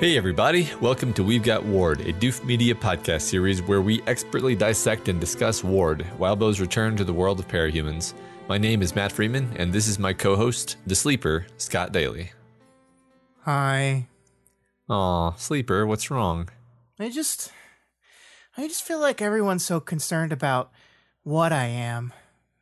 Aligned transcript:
Hey, 0.00 0.16
everybody. 0.16 0.66
Welcome 0.80 1.12
to 1.12 1.22
We've 1.22 1.42
Got 1.42 1.62
Ward, 1.62 2.00
a 2.00 2.14
Doof 2.14 2.42
Media 2.42 2.74
podcast 2.74 3.20
series 3.20 3.60
where 3.60 3.82
we 3.82 4.00
expertly 4.06 4.56
dissect 4.56 5.10
and 5.10 5.20
discuss 5.20 5.62
Ward, 5.62 6.06
Wildbow's 6.18 6.58
return 6.58 6.96
to 6.96 7.04
the 7.04 7.12
world 7.12 7.38
of 7.38 7.46
parahumans. 7.46 8.14
My 8.48 8.56
name 8.56 8.80
is 8.80 8.94
Matt 8.94 9.12
Freeman, 9.12 9.52
and 9.58 9.70
this 9.70 9.86
is 9.86 9.98
my 9.98 10.14
co 10.14 10.36
host, 10.36 10.78
the 10.86 10.94
sleeper, 10.94 11.46
Scott 11.58 11.92
Daly. 11.92 12.32
Hi. 13.42 14.08
Aw, 14.88 15.34
sleeper, 15.34 15.86
what's 15.86 16.10
wrong? 16.10 16.48
I 16.98 17.10
just 17.10 17.52
I 18.56 18.68
just 18.68 18.82
feel 18.82 19.00
like 19.00 19.20
everyone's 19.20 19.66
so 19.66 19.80
concerned 19.80 20.32
about 20.32 20.72
what 21.24 21.52
I 21.52 21.66
am. 21.66 22.14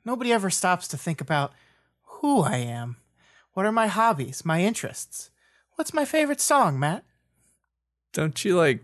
Nobody 0.05 0.33
ever 0.33 0.51
stops 0.51 0.89
to 0.89 0.97
think 0.97 1.21
about 1.21 1.53
who 2.03 2.43
I 2.43 2.57
am. 2.57 2.97
What 3.53 3.65
are 3.65 3.71
my 3.71 3.87
hobbies, 3.87 4.45
my 4.45 4.63
interests? 4.63 5.31
What's 5.77 5.95
my 5.95 6.05
favorite 6.05 6.41
song, 6.41 6.81
Matt? 6.81 7.05
Don't 8.13 8.45
you, 8.45 8.57
like, 8.57 8.81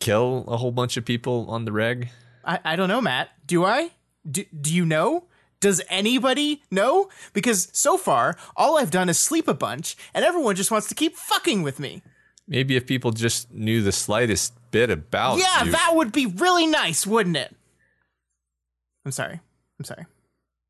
kill 0.00 0.44
a 0.48 0.56
whole 0.56 0.72
bunch 0.72 0.96
of 0.96 1.04
people 1.04 1.46
on 1.48 1.64
the 1.64 1.72
reg? 1.72 2.08
I, 2.44 2.60
I 2.64 2.76
don't 2.76 2.88
know, 2.88 3.00
Matt. 3.00 3.30
Do 3.46 3.64
I? 3.64 3.90
Do, 4.30 4.44
do 4.58 4.72
you 4.74 4.84
know? 4.86 5.24
Does 5.60 5.80
anybody 5.88 6.62
know? 6.70 7.08
Because 7.32 7.68
so 7.72 7.96
far, 7.96 8.36
all 8.56 8.78
I've 8.78 8.90
done 8.90 9.08
is 9.08 9.18
sleep 9.18 9.48
a 9.48 9.54
bunch, 9.54 9.96
and 10.12 10.24
everyone 10.24 10.56
just 10.56 10.70
wants 10.70 10.88
to 10.88 10.94
keep 10.94 11.16
fucking 11.16 11.62
with 11.62 11.80
me. 11.80 12.02
Maybe 12.46 12.76
if 12.76 12.86
people 12.86 13.10
just 13.12 13.50
knew 13.52 13.82
the 13.82 13.92
slightest 13.92 14.52
bit 14.70 14.90
about 14.90 15.38
Yeah, 15.38 15.64
you. 15.64 15.72
that 15.72 15.92
would 15.94 16.12
be 16.12 16.26
really 16.26 16.66
nice, 16.66 17.06
wouldn't 17.06 17.36
it? 17.38 17.54
I'm 19.06 19.12
sorry. 19.12 19.40
I'm 19.78 19.84
sorry. 19.84 20.04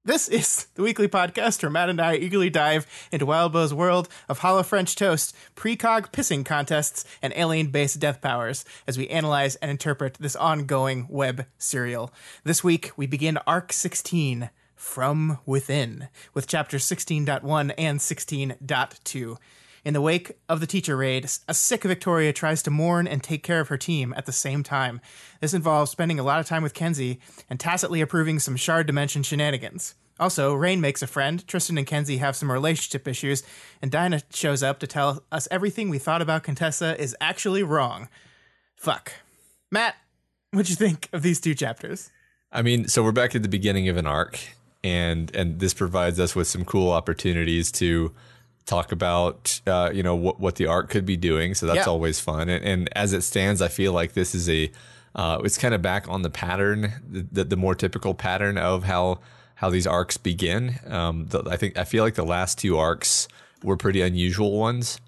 This 0.06 0.28
is 0.28 0.66
the 0.74 0.82
weekly 0.82 1.08
podcast 1.08 1.62
where 1.62 1.70
Matt 1.70 1.88
and 1.88 1.98
I 1.98 2.16
eagerly 2.16 2.50
dive 2.50 2.86
into 3.10 3.24
Wildbow's 3.24 3.72
world 3.72 4.06
of 4.28 4.40
hollow 4.40 4.62
French 4.62 4.94
toast, 4.96 5.34
precog 5.56 6.12
pissing 6.12 6.44
contests, 6.44 7.06
and 7.22 7.32
alien 7.34 7.68
based 7.68 8.00
death 8.00 8.20
powers 8.20 8.66
as 8.86 8.98
we 8.98 9.08
analyze 9.08 9.56
and 9.56 9.70
interpret 9.70 10.18
this 10.20 10.36
ongoing 10.36 11.06
web 11.08 11.46
serial. 11.56 12.12
This 12.44 12.62
week, 12.62 12.90
we 12.98 13.06
begin 13.06 13.38
Arc 13.46 13.72
16 13.72 14.50
From 14.76 15.38
Within 15.46 16.08
with 16.34 16.48
chapters 16.48 16.84
16.1 16.84 17.72
and 17.78 17.98
16.2. 17.98 19.38
In 19.84 19.92
the 19.92 20.00
wake 20.00 20.32
of 20.48 20.60
the 20.60 20.66
teacher 20.66 20.96
raid, 20.96 21.28
a 21.46 21.52
sick 21.52 21.82
Victoria 21.82 22.32
tries 22.32 22.62
to 22.62 22.70
mourn 22.70 23.06
and 23.06 23.22
take 23.22 23.42
care 23.42 23.60
of 23.60 23.68
her 23.68 23.76
team 23.76 24.14
at 24.16 24.24
the 24.24 24.32
same 24.32 24.62
time. 24.62 25.00
This 25.40 25.52
involves 25.52 25.90
spending 25.90 26.18
a 26.18 26.22
lot 26.22 26.40
of 26.40 26.46
time 26.46 26.62
with 26.62 26.72
Kenzie 26.72 27.20
and 27.50 27.60
tacitly 27.60 28.00
approving 28.00 28.38
some 28.38 28.56
shard 28.56 28.86
dimension 28.86 29.22
shenanigans. 29.22 29.94
Also, 30.18 30.54
Rain 30.54 30.80
makes 30.80 31.02
a 31.02 31.06
friend, 31.06 31.46
Tristan 31.46 31.76
and 31.76 31.86
Kenzie 31.86 32.16
have 32.16 32.34
some 32.34 32.50
relationship 32.50 33.06
issues, 33.06 33.42
and 33.82 33.90
Dinah 33.90 34.22
shows 34.32 34.62
up 34.62 34.78
to 34.78 34.86
tell 34.86 35.22
us 35.30 35.48
everything 35.50 35.90
we 35.90 35.98
thought 35.98 36.22
about 36.22 36.44
Contessa 36.44 36.98
is 36.98 37.14
actually 37.20 37.62
wrong. 37.62 38.08
Fuck. 38.76 39.12
Matt, 39.70 39.96
what'd 40.52 40.70
you 40.70 40.76
think 40.76 41.10
of 41.12 41.22
these 41.22 41.40
two 41.40 41.54
chapters? 41.54 42.10
I 42.50 42.62
mean, 42.62 42.88
so 42.88 43.02
we're 43.02 43.12
back 43.12 43.34
at 43.34 43.42
the 43.42 43.48
beginning 43.48 43.88
of 43.88 43.96
an 43.96 44.06
arc, 44.06 44.38
and 44.82 45.34
and 45.34 45.58
this 45.58 45.74
provides 45.74 46.20
us 46.20 46.34
with 46.34 46.46
some 46.46 46.64
cool 46.64 46.92
opportunities 46.92 47.72
to 47.72 48.14
talk 48.66 48.92
about 48.92 49.60
uh, 49.66 49.90
you 49.92 50.02
know 50.02 50.14
what 50.14 50.40
what 50.40 50.56
the 50.56 50.66
arc 50.66 50.88
could 50.90 51.04
be 51.06 51.16
doing. 51.16 51.54
So 51.54 51.66
that's 51.66 51.78
Yeah. 51.86 51.92
always 51.92 52.20
fun. 52.20 52.48
And, 52.48 52.64
and 52.64 52.88
as 52.96 53.12
it 53.12 53.22
stands, 53.22 53.60
I 53.62 53.68
feel 53.68 53.92
like 53.92 54.14
this 54.14 54.34
is 54.34 54.48
a 54.48 54.70
uh, 55.14 55.40
it's 55.44 55.58
kind 55.58 55.74
of 55.74 55.80
back 55.82 56.08
on 56.08 56.22
the 56.22 56.30
pattern, 56.30 56.92
the, 57.08 57.26
the, 57.30 57.44
the 57.44 57.56
more 57.56 57.74
typical 57.76 58.14
pattern 58.14 58.58
of 58.58 58.84
how 58.84 59.20
how 59.56 59.70
these 59.70 59.86
arcs 59.86 60.16
begin. 60.16 60.76
Um, 60.86 61.26
the, 61.26 61.42
I 61.48 61.56
think 61.56 61.78
I 61.78 61.84
feel 61.84 62.02
like 62.04 62.14
the 62.16 62.24
last 62.24 62.58
two 62.58 62.76
arcs 62.78 63.28
were 63.62 63.76
pretty 63.76 64.00
unusual 64.00 64.58
ones, 64.58 65.00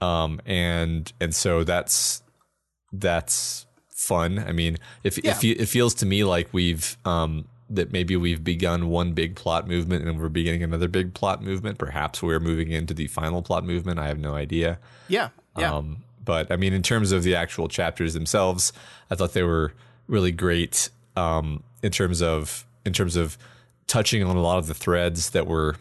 um, 0.00 0.40
and 0.46 1.12
and 1.20 1.34
so 1.34 1.62
that's 1.64 2.22
that's 2.92 3.66
fun. 3.90 4.38
I 4.38 4.52
mean, 4.52 4.78
if 5.04 5.18
Yeah. 5.22 5.32
if 5.32 5.44
you, 5.44 5.54
it 5.58 5.66
feels 5.68 5.94
to 5.94 6.06
me 6.06 6.24
like 6.24 6.48
we've 6.52 6.96
um, 7.04 7.46
that 7.70 7.92
maybe 7.92 8.16
we've 8.16 8.42
begun 8.42 8.88
one 8.88 9.12
big 9.12 9.36
plot 9.36 9.68
movement 9.68 10.06
and 10.06 10.18
we're 10.18 10.28
beginning 10.28 10.62
another 10.62 10.88
big 10.88 11.14
plot 11.14 11.42
movement. 11.42 11.78
Perhaps 11.78 12.22
we're 12.22 12.40
moving 12.40 12.70
into 12.70 12.94
the 12.94 13.06
final 13.08 13.42
plot 13.42 13.64
movement. 13.64 13.98
I 13.98 14.08
have 14.08 14.18
no 14.18 14.34
idea. 14.34 14.78
Yeah. 15.08 15.28
Yeah. 15.56 15.74
Um, 15.74 16.04
but 16.24 16.50
I 16.50 16.56
mean, 16.56 16.72
in 16.72 16.82
terms 16.82 17.12
of 17.12 17.22
the 17.22 17.34
actual 17.34 17.68
chapters 17.68 18.14
themselves, 18.14 18.72
I 19.10 19.14
thought 19.14 19.32
they 19.32 19.42
were 19.42 19.72
really 20.06 20.32
great. 20.32 20.90
Um, 21.16 21.64
in 21.82 21.90
terms 21.92 22.22
of 22.22 22.66
in 22.84 22.92
terms 22.92 23.16
of 23.16 23.38
touching 23.86 24.22
on 24.22 24.36
a 24.36 24.40
lot 24.40 24.58
of 24.58 24.66
the 24.66 24.74
threads 24.74 25.30
that 25.30 25.46
were 25.46 25.76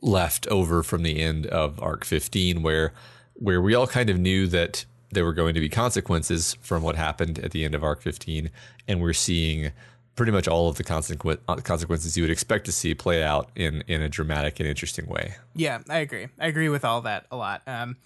left 0.00 0.46
over 0.48 0.82
from 0.82 1.02
the 1.02 1.20
end 1.20 1.46
of 1.46 1.80
arc 1.80 2.04
15 2.04 2.62
where 2.62 2.92
where 3.34 3.62
we 3.62 3.74
all 3.74 3.86
kind 3.86 4.10
of 4.10 4.18
knew 4.18 4.46
that 4.48 4.84
there 5.10 5.24
were 5.24 5.32
going 5.32 5.54
to 5.54 5.60
be 5.60 5.68
consequences 5.68 6.56
from 6.60 6.82
what 6.82 6.96
happened 6.96 7.38
at 7.38 7.52
the 7.52 7.64
end 7.64 7.74
of 7.74 7.84
arc 7.84 8.02
15 8.02 8.50
and 8.88 9.00
we're 9.00 9.12
seeing 9.12 9.72
pretty 10.14 10.32
much 10.32 10.46
all 10.46 10.68
of 10.68 10.76
the 10.76 10.84
consequ- 10.84 11.38
uh, 11.48 11.56
consequences 11.56 12.16
you 12.16 12.22
would 12.22 12.30
expect 12.30 12.64
to 12.66 12.72
see 12.72 12.94
play 12.94 13.22
out 13.22 13.50
in 13.56 13.82
in 13.86 14.02
a 14.02 14.08
dramatic 14.08 14.60
and 14.60 14.68
interesting 14.68 15.06
way 15.06 15.34
Yeah, 15.54 15.80
I 15.88 15.98
agree. 15.98 16.28
I 16.38 16.46
agree 16.46 16.68
with 16.68 16.84
all 16.84 17.02
that 17.02 17.26
a 17.30 17.36
lot. 17.36 17.62
Um, 17.66 17.96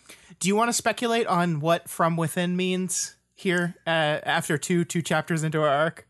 do 0.41 0.49
you 0.49 0.56
want 0.56 0.69
to 0.69 0.72
speculate 0.72 1.27
on 1.27 1.61
what 1.61 1.89
"from 1.89 2.16
within" 2.16 2.56
means 2.56 3.16
here 3.34 3.75
uh, 3.87 4.21
after 4.25 4.59
two 4.59 4.84
two 4.84 5.03
chapters 5.03 5.43
into 5.43 5.61
our 5.61 5.69
arc? 5.69 6.06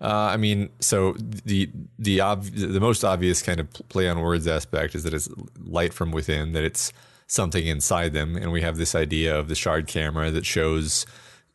Uh, 0.00 0.30
I 0.32 0.36
mean, 0.36 0.70
so 0.80 1.12
the 1.18 1.70
the 1.98 2.20
ob- 2.20 2.44
the 2.44 2.80
most 2.80 3.04
obvious 3.04 3.42
kind 3.42 3.60
of 3.60 3.72
play 3.88 4.08
on 4.08 4.20
words 4.20 4.46
aspect 4.46 4.94
is 4.94 5.04
that 5.04 5.14
it's 5.14 5.28
light 5.58 5.94
from 5.94 6.10
within, 6.10 6.52
that 6.52 6.64
it's 6.64 6.92
something 7.26 7.66
inside 7.66 8.12
them, 8.12 8.36
and 8.36 8.52
we 8.52 8.60
have 8.60 8.76
this 8.76 8.94
idea 8.94 9.38
of 9.38 9.48
the 9.48 9.54
shard 9.54 9.86
camera 9.86 10.30
that 10.30 10.44
shows, 10.44 11.06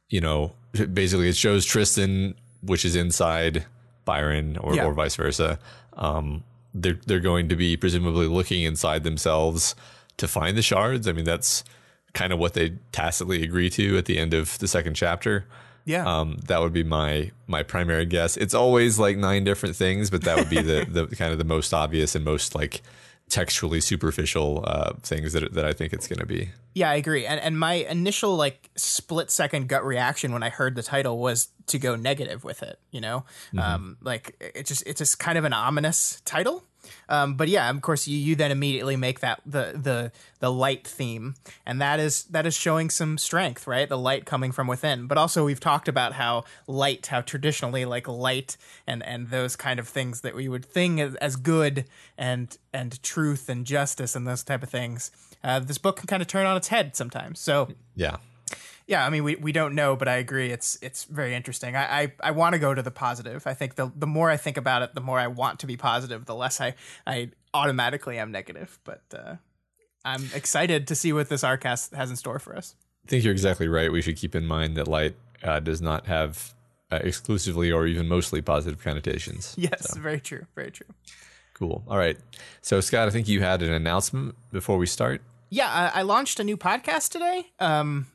you 0.09 0.21
know, 0.21 0.53
basically 0.93 1.29
it 1.29 1.35
shows 1.35 1.65
Tristan, 1.65 2.33
which 2.61 2.85
is 2.85 2.95
inside 2.95 3.65
Byron, 4.05 4.57
or, 4.57 4.75
Yeah. 4.75 4.85
or 4.85 4.93
vice 4.93 5.15
versa. 5.15 5.59
Um, 5.93 6.43
they're 6.73 6.99
they're 7.05 7.19
going 7.19 7.49
to 7.49 7.55
be 7.55 7.75
presumably 7.77 8.27
looking 8.27 8.63
inside 8.63 9.03
themselves 9.03 9.75
to 10.17 10.27
find 10.27 10.57
the 10.57 10.61
shards. 10.61 11.07
I 11.07 11.11
mean, 11.13 11.25
that's 11.25 11.63
kind 12.13 12.33
of 12.33 12.39
what 12.39 12.53
they 12.53 12.73
tacitly 12.91 13.43
agree 13.43 13.69
to 13.71 13.97
at 13.97 14.05
the 14.05 14.17
end 14.17 14.33
of 14.33 14.57
the 14.59 14.67
second 14.67 14.95
chapter. 14.95 15.45
Yeah, 15.85 16.05
Um, 16.05 16.37
that 16.47 16.59
would 16.61 16.73
be 16.73 16.83
my 16.83 17.31
my 17.47 17.63
primary 17.63 18.05
guess. 18.05 18.37
It's 18.37 18.53
always 18.53 18.99
like 18.99 19.17
nine 19.17 19.43
different 19.43 19.75
things, 19.75 20.09
but 20.09 20.23
that 20.23 20.37
would 20.37 20.49
be 20.49 20.61
the 20.61 20.85
the 21.07 21.07
kind 21.15 21.31
of 21.31 21.37
the 21.39 21.43
most 21.45 21.73
obvious 21.73 22.15
and 22.15 22.23
most 22.25 22.53
like 22.55 22.81
textually 23.29 23.79
superficial 23.79 24.63
uh, 24.67 24.93
things 25.01 25.33
that 25.33 25.53
that 25.53 25.65
I 25.65 25.73
think 25.73 25.93
it's 25.93 26.07
going 26.07 26.19
to 26.19 26.25
be. 26.25 26.49
yeah, 26.73 26.89
I 26.89 26.95
agree. 26.95 27.25
And 27.25 27.39
and 27.39 27.57
my 27.57 27.73
initial 27.73 28.35
like 28.35 28.69
split 28.75 29.31
second 29.31 29.69
gut 29.69 29.85
reaction 29.85 30.33
when 30.33 30.43
I 30.43 30.49
heard 30.49 30.75
the 30.75 30.83
title 30.83 31.19
was 31.19 31.49
to 31.67 31.79
go 31.79 31.95
negative 31.95 32.43
with 32.43 32.63
it. 32.63 32.79
You 32.91 33.01
know, 33.01 33.25
um, 33.57 33.97
like 34.01 34.35
it 34.39 34.65
just 34.65 34.85
it's 34.87 34.99
just 34.99 35.19
kind 35.19 35.37
of 35.37 35.45
an 35.45 35.53
ominous 35.53 36.21
title. 36.25 36.63
Um, 37.07 37.35
but 37.35 37.47
yeah, 37.47 37.69
of 37.69 37.81
course, 37.81 38.07
you 38.07 38.17
you 38.17 38.35
then 38.35 38.51
immediately 38.51 38.95
make 38.95 39.19
that 39.19 39.41
the 39.45 39.73
the 39.75 40.11
the 40.39 40.51
light 40.51 40.87
theme, 40.87 41.35
and 41.65 41.81
that 41.81 41.99
is 41.99 42.23
that 42.25 42.45
is 42.45 42.55
showing 42.55 42.89
some 42.89 43.17
strength, 43.17 43.67
right? 43.67 43.87
The 43.87 43.97
light 43.97 44.25
coming 44.25 44.51
from 44.51 44.67
within. 44.67 45.07
But 45.07 45.17
also, 45.17 45.45
we've 45.45 45.59
talked 45.59 45.87
about 45.87 46.13
how 46.13 46.43
light, 46.67 47.07
how 47.07 47.21
traditionally 47.21 47.85
like 47.85 48.07
light 48.07 48.57
and 48.87 49.03
and 49.03 49.29
those 49.29 49.55
kind 49.55 49.79
of 49.79 49.87
things 49.87 50.21
that 50.21 50.35
we 50.35 50.47
would 50.47 50.65
think 50.65 50.99
as, 50.99 51.35
good 51.35 51.85
and 52.17 52.57
and 52.73 53.01
truth 53.03 53.49
and 53.49 53.65
justice 53.65 54.15
and 54.15 54.27
those 54.27 54.43
type 54.43 54.63
of 54.63 54.69
things. 54.69 55.11
Uh, 55.43 55.59
this 55.59 55.77
book 55.77 55.97
can 55.97 56.07
kind 56.07 56.21
of 56.21 56.27
turn 56.27 56.45
on 56.45 56.57
its 56.57 56.67
head 56.67 56.95
sometimes. 56.95 57.39
So 57.39 57.69
Yeah, 57.95 58.17
yeah, 58.89 59.05
I 59.05 59.11
mean, 59.11 59.23
we, 59.23 59.35
we 59.35 59.51
don't 59.51 59.75
know, 59.75 59.95
but 59.95 60.07
I 60.07 60.15
agree. 60.15 60.49
It's 60.49 60.79
it's 60.81 61.03
very 61.03 61.35
interesting. 61.35 61.75
I 61.75 62.01
I, 62.01 62.13
I 62.21 62.31
want 62.31 62.53
to 62.53 62.59
go 62.59 62.73
to 62.73 62.81
the 62.81 62.89
positive. 62.89 63.45
I 63.45 63.53
think 63.53 63.75
the 63.75 63.91
the 63.95 64.07
more 64.07 64.31
I 64.31 64.37
think 64.37 64.57
about 64.57 64.81
it, 64.81 64.95
the 64.95 65.01
more 65.01 65.19
I 65.19 65.27
want 65.27 65.59
to 65.59 65.67
be 65.67 65.77
positive. 65.77 66.25
The 66.25 66.33
less 66.33 66.59
I 66.59 66.73
I 67.05 67.29
automatically 67.53 68.17
am 68.17 68.31
negative. 68.31 68.79
But 68.83 69.03
uh, 69.13 69.35
I'm 70.03 70.27
excited 70.33 70.87
to 70.87 70.95
see 70.95 71.13
what 71.13 71.29
this 71.29 71.43
arc 71.43 71.65
has, 71.65 71.91
has 71.95 72.09
in 72.09 72.15
store 72.15 72.39
for 72.39 72.55
us. 72.55 72.75
I 73.05 73.09
think 73.09 73.23
you're 73.23 73.31
exactly 73.31 73.67
right. 73.67 73.91
We 73.91 74.01
should 74.01 74.17
keep 74.17 74.33
in 74.33 74.47
mind 74.47 74.75
that 74.77 74.87
light 74.87 75.15
uh, 75.43 75.59
does 75.59 75.81
not 75.81 76.07
have 76.07 76.55
uh, 76.91 76.99
exclusively 77.03 77.71
or 77.71 77.85
even 77.85 78.07
mostly 78.07 78.41
positive 78.41 78.83
connotations. 78.83 79.55
Yes, 79.57 79.95
very 79.97 80.19
true, 80.19 80.47
very 80.55 80.71
true. 80.71 80.87
Cool. 81.53 81.83
All 81.87 81.97
right. 81.97 82.17
So 82.61 82.81
Scott, 82.81 83.07
I 83.07 83.11
think 83.11 83.27
you 83.27 83.41
had 83.41 83.61
an 83.61 83.71
announcement 83.71 84.33
before 84.51 84.77
we 84.79 84.87
start. 84.87 85.21
yeah, 85.51 85.69
I, 85.69 85.99
I 85.99 86.01
launched 86.01 86.39
a 86.39 86.43
new 86.43 86.57
podcast 86.57 87.09
today. 87.11 87.51
Um, 87.59 88.07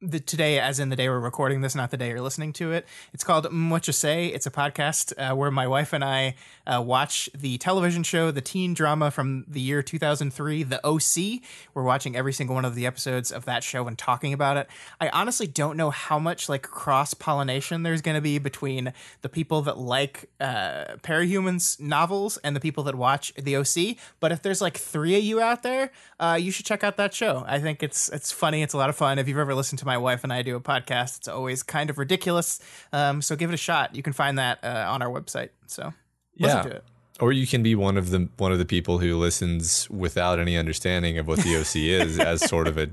the 0.00 0.20
today, 0.20 0.60
as 0.60 0.78
in 0.78 0.90
the 0.90 0.96
day 0.96 1.08
we're 1.08 1.18
recording 1.18 1.60
this, 1.60 1.74
not 1.74 1.90
the 1.90 1.96
day 1.96 2.10
you're 2.10 2.20
listening 2.20 2.52
to 2.52 2.70
it. 2.70 2.86
It's 3.12 3.24
called 3.24 3.46
What 3.70 3.86
You 3.88 3.92
Say. 3.92 4.26
It's 4.26 4.46
a 4.46 4.50
podcast 4.50 5.12
uh, 5.18 5.34
where 5.34 5.50
my 5.50 5.66
wife 5.66 5.92
and 5.92 6.04
I 6.04 6.36
uh, 6.66 6.80
watch 6.80 7.28
the 7.36 7.58
television 7.58 8.04
show, 8.04 8.30
the 8.30 8.40
teen 8.40 8.74
drama 8.74 9.10
from 9.10 9.44
the 9.48 9.60
year 9.60 9.82
2003, 9.82 10.62
The 10.62 10.86
OC. 10.86 11.42
We're 11.74 11.82
watching 11.82 12.14
every 12.14 12.32
single 12.32 12.54
one 12.54 12.64
of 12.64 12.76
the 12.76 12.86
episodes 12.86 13.32
of 13.32 13.44
that 13.46 13.64
show 13.64 13.88
and 13.88 13.98
talking 13.98 14.32
about 14.32 14.56
it. 14.56 14.68
I 15.00 15.08
honestly 15.08 15.48
don't 15.48 15.76
know 15.76 15.90
how 15.90 16.20
much 16.20 16.48
like 16.48 16.62
cross 16.62 17.12
pollination 17.12 17.82
there's 17.82 18.02
going 18.02 18.16
to 18.16 18.20
be 18.20 18.38
between 18.38 18.92
the 19.22 19.28
people 19.28 19.62
that 19.62 19.78
like 19.78 20.30
uh, 20.40 20.96
Parahumans 21.02 21.80
novels 21.80 22.36
and 22.38 22.54
the 22.54 22.60
people 22.60 22.84
that 22.84 22.94
watch 22.94 23.34
The 23.34 23.56
OC. 23.56 23.96
But 24.20 24.30
if 24.30 24.42
there's 24.42 24.60
like 24.60 24.76
three 24.76 25.16
of 25.16 25.24
you 25.24 25.40
out 25.40 25.64
there, 25.64 25.90
uh, 26.20 26.38
you 26.40 26.52
should 26.52 26.66
check 26.66 26.84
out 26.84 26.96
that 26.98 27.14
show. 27.14 27.44
I 27.48 27.58
think 27.58 27.82
it's 27.82 28.08
it's 28.10 28.30
funny. 28.30 28.62
It's 28.62 28.74
a 28.74 28.78
lot 28.78 28.90
of 28.90 28.94
fun. 28.96 29.18
If 29.18 29.26
you've 29.26 29.38
ever 29.38 29.56
listened 29.56 29.80
to 29.80 29.87
my 29.88 29.98
wife 29.98 30.22
and 30.22 30.32
I 30.32 30.42
do 30.42 30.54
a 30.54 30.60
podcast. 30.60 31.18
It's 31.18 31.28
always 31.28 31.64
kind 31.64 31.90
of 31.90 31.98
ridiculous. 31.98 32.60
Um, 32.92 33.20
so 33.22 33.34
give 33.34 33.50
it 33.50 33.54
a 33.54 33.56
shot. 33.68 33.96
You 33.96 34.02
can 34.04 34.12
find 34.12 34.38
that 34.38 34.62
uh, 34.62 34.86
on 34.88 35.02
our 35.02 35.08
website. 35.08 35.48
So 35.66 35.92
listen 36.38 36.58
Yeah. 36.58 36.62
to 36.62 36.76
it. 36.76 36.84
Or 37.20 37.32
you 37.32 37.48
can 37.48 37.64
be 37.64 37.74
one 37.74 37.96
of 37.96 38.10
the 38.10 38.28
one 38.36 38.52
of 38.52 38.58
the 38.60 38.64
people 38.64 38.98
who 38.98 39.16
listens 39.16 39.90
without 39.90 40.38
any 40.38 40.56
understanding 40.56 41.18
of 41.18 41.26
what 41.26 41.40
the 41.40 41.56
OC 41.56 41.74
is, 42.02 42.20
as 42.20 42.40
sort 42.48 42.68
of 42.68 42.78
a 42.78 42.88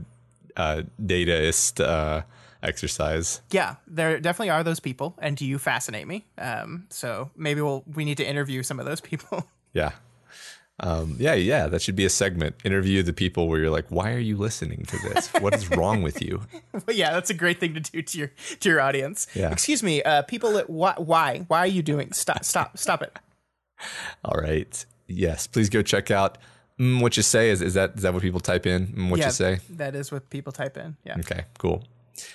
uh, 0.58 0.82
Dadaist 1.00 1.80
uh, 1.84 2.24
exercise. 2.64 3.42
Yeah, 3.52 3.76
there 3.86 4.20
definitely 4.20 4.50
are 4.50 4.64
those 4.64 4.80
people, 4.80 5.16
and 5.20 5.40
you 5.40 5.60
fascinate 5.60 6.08
me. 6.08 6.26
Um, 6.40 6.88
so 6.90 7.30
maybe 7.36 7.62
we'll 7.62 7.84
we 7.94 8.04
need 8.04 8.18
to 8.18 8.28
interview 8.28 8.64
some 8.64 8.80
of 8.80 8.86
those 8.88 9.02
people. 9.02 9.46
Yeah. 9.76 9.92
Um, 10.80 11.16
yeah, 11.20 11.34
yeah, 11.36 11.68
that 11.68 11.82
should 11.82 11.96
be 11.96 12.04
a 12.04 12.10
segment. 12.10 12.56
Interview 12.66 13.02
the 13.02 13.14
people 13.14 13.48
where 13.48 13.60
you're 13.60 13.70
like, 13.70 13.86
why 13.90 14.12
are 14.12 14.20
you 14.20 14.36
listening 14.36 14.84
to 14.88 14.98
this? 14.98 15.30
What 15.40 15.56
is 15.56 15.70
wrong 15.72 16.02
with 16.02 16.22
you? 16.22 16.42
but 16.86 16.96
yeah, 16.96 17.14
that's 17.14 17.30
a 17.30 17.34
great 17.34 17.60
thing 17.60 17.74
to 17.76 17.80
do 17.80 18.02
to 18.02 18.18
your 18.18 18.32
to 18.60 18.70
your 18.70 18.82
audience. 18.82 19.28
Yeah. 19.34 19.52
Excuse 19.52 19.82
me, 19.82 20.04
uh, 20.04 20.24
people. 20.24 20.54
That, 20.54 20.70
why 20.70 20.96
why 20.98 21.46
why 21.48 21.60
are 21.60 21.68
you 21.68 21.82
doing? 21.82 22.12
Stop 22.12 22.44
stop 22.44 22.78
stop 22.78 23.02
it. 23.02 23.18
All 24.26 24.38
right. 24.40 24.86
Yes, 25.08 25.48
please 25.48 25.70
go 25.70 25.82
check 25.82 26.12
out 26.12 26.38
mm, 26.80 27.02
what 27.02 27.16
you 27.16 27.24
say. 27.24 27.50
Is, 27.52 27.62
is 27.62 27.76
that 27.76 27.94
is 27.96 28.02
that 28.02 28.14
what 28.14 28.22
people 28.22 28.42
type 28.42 28.66
in? 28.66 28.88
Mm, 28.88 29.10
what 29.10 29.20
yeah, 29.20 29.28
you 29.28 29.32
say? 29.32 29.60
that 29.70 29.96
is 29.96 30.12
what 30.12 30.30
people 30.30 30.52
type 30.52 30.78
in. 30.78 30.98
Yeah, 31.06 31.18
Okay, 31.20 31.46
cool. 31.58 31.84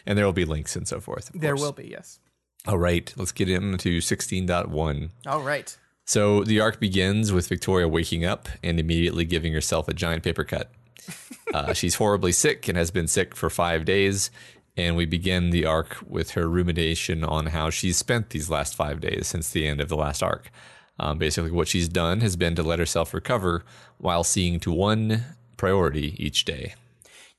And 0.06 0.16
there 0.16 0.24
will 0.24 0.32
be 0.32 0.44
links 0.44 0.76
and 0.76 0.86
so 0.86 1.00
forth. 1.00 1.30
there 1.34 1.52
course. 1.52 1.60
will 1.60 1.72
be. 1.72 1.88
Yes. 1.88 2.20
All 2.66 2.78
right, 2.78 3.12
let's 3.16 3.32
get 3.32 3.48
into 3.48 4.00
16.1. 4.00 5.10
All 5.26 5.40
right. 5.40 5.76
So 6.06 6.42
the 6.42 6.60
arc 6.60 6.80
begins 6.80 7.32
with 7.32 7.48
Victoria 7.48 7.86
waking 7.88 8.24
up 8.24 8.48
and 8.62 8.80
immediately 8.80 9.24
giving 9.24 9.52
herself 9.52 9.88
a 9.88 9.94
giant 9.94 10.22
paper 10.22 10.44
cut. 10.44 10.70
Uh, 11.52 11.72
she's 11.72 11.96
horribly 11.96 12.30
sick 12.30 12.68
and 12.68 12.78
has 12.78 12.92
been 12.92 13.08
sick 13.08 13.34
for 13.34 13.50
five 13.50 13.84
days. 13.84 14.30
And 14.76 14.94
we 14.94 15.04
begin 15.04 15.50
the 15.50 15.66
arc 15.66 15.96
with 16.06 16.30
her 16.32 16.48
rumination 16.48 17.24
on 17.24 17.46
how 17.46 17.70
she's 17.70 17.96
spent 17.96 18.30
these 18.30 18.48
last 18.48 18.76
five 18.76 19.00
days 19.00 19.26
since 19.26 19.50
the 19.50 19.66
end 19.66 19.80
of 19.80 19.88
the 19.88 19.96
last 19.96 20.22
arc. 20.22 20.52
Um, 21.00 21.18
basically, 21.18 21.50
what 21.50 21.66
she's 21.66 21.88
done 21.88 22.20
has 22.20 22.36
been 22.36 22.54
to 22.54 22.62
let 22.62 22.78
herself 22.78 23.12
recover 23.12 23.64
while 23.98 24.22
seeing 24.22 24.60
to 24.60 24.70
one 24.70 25.24
priority 25.56 26.14
each 26.24 26.44
day. 26.44 26.74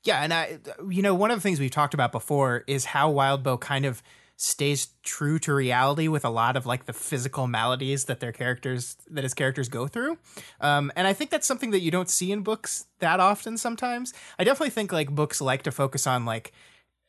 Yeah, 0.04 0.22
and 0.22 0.34
I, 0.34 0.58
you 0.90 1.00
know, 1.00 1.14
one 1.14 1.30
of 1.30 1.38
the 1.38 1.42
things 1.42 1.60
we've 1.60 1.70
talked 1.70 1.94
about 1.94 2.12
before 2.12 2.64
is 2.66 2.84
how 2.86 3.12
Wildbow 3.12 3.60
kind 3.60 3.86
of 3.86 4.02
stays 4.36 4.88
true 5.02 5.38
to 5.38 5.54
reality 5.54 6.08
with 6.08 6.24
a 6.24 6.30
lot 6.30 6.56
of 6.56 6.66
like 6.66 6.86
the 6.86 6.92
physical 6.92 7.46
maladies 7.46 8.06
that 8.06 8.20
their 8.20 8.32
characters 8.32 8.96
that 9.10 9.24
his 9.24 9.34
characters 9.34 9.68
go 9.68 9.86
through. 9.86 10.18
Um, 10.60 10.90
and 10.96 11.06
I 11.06 11.12
think 11.12 11.30
that's 11.30 11.46
something 11.46 11.70
that 11.70 11.80
you 11.80 11.90
don't 11.90 12.10
see 12.10 12.32
in 12.32 12.42
books 12.42 12.86
that 12.98 13.20
often. 13.20 13.56
Sometimes 13.56 14.12
I 14.38 14.44
definitely 14.44 14.70
think 14.70 14.92
like 14.92 15.10
books 15.10 15.40
like 15.40 15.62
to 15.62 15.70
focus 15.70 16.06
on 16.06 16.24
like 16.24 16.52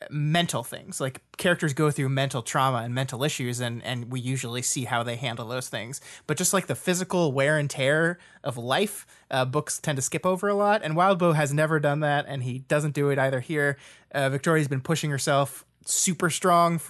mental 0.10 0.64
things 0.64 1.00
like 1.00 1.22
characters 1.38 1.74
go 1.74 1.92
through 1.92 2.10
mental 2.10 2.42
trauma 2.42 2.80
and 2.80 2.94
mental 2.94 3.24
issues 3.24 3.60
and 3.60 3.84
and 3.84 4.12
we 4.12 4.20
usually 4.20 4.62
see 4.62 4.86
how 4.86 5.04
they 5.04 5.16
handle 5.16 5.48
those 5.48 5.70
things 5.70 6.02
but 6.28 6.38
just 6.38 6.54
like 6.54 6.68
the 6.68 6.76
physical 6.76 7.32
wear 7.32 7.58
and 7.58 7.70
tear 7.70 8.18
of 8.44 8.58
life 8.58 9.06
uh, 9.32 9.46
books 9.46 9.80
tend 9.80 9.96
to 9.96 10.02
skip 10.02 10.26
over 10.26 10.48
a 10.48 10.54
lot 10.54 10.82
and 10.84 10.96
wildbow 10.96 11.36
has 11.36 11.54
never 11.54 11.80
done 11.80 12.02
that 12.02 12.26
and 12.28 12.44
he 12.44 12.60
doesn't 12.60 12.94
do 12.94 13.10
it 13.10 13.20
either 13.20 13.40
here 13.40 13.78
uh, 14.14 14.30
victoria's 14.30 14.68
been 14.68 14.82
pushing 14.82 15.10
herself 15.10 15.66
super 15.86 16.30
strong 16.30 16.82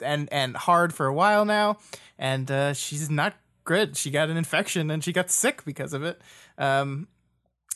and 0.00 0.28
and 0.32 0.56
hard 0.56 0.94
for 0.94 1.06
a 1.06 1.14
while 1.14 1.44
now. 1.44 1.78
And 2.18 2.50
uh, 2.50 2.74
she's 2.74 3.08
not 3.10 3.34
good. 3.64 3.96
She 3.96 4.10
got 4.10 4.30
an 4.30 4.36
infection 4.36 4.90
and 4.90 5.04
she 5.04 5.12
got 5.12 5.30
sick 5.30 5.64
because 5.64 5.92
of 5.92 6.02
it. 6.02 6.20
Um, 6.56 7.08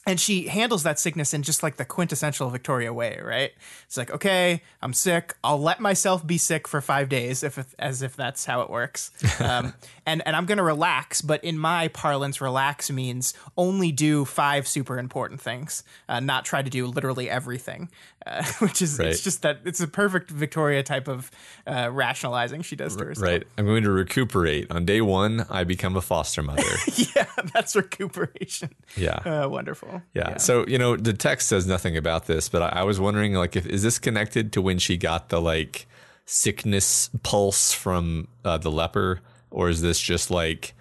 and 0.06 0.18
she 0.18 0.48
handles 0.48 0.82
that 0.82 0.98
sickness 0.98 1.32
in 1.32 1.42
just 1.42 1.62
like 1.62 1.76
the 1.76 1.84
quintessential 1.84 2.50
Victoria 2.50 2.92
way, 2.92 3.20
right? 3.22 3.52
It's 3.86 3.96
like, 3.96 4.10
okay, 4.10 4.62
I'm 4.82 4.92
sick. 4.92 5.34
I'll 5.44 5.60
let 5.60 5.78
myself 5.80 6.26
be 6.26 6.38
sick 6.38 6.66
for 6.66 6.80
five 6.80 7.08
days, 7.08 7.42
if 7.44 7.58
as 7.78 8.02
if 8.02 8.16
that's 8.16 8.44
how 8.46 8.62
it 8.62 8.70
works. 8.70 9.10
Um, 9.42 9.74
and 10.06 10.22
and 10.26 10.34
I'm 10.36 10.46
gonna 10.46 10.62
relax, 10.64 11.20
but 11.20 11.42
in 11.44 11.56
my 11.58 11.88
parlance, 11.88 12.40
relax 12.40 12.90
means 12.90 13.34
only 13.56 13.92
do 13.92 14.24
five 14.24 14.66
super 14.66 14.98
important 14.98 15.40
things, 15.40 15.84
uh, 16.08 16.18
not 16.20 16.44
try 16.44 16.62
to 16.62 16.70
do 16.70 16.86
literally 16.86 17.28
everything. 17.30 17.88
Uh, 18.24 18.44
which 18.60 18.80
is 18.82 18.98
Right. 19.00 19.08
it's 19.08 19.22
just 19.22 19.42
that 19.42 19.60
it's 19.64 19.80
a 19.80 19.88
perfect 19.88 20.30
Victoria 20.30 20.82
type 20.84 21.08
of 21.08 21.30
uh, 21.66 21.88
rationalizing 21.92 22.62
she 22.62 22.76
does 22.76 22.94
to 22.96 23.04
herself. 23.04 23.28
Right. 23.28 23.42
I'm 23.58 23.66
going 23.66 23.82
to 23.82 23.90
recuperate. 23.90 24.70
On 24.70 24.84
day 24.84 25.00
one, 25.00 25.44
I 25.50 25.64
become 25.64 25.96
a 25.96 26.00
foster 26.00 26.40
mother. 26.42 26.62
yeah, 27.16 27.26
that's 27.52 27.74
recuperation. 27.74 28.74
Yeah. 28.96 29.16
Uh, 29.24 29.48
wonderful. 29.92 30.02
Yeah. 30.14 30.36
So, 30.38 30.66
you 30.66 30.78
know, 30.78 30.96
the 30.96 31.12
text 31.12 31.48
says 31.48 31.66
nothing 31.66 31.96
about 31.96 32.26
this, 32.26 32.48
but 32.48 32.62
I, 32.62 32.80
I 32.80 32.82
was 32.84 32.98
wondering, 33.00 33.34
like, 33.34 33.56
if 33.56 33.66
is 33.66 33.82
this 33.82 33.98
connected 33.98 34.52
to 34.54 34.62
when 34.62 34.78
she 34.78 34.96
got 34.96 35.28
the 35.28 35.40
like 35.40 35.86
sickness 36.24 37.10
pulse 37.22 37.72
from 37.72 38.28
uh, 38.44 38.58
the 38.58 38.70
leper, 38.70 39.20
or 39.50 39.68
is 39.68 39.82
this 39.82 40.00
just 40.00 40.30
like, 40.30 40.74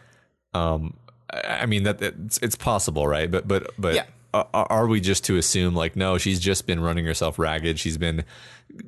um, 0.53 0.95
I 1.31 1.65
mean 1.65 1.83
that 1.83 2.01
it's, 2.01 2.37
it's 2.41 2.55
possible, 2.55 3.07
right? 3.07 3.29
But 3.29 3.47
but 3.47 3.71
but 3.77 3.95
Yeah. 3.95 4.05
are, 4.33 4.47
are 4.53 4.87
we 4.87 4.99
just 5.01 5.23
to 5.25 5.37
assume 5.37 5.73
like, 5.75 5.95
no, 5.95 6.17
she's 6.17 6.39
just 6.39 6.65
been 6.67 6.79
running 6.79 7.05
herself 7.05 7.39
ragged. 7.39 7.79
She's 7.79 7.97
been 7.97 8.23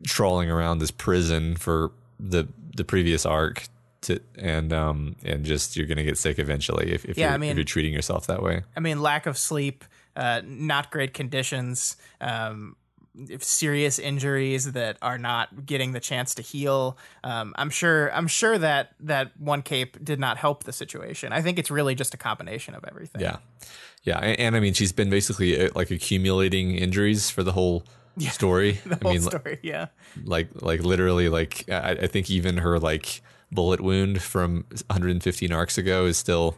trawling 0.05 0.49
around 0.49 0.79
this 0.79 0.91
prison 0.91 1.55
for 1.55 1.91
the 2.19 2.47
the 2.75 2.83
previous 2.83 3.25
arc. 3.25 3.63
To, 4.03 4.19
and 4.37 4.73
um 4.73 5.15
and 5.23 5.45
just 5.45 5.77
you're 5.77 5.87
gonna 5.87 6.03
get 6.03 6.17
sick 6.17 6.37
eventually 6.37 6.91
if, 6.91 7.05
if, 7.05 7.17
Yeah, 7.17 7.27
you're, 7.27 7.33
I 7.35 7.37
mean- 7.37 7.51
if 7.51 7.55
you're 7.57 7.63
treating 7.63 7.93
yourself 7.93 8.27
that 8.27 8.43
way. 8.43 8.63
I 8.75 8.81
mean, 8.81 9.01
lack 9.01 9.25
of 9.27 9.37
sleep, 9.37 9.85
uh, 10.15 10.41
not 10.45 10.91
great 10.91 11.13
conditions, 11.13 11.97
um, 12.21 12.75
serious 13.39 13.99
injuries 13.99 14.71
that 14.71 14.97
are 15.01 15.17
not 15.17 15.65
getting 15.65 15.91
the 15.91 15.99
chance 15.99 16.33
to 16.35 16.41
heal. 16.41 16.97
Um, 17.23 17.53
I'm 17.57 17.69
sure. 17.69 18.11
I'm 18.13 18.27
sure 18.27 18.57
that 18.57 18.93
that 19.01 19.37
one 19.39 19.61
cape 19.61 20.03
did 20.03 20.19
not 20.19 20.37
help 20.37 20.63
the 20.63 20.73
situation. 20.73 21.31
I 21.31 21.41
think 21.41 21.59
it's 21.59 21.69
really 21.69 21.95
just 21.95 22.13
a 22.13 22.17
combination 22.17 22.73
of 22.75 22.83
everything. 22.87 23.21
Yeah, 23.21 23.37
yeah, 24.03 24.17
and, 24.19 24.39
and 24.39 24.55
I 24.55 24.59
mean, 24.59 24.73
she's 24.73 24.91
been 24.91 25.09
basically 25.09 25.59
uh, 25.59 25.69
like 25.75 25.91
accumulating 25.91 26.75
injuries 26.75 27.29
for 27.29 27.43
the 27.43 27.51
whole 27.51 27.83
story. 28.19 28.79
The 28.85 28.95
I 28.95 28.99
whole 29.01 29.11
mean, 29.13 29.21
story. 29.21 29.59
Yeah. 29.63 29.87
like 30.25 30.49
like 30.61 30.81
literally, 30.81 31.29
like 31.29 31.69
I, 31.69 31.91
I 31.91 32.07
think 32.07 32.29
even 32.29 32.57
her 32.57 32.79
like 32.79 33.21
bullet 33.51 33.81
wound 33.81 34.21
from 34.21 34.65
115 34.87 35.51
arcs 35.51 35.77
ago 35.77 36.05
is 36.05 36.17
still 36.17 36.55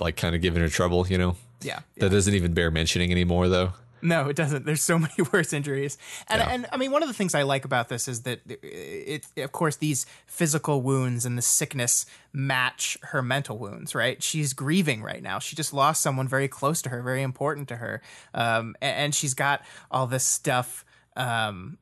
like 0.00 0.16
kind 0.16 0.34
of 0.34 0.42
giving 0.42 0.62
her 0.62 0.68
trouble. 0.68 1.06
You 1.06 1.18
know, 1.18 1.36
Yeah. 1.62 1.80
that 1.96 2.10
doesn't 2.10 2.34
even 2.34 2.54
bear 2.54 2.70
mentioning 2.70 3.10
anymore, 3.10 3.48
though. 3.48 3.72
No, 4.02 4.28
it 4.28 4.36
doesn't. 4.36 4.66
There's 4.66 4.82
so 4.82 4.98
many 5.00 5.14
worse 5.32 5.52
injuries, 5.52 5.98
and 6.28 6.42
and 6.42 6.66
I 6.70 6.76
mean, 6.76 6.90
one 6.92 7.02
of 7.02 7.08
the 7.08 7.14
things 7.14 7.34
I 7.34 7.42
like 7.42 7.64
about 7.64 7.88
this 7.88 8.08
is 8.08 8.22
that 8.22 8.40
it, 8.46 9.26
of 9.38 9.52
course, 9.52 9.76
these 9.76 10.06
physical 10.26 10.82
wounds 10.82 11.24
and 11.24 11.36
the 11.36 11.42
sickness 11.42 12.06
match 12.32 12.98
her 13.02 13.22
mental 13.22 13.58
wounds. 13.58 13.94
Right? 13.94 14.22
She's 14.22 14.52
grieving 14.52 15.02
right 15.02 15.22
now. 15.22 15.38
She 15.38 15.56
just 15.56 15.72
lost 15.72 16.02
someone 16.02 16.28
very 16.28 16.46
close 16.46 16.82
to 16.82 16.90
her, 16.90 17.02
very 17.02 17.22
important 17.22 17.68
to 17.68 17.76
her, 17.76 18.02
um, 18.34 18.76
a- 18.80 18.84
and, 18.84 19.14
she's 19.14 19.34
got 19.34 19.62
all 19.90 20.06
this 20.06 20.24
stuff. 20.24 20.84
Um, 21.16 21.78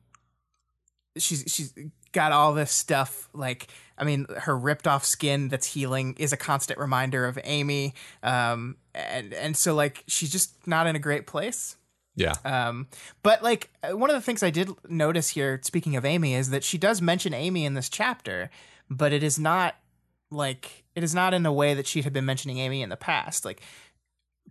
she's 1.17 1.43
she's 1.47 1.73
got 2.11 2.31
all 2.31 2.53
this 2.53 2.71
stuff 2.71 3.27
like 3.33 3.67
I 3.97 4.05
mean 4.05 4.25
her 4.37 4.57
ripped 4.57 4.87
off 4.87 5.03
skin 5.03 5.49
that's 5.49 5.67
healing 5.67 6.15
is 6.17 6.31
a 6.31 6.37
constant 6.37 6.79
reminder 6.79 7.25
of 7.25 7.37
Amy 7.43 7.93
um 8.23 8.77
and 8.95 9.33
and 9.33 9.55
so 9.57 9.75
like 9.75 10.03
she's 10.07 10.31
just 10.31 10.67
not 10.67 10.87
in 10.87 10.95
a 10.95 10.99
great 10.99 11.27
place. 11.27 11.75
Yeah, 12.15 12.33
um 12.45 12.87
but 13.23 13.43
like 13.43 13.69
one 13.91 14.09
of 14.09 14.15
the 14.15 14.21
things 14.21 14.41
I 14.41 14.49
did 14.49 14.69
notice 14.87 15.29
here 15.29 15.59
speaking 15.63 15.95
of 15.95 16.05
Amy 16.05 16.33
is 16.33 16.49
that 16.49 16.63
she 16.63 16.77
does 16.77 17.01
mention 17.01 17.33
Amy 17.33 17.65
in 17.65 17.73
this 17.73 17.89
chapter 17.89 18.49
but 18.89 19.11
it 19.11 19.21
is 19.21 19.37
not 19.37 19.75
like 20.31 20.83
it 20.95 21.03
is 21.03 21.13
not 21.13 21.33
in 21.33 21.43
the 21.43 21.51
way 21.51 21.73
that 21.73 21.87
she 21.87 22.01
had 22.01 22.13
been 22.13 22.25
mentioning 22.25 22.59
Amy 22.59 22.81
in 22.81 22.89
the 22.89 22.95
past. 22.97 23.45
Like 23.45 23.61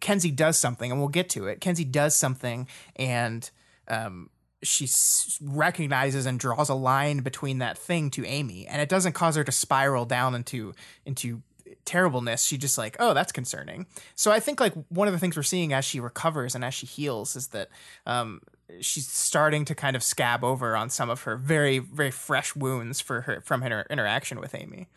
Kenzie 0.01 0.31
does 0.31 0.59
something, 0.59 0.91
and 0.91 1.01
we'll 1.01 1.09
get 1.09 1.29
to 1.31 1.47
it. 1.47 1.61
Kenzie 1.61 1.85
does 1.85 2.17
something, 2.17 2.67
and 2.97 3.49
um, 3.89 4.29
she 4.63 4.85
s- 4.85 5.39
recognizes 5.41 6.27
and 6.27 6.39
draws 6.39 6.69
a 6.69 6.75
line 6.75 7.19
between 7.19 7.59
that 7.59 7.79
thing 7.79 8.11
to 8.11 8.27
Amy, 8.27 8.67
and 8.67 8.83
it 8.83 8.89
doesn't 8.89 9.13
cause 9.13 9.37
her 9.37 9.45
to 9.45 9.53
spiral 9.53 10.05
down 10.05 10.35
into 10.35 10.75
into 11.07 11.43
terribleness. 11.85 12.45
She 12.45 12.57
just 12.57 12.79
like, 12.79 12.97
oh, 13.01 13.15
that's 13.15 13.33
concerning. 13.33 13.87
So 14.15 14.31
I 14.31 14.41
think 14.41 14.61
like 14.61 14.75
one 14.89 15.09
of 15.09 15.13
the 15.13 15.21
things 15.21 15.37
we're 15.37 15.43
seeing 15.43 15.73
as 15.73 15.85
she 15.85 16.01
recovers 16.01 16.55
and 16.55 16.65
as 16.65 16.75
she 16.75 16.87
heals 16.87 17.37
is 17.37 17.49
that 17.49 17.69
um, 18.07 18.41
she's 18.81 19.07
starting 19.07 19.65
to 19.67 19.75
kind 19.75 19.97
of 19.97 20.03
scab 20.03 20.45
over 20.45 20.77
on 20.77 20.91
some 20.91 21.11
of 21.11 21.23
her 21.23 21.37
very 21.37 21.79
very 21.79 22.11
fresh 22.11 22.55
wounds 22.57 23.01
for 23.01 23.23
her 23.23 23.41
from 23.41 23.63
her 23.63 23.87
interaction 23.91 24.41
with 24.41 24.55
Amy. 24.55 24.89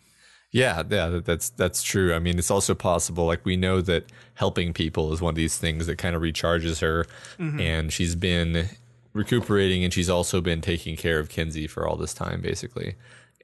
Yeah, 0.51 0.83
yeah, 0.89 1.19
that's 1.23 1.49
that's 1.49 1.83
true. 1.83 2.13
I 2.13 2.19
mean, 2.19 2.39
it's 2.39 2.51
also 2.51 2.73
possible. 2.73 3.25
Like 3.25 3.43
we 3.45 3.57
know 3.57 3.81
that 3.81 4.05
helping 4.35 4.73
people 4.73 5.11
is 5.11 5.21
one 5.21 5.31
of 5.31 5.35
these 5.35 5.57
things 5.57 5.87
that 5.87 5.97
kind 5.97 6.15
of 6.15 6.21
recharges 6.21 6.79
her, 6.81 7.05
mm-hmm. 7.37 7.59
and 7.59 7.91
she's 7.91 8.15
been 8.15 8.69
recuperating, 9.13 9.83
and 9.83 9.93
she's 9.93 10.09
also 10.09 10.39
been 10.39 10.61
taking 10.61 10.95
care 10.95 11.19
of 11.19 11.29
Kenzie 11.29 11.67
for 11.67 11.85
all 11.85 11.97
this 11.97 12.13
time, 12.13 12.41
basically, 12.41 12.95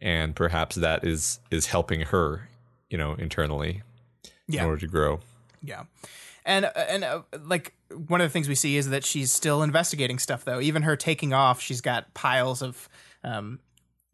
and 0.02 0.34
perhaps 0.34 0.78
that 0.78 1.04
is 1.04 1.40
is 1.52 1.68
helping 1.68 2.02
her, 2.02 2.48
you 2.94 2.98
know, 2.98 3.16
internally, 3.16 3.82
yeah. 4.48 4.62
in 4.62 4.68
order 4.68 4.80
to 4.80 4.88
grow. 4.88 5.20
Yeah, 5.62 5.84
and 6.46 6.72
and 6.76 7.04
uh, 7.04 7.24
like 7.44 7.74
one 8.08 8.22
of 8.22 8.26
the 8.26 8.32
things 8.32 8.48
we 8.48 8.56
see 8.56 8.78
is 8.78 8.90
that 8.90 9.04
she's 9.04 9.32
still 9.32 9.64
investigating 9.64 10.20
stuff, 10.20 10.46
though. 10.46 10.62
Even 10.62 10.84
her 10.84 10.96
taking 10.96 11.34
off, 11.34 11.60
she's 11.60 11.82
got 11.82 12.14
piles 12.14 12.62
of 12.62 12.88
um, 13.24 13.60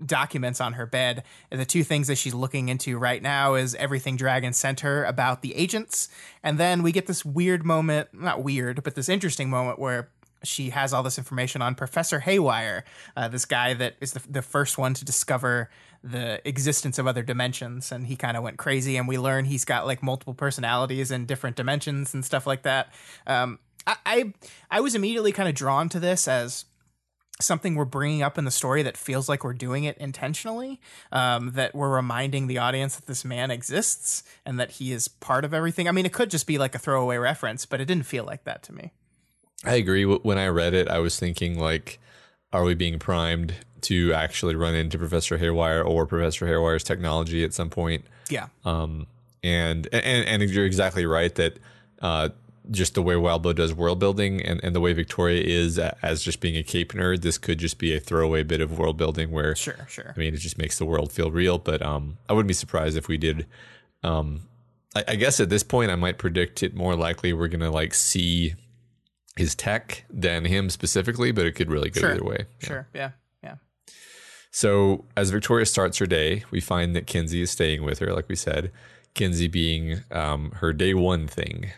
documents 0.06 0.62
on 0.62 0.74
her 0.74 0.86
bed. 0.86 1.24
And 1.52 1.60
the 1.60 1.66
two 1.66 1.84
things 1.84 2.08
that 2.08 2.18
she's 2.18 2.34
looking 2.34 2.70
into 2.70 2.98
right 2.98 3.22
now 3.22 3.56
is 3.56 3.76
everything 3.76 4.16
Dragon 4.16 4.54
sent 4.54 4.80
her 4.80 5.04
about 5.04 5.42
the 5.42 5.56
agents. 5.56 6.10
And 6.42 6.58
then 6.58 6.84
we 6.84 6.92
get 6.92 7.08
this 7.08 7.26
weird 7.26 7.66
moment, 7.66 8.10
not 8.14 8.44
weird, 8.44 8.84
but 8.84 8.96
this 8.96 9.10
interesting 9.10 9.50
moment 9.50 9.78
where 9.78 10.10
she 10.44 10.70
has 10.70 10.94
all 10.94 11.04
this 11.04 11.18
information 11.18 11.62
on 11.62 11.76
Professor 11.76 12.22
Haywire, 12.22 12.86
uh, 13.18 13.28
this 13.28 13.44
guy 13.44 13.74
that 13.74 13.96
is 14.00 14.14
the, 14.14 14.22
the 14.30 14.42
first 14.42 14.78
one 14.78 14.94
to 14.94 15.04
discover 15.04 15.70
the 16.04 16.48
existence 16.48 16.98
of 16.98 17.08
other 17.08 17.24
dimensions. 17.24 17.92
And 17.92 18.08
he 18.08 18.16
kind 18.16 18.38
of 18.38 18.44
went 18.44 18.58
crazy. 18.58 18.98
And 18.98 19.08
we 19.08 19.18
learn 19.18 19.46
he's 19.46 19.66
got 19.66 19.86
like 19.86 20.02
multiple 20.02 20.34
personalities 20.34 21.12
in 21.12 21.26
different 21.26 21.56
dimensions 21.56 22.14
and 22.14 22.24
stuff 22.24 22.48
like 22.48 22.64
that. 22.64 22.94
Um, 23.28 23.60
I, 23.86 23.96
I, 24.06 24.34
I 24.72 24.80
was 24.82 24.96
immediately 24.96 25.32
kind 25.32 25.50
of 25.50 25.56
drawn 25.56 25.90
to 25.90 26.00
this 26.00 26.28
as 26.28 26.66
something 27.42 27.76
we're 27.76 27.86
bringing 27.86 28.22
up 28.22 28.38
in 28.38 28.46
the 28.46 28.52
story 28.52 28.84
that 28.84 28.98
feels 28.98 29.30
like 29.30 29.44
we're 29.44 29.54
doing 29.54 29.86
it 29.86 29.98
intentionally 29.98 30.80
um, 31.12 31.52
that 31.54 31.74
we're 31.74 31.90
reminding 31.90 32.48
the 32.48 32.58
audience 32.58 32.98
that 32.98 33.06
this 33.06 33.24
man 33.24 33.50
exists 33.50 34.24
and 34.46 34.60
that 34.60 34.72
he 34.72 34.92
is 34.92 35.08
part 35.08 35.46
of 35.46 35.54
everything 35.54 35.88
i 35.88 35.92
mean 35.92 36.06
it 36.06 36.12
could 36.14 36.30
just 36.30 36.46
be 36.46 36.58
like 36.58 36.76
a 36.76 36.80
throwaway 36.80 37.18
reference 37.18 37.66
but 37.66 37.80
it 37.80 37.86
didn't 37.86 38.04
feel 38.04 38.26
like 38.26 38.44
that 38.44 38.62
to 38.62 38.74
me 38.74 38.92
i 39.64 39.76
agree 39.76 40.04
when 40.04 40.38
i 40.38 40.48
read 40.48 40.74
it 40.74 40.90
i 40.90 41.00
was 41.00 41.18
thinking 41.18 41.58
like 41.58 42.00
are 42.52 42.64
we 42.64 42.74
being 42.74 43.00
primed 43.00 43.54
to 43.82 44.14
actually 44.14 44.56
run 44.56 44.76
into 44.76 44.98
professor 44.98 45.38
haywire 45.38 45.82
or 45.82 46.06
professor 46.06 46.46
haywire's 46.48 46.84
technology 46.84 47.44
at 47.44 47.54
some 47.54 47.70
point 47.70 48.04
yeah 48.30 48.48
um 48.66 49.08
and 49.44 49.88
and 49.94 50.28
and 50.28 50.50
you're 50.50 50.66
exactly 50.66 51.06
right 51.06 51.36
that 51.36 51.60
uh 52.02 52.30
just 52.72 52.94
the 52.94 53.02
way 53.02 53.16
Wildbow 53.16 53.56
does 53.56 53.74
world 53.74 54.00
building 54.00 54.42
and, 54.42 54.60
and 54.64 54.76
the 54.76 54.80
way 54.80 54.94
Victoria 54.94 55.42
is 55.42 55.80
as 55.80 56.22
just 56.22 56.40
being 56.40 56.56
a 56.56 56.64
cape 56.64 56.94
nerd, 56.94 57.22
this 57.22 57.38
could 57.38 57.58
just 57.58 57.78
be 57.78 57.96
a 57.96 58.00
throwaway 58.00 58.44
bit 58.44 58.62
of 58.62 58.78
world 58.78 58.98
building 58.98 59.32
where 59.32 59.56
sure, 59.56 59.88
sure. 59.90 60.14
I 60.16 60.20
mean, 60.20 60.34
it 60.34 60.38
just 60.38 60.58
makes 60.58 60.78
the 60.78 60.86
world 60.86 61.12
feel 61.12 61.32
real. 61.32 61.58
But 61.58 61.82
um, 61.82 62.18
I 62.28 62.34
wouldn't 62.34 62.48
be 62.48 62.54
surprised 62.54 62.98
if 62.98 63.08
we 63.08 63.18
did. 63.18 63.46
Um, 64.04 64.42
I, 64.96 65.04
I 65.10 65.16
guess 65.16 65.40
at 65.40 65.50
this 65.50 65.64
point, 65.64 65.92
I 65.92 65.96
might 65.96 66.18
predict 66.18 66.64
it 66.64 66.76
more 66.76 66.96
likely 66.96 67.34
we're 67.34 67.48
gonna 67.48 67.72
like 67.72 67.94
see 67.94 68.56
his 69.40 69.56
tech 69.56 70.06
than 70.10 70.46
him 70.46 70.70
specifically, 70.70 71.32
but 71.32 71.46
it 71.46 71.54
could 71.54 71.72
really 71.72 71.90
go 71.90 72.02
sure. 72.02 72.12
either 72.12 72.24
way. 72.24 72.46
Yeah. 72.62 72.68
Sure. 72.68 72.88
Yeah. 72.94 73.12
Yeah. 73.44 73.56
So 74.52 75.06
as 75.18 75.32
Victoria 75.32 75.66
starts 75.66 75.98
her 75.98 76.06
day, 76.06 76.44
we 76.52 76.60
find 76.60 76.96
that 76.96 77.08
Kenzie 77.08 77.42
is 77.42 77.52
staying 77.52 77.84
with 77.84 78.00
her, 78.00 78.14
like 78.14 78.30
we 78.30 78.36
said. 78.36 78.72
Kenzie 79.16 79.48
being 79.48 80.02
um, 80.12 80.52
her 80.58 80.72
day 80.72 80.94
one 80.94 81.28
thing 81.28 81.72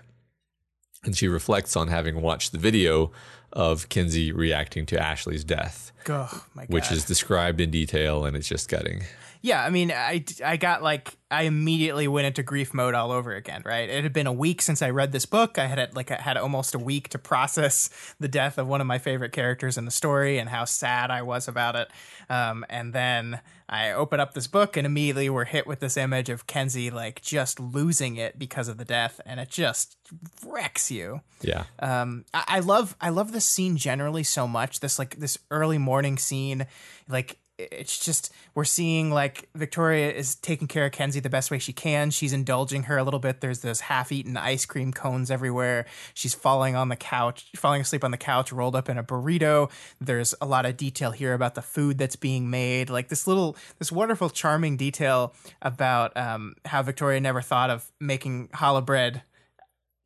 and 1.03 1.15
she 1.15 1.27
reflects 1.27 1.75
on 1.75 1.87
having 1.87 2.21
watched 2.21 2.51
the 2.51 2.57
video 2.57 3.11
of 3.51 3.89
Kenzie 3.89 4.31
reacting 4.31 4.85
to 4.87 4.99
Ashley's 4.99 5.43
death, 5.43 5.91
oh, 6.07 6.45
which 6.67 6.91
is 6.91 7.05
described 7.05 7.59
in 7.59 7.71
detail, 7.71 8.23
and 8.23 8.37
it's 8.37 8.47
just 8.47 8.69
gutting. 8.69 9.03
Yeah, 9.43 9.63
I 9.63 9.71
mean, 9.71 9.91
I, 9.91 10.23
I 10.45 10.57
got 10.57 10.83
like 10.83 11.17
I 11.31 11.43
immediately 11.43 12.07
went 12.07 12.27
into 12.27 12.43
grief 12.43 12.73
mode 12.73 12.93
all 12.93 13.11
over 13.11 13.33
again. 13.33 13.63
Right, 13.65 13.89
it 13.89 14.03
had 14.03 14.13
been 14.13 14.27
a 14.27 14.33
week 14.33 14.61
since 14.61 14.81
I 14.81 14.91
read 14.91 15.11
this 15.11 15.25
book. 15.25 15.57
I 15.57 15.65
had 15.65 15.95
like 15.95 16.11
I 16.11 16.21
had 16.21 16.37
almost 16.37 16.75
a 16.75 16.79
week 16.79 17.09
to 17.09 17.17
process 17.17 17.89
the 18.19 18.27
death 18.27 18.59
of 18.59 18.67
one 18.67 18.81
of 18.81 18.87
my 18.87 18.99
favorite 18.99 19.31
characters 19.31 19.77
in 19.77 19.85
the 19.85 19.91
story 19.91 20.37
and 20.37 20.49
how 20.49 20.65
sad 20.65 21.09
I 21.09 21.23
was 21.23 21.47
about 21.47 21.75
it. 21.75 21.89
Um, 22.29 22.65
and 22.69 22.93
then 22.93 23.41
I 23.67 23.91
open 23.93 24.19
up 24.19 24.33
this 24.33 24.47
book 24.47 24.77
and 24.77 24.85
immediately 24.85 25.29
we're 25.29 25.45
hit 25.45 25.65
with 25.65 25.79
this 25.79 25.97
image 25.97 26.29
of 26.29 26.45
Kenzie 26.45 26.91
like 26.91 27.21
just 27.21 27.59
losing 27.59 28.17
it 28.17 28.37
because 28.37 28.67
of 28.67 28.77
the 28.77 28.85
death, 28.85 29.19
and 29.25 29.39
it 29.39 29.49
just 29.49 29.97
wrecks 30.45 30.91
you. 30.91 31.21
Yeah. 31.41 31.63
Um, 31.79 32.25
I, 32.31 32.43
I 32.47 32.59
love 32.59 32.95
I 33.01 33.09
love 33.09 33.31
this 33.31 33.45
scene 33.45 33.75
generally 33.75 34.23
so 34.23 34.47
much. 34.47 34.81
This 34.81 34.99
like 34.99 35.17
this 35.17 35.39
early 35.49 35.79
morning 35.79 36.19
scene, 36.19 36.67
like 37.09 37.39
it's 37.71 38.03
just 38.03 38.33
we're 38.55 38.63
seeing 38.63 39.11
like 39.11 39.49
Victoria 39.55 40.11
is 40.11 40.35
taking 40.35 40.67
care 40.67 40.85
of 40.85 40.91
Kenzie 40.91 41.19
the 41.19 41.29
best 41.29 41.51
way 41.51 41.59
she 41.59 41.73
can. 41.73 42.11
She's 42.11 42.33
indulging 42.33 42.83
her 42.83 42.97
a 42.97 43.03
little 43.03 43.19
bit. 43.19 43.41
There's 43.41 43.59
those 43.59 43.81
half-eaten 43.81 44.37
ice 44.37 44.65
cream 44.65 44.91
cones 44.91 45.29
everywhere. 45.31 45.85
She's 46.13 46.33
falling 46.33 46.75
on 46.75 46.89
the 46.89 46.95
couch, 46.95 47.47
falling 47.55 47.81
asleep 47.81 48.03
on 48.03 48.11
the 48.11 48.17
couch, 48.17 48.51
rolled 48.51 48.75
up 48.75 48.89
in 48.89 48.97
a 48.97 49.03
burrito. 49.03 49.69
There's 49.99 50.33
a 50.41 50.45
lot 50.45 50.65
of 50.65 50.77
detail 50.77 51.11
here 51.11 51.33
about 51.33 51.55
the 51.55 51.61
food 51.61 51.97
that's 51.97 52.15
being 52.15 52.49
made. 52.49 52.89
Like 52.89 53.09
this 53.09 53.27
little, 53.27 53.55
this 53.79 53.91
wonderful, 53.91 54.29
charming 54.29 54.77
detail 54.77 55.33
about 55.61 56.15
um, 56.17 56.55
how 56.65 56.83
Victoria 56.83 57.19
never 57.19 57.41
thought 57.41 57.69
of 57.69 57.91
making 57.99 58.49
challah 58.49 58.85
bread 58.85 59.23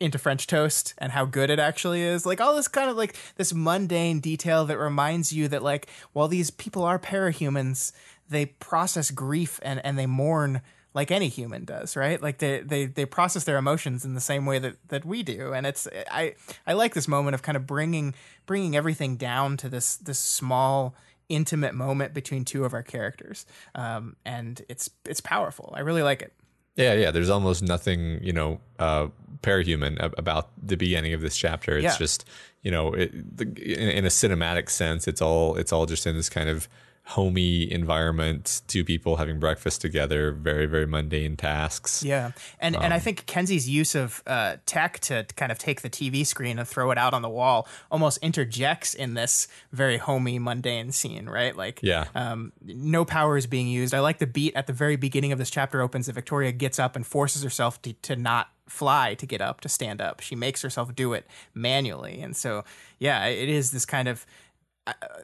into 0.06 0.18
French 0.18 0.48
toast 0.48 0.94
and 0.98 1.12
how 1.12 1.26
good 1.26 1.50
it 1.50 1.60
actually 1.60 2.02
is. 2.02 2.26
Like 2.26 2.40
all 2.40 2.56
this 2.56 2.68
kind 2.68 2.90
of 2.90 2.96
like 2.96 3.18
this 3.36 3.54
mundane 3.54 4.20
detail 4.20 4.66
that 4.66 4.78
reminds 4.78 5.34
you 5.34 5.48
that 5.50 5.64
like 5.64 5.88
while 6.14 6.28
these 6.28 6.52
people 6.52 6.84
are 6.84 7.00
parahumans, 7.00 7.92
they 8.30 8.46
process 8.46 9.12
grief 9.12 9.60
and, 9.64 9.84
and 9.84 9.98
they 9.98 10.06
mourn 10.06 10.62
like 10.94 11.12
any 11.12 11.28
human 11.28 11.66
does, 11.66 11.98
right? 11.98 12.22
Like 12.22 12.38
they, 12.38 12.62
they 12.62 12.86
they 12.86 13.06
process 13.06 13.44
their 13.44 13.58
emotions 13.58 14.06
in 14.06 14.14
the 14.14 14.22
same 14.22 14.46
way 14.46 14.60
that 14.60 14.76
that 14.88 15.04
we 15.04 15.24
do. 15.24 15.54
And 15.54 15.68
it's 15.68 15.88
I 16.10 16.36
I 16.66 16.74
like 16.74 16.94
this 16.94 17.08
moment 17.08 17.36
of 17.36 17.42
kind 17.42 17.58
of 17.58 17.68
bringing 17.68 18.16
bringing 18.46 18.78
everything 18.78 19.18
down 19.18 19.58
to 19.58 19.68
this 19.68 19.98
this 19.98 20.20
small 20.20 20.96
intimate 21.28 21.74
moment 21.74 22.14
between 22.14 22.46
two 22.46 22.64
of 22.64 22.74
our 22.74 22.84
characters. 22.84 23.46
Um, 23.74 24.16
and 24.26 24.62
it's 24.70 24.90
it's 25.06 25.20
powerful. 25.20 25.74
I 25.76 25.82
really 25.82 26.04
like 26.04 26.22
it. 26.22 26.32
Yeah, 26.76 26.94
yeah. 26.94 27.12
There's 27.12 27.30
almost 27.30 27.64
nothing, 27.64 28.20
you 28.24 28.34
know, 28.34 28.60
uh, 28.80 29.08
parahuman 29.42 29.98
about 30.18 30.50
the 30.62 30.76
beginning 30.76 31.14
of 31.14 31.22
this 31.22 31.38
chapter. 31.38 31.78
It's 31.78 31.84
yeah. 31.84 31.98
just, 31.98 32.26
you 32.64 32.72
know, 32.72 32.94
it, 32.94 33.38
the, 33.38 33.46
in, 33.46 33.90
in, 33.90 34.06
a 34.06 34.10
cinematic 34.10 34.70
sense, 34.70 35.08
it's 35.08 35.22
all 35.22 35.56
it's 35.56 35.72
all 35.72 35.86
just 35.86 36.06
in 36.06 36.16
this 36.16 36.30
kind 36.30 36.50
of 36.50 36.68
homey 37.08 37.72
environment, 37.72 38.62
two 38.68 38.84
people 38.84 39.18
having 39.18 39.40
breakfast 39.40 39.80
together, 39.80 40.32
very, 40.32 40.66
very 40.66 40.88
mundane 40.88 41.38
tasks. 41.38 42.04
Yeah. 42.04 42.32
And 42.60 42.76
um, 42.76 42.84
and 42.84 42.94
I 42.94 42.98
um, 42.98 43.02
think 43.02 43.26
Kenzie's 43.28 43.70
use 43.70 43.94
of 43.94 44.24
uh, 44.26 44.58
tech 44.66 45.00
to 45.02 45.26
kind 45.36 45.52
of 45.52 45.60
take 45.60 45.82
the 45.82 45.90
TV 45.90 46.26
screen 46.26 46.58
and 46.58 46.68
throw 46.68 46.90
it 46.92 46.98
out 46.98 47.14
on 47.14 47.22
the 47.22 47.30
wall 47.30 47.68
almost 47.92 48.18
interjects 48.24 48.94
in 48.94 49.14
this 49.14 49.48
very 49.72 49.98
homey, 49.98 50.40
mundane 50.40 50.92
scene, 50.92 51.30
right? 51.30 51.56
Like 51.56 51.80
yeah. 51.84 52.06
um, 52.16 52.52
no 52.64 53.06
power 53.06 53.38
is 53.38 53.46
being 53.46 53.68
used. 53.68 53.94
I 53.94 54.00
like 54.00 54.18
the 54.18 54.28
beat 54.28 54.56
at 54.56 54.66
the 54.66 54.74
very 54.74 54.96
beginning 54.96 55.32
of 55.32 55.38
this 55.38 55.52
chapter 55.52 55.82
opens 55.82 56.08
that 56.08 56.14
Victoria 56.14 56.52
gets 56.52 56.80
up 56.80 56.96
and 56.96 57.06
forces 57.06 57.44
herself 57.44 57.80
to, 57.84 57.94
to 57.94 58.16
not 58.16 58.50
fly 58.68 59.14
to 59.14 59.28
get 59.28 59.42
up 59.42 59.62
to 59.62 59.70
stand 59.70 60.02
up 60.02 60.20
she 60.20 60.36
makes 60.36 60.64
herself 60.64 60.96
do 60.96 61.14
it 61.14 61.28
manually 61.54 62.20
and 62.20 62.36
so 62.36 62.64
yeah 62.98 63.26
it 63.26 63.48
is 63.48 63.70
this 63.70 63.86
kind 63.86 64.08
of 64.08 64.26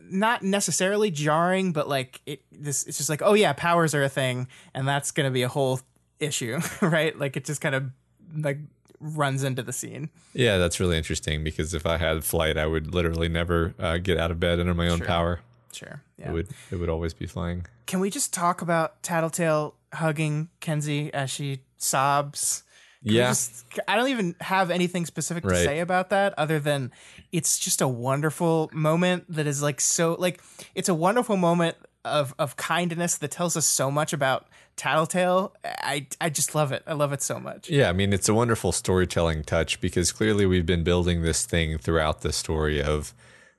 not 0.02 0.44
necessarily 0.44 1.12
jarring, 1.12 1.72
but 1.72 1.88
like 1.88 2.22
it 2.26 2.42
this 2.52 2.84
it's 2.84 2.98
just 2.98 3.10
like 3.10 3.22
oh 3.22 3.34
yeah, 3.34 3.54
powers 3.54 3.94
are 3.94 4.04
a 4.04 4.10
thing, 4.10 4.48
and 4.74 4.88
that's 4.88 5.12
gonna 5.12 5.32
be 5.32 5.44
a 5.44 5.48
whole 5.48 5.80
issue, 6.20 6.60
right? 6.82 7.18
Like 7.18 7.38
it 7.38 7.46
just 7.46 7.62
kind 7.62 7.76
of 7.76 7.92
like 8.36 8.60
runs 9.00 9.44
into 9.44 9.64
the 9.64 9.74
scene. 9.74 10.10
Yeah, 10.34 10.58
that's 10.58 10.80
really 10.80 10.98
interesting 10.98 11.44
because 11.44 11.74
if 11.74 11.86
I 11.86 11.98
had 11.98 12.24
flight, 12.24 12.58
I 12.58 12.66
would 12.66 12.94
literally 12.94 13.30
never 13.30 13.74
uh, 13.80 13.98
get 13.98 14.18
out 14.18 14.32
of 14.32 14.40
bed 14.40 14.60
under 14.60 14.74
my 14.74 14.88
own 14.88 15.00
sure. 15.00 15.08
power. 15.08 15.40
Sure, 15.74 16.02
yeah. 16.18 16.30
it 16.30 16.34
would 16.34 16.50
it 16.72 16.76
would 16.76 16.90
always 16.90 17.14
be 17.14 17.28
flying. 17.28 17.66
Can 17.86 18.00
we 18.00 18.10
just 18.10 18.34
talk 18.34 18.62
about 18.62 19.02
Tattletale 19.04 19.76
hugging 19.94 20.50
Kenzie 20.60 21.14
as 21.14 21.30
she 21.30 21.62
sobs? 21.78 22.64
Yeah. 23.04 23.30
Just, 23.30 23.66
I 23.88 23.96
don't 23.96 24.10
even 24.10 24.36
have 24.42 24.70
anything 24.70 25.06
specific 25.06 25.44
to 25.44 25.56
say 25.56 25.80
about 25.80 26.12
that 26.12 26.34
other 26.38 26.60
than 26.60 26.92
it's 27.32 27.58
just 27.58 27.82
a 27.82 27.88
wonderful 27.88 28.70
moment 28.74 29.26
that 29.30 29.48
is 29.48 29.62
like 29.62 29.82
so 29.82 30.16
like 30.20 30.42
it's 30.76 30.90
a 30.90 30.94
wonderful 30.94 31.36
moment 31.36 31.78
of 32.06 32.34
of 32.38 32.58
kindness 32.58 33.18
that 33.18 33.32
tells 33.32 33.58
us 33.58 33.66
so 33.66 33.90
much 33.90 34.14
about 34.14 34.48
Tattletale. 34.76 35.56
I 35.64 36.08
I 36.20 36.30
just 36.30 36.54
love 36.54 36.72
it. 36.72 36.84
I 36.86 36.94
love 36.94 37.12
it 37.12 37.22
so 37.22 37.40
much. 37.40 37.70
Yeah, 37.70 37.90
I 37.90 37.94
mean 37.94 38.14
it's 38.14 38.30
a 38.30 38.34
wonderful 38.34 38.72
storytelling 38.72 39.44
touch 39.44 39.82
because 39.82 40.12
clearly 40.12 40.46
we've 40.46 40.66
been 40.66 40.84
building 40.84 41.24
this 41.24 41.46
thing 41.46 41.78
throughout 41.80 42.22
the 42.22 42.32
story 42.32 42.82
of 42.82 43.14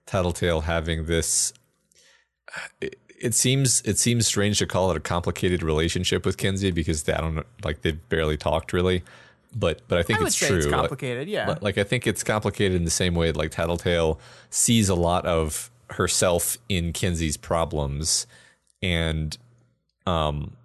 Tattletale 0.06 0.62
having 0.62 1.06
this 1.06 1.52
uh, 2.56 2.60
it, 2.80 2.98
it 3.22 3.34
seems 3.34 3.82
it 3.82 3.98
seems 3.98 4.26
strange 4.26 4.58
to 4.58 4.66
call 4.66 4.90
it 4.90 4.96
a 4.96 5.00
complicated 5.00 5.62
relationship 5.62 6.26
with 6.26 6.36
Kenzie 6.36 6.72
because 6.72 7.04
they, 7.04 7.12
I 7.12 7.20
don't 7.20 7.36
know, 7.36 7.44
like 7.64 7.82
they've 7.82 8.08
barely 8.08 8.36
talked 8.36 8.72
really, 8.72 9.04
but 9.54 9.82
but 9.88 9.98
I 9.98 10.02
think 10.02 10.18
I 10.18 10.22
would 10.22 10.28
it's 10.28 10.36
say 10.36 10.48
true. 10.48 10.58
it's 10.58 10.66
complicated. 10.66 11.28
yeah. 11.28 11.48
like, 11.48 11.62
like 11.62 11.78
I 11.78 11.84
think 11.84 12.06
it's 12.06 12.22
complicated 12.22 12.76
in 12.76 12.84
the 12.84 12.90
same 12.90 13.14
way 13.14 13.32
like 13.32 13.50
Tattletale 13.50 14.18
sees 14.50 14.88
a 14.88 14.94
lot 14.94 15.26
of 15.26 15.70
herself 15.90 16.56
in 16.68 16.92
Kenzie's 16.92 17.36
problems 17.36 18.26
and 18.82 19.36
um 20.06 20.56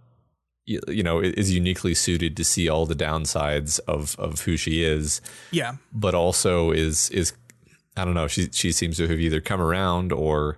you, 0.65 0.79
you 0.87 1.03
know 1.03 1.19
is 1.19 1.51
uniquely 1.53 1.93
suited 1.93 2.37
to 2.37 2.43
see 2.43 2.69
all 2.69 2.85
the 2.85 2.95
downsides 2.95 3.79
of 3.87 4.17
of 4.19 4.41
who 4.41 4.57
she 4.57 4.83
is 4.83 5.21
yeah. 5.51 5.75
but 5.91 6.15
also 6.15 6.71
is 6.71 7.09
is 7.09 7.33
I 7.95 8.05
don't 8.05 8.13
know 8.13 8.27
she 8.27 8.49
she 8.51 8.71
seems 8.71 8.97
to 8.97 9.07
have 9.07 9.19
either 9.19 9.41
come 9.41 9.61
around 9.61 10.11
or 10.11 10.57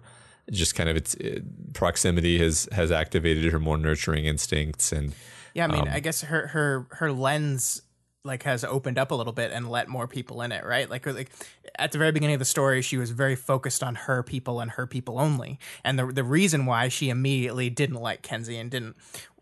just 0.52 0.76
kind 0.76 0.90
of 0.90 0.96
its 0.96 1.16
uh, 1.16 1.40
proximity 1.74 2.40
has 2.40 2.68
has 2.72 2.92
activated 2.92 3.52
her 3.52 3.60
more 3.60 3.78
nurturing 3.78 4.26
instincts 4.26 4.92
and 4.92 5.14
Yeah, 5.54 5.66
I 5.66 5.68
mean, 5.68 5.82
Um, 5.82 5.90
I 5.92 6.00
guess 6.00 6.22
her 6.22 6.48
her 6.48 6.88
her 6.92 7.12
lens 7.12 7.82
like 8.24 8.44
has 8.44 8.64
opened 8.64 8.98
up 8.98 9.12
a 9.12 9.16
little 9.16 9.34
bit 9.34 9.52
and 9.52 9.70
let 9.70 9.88
more 9.88 10.08
people 10.08 10.42
in 10.42 10.52
it, 10.52 10.66
right? 10.66 10.90
Like 10.90 11.06
like 11.06 11.32
at 11.78 11.92
the 11.92 11.98
very 11.98 12.12
beginning 12.12 12.36
of 12.36 12.40
the 12.40 12.46
story, 12.46 12.82
she 12.82 12.98
was 12.98 13.12
very 13.12 13.36
focused 13.36 13.84
on 13.84 13.96
her 13.96 14.24
people 14.24 14.60
and 14.60 14.72
her 14.72 14.86
people 14.86 15.20
only. 15.20 15.60
And 15.84 15.98
the 15.98 16.08
the 16.08 16.24
reason 16.24 16.66
why 16.66 16.90
she 16.90 17.10
immediately 17.10 17.70
didn't 17.70 17.96
like 17.96 18.22
Kenzie 18.22 18.58
and 18.58 18.70
didn't 18.70 18.96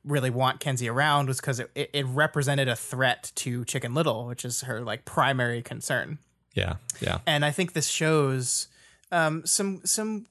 really 0.04 0.30
want 0.30 0.60
Kenzie 0.60 0.88
around 0.90 1.28
was 1.28 1.38
because 1.38 1.60
it, 1.60 1.70
it, 1.76 1.90
it 1.92 2.06
represented 2.06 2.68
a 2.68 2.76
threat 2.76 3.32
to 3.36 3.66
Chicken 3.66 3.94
Little, 3.94 4.26
which 4.26 4.46
is 4.46 4.62
her 4.62 4.82
like 4.82 5.06
primary 5.06 5.62
concern. 5.62 6.20
yeah 6.54 6.76
yeah 7.02 7.20
And 7.26 7.44
I 7.44 7.52
think 7.52 7.74
this 7.74 7.88
shows 7.88 8.68
um, 9.12 9.46
some 9.46 9.82
some 9.86 10.28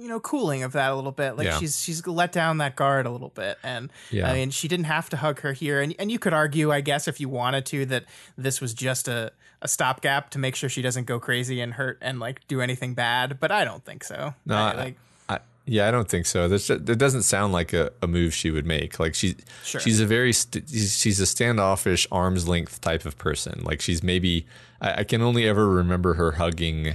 you 0.00 0.08
know 0.08 0.18
cooling 0.20 0.62
of 0.62 0.72
that 0.72 0.90
a 0.90 0.94
little 0.94 1.12
bit. 1.12 1.36
Like 1.36 1.46
Yeah. 1.46 1.58
she's 1.58 1.80
she's 1.80 2.06
let 2.06 2.32
down 2.32 2.58
that 2.58 2.74
guard 2.76 3.06
a 3.06 3.10
little 3.10 3.28
bit, 3.30 3.58
and 3.62 3.90
Yeah. 4.10 4.30
I 4.30 4.34
mean 4.34 4.50
she 4.50 4.66
didn't 4.68 4.86
have 4.86 5.08
to 5.10 5.16
hug 5.18 5.40
her 5.40 5.52
here. 5.52 5.80
And 5.80 5.94
and 5.98 6.10
you 6.10 6.18
could 6.18 6.32
argue, 6.32 6.72
I 6.72 6.80
guess, 6.80 7.06
if 7.06 7.20
you 7.20 7.28
wanted 7.28 7.66
to, 7.66 7.86
that 7.86 8.04
this 8.38 8.60
was 8.60 8.74
just 8.74 9.08
a 9.08 9.32
a 9.62 9.68
stopgap 9.68 10.30
to 10.30 10.38
make 10.38 10.56
sure 10.56 10.70
she 10.70 10.80
doesn't 10.80 11.04
go 11.04 11.20
crazy 11.20 11.60
and 11.60 11.74
hurt 11.74 11.98
and 12.00 12.18
like 12.18 12.46
do 12.48 12.60
anything 12.62 12.94
bad. 12.94 13.38
But 13.38 13.52
I 13.52 13.64
don't 13.64 13.84
think 13.84 14.02
so. 14.04 14.34
No, 14.46 14.56
I- 14.56 14.70
I- 14.70 14.74
like 14.74 14.96
I, 15.28 15.38
yeah, 15.66 15.86
I 15.86 15.90
don't 15.90 16.08
think 16.08 16.24
so. 16.26 16.48
This 16.48 16.68
that 16.68 16.96
doesn't 16.96 17.22
sound 17.24 17.52
like 17.52 17.72
a, 17.74 17.92
a 18.02 18.06
move 18.06 18.32
she 18.34 18.50
would 18.50 18.64
make. 18.64 18.98
Like 18.98 19.14
she, 19.14 19.36
Sure. 19.62 19.80
she's 19.80 20.00
a 20.00 20.06
very 20.06 20.32
st- 20.32 20.66
she's 20.68 21.20
a 21.20 21.26
standoffish, 21.26 22.06
arm's 22.10 22.48
length 22.48 22.80
type 22.80 23.04
of 23.04 23.18
person. 23.18 23.60
Like 23.62 23.80
she's 23.82 24.02
maybe 24.02 24.46
I, 24.80 25.00
I 25.00 25.04
can 25.04 25.20
only 25.20 25.46
ever 25.46 25.68
remember 25.68 26.14
her 26.14 26.32
hugging 26.32 26.94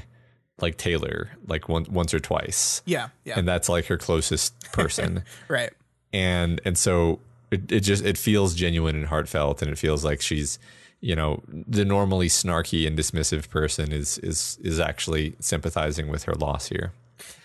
like 0.61 0.77
Taylor 0.77 1.29
like 1.47 1.67
one, 1.69 1.85
once 1.89 2.13
or 2.13 2.19
twice, 2.19 2.81
yeah, 2.85 3.09
yeah, 3.23 3.37
and 3.37 3.47
that's 3.47 3.69
like 3.69 3.85
her 3.87 3.97
closest 3.97 4.53
person. 4.71 5.23
right. 5.47 5.71
and 6.13 6.61
and 6.65 6.77
so 6.77 7.19
it, 7.51 7.71
it 7.71 7.79
just 7.81 8.03
it 8.05 8.17
feels 8.17 8.55
genuine 8.55 8.95
and 8.95 9.07
heartfelt, 9.07 9.61
and 9.61 9.71
it 9.71 9.77
feels 9.77 10.03
like 10.05 10.21
she's 10.21 10.57
you 11.01 11.15
know 11.15 11.43
the 11.47 11.83
normally 11.85 12.27
snarky 12.29 12.87
and 12.87 12.97
dismissive 12.97 13.49
person 13.49 13.91
is 13.91 14.17
is 14.19 14.57
is 14.63 14.79
actually 14.79 15.35
sympathizing 15.39 16.07
with 16.07 16.23
her 16.23 16.33
loss 16.33 16.69
here. 16.69 16.93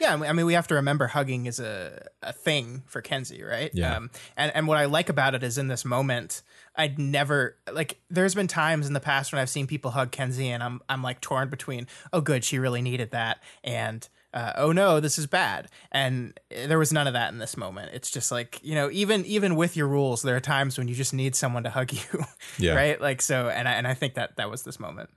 Yeah, 0.00 0.14
I 0.14 0.16
mean- 0.16 0.30
I 0.30 0.32
mean, 0.32 0.46
we 0.46 0.54
have 0.54 0.66
to 0.68 0.74
remember 0.74 1.06
hugging 1.06 1.46
is 1.46 1.60
a, 1.60 2.08
a 2.22 2.32
thing 2.32 2.82
for 2.86 3.00
Kenzie, 3.00 3.42
right? 3.44 3.70
Yeah. 3.72 3.96
Um, 3.96 4.10
and 4.36 4.52
and 4.54 4.66
what 4.66 4.78
I 4.78 4.86
like 4.86 5.08
about 5.08 5.34
it 5.34 5.42
is 5.42 5.58
in 5.58 5.68
this 5.68 5.84
moment, 5.84 6.42
I'd 6.80 6.98
never 6.98 7.56
like. 7.72 8.00
There's 8.10 8.34
been 8.34 8.46
times 8.48 8.86
in 8.86 8.92
the 8.94 9.00
past 9.00 9.32
when 9.32 9.40
I've 9.40 9.50
seen 9.50 9.66
people 9.66 9.90
hug 9.90 10.10
Kenzie, 10.10 10.48
and 10.48 10.62
I'm 10.62 10.80
I'm 10.88 11.02
like 11.02 11.20
torn 11.20 11.48
between, 11.50 11.86
oh, 12.12 12.20
good, 12.20 12.42
she 12.44 12.58
really 12.58 12.82
needed 12.82 13.10
that, 13.10 13.42
and 13.62 14.08
uh, 14.32 14.52
oh 14.56 14.72
no, 14.72 15.00
this 15.00 15.18
is 15.18 15.26
bad. 15.26 15.68
And 15.92 16.38
there 16.50 16.78
was 16.78 16.92
none 16.92 17.06
of 17.06 17.12
that 17.14 17.32
in 17.32 17.38
this 17.38 17.56
moment. 17.56 17.90
It's 17.92 18.10
just 18.10 18.30
like 18.32 18.60
you 18.62 18.74
know, 18.74 18.88
even 18.92 19.24
even 19.26 19.56
with 19.56 19.76
your 19.76 19.88
rules, 19.88 20.22
there 20.22 20.36
are 20.36 20.40
times 20.40 20.78
when 20.78 20.88
you 20.88 20.94
just 20.94 21.12
need 21.12 21.34
someone 21.36 21.64
to 21.64 21.70
hug 21.70 21.92
you, 21.92 22.24
Yeah. 22.58 22.74
right? 22.74 23.00
Like 23.00 23.20
so, 23.22 23.48
and 23.48 23.68
I 23.68 23.72
and 23.72 23.86
I 23.86 23.94
think 23.94 24.14
that 24.14 24.36
that 24.36 24.50
was 24.50 24.62
this 24.62 24.80
moment. 24.80 25.10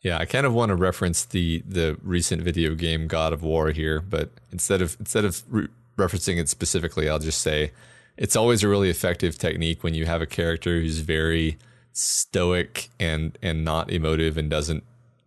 Yeah, 0.00 0.18
I 0.18 0.26
kind 0.26 0.46
of 0.46 0.54
want 0.54 0.68
to 0.70 0.76
reference 0.76 1.24
the 1.24 1.62
the 1.66 1.98
recent 2.02 2.42
video 2.42 2.74
game 2.74 3.08
God 3.08 3.32
of 3.32 3.42
War 3.42 3.72
here, 3.72 4.00
but 4.00 4.30
instead 4.52 4.80
of 4.80 4.96
instead 5.00 5.24
of 5.24 5.42
re- 5.48 5.68
referencing 5.96 6.38
it 6.38 6.48
specifically, 6.48 7.08
I'll 7.08 7.18
just 7.18 7.40
say 7.42 7.72
it's 8.18 8.36
always 8.36 8.62
a 8.62 8.68
really 8.68 8.90
effective 8.90 9.38
technique 9.38 9.82
when 9.82 9.94
you 9.94 10.04
have 10.04 10.20
a 10.20 10.26
character 10.26 10.80
who's 10.80 10.98
very 10.98 11.56
stoic 11.92 12.88
and 13.00 13.38
and 13.42 13.64
not 13.64 13.90
emotive 13.90 14.36
and 14.36 14.50
doesn't 14.50 14.84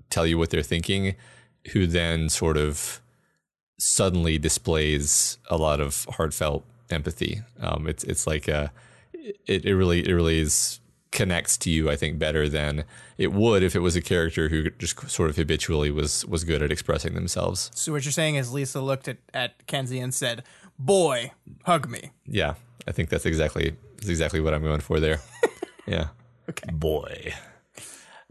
tell 0.09 0.27
you 0.27 0.37
what 0.37 0.49
they're 0.49 0.61
thinking, 0.61 1.15
who 1.71 1.87
then 1.87 2.29
sort 2.29 2.57
of 2.57 3.01
suddenly 3.79 4.37
displays 4.37 5.37
a 5.49 5.57
lot 5.57 5.79
of 5.79 6.05
heartfelt 6.17 6.65
empathy. 6.89 7.41
Um, 7.59 7.87
it's 7.87 8.03
it's 8.03 8.27
like 8.27 8.47
a 8.47 8.71
it, 9.13 9.65
it 9.65 9.73
really 9.75 10.07
it 10.07 10.13
really 10.13 10.39
is 10.39 10.79
connects 11.11 11.57
to 11.57 11.69
you 11.69 11.89
I 11.89 11.97
think 11.97 12.17
better 12.17 12.47
than 12.47 12.85
it 13.17 13.33
would 13.33 13.63
if 13.63 13.75
it 13.75 13.79
was 13.79 13.97
a 13.97 14.01
character 14.01 14.47
who 14.47 14.69
just 14.69 15.09
sort 15.09 15.29
of 15.29 15.35
habitually 15.35 15.91
was 15.91 16.25
was 16.25 16.43
good 16.43 16.61
at 16.61 16.71
expressing 16.71 17.13
themselves. 17.13 17.71
So 17.73 17.91
what 17.93 18.03
you're 18.03 18.11
saying 18.11 18.35
is 18.35 18.51
Lisa 18.51 18.81
looked 18.81 19.07
at 19.07 19.17
at 19.33 19.65
Kenzie 19.67 19.99
and 19.99 20.13
said, 20.13 20.43
"Boy, 20.77 21.31
hug 21.65 21.89
me." 21.89 22.11
Yeah, 22.25 22.55
I 22.87 22.91
think 22.91 23.09
that's 23.09 23.25
exactly 23.25 23.75
that's 23.97 24.09
exactly 24.09 24.39
what 24.39 24.53
I'm 24.53 24.63
going 24.63 24.81
for 24.81 24.99
there. 24.99 25.19
yeah. 25.85 26.07
Okay. 26.49 26.71
Boy. 26.71 27.33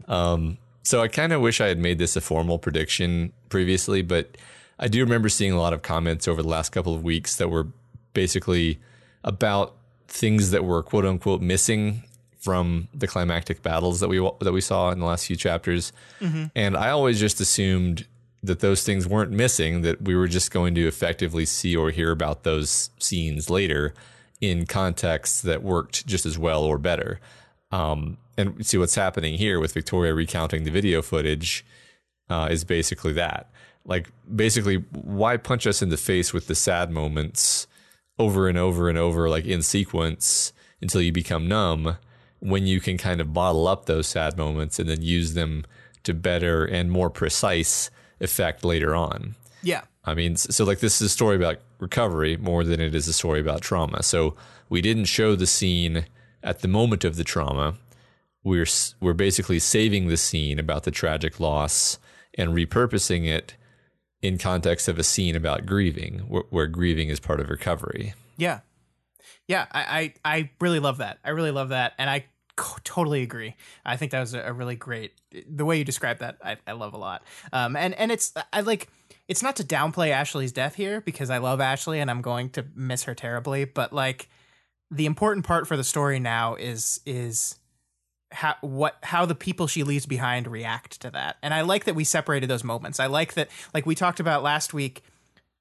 Um 0.07 0.57
so 0.83 1.01
I 1.01 1.07
kind 1.07 1.31
of 1.31 1.41
wish 1.41 1.61
I 1.61 1.67
had 1.67 1.77
made 1.77 1.99
this 1.99 2.15
a 2.15 2.21
formal 2.21 2.57
prediction 2.57 3.33
previously, 3.49 4.01
but 4.01 4.37
I 4.79 4.87
do 4.87 4.99
remember 5.01 5.29
seeing 5.29 5.51
a 5.51 5.59
lot 5.59 5.73
of 5.73 5.83
comments 5.83 6.27
over 6.27 6.41
the 6.41 6.47
last 6.49 6.69
couple 6.69 6.95
of 6.95 7.03
weeks 7.03 7.35
that 7.35 7.49
were 7.49 7.67
basically 8.13 8.79
about 9.23 9.75
things 10.07 10.51
that 10.51 10.65
were 10.65 10.81
quote 10.83 11.05
unquote 11.05 11.41
missing 11.41 12.03
from 12.39 12.87
the 12.93 13.07
climactic 13.07 13.61
battles 13.61 13.99
that 13.99 14.09
we 14.09 14.17
that 14.41 14.51
we 14.51 14.61
saw 14.61 14.89
in 14.89 14.99
the 14.99 15.05
last 15.05 15.27
few 15.27 15.35
chapters. 15.35 15.93
And 16.55 16.75
I 16.75 16.89
always 16.89 17.19
just 17.19 17.39
assumed 17.39 18.07
that 18.43 18.59
those 18.59 18.83
things 18.83 19.07
weren't 19.07 19.31
missing, 19.31 19.81
that 19.83 20.01
we 20.01 20.15
were 20.15 20.27
just 20.27 20.49
going 20.49 20.73
to 20.73 20.87
effectively 20.87 21.45
see 21.45 21.75
or 21.75 21.91
hear 21.91 22.09
about 22.11 22.41
those 22.43 22.89
scenes 22.97 23.51
later 23.51 23.93
in 24.41 24.65
contexts 24.65 25.41
that 25.43 25.63
worked 25.63 26.05
just 26.05 26.25
as 26.25 26.37
well 26.37 26.63
or 26.63 26.77
better. 26.77 27.19
Um, 27.71 28.17
and 28.37 28.65
see 28.65 28.77
what's 28.77 28.95
happening 28.95 29.37
here 29.37 29.59
with 29.59 29.73
Victoria 29.73 30.13
recounting 30.13 30.63
the 30.63 30.71
video 30.71 31.01
footage 31.01 31.63
uh, 32.29 32.47
is 32.51 32.63
basically 32.63 33.13
that. 33.13 33.51
Like, 33.85 34.09
basically, 34.33 34.77
why 34.91 35.37
punch 35.37 35.65
us 35.65 35.81
in 35.81 35.89
the 35.89 35.97
face 35.97 36.33
with 36.33 36.47
the 36.47 36.55
sad 36.55 36.91
moments 36.91 37.67
over 38.19 38.47
and 38.47 38.57
over 38.57 38.89
and 38.89 38.97
over, 38.97 39.29
like 39.29 39.45
in 39.45 39.61
sequence 39.61 40.53
until 40.81 41.01
you 41.01 41.11
become 41.11 41.47
numb, 41.47 41.97
when 42.39 42.65
you 42.65 42.79
can 42.79 42.97
kind 42.97 43.21
of 43.21 43.33
bottle 43.33 43.67
up 43.67 43.85
those 43.85 44.07
sad 44.07 44.37
moments 44.37 44.79
and 44.79 44.89
then 44.89 45.01
use 45.01 45.33
them 45.33 45.63
to 46.03 46.13
better 46.13 46.65
and 46.65 46.91
more 46.91 47.09
precise 47.09 47.89
effect 48.19 48.65
later 48.65 48.95
on. 48.95 49.35
Yeah. 49.63 49.81
I 50.03 50.15
mean, 50.15 50.35
so 50.35 50.65
like 50.65 50.79
this 50.79 51.01
is 51.01 51.07
a 51.07 51.09
story 51.09 51.35
about 51.35 51.59
recovery 51.81 52.37
more 52.37 52.63
than 52.63 52.79
it 52.79 52.95
is 52.95 53.09
a 53.09 53.13
story 53.13 53.41
about 53.41 53.61
trauma. 53.61 54.03
So 54.03 54.35
we 54.69 54.81
didn't 54.81 55.05
show 55.05 55.35
the 55.35 55.47
scene 55.47 56.05
at 56.41 56.59
the 56.59 56.69
moment 56.69 57.03
of 57.03 57.17
the 57.17 57.25
trauma. 57.25 57.75
We're 58.43 58.67
we're 59.01 59.13
basically 59.13 59.59
saving 59.59 60.07
the 60.07 60.15
scene 60.15 60.59
about 60.59 60.83
the 60.83 60.91
tragic 60.91 61.39
loss 61.39 61.99
and 62.37 62.51
repurposing 62.51 63.27
it 63.27 63.55
in 64.21 64.37
context 64.37 64.87
of 64.87 64.97
a 64.97 65.03
scene 65.03 65.35
about 65.35 65.65
grieving, 65.65 66.19
where, 66.27 66.43
where 66.49 66.67
grieving 66.67 67.09
is 67.09 67.19
part 67.19 67.39
of 67.39 67.49
recovery. 67.49 68.13
Yeah. 68.37 68.59
Yeah, 69.47 69.65
I, 69.71 70.13
I, 70.23 70.37
I 70.37 70.49
really 70.61 70.79
love 70.79 70.99
that. 70.99 71.17
I 71.25 71.31
really 71.31 71.51
love 71.51 71.69
that. 71.69 71.93
And 71.97 72.09
I 72.09 72.25
totally 72.83 73.23
agree. 73.23 73.55
I 73.83 73.97
think 73.97 74.11
that 74.11 74.19
was 74.19 74.33
a, 74.33 74.53
really 74.53 74.75
great, 74.75 75.13
the 75.49 75.65
way 75.65 75.77
you 75.77 75.83
described 75.83 76.19
that, 76.21 76.37
I, 76.43 76.57
I 76.65 76.73
love 76.73 76.93
a 76.93 76.97
lot. 76.97 77.23
Um, 77.51 77.75
and, 77.75 77.93
and 77.95 78.11
it's, 78.11 78.33
I 78.53 78.61
like, 78.61 78.87
it's 79.27 79.43
not 79.43 79.55
to 79.57 79.63
downplay 79.63 80.09
Ashley's 80.09 80.51
death 80.51 80.75
here 80.75 81.01
because 81.01 81.29
I 81.29 81.37
love 81.37 81.61
Ashley 81.61 81.99
and 81.99 82.09
I'm 82.11 82.21
going 82.21 82.49
to 82.51 82.65
miss 82.75 83.03
her 83.03 83.15
terribly, 83.15 83.65
but 83.65 83.93
like 83.93 84.29
the 84.89 85.05
important 85.05 85.45
part 85.45 85.67
for 85.67 85.77
the 85.77 85.83
story 85.83 86.19
now 86.19 86.55
is, 86.55 86.99
is, 87.05 87.55
how 88.33 88.55
what 88.61 88.95
how 89.03 89.25
the 89.25 89.35
people 89.35 89.67
she 89.67 89.83
leaves 89.83 90.05
behind 90.05 90.47
react 90.47 91.01
to 91.01 91.11
that. 91.11 91.35
And 91.41 91.53
I 91.53 91.63
like 91.63 91.83
that 91.83 91.95
we 91.95 92.05
separated 92.05 92.49
those 92.49 92.63
moments. 92.63 92.97
I 92.97 93.07
like 93.07 93.33
that 93.33 93.49
like 93.73 93.85
we 93.85 93.93
talked 93.93 94.21
about 94.21 94.41
last 94.41 94.73
week 94.73 95.03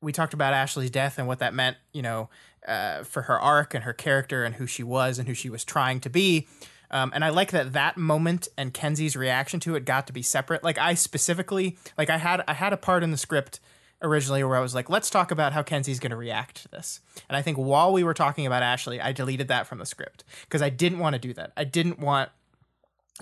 we 0.03 0.13
talked 0.13 0.35
about 0.35 0.55
Ashley's 0.55 0.91
death 0.91 1.19
and 1.19 1.27
what 1.27 1.41
that 1.41 1.55
meant, 1.55 1.77
you 1.93 2.03
know, 2.03 2.31
uh, 2.67 3.03
for 3.03 3.23
her 3.23 3.39
arc 3.39 3.75
and 3.75 3.85
her 3.85 3.93
character 3.93 4.45
and 4.45 4.55
who 4.55 4.67
she 4.67 4.83
was 4.83 5.19
and 5.19 5.29
who 5.29 5.35
she 5.35 5.51
was 5.51 5.65
trying 5.65 6.01
to 6.01 6.11
be. 6.11 6.49
Um, 6.91 7.13
and 7.15 7.25
I 7.25 7.29
like 7.29 7.53
that 7.53 7.73
that 7.73 7.97
moment 7.97 8.49
and 8.57 8.75
Kenzie's 8.75 9.17
reaction 9.17 9.61
to 9.61 9.77
it 9.77 9.85
got 9.85 10.07
to 10.09 10.13
be 10.13 10.23
separate. 10.23 10.65
Like 10.65 10.79
I 10.79 10.95
specifically, 10.95 11.79
like 11.97 12.11
I 12.11 12.19
had 12.19 12.43
I 12.49 12.55
had 12.55 12.73
a 12.73 12.77
part 12.77 13.03
in 13.03 13.11
the 13.11 13.17
script 13.17 13.61
originally 14.03 14.43
where 14.43 14.57
I 14.57 14.61
was 14.61 14.75
like, 14.75 14.89
let's 14.89 15.11
talk 15.11 15.31
about 15.31 15.53
how 15.53 15.63
Kenzie's 15.63 16.01
going 16.01 16.11
to 16.11 16.17
react 16.17 16.63
to 16.63 16.69
this. 16.69 17.01
And 17.29 17.37
I 17.37 17.43
think 17.43 17.59
while 17.59 17.93
we 17.93 18.03
were 18.03 18.15
talking 18.15 18.47
about 18.47 18.63
Ashley, 18.63 19.01
I 19.01 19.13
deleted 19.13 19.49
that 19.49 19.67
from 19.67 19.79
the 19.79 19.87
script 19.87 20.25
because 20.43 20.63
I 20.63 20.71
didn't 20.71 20.99
want 20.99 21.15
to 21.15 21.19
do 21.19 21.35
that. 21.35 21.53
I 21.57 21.65
didn't 21.65 21.99
want 21.99 22.31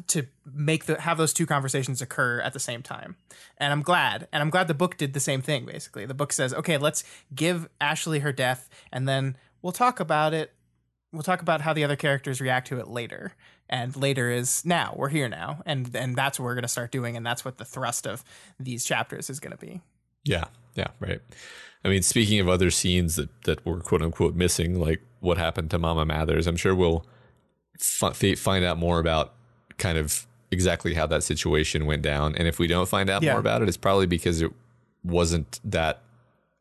to 0.06 0.26
make 0.54 0.84
the 0.84 1.00
have 1.00 1.18
those 1.18 1.32
two 1.32 1.46
conversations 1.46 2.00
occur 2.00 2.40
at 2.40 2.52
the 2.52 2.60
same 2.60 2.82
time. 2.82 3.16
And 3.58 3.72
I'm 3.72 3.82
glad. 3.82 4.28
And 4.32 4.42
I'm 4.42 4.50
glad 4.50 4.68
the 4.68 4.74
book 4.74 4.96
did 4.96 5.12
the 5.12 5.20
same 5.20 5.42
thing 5.42 5.66
basically. 5.66 6.06
The 6.06 6.14
book 6.14 6.32
says, 6.32 6.54
"Okay, 6.54 6.78
let's 6.78 7.02
give 7.34 7.68
Ashley 7.80 8.20
her 8.20 8.32
death 8.32 8.68
and 8.92 9.08
then 9.08 9.36
we'll 9.60 9.72
talk 9.72 10.00
about 10.00 10.32
it. 10.34 10.52
We'll 11.12 11.22
talk 11.22 11.40
about 11.42 11.60
how 11.62 11.72
the 11.72 11.84
other 11.84 11.96
characters 11.96 12.40
react 12.40 12.68
to 12.68 12.78
it 12.78 12.88
later." 12.88 13.34
and 13.70 13.94
later 13.96 14.30
is 14.30 14.64
now. 14.64 14.94
We're 14.96 15.10
here 15.10 15.28
now, 15.28 15.60
and 15.66 15.94
and 15.94 16.16
that's 16.16 16.38
what 16.40 16.44
we're 16.46 16.54
going 16.54 16.62
to 16.62 16.68
start 16.68 16.90
doing, 16.90 17.18
and 17.18 17.26
that's 17.26 17.44
what 17.44 17.58
the 17.58 17.66
thrust 17.66 18.06
of 18.06 18.24
these 18.58 18.82
chapters 18.82 19.28
is 19.28 19.40
going 19.40 19.50
to 19.50 19.58
be. 19.58 19.82
Yeah, 20.24 20.44
yeah, 20.74 20.86
right. 21.00 21.20
I 21.84 21.88
mean, 21.88 22.00
speaking 22.00 22.40
of 22.40 22.48
other 22.48 22.70
scenes 22.70 23.16
that 23.16 23.28
that 23.42 23.66
were 23.66 23.80
quote 23.80 24.00
unquote 24.00 24.34
missing, 24.34 24.80
like 24.80 25.02
what 25.20 25.36
happened 25.36 25.70
to 25.72 25.78
Mama 25.78 26.06
Mathers, 26.06 26.46
I'm 26.46 26.56
sure 26.56 26.74
we'll 26.74 27.04
f- 28.02 28.38
find 28.38 28.64
out 28.64 28.78
more 28.78 29.00
about 29.00 29.34
kind 29.76 29.98
of 29.98 30.26
exactly 30.50 30.94
how 30.94 31.06
that 31.06 31.22
situation 31.22 31.84
went 31.84 32.00
down. 32.00 32.34
And 32.36 32.48
if 32.48 32.58
we 32.58 32.66
don't 32.68 32.88
find 32.88 33.10
out 33.10 33.22
Yeah. 33.22 33.32
more 33.32 33.40
about 33.40 33.60
it, 33.60 33.68
it's 33.68 33.76
probably 33.76 34.06
because 34.06 34.40
it 34.40 34.50
wasn't 35.04 35.60
that 35.64 36.00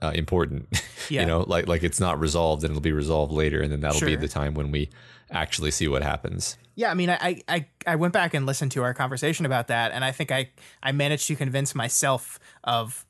uh, 0.02 0.12
important. 0.16 0.68
Yeah. 1.10 1.22
you 1.22 1.28
know, 1.28 1.46
like 1.48 1.68
like 1.68 1.84
it's 1.84 2.02
not 2.02 2.20
resolved, 2.20 2.66
and 2.66 2.72
it'll 2.72 2.82
be 2.82 2.92
resolved 2.92 3.32
later, 3.32 3.62
and 3.62 3.72
then 3.72 3.80
that'll 3.80 4.02
be 4.02 4.18
the 4.18 4.28
time 4.28 4.56
when 4.56 4.72
we 4.72 4.90
actually 5.32 5.72
see 5.72 5.88
what 5.88 6.04
happens. 6.04 6.58
Yeah, 6.76 6.92
I 6.92 6.96
mean, 6.96 7.10
I, 7.10 7.42
I 7.48 7.66
I 7.86 7.96
went 7.96 8.12
back 8.12 8.34
and 8.34 8.46
listened 8.46 8.74
to 8.74 8.84
our 8.84 8.94
conversation 8.94 9.46
about 9.46 9.68
that, 9.68 9.94
and 9.94 10.04
I 10.04 10.12
think 10.12 10.34
I 10.34 10.50
I 10.84 10.92
managed 10.92 11.28
to 11.28 11.36
convince 11.38 11.74
myself 11.74 12.40
of 12.66 13.06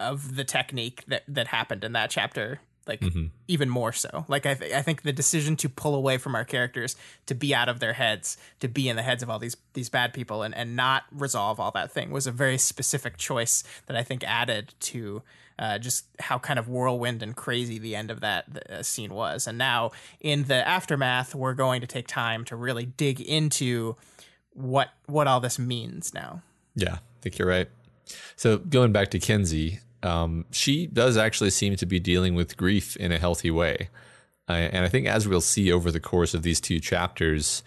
of 0.00 0.34
the 0.34 0.42
technique 0.42 1.04
that 1.06 1.22
that 1.28 1.46
happened 1.46 1.84
in 1.84 1.92
that 1.92 2.10
chapter, 2.10 2.60
like 2.88 3.00
even 3.46 3.68
more 3.68 3.92
so. 3.92 4.24
Like 4.26 4.44
I 4.44 4.54
th- 4.54 4.72
I 4.72 4.82
think 4.82 5.02
the 5.02 5.12
decision 5.12 5.54
to 5.58 5.68
pull 5.68 5.94
away 5.94 6.18
from 6.18 6.34
our 6.34 6.44
characters, 6.44 6.96
to 7.26 7.34
be 7.36 7.54
out 7.54 7.68
of 7.68 7.78
their 7.78 7.92
heads, 7.92 8.36
to 8.58 8.66
be 8.66 8.88
in 8.88 8.96
the 8.96 9.02
heads 9.02 9.22
of 9.22 9.30
all 9.30 9.38
these 9.38 9.56
these 9.74 9.88
bad 9.88 10.12
people, 10.12 10.42
and 10.42 10.52
and 10.52 10.74
not 10.74 11.04
resolve 11.12 11.60
all 11.60 11.70
that 11.70 11.92
thing 11.92 12.10
was 12.10 12.26
a 12.26 12.32
very 12.32 12.58
specific 12.58 13.18
choice 13.18 13.62
that 13.86 13.96
I 13.96 14.02
think 14.02 14.24
added 14.24 14.74
to. 14.80 15.22
Uh, 15.58 15.78
just 15.78 16.04
how 16.20 16.38
kind 16.38 16.58
of 16.58 16.68
whirlwind 16.68 17.22
and 17.22 17.34
crazy 17.34 17.78
the 17.78 17.96
end 17.96 18.10
of 18.10 18.20
that 18.20 18.44
uh, 18.70 18.82
scene 18.82 19.14
was. 19.14 19.46
And 19.46 19.56
now 19.56 19.92
in 20.20 20.44
the 20.44 20.66
aftermath, 20.68 21.34
we're 21.34 21.54
going 21.54 21.80
to 21.80 21.86
take 21.86 22.06
time 22.06 22.44
to 22.46 22.56
really 22.56 22.84
dig 22.84 23.22
into 23.22 23.96
what 24.52 24.90
what 25.06 25.26
all 25.26 25.40
this 25.40 25.58
means 25.58 26.12
now. 26.12 26.42
Yeah, 26.74 26.94
I 26.94 27.20
think 27.22 27.38
you're 27.38 27.48
right. 27.48 27.68
So 28.36 28.58
going 28.58 28.92
back 28.92 29.10
to 29.12 29.18
Kenzie, 29.18 29.80
um, 30.02 30.44
she 30.50 30.86
does 30.86 31.16
actually 31.16 31.50
seem 31.50 31.76
to 31.76 31.86
be 31.86 32.00
dealing 32.00 32.34
with 32.34 32.56
grief 32.56 32.96
in 32.96 33.10
a 33.12 33.18
healthy 33.18 33.50
way, 33.50 33.88
uh, 34.48 34.52
and 34.52 34.84
I 34.84 34.88
think 34.88 35.06
as 35.06 35.26
we'll 35.26 35.40
see 35.40 35.72
over 35.72 35.90
the 35.90 36.00
course 36.00 36.34
of 36.34 36.42
these 36.42 36.60
two 36.60 36.80
chapters, 36.80 37.62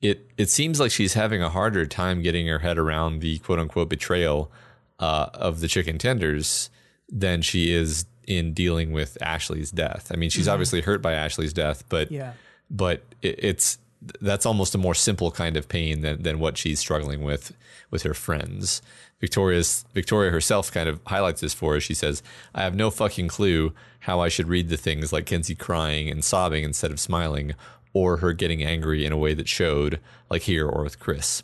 it 0.00 0.30
it 0.36 0.50
seems 0.50 0.78
like 0.78 0.90
she's 0.90 1.14
having 1.14 1.42
a 1.42 1.50
harder 1.50 1.86
time 1.86 2.22
getting 2.22 2.46
her 2.46 2.60
head 2.60 2.78
around 2.78 3.20
the 3.20 3.38
quote 3.38 3.58
unquote 3.58 3.88
betrayal 3.88 4.50
uh, 4.98 5.28
of 5.34 5.60
the 5.60 5.68
chicken 5.68 5.98
tenders 5.98 6.70
than 7.10 7.42
she 7.42 7.72
is 7.72 8.06
in 8.26 8.52
dealing 8.54 8.92
with 8.92 9.18
Ashley's 9.20 9.70
death. 9.70 10.10
I 10.12 10.16
mean, 10.16 10.30
she's 10.30 10.44
mm-hmm. 10.44 10.52
obviously 10.52 10.80
hurt 10.82 11.02
by 11.02 11.12
Ashley's 11.12 11.52
death, 11.52 11.84
but 11.88 12.10
Yeah. 12.10 12.32
but 12.70 13.02
it, 13.22 13.36
it's 13.38 13.78
that's 14.20 14.46
almost 14.46 14.74
a 14.74 14.78
more 14.78 14.94
simple 14.94 15.30
kind 15.30 15.56
of 15.56 15.68
pain 15.68 16.00
than 16.00 16.22
than 16.22 16.38
what 16.38 16.56
she's 16.56 16.78
struggling 16.78 17.22
with 17.22 17.52
with 17.90 18.02
her 18.04 18.14
friends. 18.14 18.80
Victoria's 19.20 19.84
Victoria 19.92 20.30
herself 20.30 20.72
kind 20.72 20.88
of 20.88 21.00
highlights 21.06 21.40
this 21.42 21.52
for 21.52 21.76
us. 21.76 21.82
She 21.82 21.94
says, 21.94 22.22
"I 22.54 22.62
have 22.62 22.74
no 22.74 22.90
fucking 22.90 23.28
clue 23.28 23.72
how 24.00 24.20
I 24.20 24.28
should 24.28 24.48
read 24.48 24.68
the 24.70 24.78
things 24.78 25.12
like 25.12 25.26
Kenzie 25.26 25.54
crying 25.54 26.08
and 26.08 26.24
sobbing 26.24 26.64
instead 26.64 26.90
of 26.90 27.00
smiling, 27.00 27.52
or 27.92 28.18
her 28.18 28.32
getting 28.32 28.62
angry 28.62 29.04
in 29.04 29.12
a 29.12 29.18
way 29.18 29.34
that 29.34 29.48
showed, 29.48 30.00
like 30.30 30.42
here 30.42 30.66
or 30.66 30.82
with 30.84 30.98
Chris." 30.98 31.42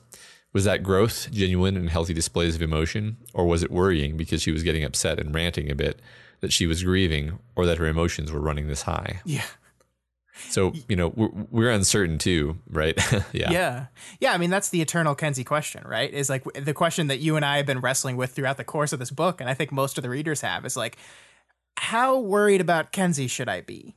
Was 0.57 0.65
that 0.65 0.83
growth, 0.83 1.31
genuine 1.31 1.77
and 1.77 1.91
healthy 1.91 2.15
displays 2.15 2.55
of 2.55 2.63
emotion, 2.63 3.19
or 3.35 3.45
was 3.45 3.63
it 3.63 3.71
worrying 3.71 4.17
because 4.17 4.41
she 4.41 4.51
was 4.51 4.63
getting 4.63 4.85
upset 4.85 5.21
and 5.21 5.35
ranting 5.35 5.71
a 5.71 5.75
bit 5.75 6.01
that 6.41 6.51
she 6.51 6.67
was 6.67 6.83
grieving 6.83 7.39
or 7.57 7.67
that 7.67 7.77
her 7.77 7.85
emotions 7.85 8.33
were 8.33 8.41
running 8.41 8.67
this 8.67 8.81
high? 8.81 9.21
Yeah. 9.27 9.45
So, 10.49 10.73
you 10.89 10.97
know, 10.97 11.09
we're, 11.09 11.29
we're 11.51 11.71
uncertain 11.71 12.17
too, 12.17 12.57
right? 12.71 12.97
yeah. 13.35 13.51
Yeah. 13.51 13.87
Yeah. 14.19 14.33
I 14.33 14.39
mean, 14.39 14.49
that's 14.49 14.71
the 14.71 14.81
eternal 14.81 15.15
Kenzie 15.15 15.45
question, 15.45 15.85
right? 15.87 16.11
Is 16.11 16.31
like 16.31 16.45
the 16.55 16.73
question 16.73 17.09
that 17.09 17.19
you 17.19 17.37
and 17.37 17.45
I 17.45 17.59
have 17.59 17.67
been 17.67 17.81
wrestling 17.81 18.17
with 18.17 18.33
throughout 18.33 18.57
the 18.57 18.65
course 18.65 18.95
of 18.95 18.99
this 18.99 19.11
book. 19.11 19.43
And 19.43 19.51
I 19.51 19.53
think 19.53 19.73
most 19.73 19.99
of 19.99 20.03
the 20.03 20.09
readers 20.09 20.41
have 20.41 20.65
is 20.65 20.75
like, 20.75 20.97
how 21.77 22.19
worried 22.19 22.63
about 22.63 22.93
Kenzie 22.93 23.27
should 23.27 23.51
I 23.51 23.61
be? 23.61 23.95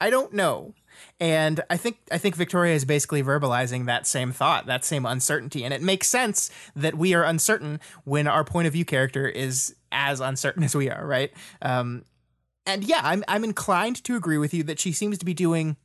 I 0.00 0.08
don't 0.08 0.32
know. 0.32 0.72
And 1.20 1.60
I 1.70 1.76
think 1.76 1.98
I 2.10 2.18
think 2.18 2.36
Victoria 2.36 2.74
is 2.74 2.84
basically 2.84 3.22
verbalizing 3.22 3.86
that 3.86 4.06
same 4.06 4.32
thought, 4.32 4.66
that 4.66 4.84
same 4.84 5.04
uncertainty. 5.06 5.64
And 5.64 5.74
it 5.74 5.82
makes 5.82 6.08
sense 6.08 6.50
that 6.76 6.96
we 6.96 7.14
are 7.14 7.24
uncertain 7.24 7.80
when 8.04 8.26
our 8.26 8.44
point 8.44 8.66
of 8.66 8.72
view 8.72 8.84
character 8.84 9.26
is 9.26 9.74
as 9.92 10.20
uncertain 10.20 10.62
as 10.64 10.74
we 10.74 10.90
are, 10.90 11.06
right? 11.06 11.32
Um, 11.62 12.04
and 12.66 12.84
yeah, 12.84 13.00
I'm 13.02 13.24
I'm 13.28 13.44
inclined 13.44 14.02
to 14.04 14.16
agree 14.16 14.38
with 14.38 14.52
you 14.52 14.62
that 14.64 14.78
she 14.78 14.92
seems 14.92 15.18
to 15.18 15.24
be 15.24 15.34
doing 15.34 15.76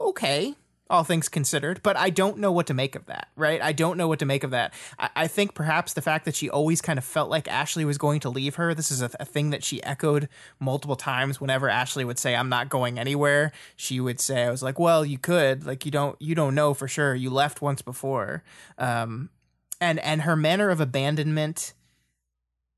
okay, 0.00 0.54
all 0.90 1.02
things 1.02 1.28
considered, 1.30 1.80
but 1.82 1.96
I 1.96 2.10
don't 2.10 2.38
know 2.38 2.52
what 2.52 2.66
to 2.66 2.74
make 2.74 2.94
of 2.94 3.06
that, 3.06 3.28
right? 3.36 3.60
I 3.62 3.72
don't 3.72 3.96
know 3.96 4.06
what 4.06 4.18
to 4.18 4.26
make 4.26 4.44
of 4.44 4.50
that. 4.50 4.74
I, 4.98 5.10
I 5.16 5.26
think 5.26 5.54
perhaps 5.54 5.94
the 5.94 6.02
fact 6.02 6.26
that 6.26 6.34
she 6.34 6.50
always 6.50 6.82
kind 6.82 6.98
of 6.98 7.04
felt 7.04 7.30
like 7.30 7.48
Ashley 7.48 7.86
was 7.86 7.96
going 7.96 8.20
to 8.20 8.28
leave 8.28 8.56
her, 8.56 8.74
this 8.74 8.90
is 8.90 9.00
a, 9.00 9.10
a 9.18 9.24
thing 9.24 9.50
that 9.50 9.64
she 9.64 9.82
echoed 9.82 10.28
multiple 10.60 10.96
times 10.96 11.40
whenever 11.40 11.70
Ashley 11.70 12.04
would 12.04 12.18
say, 12.18 12.36
I'm 12.36 12.50
not 12.50 12.68
going 12.68 12.98
anywhere. 12.98 13.52
She 13.76 13.98
would 13.98 14.20
say, 14.20 14.44
I 14.44 14.50
was 14.50 14.62
like, 14.62 14.78
well, 14.78 15.06
you 15.06 15.16
could, 15.16 15.66
like, 15.66 15.86
you 15.86 15.90
don't, 15.90 16.20
you 16.20 16.34
don't 16.34 16.54
know 16.54 16.74
for 16.74 16.86
sure. 16.86 17.14
You 17.14 17.30
left 17.30 17.62
once 17.62 17.80
before. 17.80 18.44
Um, 18.76 19.30
and, 19.80 19.98
and 20.00 20.22
her 20.22 20.36
manner 20.36 20.68
of 20.68 20.80
abandonment 20.80 21.72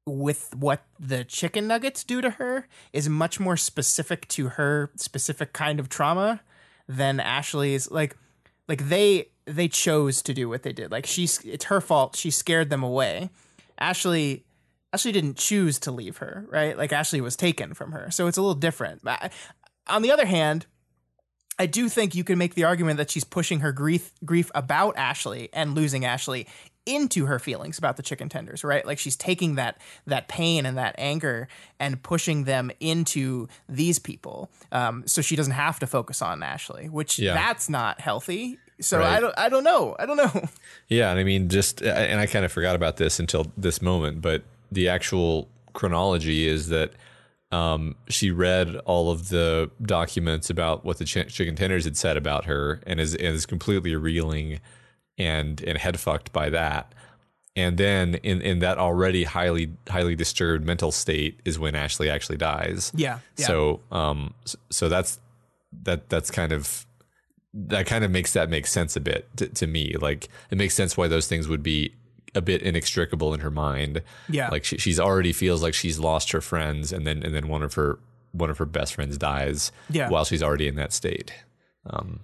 with 0.07 0.55
what 0.55 0.85
the 1.01 1.25
chicken 1.25 1.67
nuggets 1.67 2.05
do 2.05 2.21
to 2.21 2.31
her 2.31 2.69
is 2.93 3.09
much 3.09 3.41
more 3.41 3.57
specific 3.57 4.29
to 4.29 4.51
her 4.51 4.93
specific 4.95 5.53
kind 5.53 5.81
of 5.81 5.89
trauma 5.89 6.41
than 6.89 7.21
Ashley's 7.21 7.91
like 7.91 8.17
like 8.69 8.89
they 8.89 9.31
they 9.45 9.69
chose 9.69 10.23
to 10.23 10.35
do 10.35 10.49
what 10.49 10.63
they 10.63 10.73
did. 10.73 10.91
Like 10.91 11.07
she's 11.07 11.41
it's 11.45 11.67
her 11.67 11.81
fault. 11.81 12.17
She 12.17 12.31
scared 12.31 12.71
them 12.71 12.83
away. 12.83 13.31
Ashley 13.79 14.45
Ashley 14.93 15.13
didn't 15.13 15.37
choose 15.37 15.79
to 15.81 15.91
leave 15.91 16.19
her, 16.19 16.47
right? 16.51 16.77
Like 16.77 16.93
Ashley 16.93 17.21
was 17.21 17.37
taken 17.37 17.75
from 17.75 17.93
her. 17.93 18.11
So 18.11 18.27
it's 18.27 18.39
a 18.39 18.43
little 18.43 18.55
different. 18.55 19.03
But 19.03 19.33
on 19.87 20.03
the 20.03 20.11
other 20.11 20.27
hand, 20.27 20.67
I 21.59 21.67
do 21.67 21.89
think 21.89 22.15
you 22.15 22.25
can 22.25 22.39
make 22.39 22.55
the 22.55 22.65
argument 22.65 22.99
that 22.99 23.11
she's 23.11 23.25
pushing 23.25 23.61
her 23.61 23.73
grief 23.73 24.13
grief 24.25 24.51
about 24.55 24.97
Ashley 24.97 25.49
and 25.53 25.75
losing 25.75 26.05
Ashley 26.05 26.47
into 26.87 27.27
her 27.27 27.39
feelings 27.39 27.77
about 27.79 27.97
the 27.97 28.03
chicken 28.03 28.29
tenders, 28.29 28.65
right? 28.65 28.87
Like 28.87 28.99
she's 28.99 29.17
taking 29.17 29.57
that 29.57 29.79
that 30.07 30.29
pain 30.29 30.65
and 30.65 30.79
that 30.79 30.95
anger 30.97 31.49
and 31.79 32.03
pushing 32.03 32.45
them 32.45 32.71
into 32.81 33.49
these 33.69 33.99
people, 33.99 34.51
um, 34.73 35.03
so 35.07 35.21
she 35.21 35.37
doesn't 35.37 35.53
have 35.55 35.79
to 35.81 35.87
focus 35.87 36.23
on 36.23 36.43
Ashley, 36.43 36.89
which 36.89 37.19
Yeah. 37.19 37.35
that's 37.35 37.69
not 37.69 38.01
healthy. 38.01 38.59
So 38.81 38.99
Right. 38.99 39.17
I 39.17 39.21
don't 39.21 39.35
I 39.39 39.49
don't 39.49 39.65
know 39.65 39.97
I 39.99 40.07
don't 40.07 40.17
know. 40.17 40.49
Yeah, 40.89 41.11
and 41.11 41.19
I 41.19 41.25
mean, 41.25 41.49
just 41.49 41.83
and 41.83 42.21
I 42.21 42.27
kind 42.27 42.45
of 42.45 42.53
forgot 42.53 42.77
about 42.77 42.97
this 42.97 43.19
until 43.19 43.51
this 43.57 43.83
moment, 43.83 44.21
but 44.23 44.43
the 44.71 44.89
actual 44.89 45.49
chronology 45.73 46.47
is 46.47 46.69
that 46.69 46.93
um, 47.53 47.95
she 48.09 48.31
read 48.33 48.75
all 48.87 49.11
of 49.11 49.29
the 49.29 49.71
documents 49.83 50.51
about 50.51 50.85
what 50.85 50.99
the 50.99 51.05
ch- 51.05 51.33
chicken 51.33 51.55
tenders 51.55 51.85
had 51.85 51.97
said 51.97 52.17
about 52.17 52.45
her, 52.47 52.81
and 52.87 52.99
is 53.01 53.15
and 53.15 53.35
is 53.35 53.47
completely 53.47 53.95
reeling 53.95 54.59
and 55.19 55.63
and 55.63 55.79
head 55.79 55.99
fucked 55.99 56.33
by 56.33 56.51
that. 56.51 56.93
And 57.55 57.79
then 57.79 58.17
in 58.17 58.43
in 58.43 58.59
that 58.59 58.79
already 58.79 59.25
highly 59.25 59.73
highly 59.89 60.15
disturbed 60.15 60.65
mental 60.65 60.93
state 60.93 61.41
is 61.45 61.59
when 61.59 61.75
Ashley 61.75 62.11
actually 62.11 62.39
dies. 62.39 62.93
Yeah, 62.95 63.21
yeah. 63.37 63.47
So 63.47 63.81
um 63.91 64.35
so 64.71 64.89
that's 64.89 65.19
that 65.83 66.09
that's 66.09 66.31
kind 66.31 66.53
of 66.53 66.87
that 67.55 67.87
kind 67.87 68.05
of 68.05 68.11
makes 68.11 68.35
that 68.35 68.51
make 68.51 68.67
sense 68.67 68.97
a 68.97 69.01
bit 69.01 69.29
to, 69.39 69.49
to 69.49 69.67
me. 69.67 69.95
Like 69.99 70.29
it 70.51 70.59
makes 70.59 70.75
sense 70.75 70.97
why 70.97 71.09
those 71.09 71.27
things 71.27 71.49
would 71.49 71.63
be 71.63 71.95
a 72.35 72.43
bit 72.43 72.63
inextricable 72.63 73.33
in 73.33 73.41
her 73.41 73.51
mind. 73.51 74.03
Yeah. 74.29 74.49
Like 74.51 74.65
she, 74.65 74.77
she's 74.77 75.01
already 75.01 75.33
feels 75.33 75.63
like 75.63 75.73
she's 75.73 75.99
lost 75.99 76.33
her 76.33 76.43
friends, 76.43 76.93
and 76.93 77.07
then 77.07 77.23
and 77.23 77.35
then 77.35 77.49
one 77.49 77.63
of 77.63 77.75
her 77.75 77.99
one 78.33 78.51
of 78.51 78.59
her 78.59 78.67
best 78.67 78.95
friends 78.95 79.17
dies. 79.17 79.73
Yeah. 79.89 80.11
While 80.11 80.27
she's 80.27 80.43
already 80.43 80.69
in 80.69 80.77
that 80.77 80.93
state. 80.93 81.33
Um, 81.89 82.21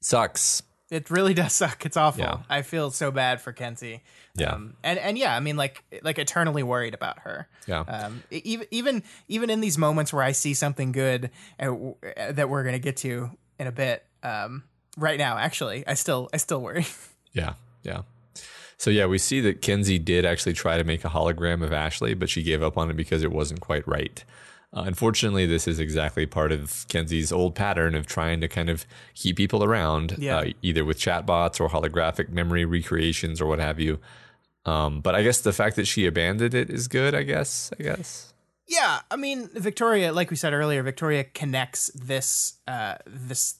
sucks. 0.00 0.62
It 0.90 1.10
really 1.10 1.34
does 1.42 1.52
suck. 1.52 1.86
It's 1.86 1.96
awful. 1.96 2.22
Yeah. 2.24 2.38
I 2.48 2.62
feel 2.62 2.90
so 2.90 3.10
bad 3.10 3.40
for 3.40 3.52
Kenzie. 3.52 4.02
Yeah. 4.34 4.52
Um, 4.52 4.74
and 4.82 4.98
and 4.98 5.18
yeah, 5.18 5.34
I 5.34 5.40
mean, 5.40 5.56
like 5.56 5.82
like 6.02 6.18
eternally 6.18 6.62
worried 6.62 6.94
about 6.94 7.20
her. 7.20 7.48
Yeah. 7.66 7.80
Um, 7.80 8.22
even 8.30 8.66
even 8.70 9.02
even 9.28 9.50
in 9.50 9.60
these 9.60 9.78
moments 9.78 10.12
where 10.12 10.22
I 10.22 10.32
see 10.32 10.54
something 10.54 10.92
good 10.92 11.30
uh, 11.58 11.66
w- 11.66 11.94
uh, 12.16 12.32
that 12.32 12.48
we're 12.48 12.64
gonna 12.64 12.78
get 12.78 12.96
to 12.98 13.30
in 13.58 13.66
a 13.66 13.72
bit. 13.72 14.04
Um, 14.22 14.64
right 14.96 15.18
now, 15.18 15.38
actually, 15.38 15.86
I 15.86 15.94
still 15.94 16.28
I 16.32 16.36
still 16.38 16.60
worry. 16.60 16.86
Yeah, 17.32 17.54
yeah. 17.84 18.02
So 18.76 18.90
yeah, 18.90 19.06
we 19.06 19.18
see 19.18 19.40
that 19.42 19.62
Kenzie 19.62 20.00
did 20.00 20.26
actually 20.26 20.52
try 20.52 20.78
to 20.78 20.82
make 20.82 21.04
a 21.04 21.08
hologram 21.08 21.62
of 21.62 21.72
Ashley, 21.72 22.14
but 22.14 22.28
she 22.28 22.42
gave 22.42 22.60
up 22.60 22.76
on 22.76 22.90
it 22.90 22.96
because 22.96 23.22
it 23.22 23.30
wasn't 23.30 23.60
quite 23.60 23.86
right. 23.86 24.24
Uh, 24.72 24.82
unfortunately, 24.86 25.46
this 25.46 25.66
is 25.66 25.80
exactly 25.80 26.26
part 26.26 26.52
of 26.52 26.86
Kenzie's 26.88 27.32
old 27.32 27.54
pattern 27.56 27.94
of 27.96 28.06
trying 28.06 28.40
to 28.40 28.46
kind 28.48 28.68
of 28.70 28.86
keep 29.14 29.36
people 29.36 29.64
around, 29.64 30.14
Yeah. 30.18 30.36
uh, 30.38 30.44
either 30.62 30.84
with 30.84 30.98
chatbots 30.98 31.60
or 31.60 31.68
holographic 31.68 32.28
memory 32.28 32.64
recreations 32.64 33.40
or 33.40 33.46
what 33.46 33.58
have 33.58 33.80
you. 33.80 33.98
Um, 34.66 35.00
but 35.00 35.14
I 35.14 35.22
guess 35.22 35.40
the 35.40 35.52
fact 35.52 35.76
that 35.76 35.86
she 35.86 36.06
abandoned 36.06 36.54
it 36.54 36.70
is 36.70 36.86
good. 36.86 37.14
I 37.14 37.22
guess. 37.22 37.72
I 37.80 37.82
guess. 37.82 38.32
Yeah, 38.68 39.00
I 39.10 39.16
mean 39.16 39.48
Victoria, 39.54 40.12
like 40.12 40.30
we 40.30 40.36
said 40.36 40.52
earlier, 40.52 40.82
Victoria 40.84 41.24
connects 41.24 41.90
this 41.94 42.58
uh, 42.68 42.96
this 43.06 43.54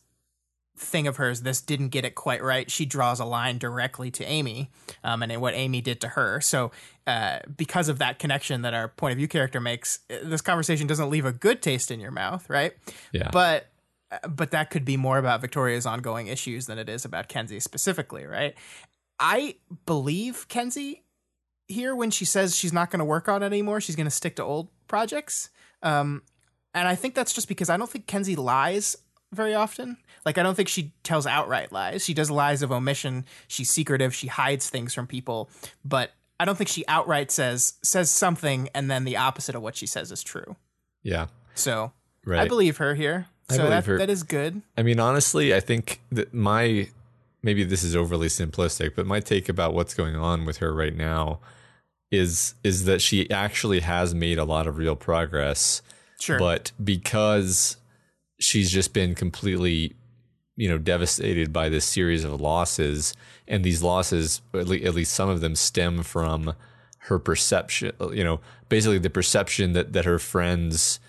thing 0.80 1.06
of 1.06 1.16
hers, 1.16 1.42
this 1.42 1.60
didn't 1.60 1.88
get 1.88 2.04
it 2.04 2.14
quite 2.14 2.42
right. 2.42 2.70
She 2.70 2.86
draws 2.86 3.20
a 3.20 3.24
line 3.24 3.58
directly 3.58 4.10
to 4.12 4.24
Amy, 4.24 4.70
um, 5.04 5.22
and 5.22 5.40
what 5.40 5.54
Amy 5.54 5.80
did 5.80 6.00
to 6.00 6.08
her. 6.08 6.40
So, 6.40 6.70
uh, 7.06 7.40
because 7.56 7.88
of 7.88 7.98
that 7.98 8.18
connection 8.18 8.62
that 8.62 8.74
our 8.74 8.88
point 8.88 9.12
of 9.12 9.18
view 9.18 9.28
character 9.28 9.60
makes, 9.60 10.00
uh, 10.10 10.16
this 10.22 10.40
conversation 10.40 10.86
doesn't 10.86 11.10
leave 11.10 11.24
a 11.24 11.32
good 11.32 11.62
taste 11.62 11.90
in 11.90 12.00
your 12.00 12.10
mouth, 12.10 12.48
right? 12.48 12.72
Yeah. 13.12 13.30
But 13.30 13.68
uh, 14.10 14.28
but 14.28 14.50
that 14.50 14.70
could 14.70 14.84
be 14.84 14.96
more 14.96 15.18
about 15.18 15.40
Victoria's 15.40 15.86
ongoing 15.86 16.26
issues 16.26 16.66
than 16.66 16.78
it 16.78 16.88
is 16.88 17.04
about 17.04 17.28
Kenzie 17.28 17.60
specifically, 17.60 18.24
right? 18.26 18.54
I 19.18 19.56
believe 19.86 20.48
Kenzie 20.48 21.04
here 21.68 21.94
when 21.94 22.10
she 22.10 22.24
says 22.24 22.56
she's 22.56 22.72
not 22.72 22.90
going 22.90 22.98
to 22.98 23.04
work 23.04 23.28
on 23.28 23.42
it 23.42 23.46
anymore. 23.46 23.80
She's 23.80 23.96
going 23.96 24.06
to 24.06 24.10
stick 24.10 24.36
to 24.36 24.42
old 24.42 24.68
projects. 24.88 25.50
Um, 25.82 26.22
and 26.74 26.88
I 26.88 26.94
think 26.94 27.14
that's 27.14 27.32
just 27.32 27.48
because 27.48 27.70
I 27.70 27.76
don't 27.76 27.88
think 27.88 28.06
Kenzie 28.06 28.36
lies 28.36 28.96
very 29.32 29.54
often. 29.54 29.96
Like 30.24 30.38
I 30.38 30.42
don't 30.42 30.54
think 30.54 30.68
she 30.68 30.92
tells 31.02 31.26
outright 31.26 31.72
lies. 31.72 32.04
She 32.04 32.14
does 32.14 32.30
lies 32.30 32.62
of 32.62 32.70
omission. 32.72 33.24
She's 33.48 33.70
secretive. 33.70 34.14
She 34.14 34.26
hides 34.26 34.68
things 34.68 34.92
from 34.94 35.06
people, 35.06 35.48
but 35.84 36.12
I 36.38 36.44
don't 36.44 36.56
think 36.56 36.68
she 36.68 36.84
outright 36.88 37.30
says 37.30 37.74
says 37.82 38.10
something 38.10 38.68
and 38.74 38.90
then 38.90 39.04
the 39.04 39.16
opposite 39.16 39.54
of 39.54 39.62
what 39.62 39.76
she 39.76 39.86
says 39.86 40.10
is 40.12 40.22
true. 40.22 40.56
Yeah. 41.02 41.26
So 41.54 41.92
Right. 42.26 42.40
I 42.40 42.48
believe 42.48 42.76
her 42.78 42.94
here. 42.94 43.26
I 43.48 43.54
So 43.56 43.68
that 43.70 43.86
her. 43.86 43.98
that 43.98 44.10
is 44.10 44.22
good. 44.22 44.60
I 44.76 44.82
mean, 44.82 45.00
honestly, 45.00 45.54
I 45.54 45.60
think 45.60 46.00
that 46.12 46.34
my 46.34 46.88
maybe 47.42 47.64
this 47.64 47.82
is 47.82 47.96
overly 47.96 48.28
simplistic, 48.28 48.94
but 48.94 49.06
my 49.06 49.20
take 49.20 49.48
about 49.48 49.72
what's 49.72 49.94
going 49.94 50.16
on 50.16 50.44
with 50.44 50.58
her 50.58 50.74
right 50.74 50.94
now 50.94 51.40
is 52.10 52.54
is 52.62 52.84
that 52.84 53.00
she 53.00 53.30
actually 53.30 53.80
has 53.80 54.14
made 54.14 54.38
a 54.38 54.44
lot 54.44 54.66
of 54.66 54.76
real 54.76 54.96
progress, 54.96 55.80
Sure. 56.20 56.38
but 56.38 56.72
because 56.82 57.76
she's 58.40 58.70
just 58.70 58.92
been 58.92 59.14
completely 59.14 59.94
you 60.56 60.68
know 60.68 60.78
devastated 60.78 61.52
by 61.52 61.68
this 61.68 61.84
series 61.84 62.24
of 62.24 62.40
losses. 62.40 63.14
And 63.46 63.64
these 63.64 63.82
losses 63.82 64.42
at 64.54 64.66
least, 64.68 65.12
some 65.12 65.28
of 65.28 65.40
them 65.40 65.54
stem 65.54 66.02
from 66.02 66.54
her 67.04 67.18
perception 67.18 67.92
you 68.12 68.22
know 68.22 68.40
basically 68.68 68.98
the 68.98 69.08
perception 69.10 69.72
that 69.72 69.92
that 69.92 70.04
her 70.04 70.18
friends 70.18 71.00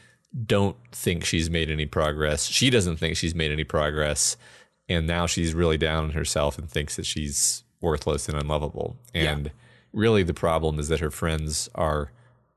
don't 0.45 0.77
think 0.91 1.25
she's 1.25 1.49
made 1.49 1.69
any 1.69 1.85
progress. 1.85 2.45
She 2.45 2.69
doesn't 2.69 2.97
think 2.97 3.17
she's 3.17 3.35
made 3.35 3.51
any 3.51 3.63
progress. 3.63 4.37
And 4.87 5.07
now 5.07 5.25
she's 5.25 5.53
really 5.53 5.77
down 5.77 6.05
on 6.05 6.11
herself 6.11 6.57
and 6.57 6.69
thinks 6.69 6.95
that 6.95 7.05
she's 7.05 7.63
worthless 7.81 8.27
and 8.29 8.37
unlovable. 8.37 8.97
And 9.13 9.51
really 9.93 10.23
the 10.23 10.33
problem 10.33 10.79
is 10.79 10.87
that 10.87 10.99
her 10.99 11.11
friends 11.11 11.69
are 11.75 12.11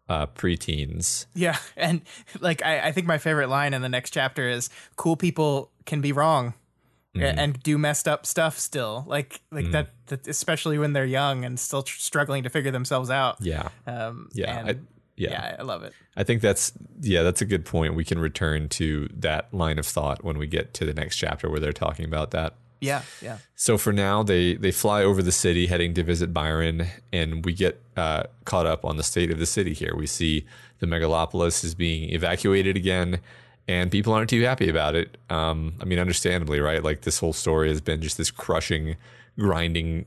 uh, 0.08 0.26
preteens 0.26 1.26
Yeah, 1.34 1.56
and 1.76 2.02
like 2.40 2.62
I, 2.62 2.88
I 2.88 2.92
think 2.92 3.06
my 3.06 3.18
favorite 3.18 3.48
line 3.48 3.74
in 3.74 3.82
the 3.82 3.88
next 3.88 4.10
chapter 4.10 4.48
is 4.48 4.70
"Cool 4.96 5.16
people 5.16 5.70
can 5.86 6.00
be 6.00 6.12
wrong 6.12 6.54
Mm-hmm. 7.16 7.38
and 7.38 7.62
do 7.62 7.78
messed 7.78 8.08
up 8.08 8.26
stuff 8.26 8.58
still." 8.58 9.04
Like 9.06 9.40
like 9.52 9.70
that, 9.70 9.90
that, 10.06 10.26
especially 10.26 10.78
when 10.78 10.92
they're 10.94 11.04
young 11.06 11.44
and 11.44 11.58
still 11.60 11.82
tr- 11.84 11.98
struggling 12.00 12.42
to 12.42 12.50
figure 12.50 12.72
themselves 12.72 13.08
out. 13.08 13.36
yeah 13.40 13.68
Um, 13.86 14.28
yeah 14.32 14.58
and- 14.58 14.68
I, 14.68 14.74
yeah 15.16 15.30
yeah, 15.30 15.56
I 15.60 15.62
love 15.62 15.84
it. 15.84 15.92
I 16.16 16.24
think 16.24 16.42
that's 16.42 16.72
yeah, 17.00 17.22
that's 17.22 17.40
a 17.40 17.44
good 17.44 17.64
point. 17.64 17.94
We 17.94 18.04
can 18.04 18.18
return 18.18 18.68
to 18.70 19.08
that 19.14 19.54
line 19.54 19.78
of 19.78 19.86
thought 19.86 20.24
when 20.24 20.38
we 20.38 20.48
get 20.48 20.74
to 20.74 20.84
the 20.84 20.92
next 20.92 21.16
chapter 21.16 21.48
where 21.48 21.60
they're 21.60 21.72
talking 21.72 22.04
about 22.04 22.32
that. 22.32 22.56
Yeah, 22.80 23.02
yeah, 23.22 23.38
So 23.54 23.78
for 23.78 23.92
now, 23.92 24.22
they 24.22 24.54
they 24.54 24.70
fly 24.70 25.02
over 25.02 25.22
the 25.22 25.32
city, 25.32 25.66
heading 25.66 25.94
to 25.94 26.02
visit 26.02 26.34
Byron, 26.34 26.86
and 27.12 27.44
we 27.44 27.52
get 27.52 27.80
uh, 27.96 28.24
caught 28.44 28.66
up 28.66 28.84
on 28.84 28.96
the 28.96 29.02
state 29.02 29.30
of 29.30 29.38
the 29.38 29.46
city 29.46 29.72
here. 29.72 29.94
We 29.96 30.06
see 30.06 30.44
the 30.80 30.86
megalopolis 30.86 31.64
is 31.64 31.74
being 31.74 32.10
evacuated 32.10 32.76
again, 32.76 33.20
and 33.66 33.90
people 33.90 34.12
aren't 34.12 34.30
too 34.30 34.42
happy 34.42 34.68
about 34.68 34.94
it. 34.94 35.16
Um, 35.30 35.74
I 35.80 35.84
mean, 35.84 35.98
understandably, 35.98 36.60
right? 36.60 36.82
Like 36.82 37.02
this 37.02 37.18
whole 37.18 37.32
story 37.32 37.68
has 37.68 37.80
been 37.80 38.02
just 38.02 38.18
this 38.18 38.30
crushing, 38.30 38.96
grinding, 39.38 40.04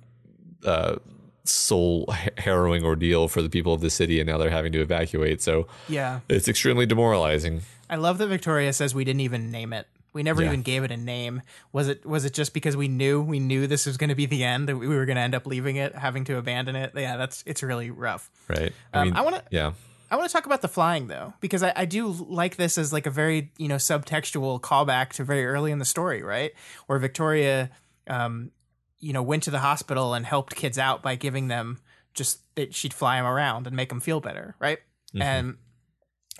uh, 0.63 0.97
soul 1.45 2.13
harrowing 2.37 2.83
ordeal 2.83 3.27
for 3.27 3.41
the 3.41 3.49
people 3.49 3.73
of 3.73 3.81
the 3.81 3.89
city, 3.89 4.19
and 4.19 4.27
now 4.27 4.37
they're 4.37 4.49
having 4.49 4.71
to 4.73 4.81
evacuate. 4.81 5.41
So 5.41 5.67
yeah. 5.87 6.19
it's 6.29 6.47
extremely 6.47 6.85
demoralizing. 6.85 7.61
I 7.89 7.95
love 7.95 8.17
that 8.17 8.27
Victoria 8.27 8.73
says 8.73 8.93
we 8.93 9.03
didn't 9.03 9.21
even 9.21 9.51
name 9.51 9.73
it. 9.73 9.87
We 10.17 10.23
never 10.23 10.41
Yeah. 10.41 10.47
even 10.49 10.63
gave 10.63 10.83
it 10.83 10.91
a 10.91 10.97
name. 10.97 11.41
Was 11.71 11.87
it 11.87 12.05
was 12.05 12.25
it 12.25 12.33
just 12.33 12.53
because 12.53 12.75
we 12.75 12.87
knew 12.87 13.21
we 13.21 13.39
knew 13.39 13.67
this 13.67 13.85
was 13.85 13.95
going 13.97 14.09
to 14.09 14.15
be 14.15 14.25
the 14.25 14.43
end 14.43 14.67
that 14.67 14.75
we 14.77 14.87
were 14.87 15.05
going 15.05 15.15
to 15.15 15.21
end 15.21 15.35
up 15.35 15.45
leaving 15.45 15.75
it, 15.75 15.93
having 15.95 16.25
to 16.25 16.37
abandon 16.37 16.75
it? 16.75 16.91
Yeah, 16.95 17.17
that's 17.17 17.43
it's 17.45 17.61
really 17.63 17.91
rough. 17.91 18.29
Right. 18.49 18.73
I 18.93 18.99
Um, 18.99 19.07
mean, 19.09 19.15
I 19.15 19.21
want 19.21 19.35
to 19.35 19.43
yeah. 19.51 19.73
I 20.09 20.15
want 20.15 20.27
to 20.29 20.33
talk 20.33 20.45
about 20.45 20.61
the 20.61 20.67
flying 20.67 21.07
though, 21.07 21.33
because 21.41 21.61
I, 21.63 21.73
I 21.75 21.85
do 21.85 22.07
like 22.07 22.55
this 22.55 22.77
as 22.77 22.91
like 22.91 23.05
a 23.05 23.11
very 23.11 23.51
you 23.57 23.67
know 23.67 23.75
subtextual 23.75 24.59
callback 24.61 25.09
to 25.13 25.23
very 25.23 25.45
early 25.45 25.71
in 25.71 25.79
the 25.79 25.85
story, 25.85 26.23
right? 26.23 26.51
Where 26.87 26.97
Victoria, 26.97 27.69
um, 28.07 28.51
you 28.99 29.13
know, 29.13 29.21
went 29.21 29.43
to 29.43 29.51
the 29.51 29.59
hospital 29.59 30.13
and 30.13 30.25
helped 30.25 30.55
kids 30.55 30.79
out 30.79 31.03
by 31.03 31.15
giving 31.15 31.47
them 31.49 31.79
just 32.13 32.39
that 32.55 32.73
she'd 32.73 32.93
fly 32.93 33.17
them 33.17 33.25
around 33.25 33.67
and 33.67 33.75
make 33.75 33.89
them 33.89 33.99
feel 33.99 34.19
better, 34.19 34.55
right? 34.59 34.79
And 35.19 35.57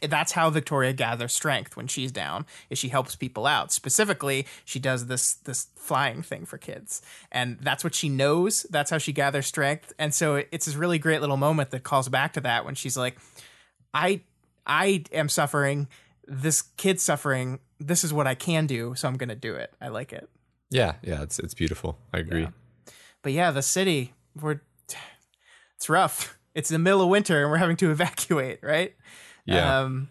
that's 0.01 0.31
how 0.31 0.49
Victoria 0.49 0.93
gathers 0.93 1.33
strength 1.33 1.75
when 1.75 1.87
she's 1.87 2.11
down. 2.11 2.45
Is 2.69 2.77
she 2.77 2.89
helps 2.89 3.15
people 3.15 3.45
out. 3.45 3.71
Specifically, 3.71 4.45
she 4.65 4.79
does 4.79 5.07
this 5.07 5.35
this 5.35 5.67
flying 5.75 6.21
thing 6.21 6.45
for 6.45 6.57
kids, 6.57 7.01
and 7.31 7.57
that's 7.59 7.83
what 7.83 7.95
she 7.95 8.09
knows. 8.09 8.63
That's 8.69 8.91
how 8.91 8.97
she 8.97 9.13
gathers 9.13 9.47
strength. 9.47 9.93
And 9.97 10.13
so 10.13 10.43
it's 10.51 10.65
this 10.65 10.75
really 10.75 10.99
great 10.99 11.21
little 11.21 11.37
moment 11.37 11.71
that 11.71 11.83
calls 11.83 12.09
back 12.09 12.33
to 12.33 12.41
that 12.41 12.65
when 12.65 12.75
she's 12.75 12.97
like, 12.97 13.17
"I 13.93 14.21
I 14.65 15.03
am 15.11 15.29
suffering. 15.29 15.87
This 16.27 16.61
kid's 16.61 17.03
suffering. 17.03 17.59
This 17.79 18.03
is 18.03 18.13
what 18.13 18.27
I 18.27 18.35
can 18.35 18.67
do, 18.67 18.95
so 18.95 19.07
I'm 19.07 19.17
going 19.17 19.29
to 19.29 19.35
do 19.35 19.55
it. 19.55 19.73
I 19.81 19.87
like 19.87 20.13
it." 20.13 20.29
Yeah. 20.69 20.95
Yeah. 21.01 21.23
It's 21.23 21.39
it's 21.39 21.53
beautiful. 21.53 21.97
I 22.13 22.19
agree. 22.19 22.41
Yeah. 22.41 22.49
But 23.21 23.31
yeah, 23.31 23.51
the 23.51 23.61
city 23.61 24.13
we're 24.41 24.61
it's 25.77 25.89
rough. 25.89 26.37
It's 26.55 26.69
the 26.69 26.79
middle 26.79 27.01
of 27.01 27.09
winter 27.09 27.41
and 27.41 27.51
we're 27.51 27.57
having 27.57 27.77
to 27.77 27.91
evacuate, 27.91 28.59
right? 28.61 28.95
Yeah. 29.47 29.81
Um, 29.81 30.09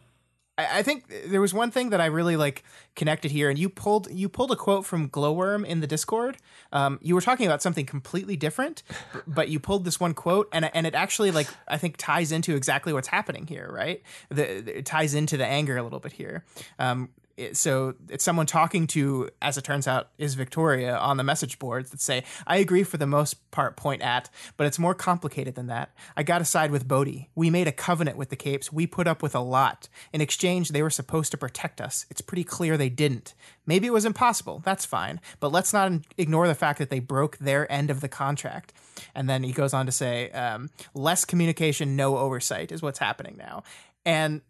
I, 0.58 0.78
I 0.78 0.82
think 0.82 1.04
there 1.26 1.40
was 1.40 1.52
one 1.54 1.70
thing 1.70 1.90
that 1.90 2.00
I 2.00 2.06
really 2.06 2.36
like 2.36 2.64
connected 2.94 3.30
here, 3.30 3.48
and 3.50 3.58
you 3.58 3.68
pulled 3.68 4.10
you 4.10 4.28
pulled 4.28 4.50
a 4.50 4.56
quote 4.56 4.84
from 4.84 5.08
Glowworm 5.08 5.64
in 5.64 5.80
the 5.80 5.86
Discord. 5.86 6.38
Um, 6.72 6.98
you 7.02 7.14
were 7.14 7.20
talking 7.20 7.46
about 7.46 7.62
something 7.62 7.86
completely 7.86 8.36
different, 8.36 8.82
but 9.26 9.48
you 9.48 9.60
pulled 9.60 9.84
this 9.84 10.00
one 10.00 10.14
quote, 10.14 10.48
and 10.52 10.70
and 10.74 10.86
it 10.86 10.94
actually 10.94 11.30
like 11.30 11.48
I 11.68 11.78
think 11.78 11.96
ties 11.98 12.32
into 12.32 12.54
exactly 12.54 12.92
what's 12.92 13.08
happening 13.08 13.46
here, 13.46 13.68
right? 13.70 14.02
The, 14.30 14.78
it 14.78 14.86
ties 14.86 15.14
into 15.14 15.36
the 15.36 15.46
anger 15.46 15.76
a 15.76 15.82
little 15.82 16.00
bit 16.00 16.12
here. 16.12 16.44
Um, 16.78 17.10
so 17.52 17.94
it's 18.08 18.24
someone 18.24 18.46
talking 18.46 18.86
to, 18.88 19.28
as 19.42 19.58
it 19.58 19.64
turns 19.64 19.86
out, 19.86 20.08
is 20.18 20.34
Victoria 20.34 20.96
on 20.96 21.16
the 21.16 21.24
message 21.24 21.58
boards 21.58 21.90
that 21.90 22.00
say, 22.00 22.24
"I 22.46 22.56
agree 22.56 22.82
for 22.82 22.96
the 22.96 23.06
most 23.06 23.50
part, 23.50 23.76
point 23.76 24.02
at, 24.02 24.30
but 24.56 24.66
it's 24.66 24.78
more 24.78 24.94
complicated 24.94 25.54
than 25.54 25.66
that. 25.66 25.90
I 26.16 26.22
got 26.22 26.38
to 26.38 26.44
side 26.44 26.70
with 26.70 26.88
Bodhi. 26.88 27.30
We 27.34 27.50
made 27.50 27.68
a 27.68 27.72
covenant 27.72 28.16
with 28.16 28.30
the 28.30 28.36
Capes. 28.36 28.72
We 28.72 28.86
put 28.86 29.06
up 29.06 29.22
with 29.22 29.34
a 29.34 29.40
lot. 29.40 29.88
In 30.12 30.20
exchange, 30.20 30.70
they 30.70 30.82
were 30.82 30.90
supposed 30.90 31.30
to 31.32 31.38
protect 31.38 31.80
us. 31.80 32.06
It's 32.10 32.20
pretty 32.20 32.44
clear 32.44 32.76
they 32.76 32.88
didn't. 32.88 33.34
Maybe 33.66 33.86
it 33.86 33.92
was 33.92 34.04
impossible. 34.04 34.62
That's 34.64 34.84
fine, 34.84 35.20
but 35.40 35.52
let's 35.52 35.72
not 35.72 35.92
ignore 36.16 36.46
the 36.48 36.54
fact 36.54 36.78
that 36.78 36.90
they 36.90 37.00
broke 37.00 37.38
their 37.38 37.70
end 37.70 37.90
of 37.90 38.00
the 38.00 38.08
contract." 38.08 38.72
And 39.14 39.28
then 39.28 39.42
he 39.42 39.52
goes 39.52 39.74
on 39.74 39.84
to 39.86 39.92
say, 39.92 40.30
um, 40.30 40.70
"Less 40.94 41.24
communication, 41.24 41.96
no 41.96 42.16
oversight 42.16 42.72
is 42.72 42.82
what's 42.82 42.98
happening 42.98 43.36
now." 43.36 43.62
And 44.06 44.40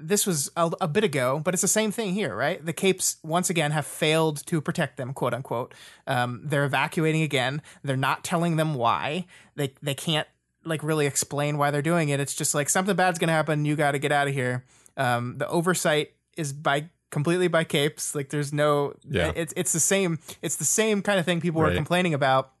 this 0.00 0.26
was 0.26 0.50
a, 0.56 0.70
a 0.80 0.88
bit 0.88 1.04
ago, 1.04 1.40
but 1.44 1.54
it's 1.54 1.60
the 1.60 1.68
same 1.68 1.92
thing 1.92 2.14
here, 2.14 2.34
right? 2.34 2.64
The 2.64 2.72
Capes 2.72 3.16
once 3.22 3.50
again 3.50 3.70
have 3.70 3.86
failed 3.86 4.44
to 4.46 4.60
protect 4.60 4.96
them, 4.96 5.12
quote 5.12 5.34
unquote. 5.34 5.74
Um, 6.06 6.40
they're 6.44 6.64
evacuating 6.64 7.22
again. 7.22 7.62
They're 7.82 7.96
not 7.96 8.24
telling 8.24 8.56
them 8.56 8.74
why. 8.74 9.26
They 9.56 9.74
they 9.82 9.94
can't 9.94 10.26
like 10.64 10.82
really 10.82 11.06
explain 11.06 11.58
why 11.58 11.70
they're 11.70 11.82
doing 11.82 12.08
it. 12.08 12.20
It's 12.20 12.34
just 12.34 12.54
like 12.54 12.68
something 12.68 12.96
bad's 12.96 13.18
gonna 13.18 13.32
happen. 13.32 13.64
You 13.64 13.76
got 13.76 13.92
to 13.92 13.98
get 13.98 14.12
out 14.12 14.28
of 14.28 14.34
here. 14.34 14.64
Um, 14.96 15.38
the 15.38 15.48
oversight 15.48 16.12
is 16.36 16.52
by 16.52 16.88
completely 17.10 17.48
by 17.48 17.64
Capes. 17.64 18.14
Like 18.14 18.30
there's 18.30 18.52
no. 18.52 18.94
Yeah. 19.08 19.32
It's 19.34 19.52
it's 19.56 19.72
the 19.72 19.80
same. 19.80 20.18
It's 20.42 20.56
the 20.56 20.64
same 20.64 21.02
kind 21.02 21.18
of 21.18 21.24
thing 21.24 21.40
people 21.40 21.60
were 21.60 21.74
complaining 21.74 22.14
about. 22.14 22.52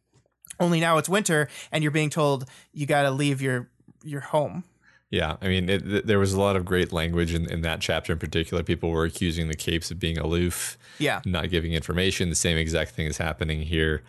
Only 0.58 0.80
now 0.80 0.98
it's 0.98 1.08
winter, 1.08 1.48
and 1.72 1.82
you're 1.82 1.90
being 1.90 2.10
told 2.10 2.44
you 2.72 2.86
got 2.86 3.02
to 3.02 3.10
leave 3.10 3.40
your 3.40 3.70
your 4.04 4.20
home. 4.20 4.64
Yeah, 5.10 5.36
I 5.42 5.48
mean, 5.48 5.68
it, 5.68 5.84
th- 5.84 6.04
there 6.04 6.20
was 6.20 6.32
a 6.34 6.40
lot 6.40 6.54
of 6.54 6.64
great 6.64 6.92
language 6.92 7.34
in, 7.34 7.50
in 7.50 7.62
that 7.62 7.80
chapter 7.80 8.12
in 8.12 8.18
particular. 8.20 8.62
People 8.62 8.90
were 8.90 9.04
accusing 9.04 9.48
the 9.48 9.56
Capes 9.56 9.90
of 9.90 9.98
being 9.98 10.16
aloof, 10.18 10.78
Yeah. 11.00 11.20
not 11.24 11.50
giving 11.50 11.72
information. 11.72 12.28
The 12.28 12.36
same 12.36 12.56
exact 12.56 12.92
thing 12.92 13.06
is 13.06 13.18
happening 13.18 13.62
here. 13.62 14.02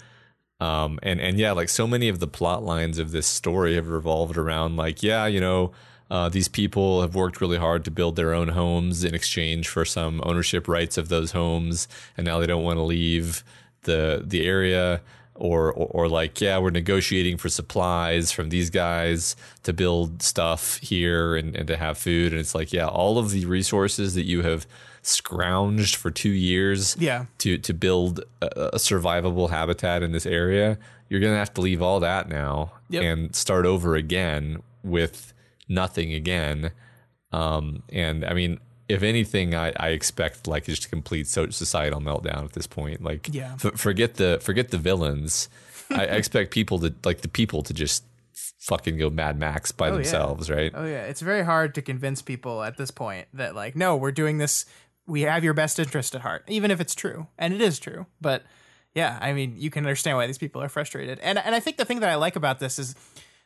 Um, 0.60 1.00
and 1.02 1.20
and 1.20 1.40
yeah, 1.40 1.54
like 1.54 1.70
so 1.70 1.88
many 1.88 2.08
of 2.08 2.20
the 2.20 2.28
plot 2.28 2.64
lines 2.64 3.00
of 3.00 3.10
this 3.12 3.26
story 3.26 3.74
have 3.76 3.88
revolved 3.88 4.38
around 4.38 4.76
like, 4.78 5.02
yeah, 5.02 5.26
you 5.26 5.42
know, 5.42 5.72
uh, 6.12 6.30
these 6.30 6.48
people 6.48 7.02
have 7.02 7.16
worked 7.16 7.42
really 7.42 7.58
hard 7.58 7.84
to 7.86 7.90
build 7.90 8.16
their 8.16 8.32
own 8.32 8.50
homes 8.50 9.04
in 9.04 9.16
exchange 9.16 9.68
for 9.68 9.86
some 9.86 10.22
ownership 10.24 10.68
rights 10.68 11.00
of 11.00 11.10
those 11.10 11.32
homes, 11.32 11.88
and 12.16 12.26
now 12.28 12.38
they 12.38 12.46
don't 12.46 12.64
want 12.64 12.78
to 12.78 12.84
leave 12.84 13.44
the 13.84 14.22
the 14.24 14.46
area. 14.46 15.02
Or, 15.36 15.72
or 15.74 15.88
or 15.92 16.10
like 16.10 16.40
yeah 16.42 16.58
we're 16.58 16.70
negotiating 16.70 17.38
for 17.38 17.50
supplies 17.50 18.32
from 18.32 18.50
these 18.50 18.70
guys 18.70 19.36
to 19.64 19.74
build 19.74 20.22
stuff 20.22 20.78
here 20.78 21.36
and, 21.36 21.56
and 21.56 21.68
to 21.68 21.78
have 21.78 21.98
food 21.98 22.32
and 22.34 22.40
it's 22.40 22.54
like 22.54 22.72
yeah 22.74 22.88
all 22.88 23.18
of 23.18 23.32
the 23.32 23.46
resources 23.46 24.14
that 24.16 24.26
you 24.26 24.42
have 24.44 24.68
scrounged 25.04 25.96
for 25.96 26.12
two 26.12 26.30
years 26.30 26.96
Yeah. 27.00 27.26
to 27.40 27.58
to 27.58 27.74
build 27.74 28.20
a, 28.42 28.48
a 28.74 28.78
survivable 28.78 29.50
habitat 29.50 30.04
in 30.04 30.12
this 30.12 30.26
area 30.26 30.78
you're 31.10 31.20
gonna 31.20 31.38
have 31.38 31.54
to 31.56 31.62
leave 31.62 31.82
all 31.82 32.00
that 32.02 32.30
now 32.30 32.74
Yep. 32.90 33.04
and 33.04 33.36
start 33.36 33.66
over 33.66 33.96
again 33.96 34.62
with 34.84 35.34
nothing 35.68 36.14
again 36.14 36.72
um, 37.34 37.84
and 37.94 38.26
I 38.26 38.34
mean, 38.34 38.60
if 38.92 39.04
anything, 39.04 39.56
I, 39.56 39.74
I 39.78 39.90
expect 39.90 40.48
like 40.48 40.66
just 40.66 40.86
a 40.86 40.90
complete 40.90 41.28
societal 41.28 42.00
meltdown 42.02 42.44
at 42.46 42.54
this 42.54 42.68
point. 42.68 43.04
Like, 43.04 43.30
Yeah. 43.32 43.56
f- 43.64 43.80
forget 43.80 44.16
the 44.16 44.40
forget 44.42 44.70
the 44.72 44.78
villains. 44.78 45.50
I, 45.92 46.02
I 46.02 46.16
expect 46.16 46.52
people 46.52 46.80
to 46.80 46.94
like 47.04 47.22
the 47.22 47.28
people 47.28 47.64
to 47.64 47.74
just 47.74 48.04
fucking 48.60 48.98
go 48.98 49.10
Mad 49.10 49.40
Max 49.40 49.72
by 49.72 49.88
oh, 49.88 49.92
yeah. 49.92 49.96
themselves, 49.98 50.50
right? 50.50 50.72
Oh 50.74 50.86
yeah, 50.86 51.04
it's 51.06 51.22
very 51.22 51.44
hard 51.44 51.76
to 51.76 51.82
convince 51.82 52.22
people 52.22 52.62
at 52.64 52.78
this 52.78 52.92
point 52.92 53.28
that 53.34 53.56
like, 53.56 53.76
no, 53.76 53.96
we're 53.96 54.12
doing 54.12 54.38
this. 54.38 54.66
We 55.08 55.22
have 55.22 55.44
your 55.44 55.54
best 55.56 55.80
interest 55.80 56.16
at 56.16 56.22
heart, 56.22 56.44
even 56.48 56.72
if 56.72 56.80
it's 56.80 56.96
true, 56.96 57.28
and 57.38 57.54
it 57.54 57.62
is 57.62 57.80
true. 57.80 58.06
But 58.22 58.44
yeah, 58.94 59.18
I 59.22 59.34
mean, 59.34 59.56
you 59.58 59.70
can 59.70 59.86
understand 59.86 60.18
why 60.18 60.28
these 60.28 60.38
people 60.38 60.62
are 60.62 60.70
frustrated. 60.70 61.20
And 61.22 61.38
and 61.40 61.56
I 61.56 61.60
think 61.60 61.78
the 61.78 61.86
thing 61.86 62.02
that 62.02 62.10
I 62.10 62.16
like 62.16 62.36
about 62.36 62.60
this 62.60 62.78
is 62.78 62.94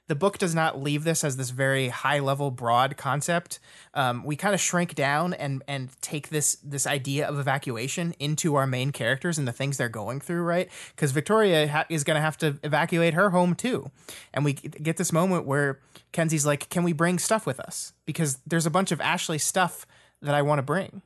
the 0.07 0.15
book 0.15 0.37
does 0.37 0.53
not 0.53 0.81
leave 0.81 1.03
this 1.03 1.23
as 1.23 1.37
this 1.37 1.49
very 1.49 1.89
high 1.89 2.19
level, 2.19 2.51
broad 2.51 2.95
concept. 2.95 3.59
Um, 3.93 4.23
we 4.23 4.35
kind 4.35 4.53
of 4.53 4.61
shrink 4.61 4.93
down 4.93 5.33
and 5.33 5.63
and 5.67 5.89
take 6.01 6.29
this 6.29 6.57
this 6.63 6.85
idea 6.85 7.27
of 7.27 7.39
evacuation 7.39 8.13
into 8.19 8.55
our 8.55 8.67
main 8.67 8.91
characters 8.91 9.37
and 9.37 9.47
the 9.47 9.51
things 9.51 9.77
they're 9.77 9.89
going 9.89 10.19
through, 10.19 10.43
right? 10.43 10.69
Because 10.95 11.11
Victoria 11.11 11.67
ha- 11.67 11.85
is 11.89 12.03
going 12.03 12.15
to 12.15 12.21
have 12.21 12.37
to 12.37 12.57
evacuate 12.63 13.13
her 13.15 13.31
home 13.31 13.55
too, 13.55 13.89
and 14.33 14.45
we 14.45 14.53
get 14.53 14.97
this 14.97 15.11
moment 15.11 15.45
where 15.45 15.79
Kenzie's 16.11 16.45
like, 16.45 16.69
"Can 16.69 16.83
we 16.83 16.93
bring 16.93 17.17
stuff 17.17 17.45
with 17.45 17.59
us? 17.59 17.93
Because 18.05 18.37
there's 18.45 18.65
a 18.65 18.71
bunch 18.71 18.91
of 18.91 19.01
Ashley 19.01 19.39
stuff 19.39 19.87
that 20.21 20.35
I 20.35 20.41
want 20.41 20.59
to 20.59 20.63
bring." 20.63 21.01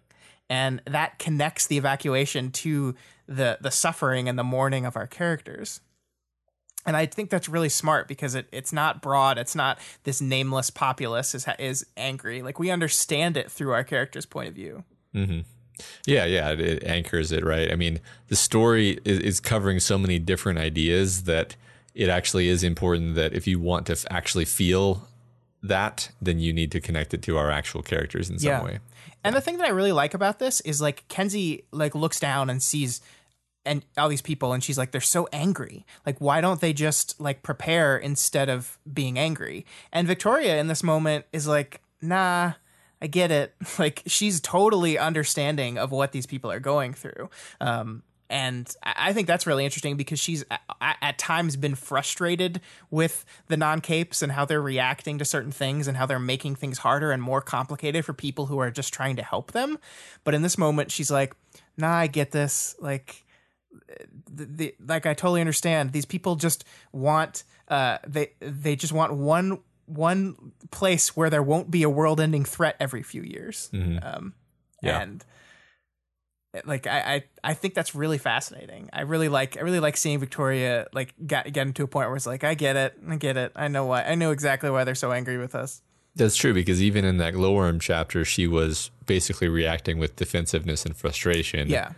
And 0.52 0.82
that 0.86 1.20
connects 1.20 1.68
the 1.68 1.78
evacuation 1.78 2.52
to 2.52 2.96
the 3.28 3.60
the 3.62 3.72
suffering 3.72 4.28
and 4.28 4.38
the 4.38 4.44
mourning 4.44 4.86
of 4.86 4.98
our 4.98 5.08
characters 5.08 5.80
and 6.86 6.96
I 6.96 7.06
think 7.06 7.30
that's 7.30 7.50
really 7.50 7.70
smart 7.70 8.08
because 8.08 8.36
it, 8.36 8.48
it's 8.52 8.72
not 8.74 9.02
broad. 9.02 9.38
It's 9.38 9.56
not 9.56 9.80
this 10.04 10.22
nameless 10.22 10.70
populace 10.70 11.36
is 11.36 11.46
is 11.60 11.86
angry. 11.98 12.42
Like 12.42 12.60
we 12.60 12.72
understand 12.72 13.38
it 13.38 13.52
through 13.52 13.72
our 13.74 13.84
character's 13.84 14.26
point 14.26 14.48
of 14.50 14.56
view. 14.56 14.84
Mm-hmm. 15.13 15.42
Yeah, 16.06 16.26
yeah, 16.26 16.52
it, 16.52 16.60
it 16.60 16.84
anchors 16.84 17.32
it 17.32 17.46
right. 17.46 17.72
I 17.72 17.76
mean, 17.76 18.00
the 18.28 18.36
story 18.36 19.00
is, 19.06 19.20
is 19.20 19.39
covering 19.39 19.80
so 19.80 19.98
many 19.98 20.20
different 20.20 20.60
ideas 20.60 21.24
that 21.24 21.56
it 21.96 22.10
actually 22.10 22.48
is 22.50 22.63
important 22.63 23.15
that 23.15 23.34
if 23.34 23.48
you 23.48 23.60
want 23.60 23.86
to 23.88 23.94
f- 23.94 24.06
actually 24.10 24.46
feel 24.46 25.08
that, 25.63 26.12
then 26.22 26.39
you 26.39 26.54
need 26.54 26.72
to 26.72 26.80
connect 26.82 27.13
it 27.13 27.22
to 27.24 27.38
our 27.38 27.50
actual 27.52 27.82
characters 27.82 28.30
in 28.30 28.39
some 28.39 28.50
Yeah. 28.50 28.63
way. 28.63 28.80
And 29.24 29.36
the 29.36 29.42
thing 29.42 29.58
that 29.58 29.68
I 29.68 29.72
really 29.72 29.92
like 29.92 30.13
about 30.13 30.39
this 30.39 30.62
is 30.62 30.80
like 30.82 31.06
Kenzie 31.10 31.65
like 31.72 31.94
looks 31.96 32.20
down 32.20 32.50
and 32.50 32.63
sees 32.63 33.02
and 33.69 33.86
all 33.99 34.10
these 34.10 34.21
people 34.21 34.51
and 34.51 34.63
she's 34.63 34.79
like 34.79 34.91
they're 34.91 34.99
so 34.99 35.29
angry. 35.32 35.86
Like 36.05 36.17
why 36.19 36.41
don't 36.41 36.60
they 36.60 36.73
just 36.73 37.21
like 37.21 37.43
prepare 37.43 37.97
instead 37.97 38.49
of 38.49 38.79
being 38.91 39.19
angry? 39.19 39.65
And 39.93 40.08
Victoria 40.08 40.60
in 40.60 40.67
this 40.67 40.82
moment 40.84 41.25
is 41.32 41.47
like, 41.47 41.82
"Nah, 42.01 42.53
I 42.99 43.08
get 43.08 43.32
it." 43.32 43.53
Like 43.79 44.01
she's 44.08 44.41
totally 44.41 44.97
understanding 44.97 45.77
of 45.77 45.91
what 45.91 46.12
these 46.12 46.25
people 46.25 46.51
are 46.51 46.60
going 46.60 46.93
through. 46.93 47.29
Um 47.62 48.03
and 48.32 48.71
I 48.84 49.13
think 49.13 49.27
that's 49.27 49.47
really 49.47 49.65
interesting 49.65 49.97
because 49.97 50.19
she's 50.19 50.45
at 50.82 51.17
times 51.17 51.55
been 51.55 51.73
frustrated 51.73 52.62
with 52.91 53.25
the 53.47 53.58
non 53.58 53.82
capes 53.82 54.21
and 54.21 54.32
how 54.32 54.45
they're 54.45 54.62
reacting 54.62 55.17
to 55.17 55.25
certain 55.25 55.51
things 55.51 55.88
and 55.88 55.97
how 55.97 56.05
they're 56.05 56.19
making 56.19 56.55
things 56.55 56.79
harder 56.79 57.12
and 57.12 57.23
more 57.23 57.41
complicated 57.41 58.05
for 58.05 58.13
people 58.13 58.45
who 58.45 58.60
are 58.60 58.69
just 58.69 58.93
trying 58.93 59.15
to 59.15 59.23
help 59.23 59.51
them. 59.53 59.79
But 60.23 60.36
in 60.36 60.43
this 60.43 60.60
moment, 60.60 60.91
she's 60.91 61.10
like, 61.10 61.36
nah, 61.75 61.95
I 61.95 62.05
get 62.05 62.29
this. 62.29 62.75
Like, 62.79 63.25
the, 64.32 64.45
the 64.45 64.75
like 64.86 65.05
I 65.05 65.13
totally 65.13 65.41
understand. 65.41 65.91
These 65.91 66.05
people 66.05 66.36
just 66.36 66.63
want 66.91 67.43
uh 67.67 67.97
they 68.08 68.32
they 68.39 68.75
just 68.75 68.93
want 68.93 69.13
one 69.13 69.60
one 69.86 70.51
place 70.71 71.15
where 71.15 71.29
there 71.29 71.41
won't 71.43 71.71
be 71.71 71.84
a 71.84 71.89
world-ending 71.89 72.45
threat 72.45 72.75
every 72.79 73.03
few 73.03 73.23
years. 73.23 73.69
Um 73.73 74.34
Yeah. 74.82 75.01
and 75.01 75.25
like 76.65 76.88
I, 76.88 76.99
I 76.99 77.23
I 77.51 77.53
think 77.53 77.75
that's 77.75 77.93
really 77.93 78.17
fascinating. 78.17 78.89
I 78.91 79.01
really 79.01 79.29
like 79.29 79.55
I 79.58 79.62
really 79.62 79.79
like 79.79 79.97
seeing 79.97 80.19
Victoria 80.19 80.88
like 80.93 81.13
get 81.25 81.51
get 81.53 81.67
into 81.67 81.84
a 81.84 81.88
point 81.88 82.08
where 82.10 82.15
it's 82.15 82.25
like 82.25 82.43
I 82.43 82.55
get 82.55 82.75
it. 82.75 82.97
I 83.08 83.17
get 83.17 83.38
it. 83.38 83.51
I 83.55 83.67
know 83.67 83.86
why. 83.86 84.03
I 84.03 84.15
know 84.15 84.32
exactly 84.32 84.69
why 84.71 84.84
they're 84.84 84.95
so 84.95 85.12
angry 85.12 85.38
with 85.38 85.53
us. 85.53 85.82
That's 86.15 86.36
true 86.36 86.53
because 86.55 86.82
even 86.82 87.05
in 87.05 87.17
that 87.17 87.34
glowworm 87.36 87.79
chapter, 87.79 88.25
she 88.25 88.47
was 88.47 88.89
basically 89.05 89.47
reacting 89.47 89.99
with 89.99 90.15
defensiveness 90.15 90.86
and 90.86 90.97
frustration. 90.97 91.69
Yeah. 91.69 91.91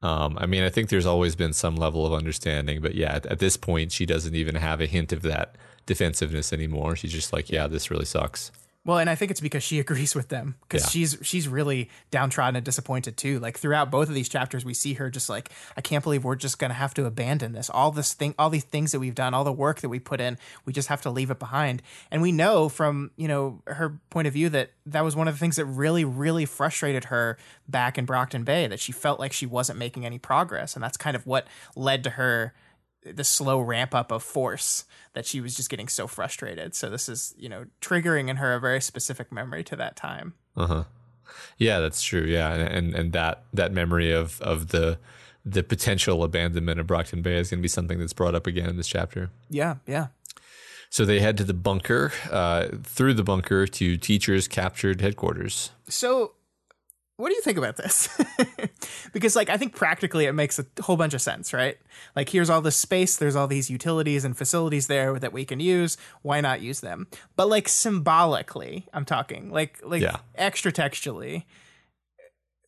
Um, 0.00 0.38
I 0.40 0.46
mean, 0.46 0.62
I 0.62 0.68
think 0.68 0.88
there's 0.90 1.06
always 1.06 1.34
been 1.34 1.52
some 1.52 1.76
level 1.76 2.06
of 2.06 2.12
understanding, 2.12 2.80
but 2.80 2.94
yeah, 2.94 3.16
at, 3.16 3.26
at 3.26 3.38
this 3.40 3.56
point, 3.56 3.90
she 3.90 4.06
doesn't 4.06 4.34
even 4.34 4.54
have 4.54 4.80
a 4.80 4.86
hint 4.86 5.12
of 5.12 5.22
that 5.22 5.56
defensiveness 5.86 6.52
anymore. 6.52 6.94
She's 6.94 7.12
just 7.12 7.32
like, 7.32 7.50
yeah, 7.50 7.66
this 7.66 7.90
really 7.90 8.04
sucks. 8.04 8.52
Well, 8.84 8.98
and 8.98 9.10
I 9.10 9.16
think 9.16 9.30
it's 9.30 9.40
because 9.40 9.62
she 9.62 9.78
agrees 9.80 10.14
with 10.14 10.28
them 10.28 10.54
because 10.62 10.84
Yeah. 10.84 10.88
she's 10.90 11.18
she's 11.22 11.46
really 11.48 11.90
downtrodden 12.10 12.56
and 12.56 12.64
disappointed 12.64 13.16
too. 13.18 13.38
Like 13.38 13.58
throughout 13.58 13.90
both 13.90 14.08
of 14.08 14.14
these 14.14 14.28
chapters, 14.30 14.64
we 14.64 14.72
see 14.72 14.94
her 14.94 15.10
just 15.10 15.28
like, 15.28 15.50
I 15.76 15.82
can't 15.82 16.02
believe 16.02 16.24
we're 16.24 16.36
just 16.36 16.58
gonna 16.58 16.74
have 16.74 16.94
to 16.94 17.04
abandon 17.04 17.52
this. 17.52 17.68
All 17.68 17.90
this 17.90 18.14
thing, 18.14 18.34
all 18.38 18.48
these 18.48 18.64
things 18.64 18.92
that 18.92 19.00
we've 19.00 19.14
done, 19.14 19.34
all 19.34 19.44
the 19.44 19.52
work 19.52 19.80
that 19.80 19.88
we 19.90 19.98
put 19.98 20.20
in, 20.20 20.38
we 20.64 20.72
just 20.72 20.88
have 20.88 21.02
to 21.02 21.10
leave 21.10 21.30
it 21.30 21.38
behind. 21.38 21.82
And 22.10 22.22
we 22.22 22.32
know 22.32 22.68
from 22.70 23.10
you 23.16 23.28
know 23.28 23.60
her 23.66 23.98
point 24.10 24.26
of 24.26 24.32
view 24.32 24.48
that 24.50 24.70
that 24.86 25.04
was 25.04 25.14
one 25.14 25.28
of 25.28 25.34
the 25.34 25.38
things 25.38 25.56
that 25.56 25.66
really 25.66 26.04
really 26.04 26.46
frustrated 26.46 27.04
her 27.06 27.36
back 27.68 27.98
in 27.98 28.06
Brockton 28.06 28.44
Bay. 28.44 28.66
That 28.66 28.80
she 28.80 28.92
felt 28.92 29.20
like 29.20 29.32
she 29.34 29.44
wasn't 29.44 29.78
making 29.78 30.06
any 30.06 30.18
progress, 30.18 30.74
and 30.74 30.82
that's 30.82 30.96
kind 30.96 31.14
of 31.16 31.26
what 31.26 31.46
led 31.76 32.04
to 32.04 32.10
her 32.10 32.54
the 33.04 33.24
slow 33.24 33.60
ramp 33.60 33.94
up 33.94 34.10
of 34.10 34.22
force 34.22 34.84
that 35.14 35.26
she 35.26 35.40
was 35.40 35.54
just 35.54 35.70
getting 35.70 35.88
so 35.88 36.06
frustrated. 36.06 36.74
So 36.74 36.90
this 36.90 37.08
is, 37.08 37.34
you 37.38 37.48
know, 37.48 37.66
triggering 37.80 38.28
in 38.28 38.36
her 38.36 38.54
a 38.54 38.60
very 38.60 38.80
specific 38.80 39.32
memory 39.32 39.64
to 39.64 39.76
that 39.76 39.96
time. 39.96 40.34
Uh 40.56 40.66
huh. 40.66 40.84
Yeah, 41.56 41.80
that's 41.80 42.02
true. 42.02 42.22
Yeah, 42.22 42.52
and 42.52 42.62
and, 42.62 42.94
and 42.94 43.12
that 43.12 43.44
that 43.52 43.72
memory 43.72 44.12
of 44.12 44.40
of 44.40 44.68
the 44.68 44.98
the 45.44 45.62
potential 45.62 46.24
abandonment 46.24 46.80
of 46.80 46.86
Brockton 46.86 47.22
Bay 47.22 47.36
is 47.36 47.50
going 47.50 47.60
to 47.60 47.62
be 47.62 47.68
something 47.68 47.98
that's 47.98 48.12
brought 48.12 48.34
up 48.34 48.46
again 48.46 48.68
in 48.68 48.76
this 48.76 48.88
chapter. 48.88 49.30
Yeah, 49.48 49.76
yeah. 49.86 50.08
So 50.90 51.04
they 51.04 51.20
head 51.20 51.36
to 51.36 51.44
the 51.44 51.54
bunker, 51.54 52.12
uh, 52.30 52.68
through 52.82 53.14
the 53.14 53.22
bunker 53.22 53.66
to 53.66 53.96
teachers 53.98 54.48
captured 54.48 55.00
headquarters. 55.00 55.70
So 55.86 56.32
what 57.18 57.28
do 57.30 57.34
you 57.34 57.42
think 57.42 57.58
about 57.58 57.76
this? 57.76 58.08
because 59.12 59.34
like 59.36 59.50
I 59.50 59.56
think 59.56 59.74
practically 59.74 60.26
it 60.26 60.32
makes 60.32 60.58
a 60.58 60.64
whole 60.80 60.96
bunch 60.96 61.14
of 61.14 61.20
sense, 61.20 61.52
right? 61.52 61.76
Like 62.14 62.28
here's 62.28 62.48
all 62.48 62.60
this 62.62 62.76
space, 62.76 63.16
there's 63.16 63.34
all 63.36 63.48
these 63.48 63.68
utilities 63.68 64.24
and 64.24 64.36
facilities 64.38 64.86
there 64.86 65.18
that 65.18 65.32
we 65.32 65.44
can 65.44 65.58
use. 65.58 65.96
Why 66.22 66.40
not 66.40 66.60
use 66.62 66.80
them? 66.80 67.08
But 67.34 67.48
like 67.48 67.68
symbolically, 67.68 68.86
I'm 68.92 69.04
talking 69.04 69.50
like 69.50 69.80
like 69.84 70.00
Yeah. 70.02 70.18
extra 70.36 70.70
textually. 70.72 71.46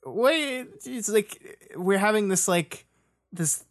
What 0.03 0.35
it's 0.35 1.09
like 1.09 1.59
we're 1.77 1.99
having 1.99 2.29
this 2.29 2.49
like 2.49 2.87
this 3.33 3.65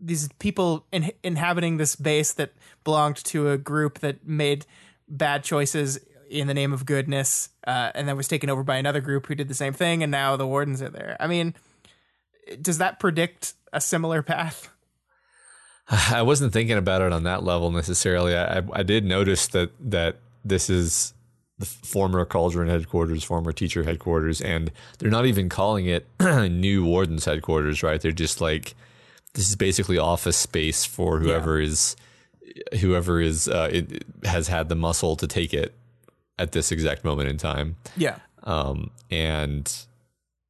these 0.00 0.28
people 0.38 0.86
in, 0.90 1.10
inhabiting 1.22 1.76
this 1.76 1.96
base 1.96 2.32
that 2.32 2.52
belonged 2.84 3.16
to 3.24 3.50
a 3.50 3.58
group 3.58 3.98
that 3.98 4.26
made 4.26 4.64
bad 5.08 5.44
choices 5.44 5.98
in 6.28 6.46
the 6.46 6.54
name 6.54 6.72
of 6.72 6.86
goodness, 6.86 7.50
uh, 7.66 7.90
and 7.94 8.08
then 8.08 8.16
was 8.16 8.28
taken 8.28 8.50
over 8.50 8.62
by 8.62 8.76
another 8.76 9.00
group 9.00 9.26
who 9.26 9.34
did 9.34 9.48
the 9.48 9.54
same 9.54 9.72
thing, 9.72 10.02
and 10.02 10.10
now 10.10 10.36
the 10.36 10.46
wardens 10.46 10.82
are 10.82 10.90
there. 10.90 11.16
I 11.20 11.26
mean, 11.26 11.54
does 12.60 12.78
that 12.78 13.00
predict 13.00 13.54
a 13.72 13.80
similar 13.80 14.22
path? 14.22 14.70
I 15.88 16.22
wasn't 16.22 16.52
thinking 16.52 16.76
about 16.76 17.02
it 17.02 17.12
on 17.12 17.24
that 17.24 17.42
level 17.42 17.70
necessarily. 17.70 18.36
I, 18.36 18.62
I, 18.72 18.82
did 18.82 19.04
notice 19.04 19.46
that 19.48 19.70
that 19.90 20.16
this 20.44 20.70
is 20.70 21.12
the 21.58 21.66
former 21.66 22.24
Cauldron 22.24 22.68
headquarters, 22.68 23.22
former 23.22 23.52
teacher 23.52 23.82
headquarters, 23.82 24.40
and 24.40 24.72
they're 24.98 25.10
not 25.10 25.26
even 25.26 25.48
calling 25.48 25.86
it 25.86 26.06
new 26.20 26.84
Warden's 26.84 27.24
headquarters, 27.24 27.82
right? 27.82 28.00
They're 28.00 28.12
just 28.12 28.40
like 28.40 28.74
this 29.34 29.48
is 29.48 29.56
basically 29.56 29.98
office 29.98 30.36
space 30.36 30.84
for 30.84 31.20
whoever 31.20 31.60
is 31.60 31.96
whoever 32.80 33.20
is 33.20 33.48
uh, 33.48 33.68
it, 33.72 34.04
has 34.24 34.48
had 34.48 34.68
the 34.68 34.76
muscle 34.76 35.16
to 35.16 35.26
take 35.26 35.52
it 35.52 35.74
at 36.38 36.52
this 36.52 36.72
exact 36.72 37.04
moment 37.04 37.28
in 37.28 37.36
time. 37.36 37.76
Yeah, 37.96 38.16
Um, 38.42 38.90
and 39.10 39.72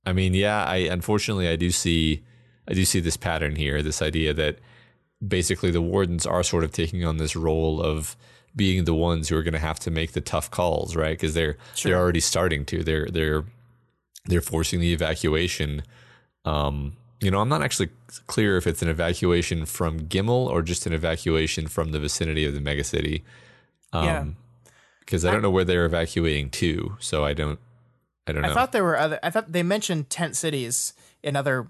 I 0.07 0.13
mean, 0.13 0.35
yeah, 0.35 0.65
I 0.65 0.77
unfortunately 0.77 1.49
I 1.49 1.57
do 1.57 1.71
see 1.71 2.23
I 2.69 2.75
do 2.75 2.85
see 2.85 3.01
this 3.01 3.17
pattern 3.17 3.57
here, 3.57 3.83
this 3.83 4.01
idea 4.03 4.33
that 4.35 4.59
basically 5.27 5.71
the 5.71 5.83
wardens 5.83 6.27
are 6.27 6.43
sort 6.43 6.65
of 6.65 6.73
taking 6.73 7.05
on 7.05 7.17
this 7.19 7.37
role 7.37 7.81
of 7.81 8.17
being 8.57 8.85
the 8.85 8.95
ones 8.95 9.29
who 9.29 9.37
are 9.37 9.43
going 9.43 9.55
to 9.55 9.59
have 9.59 9.81
to 9.81 9.91
make 9.91 10.13
the 10.13 10.21
tough 10.21 10.51
calls, 10.51 10.95
right? 10.97 11.17
Because 11.17 11.35
they're 11.35 11.57
they're 11.91 11.99
already 11.99 12.21
starting 12.21 12.65
to. 12.67 12.83
They're 12.85 13.07
they're 13.07 13.45
they're 14.27 14.41
forcing 14.41 14.81
the 14.81 14.93
evacuation. 14.93 15.83
Um, 16.45 16.97
you 17.21 17.31
know, 17.31 17.41
I'm 17.41 17.49
not 17.49 17.63
actually 17.63 17.89
clear 18.27 18.57
if 18.57 18.67
it's 18.67 18.83
an 18.83 18.89
evacuation 18.89 19.65
from 19.67 20.01
Gimel 20.01 20.47
or 20.49 20.63
just 20.63 20.87
an 20.87 20.93
evacuation 20.93 21.67
from 21.69 21.93
the 21.93 21.99
vicinity 21.99 22.45
of 22.45 22.55
the 22.55 22.61
megacity. 22.61 23.23
Um, 23.93 24.05
Yeah. 24.05 24.25
Because 25.05 25.25
I 25.25 25.33
don't 25.33 25.43
know 25.43 25.51
where 25.51 25.65
they're 25.65 25.85
evacuating 25.85 26.51
to, 26.51 26.97
so 26.99 27.25
I 27.25 27.35
don't. 27.35 27.59
I 28.27 28.33
don't 28.33 28.43
know. 28.43 28.51
I 28.51 28.55
thought 28.55 28.73
there 28.73 28.85
were 28.85 28.99
other. 28.99 29.19
I 29.23 29.31
thought 29.31 29.53
they 29.53 29.63
mentioned 29.63 30.11
tent 30.11 30.37
cities 30.37 30.95
in 31.23 31.37
other. 31.37 31.69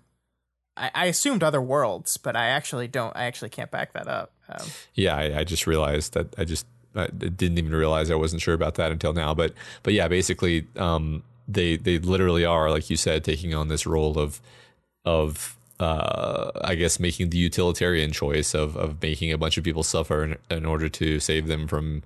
I, 0.77 0.91
I 0.95 1.05
assumed 1.07 1.43
other 1.43 1.61
worlds, 1.61 2.17
but 2.17 2.37
I 2.37 2.47
actually 2.47 2.89
don't. 2.89 3.17
I 3.17 3.25
actually 3.25 3.51
can't 3.51 3.71
back 3.71 3.93
that 3.95 4.07
up. 4.07 4.33
Um, 4.49 4.67
Yeah, 4.95 5.17
I, 5.17 5.41
I 5.41 5.45
just 5.45 5.67
realized 5.67 6.15
that 6.15 6.35
I 6.39 6.45
just 6.45 6.67
I 6.95 7.09
didn't 7.09 7.59
even 7.59 7.73
realize 7.73 8.11
I 8.11 8.15
wasn't 8.15 8.43
sure 8.43 8.55
about 8.55 8.77
that 8.77 8.93
until 8.93 9.13
now. 9.13 9.35
But 9.35 9.53
but 9.83 9.95
yeah, 9.95 10.09
basically, 10.09 10.67
um, 10.77 11.23
they 11.49 11.77
they 11.77 11.99
literally 11.99 12.45
are 12.45 12.71
like 12.71 12.89
you 12.91 12.97
said, 12.97 13.25
taking 13.25 13.55
on 13.55 13.69
this 13.69 13.87
role 13.87 14.19
of 14.19 14.41
of 15.05 15.59
uh, 15.81 16.53
I 16.63 16.75
guess 16.77 17.01
making 17.01 17.31
the 17.31 17.39
utilitarian 17.39 18.13
choice 18.13 18.55
of 18.55 18.77
of 18.77 19.03
making 19.03 19.33
a 19.33 19.39
bunch 19.39 19.59
of 19.59 19.65
people 19.65 19.83
suffer 19.83 20.23
in, 20.25 20.37
in 20.51 20.65
order 20.65 20.89
to 20.89 21.19
save 21.21 21.47
them 21.47 21.67
from 21.67 22.03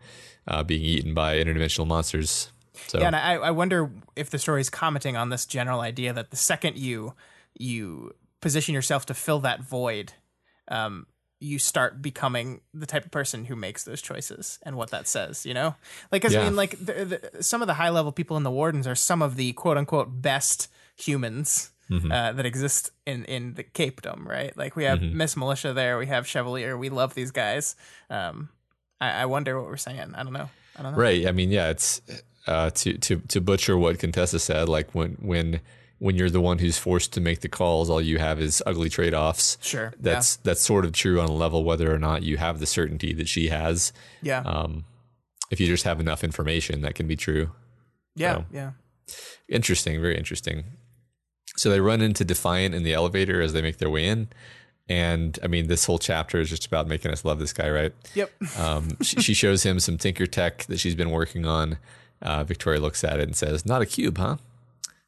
uh, 0.49 0.63
being 0.65 0.83
eaten 0.83 1.15
by 1.15 1.37
interdimensional 1.37 1.87
monsters. 1.87 2.51
So 2.89 2.99
Yeah, 3.01 3.07
and 3.09 3.17
I, 3.17 3.35
I 3.35 3.51
wonder 3.51 3.91
if 4.17 4.31
the 4.31 4.39
story 4.39 4.61
is 4.61 4.71
commenting 4.71 5.17
on 5.17 5.29
this 5.31 5.47
general 5.47 5.81
idea 5.81 6.13
that 6.13 6.31
the 6.31 6.37
second 6.37 6.77
you 6.79 7.15
you 7.57 8.15
position 8.41 8.73
yourself 8.75 9.05
to 9.07 9.15
fill 9.15 9.41
that 9.41 9.63
void, 9.63 10.13
um, 10.69 11.07
you 11.41 11.59
start 11.59 12.01
becoming 12.03 12.61
the 12.75 12.87
type 12.87 13.05
of 13.05 13.11
person 13.11 13.45
who 13.47 13.57
makes 13.57 13.85
those 13.85 14.01
choices 14.03 14.59
and 14.65 14.77
what 14.77 14.91
that 14.91 15.07
says. 15.09 15.45
You 15.47 15.55
know, 15.55 15.75
like 16.13 16.23
'cause 16.23 16.35
I 16.35 16.39
Yeah. 16.39 16.45
mean, 16.45 16.57
like 16.57 16.73
the, 16.85 17.05
the, 17.33 17.43
some 17.43 17.63
of 17.63 17.67
the 17.69 17.75
high 17.75 17.91
level 17.91 18.13
people 18.13 18.37
in 18.37 18.43
the 18.43 18.51
wardens 18.51 18.87
are 18.87 18.95
some 18.95 19.23
of 19.23 19.37
the 19.37 19.53
quote 19.55 19.77
unquote 19.77 20.23
best 20.23 20.69
humans. 20.97 21.71
Uh, 21.91 22.33
that 22.33 22.45
exist 22.45 22.91
in 23.07 23.25
in 23.25 23.55
the 23.55 23.65
capedom, 23.65 24.27
right? 24.27 24.55
Like 24.59 24.77
we 24.77 24.85
have 24.85 25.01
Miss 25.01 25.37
Militia 25.39 25.73
there, 25.73 25.97
we 25.97 26.05
have 26.07 26.27
Chevalier, 26.27 26.77
we 26.77 26.91
love 26.91 27.15
these 27.15 27.31
guys. 27.31 27.77
Um, 28.11 28.51
I, 29.01 29.23
I 29.23 29.27
wonder 29.27 29.61
what 29.61 29.69
we're 29.69 29.77
saying. 29.77 30.15
I 30.15 30.23
don't 30.23 30.33
know. 30.33 30.51
I 30.77 30.83
don't 30.83 30.93
know. 30.93 30.99
Right. 30.99 31.27
I 31.27 31.33
mean, 31.33 31.51
yeah, 31.51 31.71
it's 31.71 32.01
uh, 32.47 32.71
to 32.71 32.99
to 32.99 33.17
to 33.29 33.41
butcher 33.41 33.77
what 33.77 33.99
Contessa 33.99 34.39
said. 34.39 34.69
Like 34.69 34.95
when 34.95 35.17
when 35.21 35.61
when 35.99 36.15
you're 36.15 36.31
the 36.31 36.41
one 36.41 36.59
who's 36.59 36.79
forced 36.79 37.13
to 37.15 37.21
make 37.21 37.41
the 37.41 37.49
calls, 37.49 37.91
all 37.91 38.01
you 38.01 38.19
have 38.19 38.41
is 38.41 38.63
ugly 38.67 38.89
trade 38.89 39.15
offs. 39.15 39.59
Sure. 39.61 39.93
That's 39.99 40.37
that's 40.37 40.61
sort 40.61 40.85
of 40.85 40.93
true 40.93 41.21
on 41.21 41.29
a 41.29 41.33
level 41.33 41.65
whether 41.65 41.93
or 41.93 41.99
not 41.99 42.23
you 42.23 42.37
have 42.37 42.61
the 42.61 42.67
certainty 42.67 43.13
that 43.15 43.29
she 43.29 43.49
has. 43.49 43.93
yeah. 44.23 44.41
Um, 44.41 44.85
if 45.51 45.59
you 45.61 45.67
just 45.67 45.85
have 45.85 45.99
enough 45.99 46.23
information, 46.23 46.83
that 46.83 46.95
can 46.95 47.07
be 47.07 47.17
true. 47.17 47.53
yeah. 48.15 48.35
so. 48.35 48.45
Yeah. 48.53 48.71
Interesting, 49.49 49.99
very 50.01 50.17
interesting. 50.19 50.65
So 51.57 51.71
they 51.71 51.81
run 51.81 52.03
into 52.03 52.23
Defiant 52.25 52.75
in 52.75 52.83
the 52.83 52.93
elevator 52.93 53.41
as 53.41 53.55
they 53.55 53.63
make 53.63 53.79
their 53.79 53.89
way 53.89 54.07
in. 54.07 54.29
And 54.89 55.39
I 55.43 55.47
mean, 55.49 55.67
this 55.67 55.85
whole 55.85 55.99
chapter 55.99 56.41
is 56.41 56.49
just 56.49 56.67
about 56.67 56.87
making 56.89 57.11
us 57.11 57.25
love 57.25 57.39
this 57.39 57.53
guy, 57.53 57.69
right? 57.71 57.93
Yep. 58.15 58.33
Um, 58.59 58.97
she, 59.03 59.21
she 59.21 59.35
shows 59.35 59.63
him 59.63 59.81
some 59.81 59.99
Tinker 59.99 60.27
Tech 60.27 60.65
that 60.65 60.79
she's 60.81 60.95
been 60.95 61.11
working 61.11 61.45
on. 61.45 61.79
Uh, 62.23 62.43
Victoria 62.45 62.81
looks 62.81 63.05
at 63.05 63.21
it 63.21 63.25
and 63.25 63.37
says, 63.37 63.67
Not 63.67 63.83
a 63.83 63.87
cube, 63.87 64.17
huh? 64.19 64.37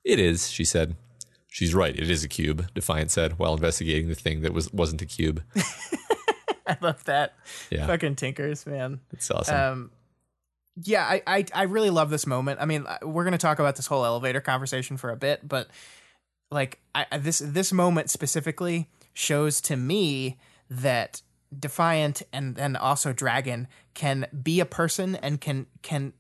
It 0.05 0.19
is, 0.19 0.51
she 0.51 0.65
said. 0.65 0.97
She's 1.53 1.75
right, 1.75 1.99
it 1.99 2.09
is 2.09 2.23
a 2.23 2.29
cube, 2.29 2.69
Defiant 2.75 3.11
said 3.11 3.39
while 3.39 3.55
investigating 3.55 4.09
the 4.09 4.15
thing 4.15 4.43
that 4.43 4.53
was, 4.53 4.73
wasn't 4.73 5.03
a 5.03 5.07
cube. 5.07 5.43
I 6.67 6.77
love 6.81 7.03
that. 7.05 7.35
Yeah. 7.71 7.87
Fucking 7.89 8.15
tinkers, 8.15 8.65
man. 8.67 9.01
It's 9.13 9.29
awesome. 9.33 9.57
Um, 9.57 9.91
yeah, 10.85 11.05
I, 11.05 11.23
I 11.27 11.45
I 11.53 11.63
really 11.65 11.91
love 11.91 12.09
this 12.11 12.27
moment. 12.27 12.61
I 12.61 12.65
mean, 12.67 12.87
uh, 12.87 12.99
we're 13.03 13.25
gonna 13.25 13.39
talk 13.39 13.59
about 13.59 13.75
this 13.75 13.87
whole 13.89 14.05
elevator 14.05 14.41
conversation 14.41 14.97
for 14.97 15.11
a 15.11 15.17
bit, 15.17 15.47
but 15.47 15.69
like 16.53 16.79
I, 16.95 17.07
I- 17.11 17.19
this 17.19 17.41
this 17.45 17.73
moment 17.73 18.09
specifically 18.11 18.89
shows 19.13 19.61
to 19.63 19.77
me 19.77 20.39
that 20.69 21.23
Defiant 21.57 22.23
and 22.33 22.59
and 22.59 22.77
also 22.77 23.13
Dragon 23.13 23.67
can 23.95 24.27
be 24.43 24.61
a 24.61 24.65
person 24.65 25.17
and 25.17 25.41
can 25.41 25.67
can 25.83 26.13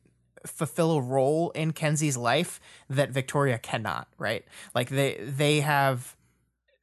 fulfill 0.44 0.92
a 0.92 1.00
role 1.00 1.50
in 1.50 1.72
Kenzie's 1.72 2.16
life 2.16 2.60
that 2.88 3.10
Victoria 3.10 3.58
cannot, 3.58 4.08
right? 4.18 4.44
Like 4.74 4.88
they 4.88 5.18
they 5.20 5.60
have 5.60 6.16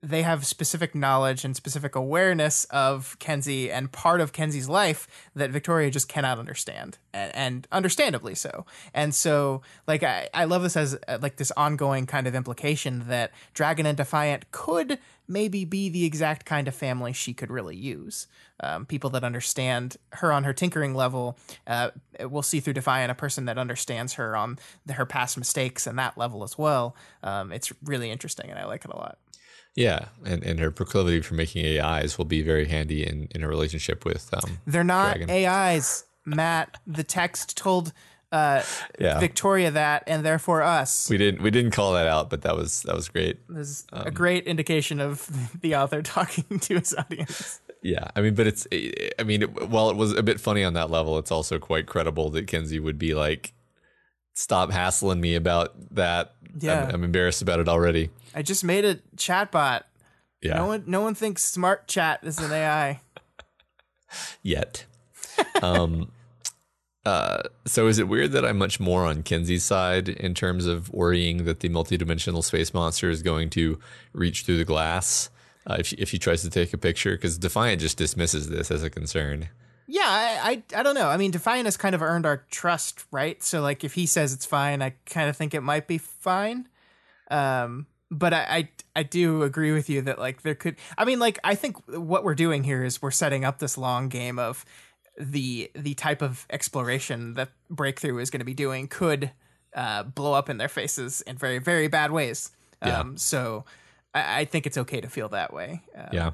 they 0.08 0.22
have 0.24 0.46
specific 0.46 0.96
knowledge 0.96 1.44
and 1.44 1.56
specific 1.56 1.96
awareness 1.96 2.66
of 2.66 3.18
Kenzie 3.20 3.70
and 3.72 3.92
part 3.92 4.22
of 4.22 4.32
Kenzie's 4.32 4.70
life 4.70 5.08
that 5.36 5.52
Victoria 5.52 5.92
just 5.92 6.08
cannot 6.08 6.40
understand, 6.40 6.98
and, 7.14 7.36
and 7.36 7.68
understandably 7.72 8.34
so. 8.36 8.66
And 8.94 9.14
so, 9.14 9.62
like, 9.86 10.04
I, 10.04 10.30
I 10.34 10.46
love 10.46 10.64
this 10.64 10.78
as 10.78 10.98
uh, 11.08 11.18
like 11.22 11.36
this 11.36 11.52
ongoing 11.58 12.06
kind 12.06 12.28
of 12.28 12.36
implication 12.36 13.06
that 13.08 13.32
Dragon 13.54 13.86
and 13.86 13.98
Defiant 13.98 14.52
could 14.52 15.00
maybe 15.28 15.66
be 15.66 15.90
the 15.90 16.06
exact 16.06 16.46
kind 16.46 16.68
of 16.68 16.76
family 16.76 17.12
she 17.12 17.34
could 17.34 17.52
really 17.52 17.76
use. 17.76 18.28
Um, 18.62 18.86
people 18.86 19.10
that 19.12 19.24
understand 19.24 19.98
her 20.14 20.32
on 20.32 20.46
her 20.46 20.54
tinkering 20.54 20.96
level. 20.96 21.38
Uh, 21.68 21.92
we'll 22.22 22.42
see 22.42 22.60
through 22.60 22.74
Defiant 22.74 23.12
a 23.12 23.16
person 23.16 23.46
that 23.46 23.58
understands 23.58 24.14
her 24.14 24.36
on 24.36 24.58
the, 24.86 24.94
her 24.94 25.06
past 25.06 25.38
mistakes 25.38 25.86
and 25.86 26.00
that 26.00 26.18
level 26.18 26.44
as 26.44 26.58
well. 26.58 26.96
Um, 27.22 27.52
it's 27.52 27.72
really 27.84 28.10
interesting, 28.10 28.50
and 28.50 28.58
I 28.58 28.66
like 28.66 28.86
it 28.86 28.92
a 28.92 28.96
lot. 28.96 29.18
Yeah. 29.78 30.10
And, 30.26 30.44
and 30.44 30.60
her 30.60 30.72
proclivity 30.72 31.22
for 31.22 31.36
making 31.36 31.66
AIs 31.80 32.18
will 32.18 32.26
be 32.26 32.42
very 32.42 32.66
handy 32.68 33.08
in, 33.08 33.30
in 33.34 33.44
a 33.44 33.48
relationship 33.48 34.04
with. 34.04 34.30
Um, 34.34 34.58
They're 34.68 34.84
not 34.84 35.16
Dragon. 35.18 35.30
AIs, 35.48 36.04
Matt. 36.26 36.78
The 36.86 37.04
text 37.06 37.56
told 37.56 37.94
uh, 38.34 38.62
Yeah. 39.00 39.20
Victoria 39.20 39.72
that, 39.72 40.04
and 40.08 40.26
therefore 40.26 40.62
us. 40.62 41.10
we 41.10 41.18
didn't 41.18 41.42
we 41.42 41.50
didn't 41.52 41.72
call 41.72 41.94
that 41.94 42.08
out, 42.08 42.30
but 42.30 42.42
that 42.42 42.58
was 42.58 42.82
that 42.84 42.94
was 42.96 43.08
great. 43.08 43.40
This 43.48 43.68
is 43.70 43.86
Um, 43.94 44.08
a 44.08 44.12
great 44.12 44.44
indication 44.46 45.00
of 45.00 45.30
the 45.62 45.76
author 45.76 46.02
talking 46.02 46.60
to 46.68 46.80
his 46.80 46.94
audience. 46.94 47.62
Yeah, 47.84 48.10
I 48.18 48.22
mean, 48.22 48.34
but 48.34 48.48
it's, 48.48 48.68
I 49.20 49.24
mean, 49.24 49.44
it, 49.44 49.70
while 49.70 49.90
it 49.92 49.96
was 49.96 50.12
a 50.12 50.24
bit 50.24 50.42
funny 50.42 50.64
on 50.64 50.74
that 50.74 50.90
level, 50.90 51.18
it's 51.20 51.32
also 51.32 51.60
quite 51.60 51.86
credible 51.86 52.30
that 52.32 52.48
Kenzie 52.48 52.80
would 52.80 52.98
be 52.98 53.14
like, 53.14 53.54
"Stop 54.38 54.72
hassling 54.72 55.20
me 55.20 55.36
about 55.36 55.74
that. 55.96 56.36
Yeah. 56.60 56.86
I'm, 56.86 56.96
I'm 56.96 57.04
embarrassed 57.04 57.42
about 57.42 57.60
it 57.60 57.68
already." 57.68 58.10
I 58.36 58.42
just 58.42 58.64
made 58.64 58.86
a 58.86 58.96
chatbot. 59.16 59.84
Yeah, 60.42 60.58
No 60.58 60.68
one, 60.68 60.84
no 60.86 61.02
one 61.02 61.16
thinks 61.16 61.44
smart 61.44 61.88
chat 61.88 62.20
is 62.22 62.38
an 62.38 62.52
AI. 62.52 63.02
yet. 64.44 64.86
um, 65.64 66.12
uh, 67.06 67.42
so 67.66 67.88
is 67.88 67.98
it 67.98 68.08
weird 68.08 68.32
that 68.34 68.46
I'm 68.46 68.60
much 68.60 68.80
more 68.80 69.06
on 69.06 69.24
Kenzie's 69.24 69.64
side 69.64 70.08
in 70.08 70.36
terms 70.36 70.68
of 70.68 70.94
worrying 70.94 71.46
that 71.46 71.62
the 71.62 71.70
multidimensional 71.70 72.44
space 72.44 72.72
monster 72.74 73.10
is 73.10 73.24
going 73.24 73.50
to 73.52 73.80
reach 74.14 74.44
through 74.44 74.58
the 74.58 74.66
glass 74.66 75.32
uh, 75.66 75.78
if 75.80 75.94
if 75.94 76.12
he 76.12 76.20
tries 76.20 76.42
to 76.44 76.50
take 76.50 76.74
a 76.74 76.78
picture? 76.78 77.12
Because 77.12 77.38
Defiant 77.38 77.82
just 77.82 77.98
dismisses 77.98 78.50
this 78.50 78.72
as 78.72 78.84
a 78.84 78.90
concern. 78.90 79.50
Yeah, 79.88 80.06
I, 80.06 80.64
I, 80.74 80.80
I 80.80 80.84
don't 80.84 80.96
know. 80.96 81.08
I 81.08 81.16
mean, 81.18 81.32
Defiant 81.32 81.66
has 81.66 81.78
kind 81.78 81.96
of 81.96 82.02
earned 82.02 82.26
our 82.26 82.44
trust, 82.52 83.06
right? 83.12 83.42
So, 83.42 83.62
like, 83.62 83.84
if 83.84 83.94
he 83.94 84.06
says 84.06 84.34
it's 84.34 84.46
fine, 84.46 84.82
I 84.82 84.94
kind 85.06 85.30
of 85.30 85.38
think 85.38 85.54
it 85.54 85.62
might 85.62 85.88
be 85.88 85.98
fine. 85.98 86.68
Um, 87.32 87.88
but 88.12 88.34
I, 88.34 88.40
I, 88.50 88.70
I 88.98 89.04
do 89.04 89.44
agree 89.44 89.72
with 89.72 89.90
you 89.90 90.02
that 90.04 90.20
like 90.20 90.42
there 90.42 90.56
could. 90.56 90.76
I 90.98 91.06
mean, 91.06 91.20
like, 91.20 91.40
I 91.44 91.56
think 91.56 91.78
what 91.88 92.24
we're 92.24 92.36
doing 92.36 92.64
here 92.64 92.84
is 92.84 93.02
we're 93.02 93.12
setting 93.12 93.46
up 93.46 93.60
this 93.60 93.78
long 93.78 94.10
game 94.10 94.40
of 94.40 94.66
the 95.18 95.72
the 95.74 95.94
type 95.96 96.22
of 96.22 96.46
exploration 96.50 97.34
that 97.34 97.50
Breakthrough 97.70 98.20
is 98.20 98.30
going 98.30 98.40
to 98.40 98.46
be 98.46 98.54
doing 98.54 98.88
could 98.88 99.32
uh, 99.74 100.04
blow 100.04 100.34
up 100.34 100.50
in 100.50 100.58
their 100.58 100.70
faces 100.70 101.22
in 101.22 101.38
very 101.38 101.60
very 101.60 101.88
bad 101.88 102.12
ways. 102.12 102.52
Yeah. 102.86 103.00
Um, 103.00 103.18
so 103.18 103.66
I, 104.14 104.42
I 104.42 104.46
think 104.46 104.68
it's 104.68 104.78
okay 104.78 105.02
to 105.02 105.08
feel 105.10 105.30
that 105.30 105.54
way. 105.54 105.82
Uh, 105.98 106.10
Yeah. 106.12 106.32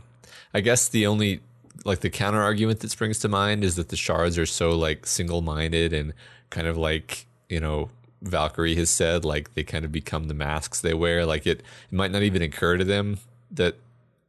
I 0.53 0.61
guess 0.61 0.89
the 0.89 1.07
only 1.07 1.41
like 1.85 1.99
the 2.01 2.09
counter 2.09 2.41
argument 2.41 2.79
that 2.81 2.91
springs 2.91 3.19
to 3.19 3.27
mind 3.27 3.63
is 3.63 3.75
that 3.75 3.89
the 3.89 3.95
shards 3.95 4.37
are 4.37 4.45
so 4.45 4.71
like 4.77 5.05
single 5.05 5.41
minded 5.41 5.93
and 5.93 6.13
kind 6.49 6.67
of 6.67 6.77
like, 6.77 7.25
you 7.49 7.59
know, 7.59 7.89
Valkyrie 8.21 8.75
has 8.75 8.89
said, 8.89 9.25
like 9.25 9.53
they 9.53 9.63
kind 9.63 9.83
of 9.83 9.91
become 9.91 10.27
the 10.27 10.33
masks 10.33 10.81
they 10.81 10.93
wear. 10.93 11.25
Like 11.25 11.45
it, 11.45 11.59
it 11.59 11.91
might 11.91 12.11
not 12.11 12.23
even 12.23 12.41
occur 12.41 12.77
to 12.77 12.83
them 12.85 13.17
that 13.51 13.75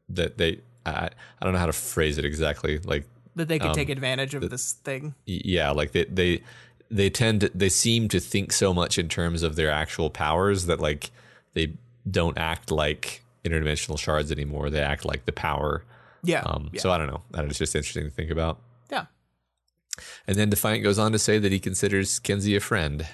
that 0.08 0.36
they 0.38 0.60
I, 0.86 1.08
I 1.40 1.44
don't 1.44 1.52
know 1.52 1.58
how 1.58 1.66
to 1.66 1.72
phrase 1.72 2.18
it 2.18 2.24
exactly. 2.24 2.78
Like 2.78 3.06
that 3.36 3.48
they 3.48 3.58
could 3.58 3.70
Um, 3.70 3.74
take 3.74 3.88
advantage 3.88 4.34
of 4.34 4.48
this 4.50 4.72
thing. 4.72 5.14
yeah, 5.26 5.70
like 5.70 5.92
they 5.92 6.04
they 6.04 6.42
they 6.90 7.08
tend 7.10 7.42
to 7.42 7.50
they 7.54 7.68
seem 7.68 8.08
to 8.08 8.20
think 8.20 8.52
so 8.52 8.74
much 8.74 8.98
in 8.98 9.08
terms 9.08 9.42
of 9.42 9.56
their 9.56 9.70
actual 9.70 10.10
powers 10.10 10.66
that 10.66 10.80
like 10.80 11.10
they 11.54 11.72
don't 12.10 12.36
act 12.36 12.70
like 12.70 13.22
interdimensional 13.44 13.98
shards 13.98 14.32
anymore. 14.32 14.70
They 14.70 14.80
act 14.80 15.04
like 15.04 15.24
the 15.24 15.32
power. 15.32 15.84
Yeah. 16.24 16.42
Um, 16.44 16.70
yeah. 16.72 16.80
So 16.80 16.90
I 16.90 16.98
don't 16.98 17.06
know. 17.08 17.22
That 17.30 17.44
is 17.46 17.58
just 17.58 17.74
interesting 17.74 18.04
to 18.04 18.10
think 18.10 18.30
about. 18.30 18.60
yeah. 18.90 19.06
And 20.26 20.36
then 20.36 20.50
Defiant 20.50 20.82
goes 20.82 20.98
on 20.98 21.12
to 21.12 21.18
say 21.18 21.38
that 21.38 21.52
he 21.52 21.60
considers 21.60 22.18
Kenzie 22.18 22.56
a 22.56 22.60
friend. 22.60 23.06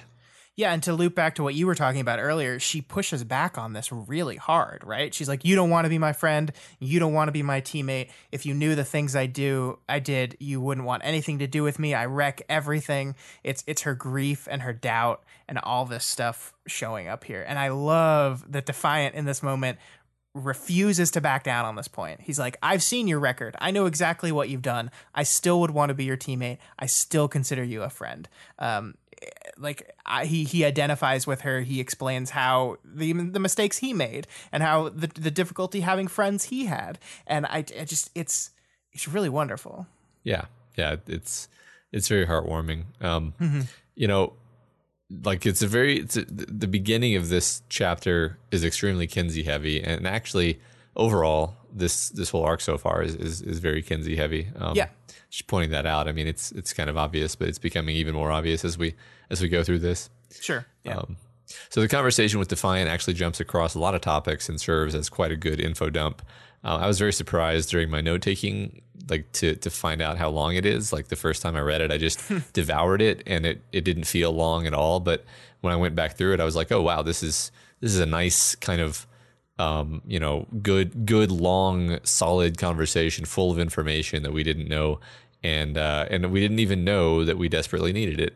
Yeah, 0.57 0.73
and 0.73 0.83
to 0.83 0.93
loop 0.93 1.15
back 1.15 1.35
to 1.35 1.43
what 1.43 1.55
you 1.55 1.65
were 1.65 1.75
talking 1.75 2.01
about 2.01 2.19
earlier, 2.19 2.59
she 2.59 2.81
pushes 2.81 3.23
back 3.23 3.57
on 3.57 3.71
this 3.71 3.89
really 3.91 4.35
hard, 4.35 4.83
right? 4.83 5.13
She's 5.13 5.29
like, 5.29 5.45
"You 5.45 5.55
don't 5.55 5.69
want 5.69 5.85
to 5.85 5.89
be 5.89 5.97
my 5.97 6.11
friend. 6.11 6.51
You 6.79 6.99
don't 6.99 7.13
want 7.13 7.29
to 7.29 7.31
be 7.31 7.41
my 7.41 7.61
teammate. 7.61 8.09
If 8.33 8.45
you 8.45 8.53
knew 8.53 8.75
the 8.75 8.83
things 8.83 9.15
I 9.15 9.27
do, 9.27 9.79
I 9.87 9.99
did, 9.99 10.35
you 10.39 10.59
wouldn't 10.59 10.85
want 10.85 11.03
anything 11.05 11.39
to 11.39 11.47
do 11.47 11.63
with 11.63 11.79
me. 11.79 11.93
I 11.93 12.05
wreck 12.05 12.41
everything." 12.49 13.15
It's 13.43 13.63
it's 13.65 13.83
her 13.83 13.95
grief 13.95 14.47
and 14.51 14.61
her 14.61 14.73
doubt 14.73 15.23
and 15.47 15.57
all 15.59 15.85
this 15.85 16.03
stuff 16.03 16.53
showing 16.67 17.07
up 17.07 17.23
here. 17.23 17.45
And 17.47 17.57
I 17.57 17.69
love 17.69 18.51
that 18.51 18.65
Defiant 18.65 19.15
in 19.15 19.25
this 19.25 19.41
moment 19.41 19.79
refuses 20.33 21.11
to 21.11 21.21
back 21.21 21.43
down 21.43 21.65
on 21.65 21.75
this 21.75 21.87
point. 21.87 22.21
He's 22.21 22.39
like, 22.39 22.57
I've 22.63 22.81
seen 22.81 23.07
your 23.07 23.19
record. 23.19 23.55
I 23.59 23.71
know 23.71 23.85
exactly 23.85 24.31
what 24.31 24.49
you've 24.49 24.61
done. 24.61 24.91
I 25.13 25.23
still 25.23 25.59
would 25.61 25.71
want 25.71 25.89
to 25.89 25.93
be 25.93 26.05
your 26.05 26.17
teammate. 26.17 26.57
I 26.79 26.85
still 26.85 27.27
consider 27.27 27.63
you 27.63 27.83
a 27.83 27.89
friend. 27.89 28.29
Um, 28.57 28.95
like 29.57 29.93
I, 30.05 30.25
he 30.25 30.43
he 30.43 30.65
identifies 30.65 31.27
with 31.27 31.41
her. 31.41 31.61
He 31.61 31.79
explains 31.79 32.31
how 32.31 32.77
the 32.83 33.13
the 33.13 33.39
mistakes 33.39 33.77
he 33.77 33.93
made 33.93 34.27
and 34.51 34.63
how 34.63 34.89
the 34.89 35.07
the 35.07 35.31
difficulty 35.31 35.81
having 35.81 36.07
friends 36.07 36.45
he 36.45 36.65
had. 36.65 36.97
And 37.27 37.45
I, 37.45 37.57
I 37.79 37.85
just 37.85 38.09
it's 38.15 38.51
it's 38.93 39.07
really 39.07 39.29
wonderful. 39.29 39.85
Yeah, 40.23 40.45
yeah, 40.75 40.95
it's 41.07 41.47
it's 41.91 42.07
very 42.07 42.25
heartwarming. 42.25 42.85
Um, 43.01 43.33
mm-hmm. 43.39 43.61
You 43.95 44.07
know, 44.07 44.33
like 45.23 45.45
it's 45.45 45.61
a 45.61 45.67
very 45.67 45.99
it's 45.99 46.17
a, 46.17 46.25
the 46.25 46.67
beginning 46.67 47.15
of 47.15 47.29
this 47.29 47.61
chapter 47.69 48.37
is 48.51 48.63
extremely 48.63 49.07
Kenzie 49.07 49.43
heavy, 49.43 49.81
and 49.81 50.07
actually 50.07 50.59
overall 50.95 51.55
this 51.73 52.09
this 52.09 52.29
whole 52.29 52.43
arc 52.43 52.61
so 52.61 52.77
far 52.77 53.01
is 53.01 53.15
is, 53.15 53.41
is 53.41 53.59
very 53.59 53.81
Kenzie 53.81 54.15
heavy. 54.15 54.49
Um, 54.57 54.75
yeah, 54.75 54.89
just 55.29 55.47
pointing 55.47 55.71
that 55.71 55.85
out. 55.85 56.07
I 56.07 56.11
mean, 56.11 56.27
it's 56.27 56.51
it's 56.51 56.73
kind 56.73 56.89
of 56.89 56.97
obvious, 56.97 57.35
but 57.35 57.47
it's 57.47 57.59
becoming 57.59 57.95
even 57.95 58.13
more 58.13 58.31
obvious 58.31 58.63
as 58.63 58.77
we 58.77 58.95
as 59.29 59.41
we 59.41 59.49
go 59.49 59.63
through 59.63 59.79
this. 59.79 60.09
Sure. 60.39 60.65
Yeah. 60.83 60.97
Um, 60.97 61.17
so 61.69 61.81
the 61.81 61.87
conversation 61.87 62.39
with 62.39 62.47
Defiant 62.47 62.89
actually 62.89 63.13
jumps 63.13 63.39
across 63.39 63.75
a 63.75 63.79
lot 63.79 63.95
of 63.95 64.01
topics 64.01 64.47
and 64.47 64.59
serves 64.59 64.95
as 64.95 65.09
quite 65.09 65.31
a 65.31 65.35
good 65.35 65.59
info 65.59 65.89
dump. 65.89 66.21
Uh, 66.63 66.77
I 66.81 66.87
was 66.87 66.99
very 66.99 67.13
surprised 67.13 67.69
during 67.69 67.89
my 67.89 68.01
note 68.01 68.21
taking, 68.21 68.81
like 69.09 69.31
to 69.33 69.55
to 69.55 69.69
find 69.69 70.01
out 70.01 70.17
how 70.17 70.29
long 70.29 70.55
it 70.55 70.65
is. 70.65 70.93
Like 70.93 71.07
the 71.07 71.15
first 71.15 71.41
time 71.41 71.55
I 71.55 71.61
read 71.61 71.81
it, 71.81 71.91
I 71.91 71.97
just 71.97 72.21
devoured 72.53 73.01
it, 73.01 73.23
and 73.25 73.45
it 73.45 73.61
it 73.71 73.83
didn't 73.83 74.05
feel 74.05 74.31
long 74.31 74.67
at 74.67 74.73
all. 74.73 74.99
But 74.99 75.25
when 75.61 75.73
I 75.73 75.77
went 75.77 75.95
back 75.95 76.17
through 76.17 76.33
it, 76.33 76.39
I 76.39 76.45
was 76.45 76.55
like, 76.55 76.71
oh 76.71 76.81
wow, 76.81 77.01
this 77.01 77.23
is 77.23 77.51
this 77.79 77.93
is 77.93 77.99
a 77.99 78.05
nice 78.05 78.55
kind 78.55 78.81
of 78.81 79.07
um, 79.61 80.01
you 80.07 80.19
know, 80.19 80.47
good, 80.61 81.05
good, 81.05 81.29
long, 81.31 81.99
solid 82.03 82.57
conversation 82.57 83.25
full 83.25 83.51
of 83.51 83.59
information 83.59 84.23
that 84.23 84.33
we 84.33 84.43
didn't 84.43 84.67
know, 84.67 84.99
and 85.43 85.77
uh, 85.77 86.07
and 86.09 86.31
we 86.31 86.39
didn't 86.39 86.59
even 86.59 86.83
know 86.83 87.23
that 87.23 87.37
we 87.37 87.47
desperately 87.47 87.93
needed 87.93 88.19
it. 88.19 88.35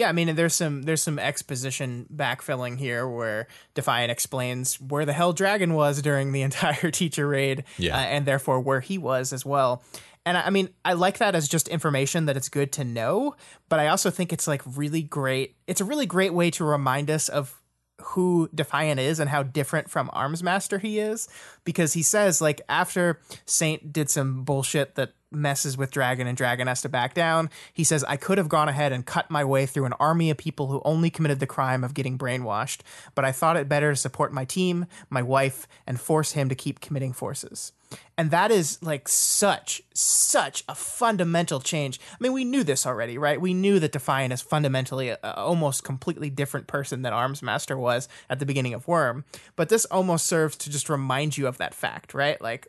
Yeah, 0.00 0.08
I 0.08 0.12
mean, 0.12 0.34
there's 0.34 0.54
some 0.54 0.84
there's 0.84 1.02
some 1.02 1.18
exposition 1.18 2.06
backfilling 2.10 2.78
here 2.78 3.06
where 3.06 3.48
Defiant 3.74 4.10
explains 4.10 4.80
where 4.80 5.04
the 5.04 5.12
hell 5.12 5.34
Dragon 5.34 5.74
was 5.74 6.00
during 6.00 6.32
the 6.32 6.40
entire 6.50 6.90
teacher 6.90 7.28
raid, 7.28 7.64
yeah. 7.76 7.94
Uh, 7.94 8.00
and 8.00 8.24
therefore 8.24 8.60
where 8.60 8.80
he 8.80 8.96
was 8.96 9.30
as 9.34 9.44
well. 9.44 9.82
And 10.24 10.38
I 10.38 10.48
mean, 10.48 10.70
I 10.86 10.94
like 10.94 11.18
that 11.18 11.34
as 11.34 11.48
just 11.48 11.68
information 11.68 12.24
that 12.26 12.36
it's 12.38 12.48
good 12.48 12.72
to 12.72 12.84
know, 12.84 13.36
but 13.68 13.78
I 13.78 13.88
also 13.88 14.08
think 14.08 14.32
it's 14.32 14.48
like 14.48 14.62
really 14.74 15.02
great. 15.02 15.56
It's 15.66 15.82
a 15.82 15.84
really 15.84 16.06
great 16.06 16.32
way 16.32 16.50
to 16.52 16.64
remind 16.64 17.10
us 17.10 17.28
of 17.28 17.60
who 18.00 18.48
Defiant 18.54 19.00
is 19.00 19.20
and 19.20 19.28
how 19.28 19.42
different 19.42 19.90
from 19.90 20.08
Armsmaster 20.14 20.80
he 20.80 20.98
is 20.98 21.28
because 21.64 21.92
he 21.92 22.02
says 22.02 22.40
like 22.40 22.62
after 22.70 23.20
Saint 23.44 23.92
did 23.92 24.08
some 24.08 24.44
bullshit 24.44 24.94
that 24.94 25.12
messes 25.32 25.76
with 25.76 25.90
Dragon 25.90 26.26
and 26.26 26.36
Dragon 26.36 26.66
has 26.66 26.82
to 26.82 26.88
back 26.88 27.14
down. 27.14 27.50
He 27.72 27.84
says, 27.84 28.04
I 28.04 28.16
could 28.16 28.38
have 28.38 28.48
gone 28.48 28.68
ahead 28.68 28.92
and 28.92 29.06
cut 29.06 29.30
my 29.30 29.44
way 29.44 29.66
through 29.66 29.84
an 29.84 29.94
army 29.94 30.30
of 30.30 30.36
people 30.36 30.68
who 30.68 30.82
only 30.84 31.10
committed 31.10 31.40
the 31.40 31.46
crime 31.46 31.84
of 31.84 31.94
getting 31.94 32.18
brainwashed, 32.18 32.80
but 33.14 33.24
I 33.24 33.32
thought 33.32 33.56
it 33.56 33.68
better 33.68 33.90
to 33.90 33.96
support 33.96 34.32
my 34.32 34.44
team, 34.44 34.86
my 35.08 35.22
wife, 35.22 35.66
and 35.86 36.00
force 36.00 36.32
him 36.32 36.48
to 36.48 36.54
keep 36.54 36.80
committing 36.80 37.12
forces. 37.12 37.72
And 38.16 38.30
that 38.30 38.50
is 38.50 38.80
like 38.82 39.08
such, 39.08 39.82
such 39.94 40.62
a 40.68 40.74
fundamental 40.74 41.60
change. 41.60 41.98
I 42.12 42.16
mean, 42.20 42.32
we 42.32 42.44
knew 42.44 42.62
this 42.62 42.86
already, 42.86 43.18
right? 43.18 43.40
We 43.40 43.54
knew 43.54 43.80
that 43.80 43.92
Defiant 43.92 44.32
is 44.32 44.42
fundamentally 44.42 45.08
a, 45.08 45.18
a 45.24 45.34
almost 45.34 45.82
completely 45.82 46.30
different 46.30 46.66
person 46.66 47.02
than 47.02 47.12
Armsmaster 47.12 47.76
was 47.76 48.08
at 48.28 48.38
the 48.38 48.46
beginning 48.46 48.74
of 48.74 48.86
Worm. 48.86 49.24
But 49.56 49.70
this 49.70 49.86
almost 49.86 50.26
serves 50.26 50.56
to 50.58 50.70
just 50.70 50.88
remind 50.88 51.36
you 51.36 51.46
of 51.46 51.58
that 51.58 51.74
fact, 51.74 52.14
right? 52.14 52.40
Like, 52.40 52.68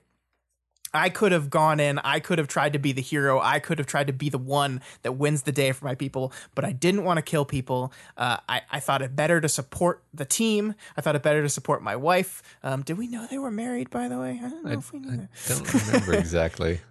I 0.93 1.09
could 1.09 1.31
have 1.31 1.49
gone 1.49 1.79
in, 1.79 1.99
I 1.99 2.19
could 2.19 2.37
have 2.37 2.47
tried 2.47 2.73
to 2.73 2.79
be 2.79 2.91
the 2.91 3.01
hero, 3.01 3.39
I 3.39 3.59
could 3.59 3.77
have 3.77 3.87
tried 3.87 4.07
to 4.07 4.13
be 4.13 4.29
the 4.29 4.37
one 4.37 4.81
that 5.03 5.13
wins 5.13 5.43
the 5.43 5.51
day 5.51 5.71
for 5.71 5.85
my 5.85 5.95
people, 5.95 6.33
but 6.55 6.65
I 6.65 6.71
didn't 6.71 7.03
want 7.03 7.17
to 7.17 7.21
kill 7.21 7.45
people. 7.45 7.93
Uh, 8.17 8.37
I, 8.49 8.61
I 8.71 8.79
thought 8.79 9.01
it 9.01 9.15
better 9.15 9.39
to 9.41 9.49
support 9.49 10.03
the 10.13 10.25
team. 10.25 10.75
I 10.97 11.01
thought 11.01 11.15
it 11.15 11.23
better 11.23 11.41
to 11.41 11.49
support 11.49 11.81
my 11.81 11.95
wife. 11.95 12.41
Um, 12.63 12.81
did 12.81 12.97
we 12.97 13.07
know 13.07 13.27
they 13.29 13.37
were 13.37 13.51
married, 13.51 13.89
by 13.89 14.07
the 14.07 14.19
way? 14.19 14.39
I 14.43 14.49
don't 14.49 14.65
know 14.65 14.71
I, 14.71 14.73
if 14.75 14.91
we 14.91 14.99
knew 14.99 15.11
I 15.11 15.27
don't 15.47 15.73
remember 15.73 16.13
exactly. 16.17 16.81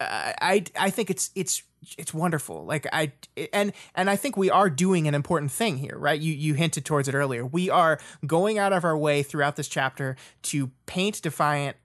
I 0.00 0.64
I 0.78 0.90
think 0.90 1.10
it's 1.10 1.30
it's 1.34 1.62
it's 1.98 2.14
wonderful. 2.14 2.64
Like 2.64 2.86
I 2.92 3.12
and 3.52 3.72
and 3.94 4.08
I 4.08 4.16
think 4.16 4.36
we 4.36 4.50
are 4.50 4.70
doing 4.70 5.08
an 5.08 5.14
important 5.14 5.52
thing 5.52 5.78
here, 5.78 5.96
right? 5.96 6.20
You 6.20 6.32
you 6.32 6.54
hinted 6.54 6.84
towards 6.84 7.08
it 7.08 7.14
earlier. 7.14 7.44
We 7.44 7.70
are 7.70 7.98
going 8.26 8.58
out 8.58 8.72
of 8.72 8.84
our 8.84 8.96
way 8.96 9.22
throughout 9.22 9.56
this 9.56 9.68
chapter 9.68 10.16
to 10.42 10.70
paint 10.86 11.22
Defiant 11.22 11.76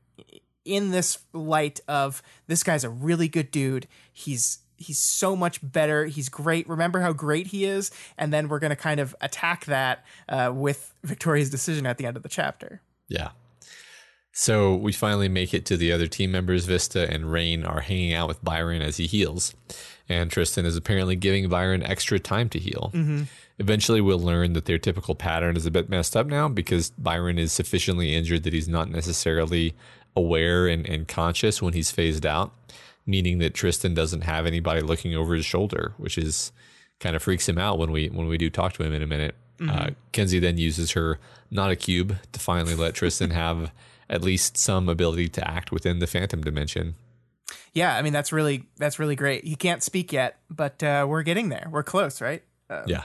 in 0.68 0.92
this 0.92 1.20
light 1.34 1.80
of 1.88 2.22
this 2.48 2.64
guy's 2.64 2.84
a 2.84 2.90
really 2.90 3.28
good 3.28 3.50
dude. 3.50 3.88
He's 4.12 4.60
he's 4.78 5.00
so 5.00 5.36
much 5.36 5.60
better. 5.64 6.06
He's 6.06 6.30
great. 6.30 6.70
Remember 6.70 7.02
how 7.02 7.14
great 7.14 7.48
he 7.48 7.66
is, 7.66 7.92
and 8.18 8.32
then 8.32 8.48
we're 8.48 8.60
going 8.60 8.70
to 8.70 8.76
kind 8.76 9.00
of 9.00 9.16
attack 9.22 9.66
that 9.66 10.06
uh, 10.30 10.52
with 10.54 10.94
Victoria's 11.04 11.50
decision 11.50 11.86
at 11.86 11.98
the 11.98 12.06
end 12.06 12.18
of 12.18 12.24
the 12.24 12.30
chapter. 12.30 12.82
Yeah. 13.08 13.30
So 14.32 14.76
we 14.76 14.92
finally 14.92 15.30
make 15.30 15.52
it 15.56 15.66
to 15.66 15.78
the 15.78 15.92
other 15.92 16.06
team 16.06 16.32
members. 16.32 16.66
Vista 16.66 17.12
and 17.12 17.32
Rain 17.32 17.66
are 17.66 17.80
hanging 17.80 18.14
out 18.14 18.28
with 18.28 18.44
Byron 18.44 18.84
as 18.84 18.98
he 18.98 19.08
heals, 19.08 19.56
and 20.08 20.30
Tristan 20.30 20.66
is 20.66 20.76
apparently 20.76 21.16
giving 21.16 21.50
Byron 21.50 21.82
extra 21.82 22.20
time 22.20 22.48
to 22.50 22.60
heal. 22.60 22.92
Mm-hmm. 22.94 23.24
Eventually, 23.60 24.02
we'll 24.02 24.20
learn 24.20 24.54
that 24.54 24.66
their 24.66 24.78
typical 24.78 25.16
pattern 25.16 25.58
is 25.58 25.66
a 25.66 25.72
bit 25.72 25.90
messed 25.90 26.16
up 26.16 26.28
now 26.28 26.48
because 26.48 26.92
Byron 26.92 27.40
is 27.40 27.52
sufficiently 27.52 28.14
injured 28.14 28.44
that 28.44 28.54
he's 28.54 28.68
not 28.68 28.92
necessarily 28.92 29.74
aware 30.18 30.68
and, 30.68 30.88
and 30.88 31.08
conscious 31.08 31.62
when 31.62 31.74
he's 31.74 31.92
phased 31.92 32.26
out, 32.26 32.52
meaning 33.06 33.38
that 33.40 33.54
Tristan 33.54 33.94
doesn't 33.94 34.22
have 34.22 34.46
anybody 34.46 34.82
looking 34.82 35.16
over 35.16 35.36
his 35.36 35.46
shoulder, 35.46 35.94
which 35.98 36.18
is 36.18 36.52
kind 37.00 37.16
of 37.16 37.22
freaks 37.22 37.48
him 37.48 37.58
out 37.58 37.78
when 37.78 37.92
we 37.92 38.08
when 38.08 38.28
we 38.28 38.38
do 38.38 38.50
talk 38.50 38.74
to 38.74 38.84
him 38.84 38.94
in 38.94 39.04
a 39.04 39.08
minute. 39.08 39.36
Mm-hmm. 39.60 39.70
Uh, 39.70 39.90
Kenzie 40.12 40.40
then 40.40 40.58
uses 40.58 40.92
her 40.92 41.20
not 41.50 41.72
a 41.72 41.76
cube 41.76 42.18
to 42.32 42.40
finally 42.40 42.76
let 42.76 42.96
Tristan 42.96 43.30
have 43.44 43.72
at 44.10 44.24
least 44.24 44.58
some 44.58 44.90
ability 44.90 45.30
to 45.30 45.50
act 45.50 45.72
within 45.72 46.00
the 46.00 46.08
phantom 46.08 46.42
dimension. 46.42 46.96
Yeah, 47.74 47.96
I 47.96 48.02
mean 48.02 48.14
that's 48.14 48.34
really 48.34 48.64
that's 48.78 48.98
really 48.98 49.16
great. 49.16 49.44
He 49.44 49.56
can't 49.56 49.84
speak 49.84 50.12
yet, 50.12 50.40
but 50.50 50.82
uh, 50.82 51.06
we're 51.08 51.24
getting 51.24 51.50
there. 51.50 51.68
We're 51.72 51.84
close, 51.84 52.22
right? 52.22 52.44
Um, 52.70 52.84
yeah. 52.88 53.04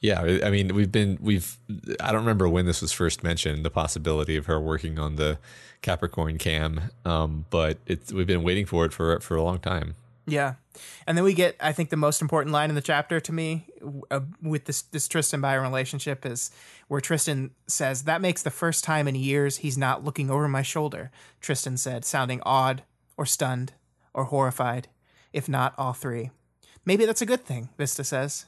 Yeah, 0.00 0.40
I 0.44 0.50
mean, 0.50 0.74
we've 0.74 0.92
been 0.92 1.18
we've 1.20 1.56
I 2.00 2.12
don't 2.12 2.20
remember 2.20 2.48
when 2.48 2.66
this 2.66 2.82
was 2.82 2.92
first 2.92 3.22
mentioned, 3.22 3.64
the 3.64 3.70
possibility 3.70 4.36
of 4.36 4.46
her 4.46 4.60
working 4.60 4.98
on 4.98 5.16
the 5.16 5.38
Capricorn 5.80 6.36
cam, 6.36 6.90
um, 7.04 7.46
but 7.48 7.78
it's 7.86 8.12
we've 8.12 8.26
been 8.26 8.42
waiting 8.42 8.66
for 8.66 8.84
it 8.84 8.92
for 8.92 9.18
for 9.20 9.36
a 9.36 9.42
long 9.42 9.58
time. 9.58 9.94
Yeah, 10.26 10.54
and 11.06 11.16
then 11.16 11.24
we 11.24 11.32
get 11.32 11.56
I 11.60 11.72
think 11.72 11.88
the 11.88 11.96
most 11.96 12.20
important 12.20 12.52
line 12.52 12.68
in 12.68 12.74
the 12.74 12.82
chapter 12.82 13.20
to 13.20 13.32
me 13.32 13.66
uh, 14.10 14.20
with 14.42 14.66
this 14.66 14.82
this 14.82 15.08
Tristan 15.08 15.40
Byron 15.40 15.62
relationship 15.64 16.26
is 16.26 16.50
where 16.88 17.00
Tristan 17.00 17.52
says 17.66 18.02
that 18.02 18.20
makes 18.20 18.42
the 18.42 18.50
first 18.50 18.84
time 18.84 19.08
in 19.08 19.14
years 19.14 19.58
he's 19.58 19.78
not 19.78 20.04
looking 20.04 20.30
over 20.30 20.46
my 20.46 20.62
shoulder. 20.62 21.10
Tristan 21.40 21.78
said, 21.78 22.04
sounding 22.04 22.42
odd 22.44 22.82
or 23.16 23.24
stunned 23.24 23.72
or 24.12 24.24
horrified, 24.24 24.88
if 25.32 25.48
not 25.48 25.74
all 25.78 25.94
three. 25.94 26.30
Maybe 26.84 27.06
that's 27.06 27.22
a 27.22 27.26
good 27.26 27.44
thing, 27.44 27.70
Vista 27.78 28.04
says 28.04 28.44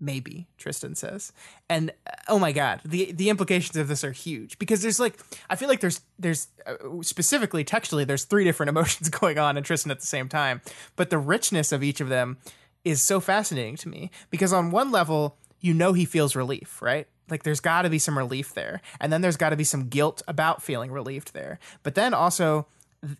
maybe 0.00 0.46
tristan 0.58 0.94
says. 0.94 1.32
And 1.68 1.90
uh, 2.06 2.12
oh 2.28 2.38
my 2.38 2.52
god 2.52 2.80
the 2.84 3.12
the 3.12 3.30
implications 3.30 3.76
of 3.76 3.88
this 3.88 4.02
are 4.04 4.12
huge 4.12 4.58
because 4.58 4.82
there's 4.82 5.00
like 5.00 5.18
i 5.48 5.56
feel 5.56 5.68
like 5.68 5.80
there's 5.80 6.00
there's 6.18 6.48
uh, 6.66 6.74
specifically 7.02 7.64
textually 7.64 8.04
there's 8.04 8.24
three 8.24 8.44
different 8.44 8.70
emotions 8.74 9.08
going 9.08 9.38
on 9.38 9.56
in 9.56 9.62
tristan 9.62 9.90
at 9.90 10.00
the 10.00 10.06
same 10.06 10.28
time. 10.28 10.60
But 10.96 11.10
the 11.10 11.18
richness 11.18 11.72
of 11.72 11.82
each 11.82 12.00
of 12.00 12.08
them 12.08 12.38
is 12.84 13.02
so 13.02 13.20
fascinating 13.20 13.76
to 13.76 13.88
me 13.88 14.10
because 14.30 14.52
on 14.52 14.70
one 14.70 14.90
level 14.90 15.36
you 15.60 15.74
know 15.74 15.92
he 15.92 16.04
feels 16.04 16.34
relief 16.34 16.80
right? 16.80 17.06
Like 17.30 17.44
there's 17.44 17.60
got 17.60 17.82
to 17.82 17.90
be 17.90 17.98
some 17.98 18.18
relief 18.18 18.54
there. 18.54 18.80
And 19.00 19.12
then 19.12 19.20
there's 19.20 19.36
got 19.36 19.50
to 19.50 19.56
be 19.56 19.64
some 19.64 19.88
guilt 19.88 20.22
about 20.26 20.62
feeling 20.62 20.90
relieved 20.90 21.32
there. 21.32 21.58
But 21.82 21.94
then 21.94 22.12
also 22.12 22.66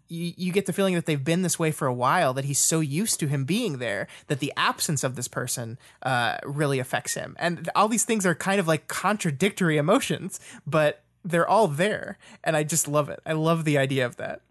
you, 0.09 0.33
you 0.37 0.53
get 0.53 0.67
the 0.67 0.73
feeling 0.73 0.95
that 0.95 1.07
they've 1.07 1.25
been 1.25 1.43
this 1.43 1.59
way 1.59 1.71
for 1.71 1.87
a 1.87 1.95
while 1.95 2.35
that 2.35 2.45
he's 2.45 2.59
so 2.59 2.81
used 2.81 3.19
to 3.21 3.27
him 3.27 3.45
being 3.45 3.79
there 3.79 4.09
that 4.27 4.41
the 4.41 4.53
absence 4.57 5.03
of 5.03 5.17
this 5.17 5.29
person 5.29 5.79
uh, 6.03 6.37
really 6.45 6.79
affects 6.79 7.15
him. 7.15 7.35
And 7.39 7.69
all 7.75 7.89
these 7.89 8.05
things 8.05 8.27
are 8.27 8.35
kind 8.35 8.61
of 8.61 8.69
like 8.69 8.89
contradictory 8.89 9.79
emotions 9.79 10.39
but 10.67 11.03
they're 11.25 11.49
all 11.49 11.69
there 11.69 12.19
and 12.43 12.57
i 12.57 12.63
just 12.63 12.89
love 12.89 13.09
it. 13.09 13.21
I 13.25 13.33
love 13.33 13.65
the 13.65 13.79
idea 13.79 14.05
of 14.07 14.17
that. 14.17 14.43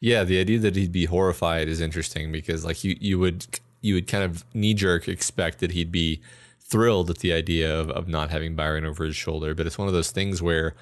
Yeah 0.00 0.24
the 0.24 0.40
idea 0.40 0.58
that 0.60 0.76
he'd 0.76 0.92
be 0.92 1.06
horrified 1.06 1.68
is 1.68 1.80
interesting 1.80 2.32
because 2.32 2.64
like 2.64 2.82
you 2.84 2.96
you 3.00 3.18
would 3.18 3.60
you 3.80 3.94
would 3.94 4.06
kind 4.06 4.24
of 4.24 4.44
knee 4.54 4.74
jerk 4.74 5.08
expect 5.08 5.58
that 5.58 5.72
he'd 5.72 5.92
be 5.92 6.20
thrilled 6.60 7.08
at 7.08 7.18
the 7.18 7.32
idea 7.32 7.78
of, 7.78 7.90
of 7.90 8.08
not 8.08 8.30
having 8.30 8.54
byron 8.54 8.84
over 8.84 9.04
his 9.04 9.16
shoulder 9.16 9.54
but 9.54 9.66
it's 9.66 9.78
one 9.78 9.88
of 9.88 9.94
those 9.94 10.10
things 10.10 10.42
where 10.42 10.74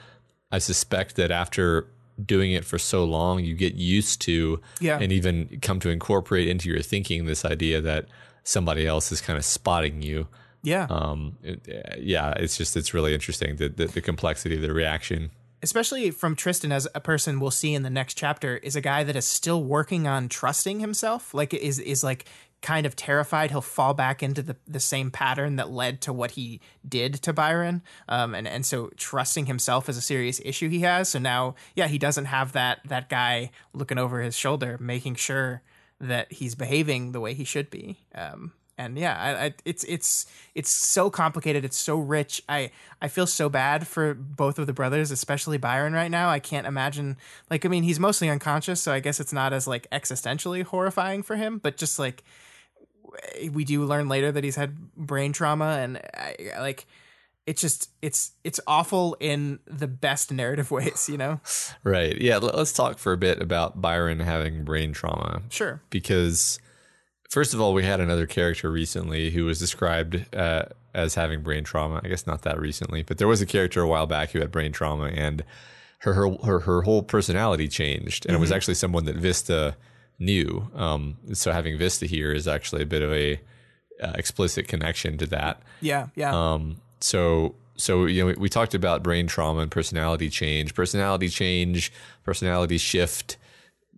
i 0.50 0.58
suspect 0.58 1.16
that 1.16 1.30
after 1.30 1.86
doing 2.24 2.52
it 2.52 2.64
for 2.64 2.78
so 2.78 3.04
long, 3.04 3.44
you 3.44 3.54
get 3.54 3.74
used 3.74 4.20
to 4.22 4.60
yeah. 4.80 4.98
and 4.98 5.12
even 5.12 5.58
come 5.62 5.80
to 5.80 5.90
incorporate 5.90 6.48
into 6.48 6.68
your 6.68 6.80
thinking 6.80 7.26
this 7.26 7.44
idea 7.44 7.80
that 7.80 8.06
somebody 8.44 8.86
else 8.86 9.12
is 9.12 9.20
kind 9.20 9.36
of 9.36 9.44
spotting 9.44 10.02
you. 10.02 10.28
Yeah. 10.62 10.86
Um, 10.90 11.36
it, 11.42 11.96
yeah, 11.98 12.30
it's 12.32 12.56
just, 12.56 12.76
it's 12.76 12.94
really 12.94 13.14
interesting 13.14 13.56
the, 13.56 13.68
the, 13.68 13.86
the, 13.86 14.00
complexity 14.00 14.56
of 14.56 14.62
the 14.62 14.72
reaction. 14.72 15.30
especially 15.62 16.10
from 16.10 16.34
Tristan 16.34 16.72
as 16.72 16.88
a 16.94 17.00
person 17.00 17.40
we'll 17.40 17.50
see 17.50 17.74
in 17.74 17.82
the 17.82 17.90
next 17.90 18.14
chapter 18.14 18.56
is 18.58 18.76
a 18.76 18.80
guy 18.80 19.04
that 19.04 19.16
is 19.16 19.26
still 19.26 19.62
working 19.62 20.06
on 20.06 20.28
trusting 20.28 20.80
himself 20.80 21.34
like 21.34 21.54
is 21.54 21.78
is 21.78 22.02
like 22.02 22.26
kind 22.62 22.86
of 22.86 22.96
terrified 22.96 23.50
he'll 23.50 23.60
fall 23.60 23.94
back 23.94 24.22
into 24.22 24.42
the, 24.42 24.56
the 24.66 24.80
same 24.80 25.10
pattern 25.10 25.56
that 25.56 25.70
led 25.70 26.00
to 26.00 26.12
what 26.12 26.32
he 26.32 26.60
did 26.88 27.14
to 27.14 27.32
Byron 27.32 27.82
um 28.08 28.34
and 28.34 28.48
and 28.48 28.64
so 28.64 28.90
trusting 28.96 29.46
himself 29.46 29.88
is 29.88 29.96
a 29.96 30.02
serious 30.02 30.40
issue 30.44 30.68
he 30.68 30.80
has 30.80 31.08
so 31.08 31.18
now 31.18 31.54
yeah 31.74 31.86
he 31.86 31.98
doesn't 31.98 32.24
have 32.24 32.52
that 32.52 32.80
that 32.86 33.08
guy 33.08 33.50
looking 33.72 33.98
over 33.98 34.20
his 34.20 34.36
shoulder 34.36 34.76
making 34.80 35.14
sure 35.14 35.62
that 36.00 36.32
he's 36.32 36.54
behaving 36.54 37.12
the 37.12 37.20
way 37.20 37.34
he 37.34 37.44
should 37.44 37.70
be 37.70 37.98
um 38.14 38.52
and 38.78 38.98
yeah, 38.98 39.16
I, 39.18 39.46
I, 39.46 39.54
it's 39.64 39.84
it's 39.84 40.26
it's 40.54 40.68
so 40.68 41.08
complicated. 41.08 41.64
It's 41.64 41.78
so 41.78 41.96
rich. 41.96 42.42
I 42.48 42.70
I 43.00 43.08
feel 43.08 43.26
so 43.26 43.48
bad 43.48 43.86
for 43.86 44.12
both 44.12 44.58
of 44.58 44.66
the 44.66 44.72
brothers, 44.72 45.10
especially 45.10 45.56
Byron 45.56 45.94
right 45.94 46.10
now. 46.10 46.28
I 46.28 46.40
can't 46.40 46.66
imagine. 46.66 47.16
Like, 47.48 47.64
I 47.64 47.68
mean, 47.68 47.84
he's 47.84 47.98
mostly 47.98 48.28
unconscious, 48.28 48.82
so 48.82 48.92
I 48.92 49.00
guess 49.00 49.18
it's 49.18 49.32
not 49.32 49.54
as 49.54 49.66
like 49.66 49.88
existentially 49.90 50.62
horrifying 50.62 51.22
for 51.22 51.36
him. 51.36 51.58
But 51.58 51.78
just 51.78 51.98
like 51.98 52.22
we 53.52 53.64
do 53.64 53.84
learn 53.84 54.08
later 54.08 54.32
that 54.32 54.44
he's 54.44 54.56
had 54.56 54.76
brain 54.96 55.32
trauma, 55.32 55.78
and 55.80 55.98
I, 56.14 56.36
like 56.58 56.86
it's 57.46 57.60
just 57.60 57.90
it's 58.02 58.32
it's 58.44 58.60
awful 58.66 59.16
in 59.20 59.60
the 59.66 59.86
best 59.86 60.32
narrative 60.32 60.70
ways, 60.70 61.08
you 61.08 61.16
know. 61.16 61.40
Right. 61.84 62.20
Yeah. 62.20 62.38
Let's 62.38 62.72
talk 62.72 62.98
for 62.98 63.12
a 63.12 63.16
bit 63.16 63.40
about 63.40 63.80
Byron 63.80 64.20
having 64.20 64.64
brain 64.64 64.92
trauma. 64.92 65.42
Sure. 65.50 65.80
Because 65.90 66.58
First 67.30 67.54
of 67.54 67.60
all, 67.60 67.74
we 67.74 67.82
had 67.82 68.00
another 68.00 68.26
character 68.26 68.70
recently 68.70 69.30
who 69.30 69.44
was 69.44 69.58
described 69.58 70.34
uh, 70.34 70.66
as 70.94 71.14
having 71.14 71.42
brain 71.42 71.64
trauma. 71.64 72.00
I 72.04 72.08
guess 72.08 72.26
not 72.26 72.42
that 72.42 72.60
recently, 72.60 73.02
but 73.02 73.18
there 73.18 73.28
was 73.28 73.40
a 73.40 73.46
character 73.46 73.80
a 73.80 73.88
while 73.88 74.06
back 74.06 74.30
who 74.30 74.38
had 74.38 74.52
brain 74.52 74.72
trauma, 74.72 75.06
and 75.06 75.44
her 76.00 76.14
her 76.14 76.30
her, 76.44 76.60
her 76.60 76.82
whole 76.82 77.02
personality 77.02 77.68
changed, 77.68 78.26
and 78.26 78.30
mm-hmm. 78.30 78.36
it 78.36 78.40
was 78.40 78.50
mm-hmm. 78.50 78.56
actually 78.56 78.74
someone 78.74 79.04
that 79.06 79.16
Vista 79.16 79.76
knew. 80.18 80.68
Um, 80.74 81.16
so 81.32 81.52
having 81.52 81.76
Vista 81.78 82.06
here 82.06 82.32
is 82.32 82.48
actually 82.48 82.82
a 82.82 82.86
bit 82.86 83.02
of 83.02 83.12
a 83.12 83.40
uh, 84.02 84.12
explicit 84.14 84.68
connection 84.68 85.18
to 85.18 85.26
that. 85.26 85.62
Yeah, 85.80 86.08
yeah. 86.14 86.32
Um, 86.34 86.76
so 87.00 87.54
so 87.76 88.06
you 88.06 88.22
know 88.22 88.26
we, 88.28 88.34
we 88.34 88.48
talked 88.48 88.74
about 88.74 89.02
brain 89.02 89.26
trauma 89.26 89.60
and 89.60 89.70
personality 89.70 90.30
change, 90.30 90.74
personality 90.74 91.28
change, 91.28 91.92
personality 92.24 92.78
shift 92.78 93.36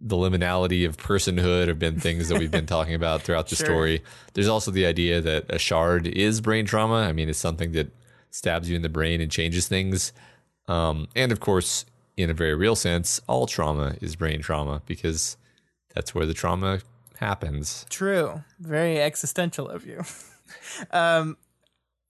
the 0.01 0.17
liminality 0.17 0.87
of 0.87 0.97
personhood 0.97 1.69
have 1.69 1.79
been 1.79 1.99
things 1.99 2.29
that 2.29 2.39
we've 2.39 2.51
been 2.51 2.67
talking 2.77 2.95
about 2.95 3.23
throughout 3.23 3.49
the 3.49 3.57
sure. 3.57 3.67
story. 3.67 4.03
There's 4.35 4.49
also 4.49 4.71
the 4.71 4.87
idea 4.87 5.21
that 5.21 5.47
a 5.49 5.59
shard 5.59 6.07
is 6.07 6.41
brain 6.41 6.67
trauma. 6.67 7.03
I 7.03 7.13
mean, 7.13 7.29
it's 7.29 7.39
something 7.39 7.73
that 7.73 7.91
stabs 8.31 8.71
you 8.71 8.77
in 8.77 8.83
the 8.83 8.89
brain 8.89 9.21
and 9.21 9.31
changes 9.31 9.67
things. 9.67 10.13
Um, 10.69 11.09
and 11.17 11.33
of 11.33 11.41
course, 11.41 11.85
in 12.17 12.31
a 12.31 12.35
very 12.35 12.55
real 12.55 12.77
sense, 12.77 13.21
all 13.27 13.47
trauma 13.47 13.97
is 14.01 14.17
brain 14.17 14.41
trauma 14.41 14.83
because 14.87 15.37
that's 15.95 16.15
where 16.15 16.27
the 16.27 16.35
trauma 16.35 16.81
happens. 17.19 17.87
True. 17.91 18.43
Very 18.59 19.01
existential 19.01 19.69
of 19.69 19.87
you. 19.87 20.03
um, 20.91 21.37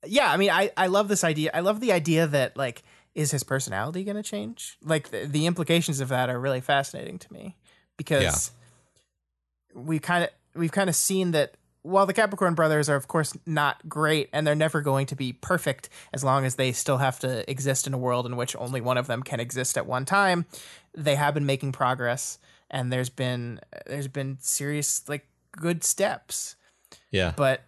yeah, 0.06 0.30
I 0.30 0.36
mean, 0.36 0.50
I, 0.50 0.70
I 0.76 0.86
love 0.86 1.08
this 1.08 1.24
idea. 1.24 1.50
I 1.52 1.60
love 1.60 1.80
the 1.80 1.92
idea 1.92 2.26
that, 2.26 2.56
like, 2.56 2.82
is 3.14 3.30
his 3.30 3.42
personality 3.42 4.04
going 4.04 4.16
to 4.16 4.22
change? 4.22 4.78
Like, 4.82 5.10
the, 5.10 5.26
the 5.26 5.46
implications 5.46 6.00
of 6.00 6.08
that 6.08 6.30
are 6.30 6.38
really 6.38 6.60
fascinating 6.60 7.18
to 7.18 7.32
me 7.32 7.56
because 7.96 8.52
yeah. 9.74 9.82
we 9.82 9.98
kind 9.98 10.24
of 10.24 10.30
we've 10.54 10.72
kind 10.72 10.88
of 10.88 10.96
seen 10.96 11.32
that 11.32 11.54
while 11.82 12.06
the 12.06 12.12
Capricorn 12.12 12.54
brothers 12.54 12.88
are 12.88 12.96
of 12.96 13.08
course 13.08 13.36
not 13.46 13.88
great 13.88 14.28
and 14.32 14.46
they're 14.46 14.54
never 14.54 14.80
going 14.80 15.06
to 15.06 15.16
be 15.16 15.32
perfect 15.32 15.88
as 16.12 16.24
long 16.24 16.44
as 16.44 16.54
they 16.56 16.72
still 16.72 16.98
have 16.98 17.18
to 17.20 17.48
exist 17.50 17.86
in 17.86 17.94
a 17.94 17.98
world 17.98 18.26
in 18.26 18.36
which 18.36 18.56
only 18.56 18.80
one 18.80 18.98
of 18.98 19.06
them 19.06 19.22
can 19.22 19.40
exist 19.40 19.76
at 19.76 19.86
one 19.86 20.04
time, 20.04 20.46
they 20.94 21.14
have 21.14 21.34
been 21.34 21.46
making 21.46 21.72
progress 21.72 22.38
and 22.70 22.92
there's 22.92 23.10
been 23.10 23.60
there's 23.86 24.08
been 24.08 24.38
serious 24.40 25.08
like 25.08 25.26
good 25.52 25.84
steps. 25.84 26.56
Yeah. 27.10 27.32
But 27.36 27.62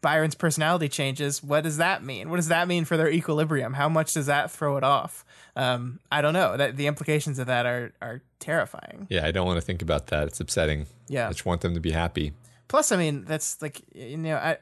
Byron's 0.00 0.34
personality 0.34 0.88
changes. 0.88 1.42
What 1.42 1.62
does 1.62 1.78
that 1.78 2.02
mean? 2.02 2.30
What 2.30 2.36
does 2.36 2.48
that 2.48 2.68
mean 2.68 2.84
for 2.84 2.96
their 2.96 3.10
equilibrium? 3.10 3.74
How 3.74 3.88
much 3.88 4.14
does 4.14 4.26
that 4.26 4.50
throw 4.50 4.76
it 4.76 4.84
off? 4.84 5.24
Um, 5.54 6.00
I 6.12 6.20
don't 6.20 6.34
know. 6.34 6.56
That 6.56 6.76
the 6.76 6.86
implications 6.86 7.38
of 7.38 7.46
that 7.46 7.66
are 7.66 7.92
are 8.02 8.22
terrifying. 8.38 9.06
Yeah, 9.10 9.26
I 9.26 9.30
don't 9.30 9.46
want 9.46 9.56
to 9.56 9.62
think 9.62 9.82
about 9.82 10.08
that. 10.08 10.28
It's 10.28 10.40
upsetting. 10.40 10.86
Yeah, 11.08 11.26
I 11.26 11.30
just 11.30 11.46
want 11.46 11.60
them 11.60 11.74
to 11.74 11.80
be 11.80 11.92
happy. 11.92 12.32
Plus, 12.68 12.92
I 12.92 12.96
mean, 12.96 13.24
that's 13.24 13.62
like 13.62 13.80
you 13.94 14.16
know, 14.16 14.36
I, 14.36 14.58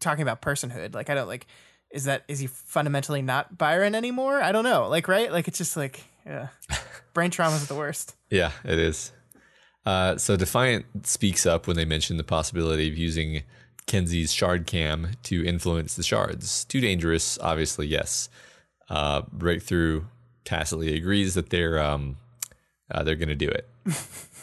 talking 0.00 0.22
about 0.22 0.42
personhood. 0.42 0.94
Like, 0.94 1.10
I 1.10 1.14
don't 1.14 1.28
like. 1.28 1.46
Is 1.94 2.04
that 2.04 2.24
is 2.28 2.40
he 2.40 2.48
fundamentally 2.48 3.22
not 3.22 3.56
Byron 3.56 3.94
anymore? 3.94 4.42
I 4.42 4.52
don't 4.52 4.64
know. 4.64 4.88
Like, 4.88 5.08
right? 5.08 5.30
Like, 5.30 5.48
it's 5.48 5.58
just 5.58 5.76
like, 5.76 6.04
yeah, 6.26 6.48
brain 7.14 7.30
trauma 7.30 7.56
is 7.56 7.68
the 7.68 7.74
worst. 7.74 8.16
Yeah, 8.30 8.50
it 8.64 8.78
is. 8.78 9.12
Uh, 9.86 10.16
so 10.16 10.36
Defiant 10.36 11.06
speaks 11.06 11.46
up 11.46 11.66
when 11.66 11.76
they 11.76 11.84
mention 11.84 12.16
the 12.16 12.24
possibility 12.24 12.88
of 12.88 12.98
using 12.98 13.42
Kenzie's 13.86 14.32
shard 14.32 14.66
cam 14.66 15.10
to 15.24 15.44
influence 15.44 15.94
the 15.94 16.02
shards. 16.02 16.64
Too 16.64 16.80
dangerous, 16.80 17.38
obviously, 17.40 17.86
yes. 17.86 18.28
Uh, 18.88 19.22
Breakthrough 19.32 20.04
tacitly 20.44 20.96
agrees 20.96 21.34
that 21.34 21.50
they're 21.50 21.78
um, 21.78 22.16
uh, 22.90 23.02
they're 23.02 23.14
going 23.14 23.28
to 23.28 23.34
do 23.34 23.48
it. 23.48 23.68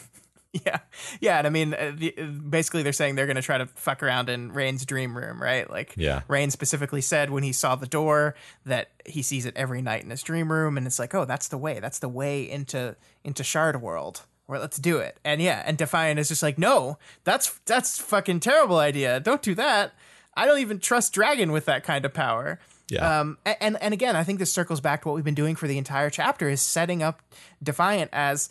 yeah, 0.52 0.78
yeah, 1.20 1.38
and 1.38 1.46
I 1.46 1.50
mean, 1.50 1.74
uh, 1.74 1.92
the, 1.94 2.10
basically, 2.10 2.82
they're 2.82 2.92
saying 2.92 3.14
they're 3.14 3.26
going 3.26 3.36
to 3.36 3.42
try 3.42 3.58
to 3.58 3.66
fuck 3.66 4.02
around 4.02 4.28
in 4.28 4.52
Rain's 4.52 4.84
dream 4.84 5.16
room, 5.16 5.42
right? 5.42 5.68
Like, 5.68 5.94
yeah, 5.96 6.22
Rain 6.28 6.50
specifically 6.50 7.00
said 7.00 7.30
when 7.30 7.42
he 7.42 7.52
saw 7.52 7.74
the 7.74 7.86
door 7.86 8.34
that 8.64 8.90
he 9.06 9.22
sees 9.22 9.46
it 9.46 9.56
every 9.56 9.82
night 9.82 10.04
in 10.04 10.10
his 10.10 10.22
dream 10.22 10.52
room, 10.52 10.76
and 10.76 10.86
it's 10.86 10.98
like, 10.98 11.14
oh, 11.14 11.24
that's 11.24 11.48
the 11.48 11.58
way. 11.58 11.80
That's 11.80 11.98
the 11.98 12.08
way 12.08 12.48
into 12.48 12.96
into 13.24 13.42
Shard 13.44 13.80
World 13.80 14.22
or 14.48 14.58
let's 14.58 14.78
do 14.78 14.98
it. 14.98 15.18
And 15.24 15.40
yeah, 15.40 15.62
and 15.64 15.78
Defiant 15.78 16.18
is 16.18 16.28
just 16.28 16.42
like, 16.42 16.58
no, 16.58 16.98
that's 17.24 17.58
that's 17.64 17.98
fucking 17.98 18.40
terrible 18.40 18.78
idea. 18.78 19.20
Don't 19.20 19.42
do 19.42 19.54
that. 19.54 19.94
I 20.34 20.46
don't 20.46 20.60
even 20.60 20.78
trust 20.78 21.12
Dragon 21.12 21.52
with 21.52 21.64
that 21.66 21.84
kind 21.84 22.04
of 22.04 22.12
power. 22.12 22.58
Yeah. 22.88 23.20
Um, 23.20 23.38
and 23.44 23.80
and 23.80 23.94
again, 23.94 24.16
I 24.16 24.24
think 24.24 24.38
this 24.38 24.52
circles 24.52 24.80
back 24.80 25.02
to 25.02 25.08
what 25.08 25.14
we've 25.14 25.24
been 25.24 25.34
doing 25.34 25.56
for 25.56 25.66
the 25.66 25.78
entire 25.78 26.10
chapter 26.10 26.48
is 26.48 26.60
setting 26.60 27.02
up 27.02 27.22
Defiant 27.62 28.10
as 28.12 28.50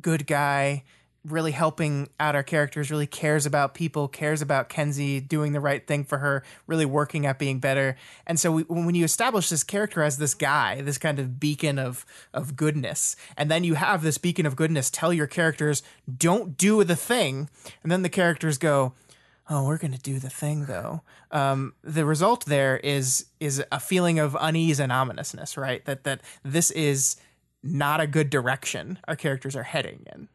good 0.00 0.26
guy, 0.26 0.84
really 1.26 1.52
helping 1.52 2.08
out 2.20 2.34
our 2.34 2.42
characters, 2.42 2.90
really 2.90 3.06
cares 3.06 3.46
about 3.46 3.74
people, 3.74 4.08
cares 4.08 4.42
about 4.42 4.68
Kenzie 4.68 5.20
doing 5.20 5.52
the 5.52 5.60
right 5.60 5.86
thing 5.86 6.04
for 6.04 6.18
her, 6.18 6.42
really 6.66 6.86
working 6.86 7.26
at 7.26 7.38
being 7.38 7.58
better. 7.58 7.96
And 8.26 8.38
so 8.38 8.52
we, 8.52 8.62
when 8.62 8.94
you 8.94 9.04
establish 9.04 9.48
this 9.48 9.64
character 9.64 10.02
as 10.02 10.18
this 10.18 10.34
guy, 10.34 10.80
this 10.80 10.98
kind 10.98 11.18
of 11.18 11.40
beacon 11.40 11.78
of 11.78 12.06
of 12.32 12.56
goodness, 12.56 13.16
and 13.36 13.50
then 13.50 13.64
you 13.64 13.74
have 13.74 14.02
this 14.02 14.18
beacon 14.18 14.46
of 14.46 14.56
goodness 14.56 14.90
tell 14.90 15.12
your 15.12 15.26
characters 15.26 15.82
don't 16.16 16.56
do 16.56 16.84
the 16.84 16.96
thing, 16.96 17.48
and 17.82 17.90
then 17.90 18.02
the 18.02 18.08
characters 18.08 18.58
go, 18.58 18.94
"Oh, 19.50 19.66
we're 19.66 19.78
going 19.78 19.92
to 19.94 19.98
do 19.98 20.18
the 20.18 20.30
thing 20.30 20.66
though." 20.66 21.02
Um, 21.30 21.74
the 21.82 22.06
result 22.06 22.46
there 22.46 22.78
is 22.78 23.26
is 23.40 23.62
a 23.72 23.80
feeling 23.80 24.18
of 24.18 24.36
unease 24.40 24.80
and 24.80 24.92
ominousness, 24.92 25.56
right? 25.56 25.84
That 25.84 26.04
that 26.04 26.20
this 26.44 26.70
is 26.70 27.16
not 27.62 28.00
a 28.00 28.06
good 28.06 28.30
direction 28.30 28.98
our 29.08 29.16
characters 29.16 29.56
are 29.56 29.64
heading 29.64 30.06
in. 30.14 30.28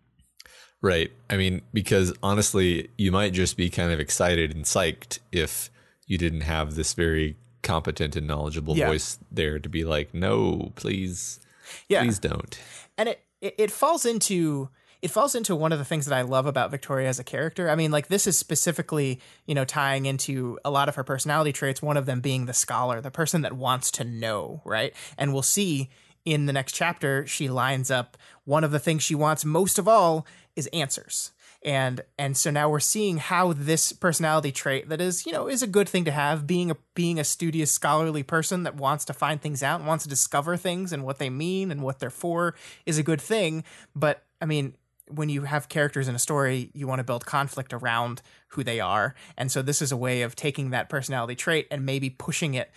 Right. 0.82 1.12
I 1.30 1.38
mean, 1.38 1.62
because 1.74 2.14
honestly, 2.24 2.90
you 2.98 3.12
might 3.12 3.34
just 3.34 3.56
be 3.56 3.70
kind 3.70 3.92
of 3.92 4.00
excited 4.00 4.56
and 4.56 4.66
psyched 4.66 5.20
if 5.32 5.70
you 6.08 6.18
didn't 6.18 6.42
have 6.42 6.76
this 6.76 6.94
very 6.94 7.38
competent 7.62 8.16
and 8.16 8.28
knowledgeable 8.28 8.76
yeah. 8.76 8.88
voice 8.88 9.20
there 9.32 9.60
to 9.60 9.70
be 9.70 9.84
like, 9.84 10.14
no, 10.14 10.72
please, 10.76 11.40
yeah. 11.88 12.02
please 12.02 12.18
don't. 12.18 12.60
And 12.98 13.10
it, 13.10 13.22
it, 13.42 13.56
it 13.58 13.72
falls 13.72 14.06
into 14.06 14.70
it 15.02 15.10
falls 15.10 15.34
into 15.34 15.56
one 15.56 15.72
of 15.72 15.80
the 15.80 15.86
things 15.86 16.06
that 16.06 16.16
I 16.16 16.22
love 16.22 16.46
about 16.46 16.70
Victoria 16.70 17.10
as 17.10 17.18
a 17.18 17.24
character. 17.24 17.70
I 17.70 17.76
mean, 17.76 17.92
like 17.92 18.08
this 18.08 18.28
is 18.28 18.38
specifically, 18.38 19.20
you 19.48 19.56
know, 19.56 19.66
tying 19.66 20.06
into 20.06 20.60
a 20.64 20.70
lot 20.70 20.90
of 20.90 20.96
her 20.96 21.04
personality 21.04 21.52
traits, 21.52 21.82
one 21.82 21.98
of 21.98 22.06
them 22.06 22.22
being 22.22 22.46
the 22.46 22.54
scholar, 22.54 23.02
the 23.02 23.10
person 23.10 23.42
that 23.42 23.54
wants 23.54 23.90
to 23.92 24.04
know, 24.04 24.62
right? 24.64 24.94
And 25.18 25.34
we'll 25.34 25.42
see 25.42 25.90
in 26.26 26.45
the 26.45 26.53
next 26.53 26.74
chapter, 26.74 27.26
she 27.26 27.49
lines 27.49 27.89
up 27.89 28.17
one 28.45 28.63
of 28.63 28.72
the 28.72 28.80
things 28.80 29.03
she 29.03 29.15
wants 29.15 29.45
most 29.45 29.80
of 29.80 29.88
all 29.88 30.26
is 30.55 30.67
answers. 30.67 31.32
And 31.63 32.01
and 32.17 32.36
so 32.36 32.49
now 32.49 32.69
we're 32.69 32.80
seeing 32.80 33.17
how 33.17 33.53
this 33.53 33.93
personality 33.93 34.51
trait 34.51 34.89
that 34.89 34.99
is 34.99 35.28
you 35.28 35.32
know 35.32 35.47
is 35.47 35.61
a 35.61 35.67
good 35.67 35.88
thing 35.88 36.05
to 36.05 36.11
have 36.11 36.47
being 36.47 36.72
a 36.72 36.78
being 36.95 37.19
a 37.19 37.24
studious 37.24 37.72
scholarly 37.72 38.24
person 38.24 38.63
that 38.63 38.76
wants 38.76 39.05
to 39.05 39.13
find 39.13 39.39
things 39.39 39.61
out 39.61 39.80
and 39.80 39.88
wants 39.88 40.03
to 40.03 40.09
discover 40.09 40.57
things 40.57 40.91
and 40.91 41.03
what 41.03 41.19
they 41.19 41.30
mean 41.30 41.69
and 41.69 41.84
what 41.84 41.99
they're 41.99 42.09
for 42.09 42.55
is 42.88 42.97
a 42.97 43.03
good 43.03 43.22
thing. 43.22 43.63
But 43.95 44.24
i 44.41 44.45
mean 44.45 44.74
when 45.07 45.30
you 45.30 45.43
have 45.43 45.69
characters 45.69 46.07
in 46.07 46.15
a 46.15 46.19
story 46.19 46.72
you 46.74 46.88
want 46.88 46.97
to 46.97 47.03
build 47.03 47.28
conflict 47.28 47.74
around 47.74 48.24
who 48.49 48.63
they 48.63 48.80
are. 48.80 49.13
And 49.38 49.51
so 49.51 49.61
this 49.61 49.84
is 49.84 49.91
a 49.91 49.97
way 49.97 50.24
of 50.24 50.36
taking 50.36 50.72
that 50.72 50.89
personality 50.89 51.36
trait 51.36 51.67
and 51.69 51.86
maybe 51.86 52.09
pushing 52.09 52.55
it 52.55 52.72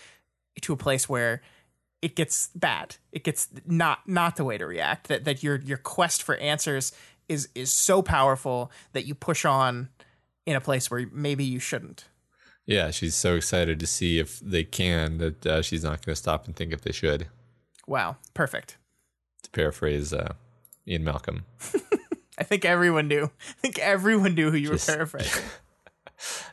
to 0.61 0.75
a 0.75 0.77
place 0.77 1.09
where 1.09 1.41
it 2.05 2.15
gets 2.17 2.49
bad 2.55 2.97
it 3.13 3.25
gets 3.25 3.49
not 3.67 3.99
not 4.07 4.37
the 4.37 4.45
way 4.45 4.59
to 4.59 4.67
react 4.67 5.09
that 5.09 5.25
that 5.25 5.43
your 5.43 5.57
your 5.71 5.79
quest 5.79 6.23
for 6.23 6.37
answers 6.37 6.93
is 7.29 7.49
is 7.55 7.73
so 7.73 8.03
powerful 8.03 8.71
that 8.93 9.07
you 9.07 9.15
push 9.15 9.45
on 9.45 9.89
in 10.47 10.55
a 10.55 10.61
place 10.61 10.91
where 10.91 11.07
maybe 11.11 11.43
you 11.43 11.59
shouldn't. 11.59 12.05
Yeah, 12.67 12.91
she's 12.91 13.15
so 13.15 13.35
excited 13.35 13.81
to 13.81 13.87
see 13.87 14.19
if 14.19 14.41
they 14.41 14.63
can 14.65 15.17
that 15.19 15.47
uh, 15.47 15.63
she's 15.63 15.83
not 15.83 16.05
going 16.05 16.13
to 16.15 16.21
stop 16.21 16.47
and 16.47 16.55
think 16.55 16.73
if 16.73 16.83
they 16.83 16.93
should. 16.93 17.29
Wow, 17.87 18.17
perfect. 18.35 18.77
To 19.45 19.51
paraphrase 19.51 20.13
uh, 20.13 20.35
Ian 20.87 21.03
Malcolm. 21.05 21.47
I 22.39 22.45
think 22.45 22.65
everyone 22.67 23.09
knew. 23.09 23.25
I 23.25 23.53
think 23.63 23.79
everyone 23.79 24.35
knew 24.35 24.51
who 24.51 24.59
you 24.59 24.69
Just- 24.73 24.87
were 24.89 24.95
paraphrasing. 24.97 25.43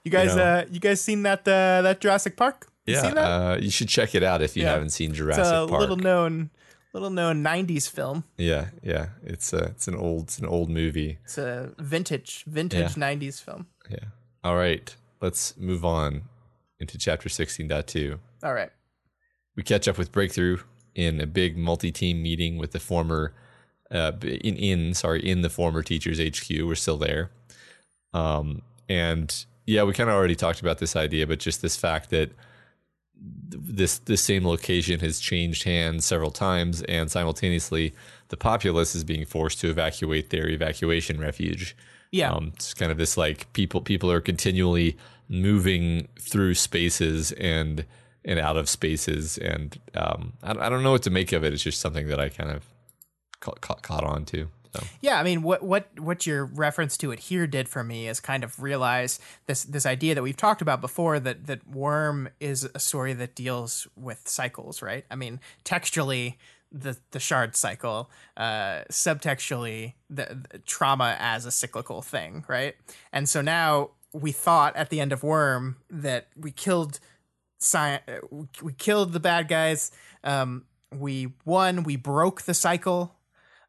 You 0.03 0.11
guys, 0.11 0.35
know. 0.35 0.43
uh, 0.43 0.65
you 0.71 0.79
guys 0.79 0.99
seen 1.01 1.23
that 1.23 1.41
uh, 1.47 1.81
that 1.83 1.99
Jurassic 2.01 2.35
Park? 2.35 2.70
You 2.91 3.07
Yeah, 3.09 3.13
that? 3.13 3.17
uh, 3.17 3.57
you 3.59 3.69
should 3.71 3.87
check 3.89 4.15
it 4.15 4.23
out 4.23 4.41
if 4.41 4.55
you 4.55 4.63
Yeah. 4.63 4.71
haven't 4.73 4.89
seen 4.91 5.13
Jurassic 5.13 5.41
it's 5.43 5.51
a 5.51 5.65
Park. 5.67 5.79
little 5.81 5.97
known, 5.97 6.49
little 6.93 7.09
known 7.09 7.43
'90s 7.43 7.87
film. 7.89 8.23
Yeah, 8.37 8.69
yeah, 8.83 9.09
it's 9.23 9.53
a 9.53 9.63
it's 9.65 9.87
an 9.87 9.95
old 9.95 10.23
it's 10.23 10.39
an 10.39 10.45
old 10.47 10.69
movie. 10.69 11.19
It's 11.23 11.37
a 11.37 11.73
vintage, 11.79 12.43
vintage 12.47 12.95
'90s 12.95 13.41
film. 13.41 13.67
Yeah. 13.89 14.05
All 14.43 14.55
right, 14.55 14.95
let's 15.21 15.55
move 15.57 15.85
on 15.85 16.23
into 16.79 16.97
chapter 16.97 17.29
sixteen 17.29 17.69
point 17.69 17.87
two. 17.87 18.19
All 18.43 18.53
right. 18.53 18.71
We 19.55 19.63
catch 19.63 19.87
up 19.87 19.97
with 19.97 20.11
Breakthrough 20.11 20.59
in 20.95 21.21
a 21.21 21.27
big 21.27 21.57
multi-team 21.57 22.21
meeting 22.23 22.57
with 22.57 22.71
the 22.71 22.79
former 22.79 23.33
uh, 23.91 24.13
in 24.21 24.55
in 24.55 24.93
sorry 24.93 25.19
in 25.27 25.41
the 25.41 25.49
former 25.49 25.83
teachers 25.83 26.19
HQ. 26.19 26.49
We're 26.65 26.75
still 26.75 26.97
there, 26.97 27.29
um, 28.13 28.61
and 28.89 29.45
yeah, 29.65 29.83
we 29.83 29.93
kind 29.93 30.09
of 30.09 30.15
already 30.15 30.35
talked 30.35 30.59
about 30.61 30.79
this 30.79 30.95
idea, 30.95 31.27
but 31.27 31.39
just 31.39 31.61
this 31.61 31.75
fact 31.77 32.09
that 32.09 32.31
this 33.21 33.99
this 33.99 34.23
same 34.23 34.45
location 34.45 34.99
has 34.99 35.19
changed 35.19 35.63
hands 35.63 36.05
several 36.05 36.31
times, 36.31 36.81
and 36.83 37.11
simultaneously 37.11 37.93
the 38.29 38.37
populace 38.37 38.95
is 38.95 39.03
being 39.03 39.25
forced 39.25 39.59
to 39.61 39.69
evacuate 39.69 40.29
their 40.29 40.47
evacuation 40.47 41.19
refuge. 41.19 41.75
Yeah. 42.11 42.31
Um, 42.31 42.53
it's 42.55 42.73
kind 42.73 42.91
of 42.91 42.97
this 42.97 43.17
like 43.17 43.51
people 43.53 43.81
people 43.81 44.11
are 44.11 44.21
continually 44.21 44.97
moving 45.29 46.07
through 46.19 46.55
spaces 46.55 47.31
and 47.33 47.85
and 48.23 48.39
out 48.39 48.57
of 48.57 48.69
spaces, 48.69 49.37
and 49.37 49.79
um, 49.95 50.33
I, 50.43 50.51
I 50.51 50.69
don't 50.69 50.83
know 50.83 50.91
what 50.91 51.03
to 51.03 51.09
make 51.09 51.31
of 51.31 51.43
it. 51.43 51.53
It's 51.53 51.63
just 51.63 51.79
something 51.79 52.07
that 52.07 52.19
I 52.19 52.29
kind 52.29 52.51
of 52.51 52.65
caught, 53.39 53.61
caught, 53.61 53.81
caught 53.81 54.03
on 54.03 54.25
to. 54.25 54.47
Yeah, 55.01 55.19
I 55.19 55.23
mean, 55.23 55.41
what 55.41 55.63
what 55.63 55.99
what 55.99 56.25
your 56.25 56.45
reference 56.45 56.97
to 56.97 57.11
it 57.11 57.19
here 57.19 57.47
did 57.47 57.67
for 57.67 57.83
me 57.83 58.07
is 58.07 58.19
kind 58.19 58.43
of 58.43 58.61
realize 58.61 59.19
this 59.45 59.63
this 59.63 59.85
idea 59.85 60.15
that 60.15 60.23
we've 60.23 60.37
talked 60.37 60.61
about 60.61 60.81
before 60.81 61.19
that 61.19 61.47
that 61.47 61.67
Worm 61.67 62.29
is 62.39 62.69
a 62.73 62.79
story 62.79 63.13
that 63.13 63.35
deals 63.35 63.87
with 63.95 64.27
cycles, 64.27 64.81
right? 64.81 65.05
I 65.11 65.15
mean, 65.15 65.39
textually, 65.63 66.37
the 66.71 66.97
the 67.11 67.19
shard 67.19 67.55
cycle, 67.55 68.09
uh, 68.37 68.83
subtextually, 68.89 69.93
the, 70.09 70.45
the 70.51 70.59
trauma 70.59 71.15
as 71.19 71.45
a 71.45 71.51
cyclical 71.51 72.01
thing, 72.01 72.45
right? 72.47 72.75
And 73.11 73.27
so 73.27 73.41
now 73.41 73.91
we 74.13 74.31
thought 74.31 74.75
at 74.75 74.89
the 74.89 74.99
end 74.99 75.11
of 75.11 75.23
Worm 75.23 75.77
that 75.89 76.27
we 76.35 76.51
killed 76.51 76.99
sci- 77.59 78.01
uh, 78.07 78.19
we 78.61 78.73
killed 78.73 79.13
the 79.13 79.19
bad 79.19 79.47
guys. 79.47 79.91
Um, 80.23 80.65
we 80.93 81.33
won. 81.45 81.83
We 81.83 81.95
broke 81.95 82.43
the 82.43 82.53
cycle. 82.53 83.15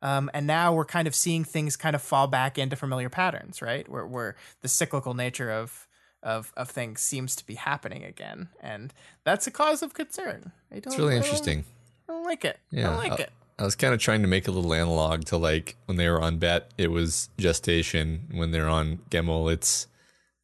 Um, 0.03 0.31
and 0.35 0.47
now 0.47 0.75
we're 0.75 0.85
kind 0.85 1.07
of 1.09 1.15
seeing 1.15 1.45
things 1.45 1.77
kind 1.77 1.95
of 1.95 2.03
fall 2.03 2.27
back 2.27 2.59
into 2.59 2.77
familiar 2.77 3.09
patterns, 3.09 3.63
right? 3.63 3.89
Where, 3.89 4.07
where 4.07 4.37
the 4.61 4.69
cyclical 4.69 5.15
nature 5.15 5.51
of, 5.51 5.87
of 6.23 6.53
of 6.57 6.69
things 6.71 7.01
seems 7.01 7.35
to 7.37 7.47
be 7.47 7.55
happening 7.55 8.05
again, 8.05 8.49
and 8.61 8.93
that's 9.25 9.47
a 9.47 9.51
cause 9.51 9.83
of 9.83 9.95
concern. 9.95 10.53
I 10.71 10.81
don't, 10.81 10.87
It's 10.89 10.99
really 10.99 11.15
I 11.15 11.19
don't- 11.19 11.25
interesting. 11.25 11.65
I 12.09 12.13
don't 12.13 12.25
like 12.25 12.45
it. 12.45 12.59
I 12.73 12.77
Yeah, 12.77 12.83
don't 12.89 12.97
like 12.99 13.13
I- 13.13 13.23
it. 13.25 13.33
I 13.59 13.65
was 13.65 13.77
kind 13.77 13.95
of 13.95 14.01
trying 14.01 14.23
to 14.23 14.29
make 14.29 14.49
a 14.49 14.51
little 14.51 14.75
analog 14.75 15.25
to 15.27 15.37
like 15.37 15.77
when 15.87 15.97
they 15.97 16.09
were 16.09 16.21
on 16.21 16.39
Bet, 16.39 16.73
it 16.79 16.91
was 16.91 17.29
gestation. 17.39 18.27
When 18.33 18.51
they're 18.51 18.69
on 18.69 18.99
Gimel, 19.11 19.53
it's 19.53 19.87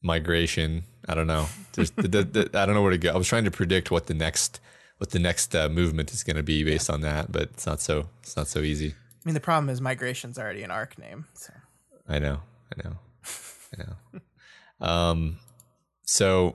migration. 0.02 0.84
I 1.08 1.14
don't 1.14 1.26
know. 1.26 1.46
There's, 1.72 1.90
the, 1.92 2.02
the, 2.08 2.22
the, 2.24 2.50
I 2.58 2.66
don't 2.66 2.74
know 2.74 2.82
where 2.82 2.90
to 2.92 2.98
go. 2.98 3.10
I 3.12 3.16
was 3.16 3.26
trying 3.26 3.44
to 3.44 3.50
predict 3.50 3.90
what 3.90 4.06
the 4.06 4.14
next 4.14 4.60
what 4.98 5.10
the 5.10 5.18
next 5.20 5.54
uh, 5.54 5.68
movement 5.68 6.12
is 6.12 6.24
going 6.24 6.36
to 6.36 6.42
be 6.42 6.64
based 6.64 6.90
on 6.90 7.00
that, 7.02 7.30
but 7.30 7.42
it's 7.42 7.66
not 7.66 7.80
so 7.80 8.08
it's 8.22 8.36
not 8.36 8.48
so 8.48 8.60
easy. 8.60 8.94
I 9.24 9.28
mean, 9.28 9.34
the 9.34 9.40
problem 9.40 9.68
is 9.68 9.80
migration's 9.80 10.38
already 10.38 10.62
an 10.62 10.70
arc 10.70 10.98
name. 10.98 11.26
So 11.34 11.52
I 12.08 12.18
know, 12.18 12.40
I 12.72 12.88
know, 12.88 12.96
I 13.78 13.82
know. 13.82 14.20
Um, 14.80 15.38
so 16.04 16.54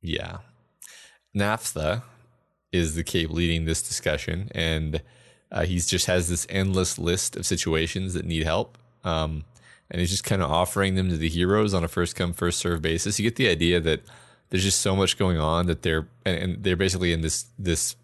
yeah, 0.00 0.38
Naphtha 1.34 2.04
is 2.72 2.94
the 2.94 3.04
cape 3.04 3.28
leading 3.30 3.66
this 3.66 3.82
discussion, 3.82 4.48
and 4.54 5.02
uh, 5.52 5.64
he's 5.64 5.86
just 5.86 6.06
has 6.06 6.28
this 6.28 6.46
endless 6.48 6.98
list 6.98 7.36
of 7.36 7.44
situations 7.44 8.14
that 8.14 8.24
need 8.24 8.44
help. 8.44 8.78
Um, 9.04 9.44
and 9.90 10.00
he's 10.00 10.10
just 10.10 10.24
kind 10.24 10.42
of 10.42 10.50
offering 10.50 10.96
them 10.96 11.10
to 11.10 11.16
the 11.16 11.28
heroes 11.28 11.72
on 11.72 11.84
a 11.84 11.88
first 11.88 12.16
come 12.16 12.32
first 12.32 12.58
serve 12.58 12.82
basis. 12.82 13.18
You 13.18 13.24
get 13.24 13.36
the 13.36 13.48
idea 13.48 13.78
that 13.80 14.02
there's 14.50 14.64
just 14.64 14.80
so 14.80 14.96
much 14.96 15.16
going 15.18 15.38
on 15.38 15.66
that 15.66 15.82
they're 15.82 16.08
and, 16.24 16.36
and 16.38 16.64
they're 16.64 16.76
basically 16.76 17.12
in 17.12 17.20
this 17.20 17.46
this 17.58 17.96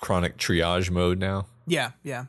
chronic 0.00 0.36
triage 0.36 0.90
mode 0.90 1.18
now. 1.18 1.46
yeah, 1.66 1.92
yeah, 2.02 2.26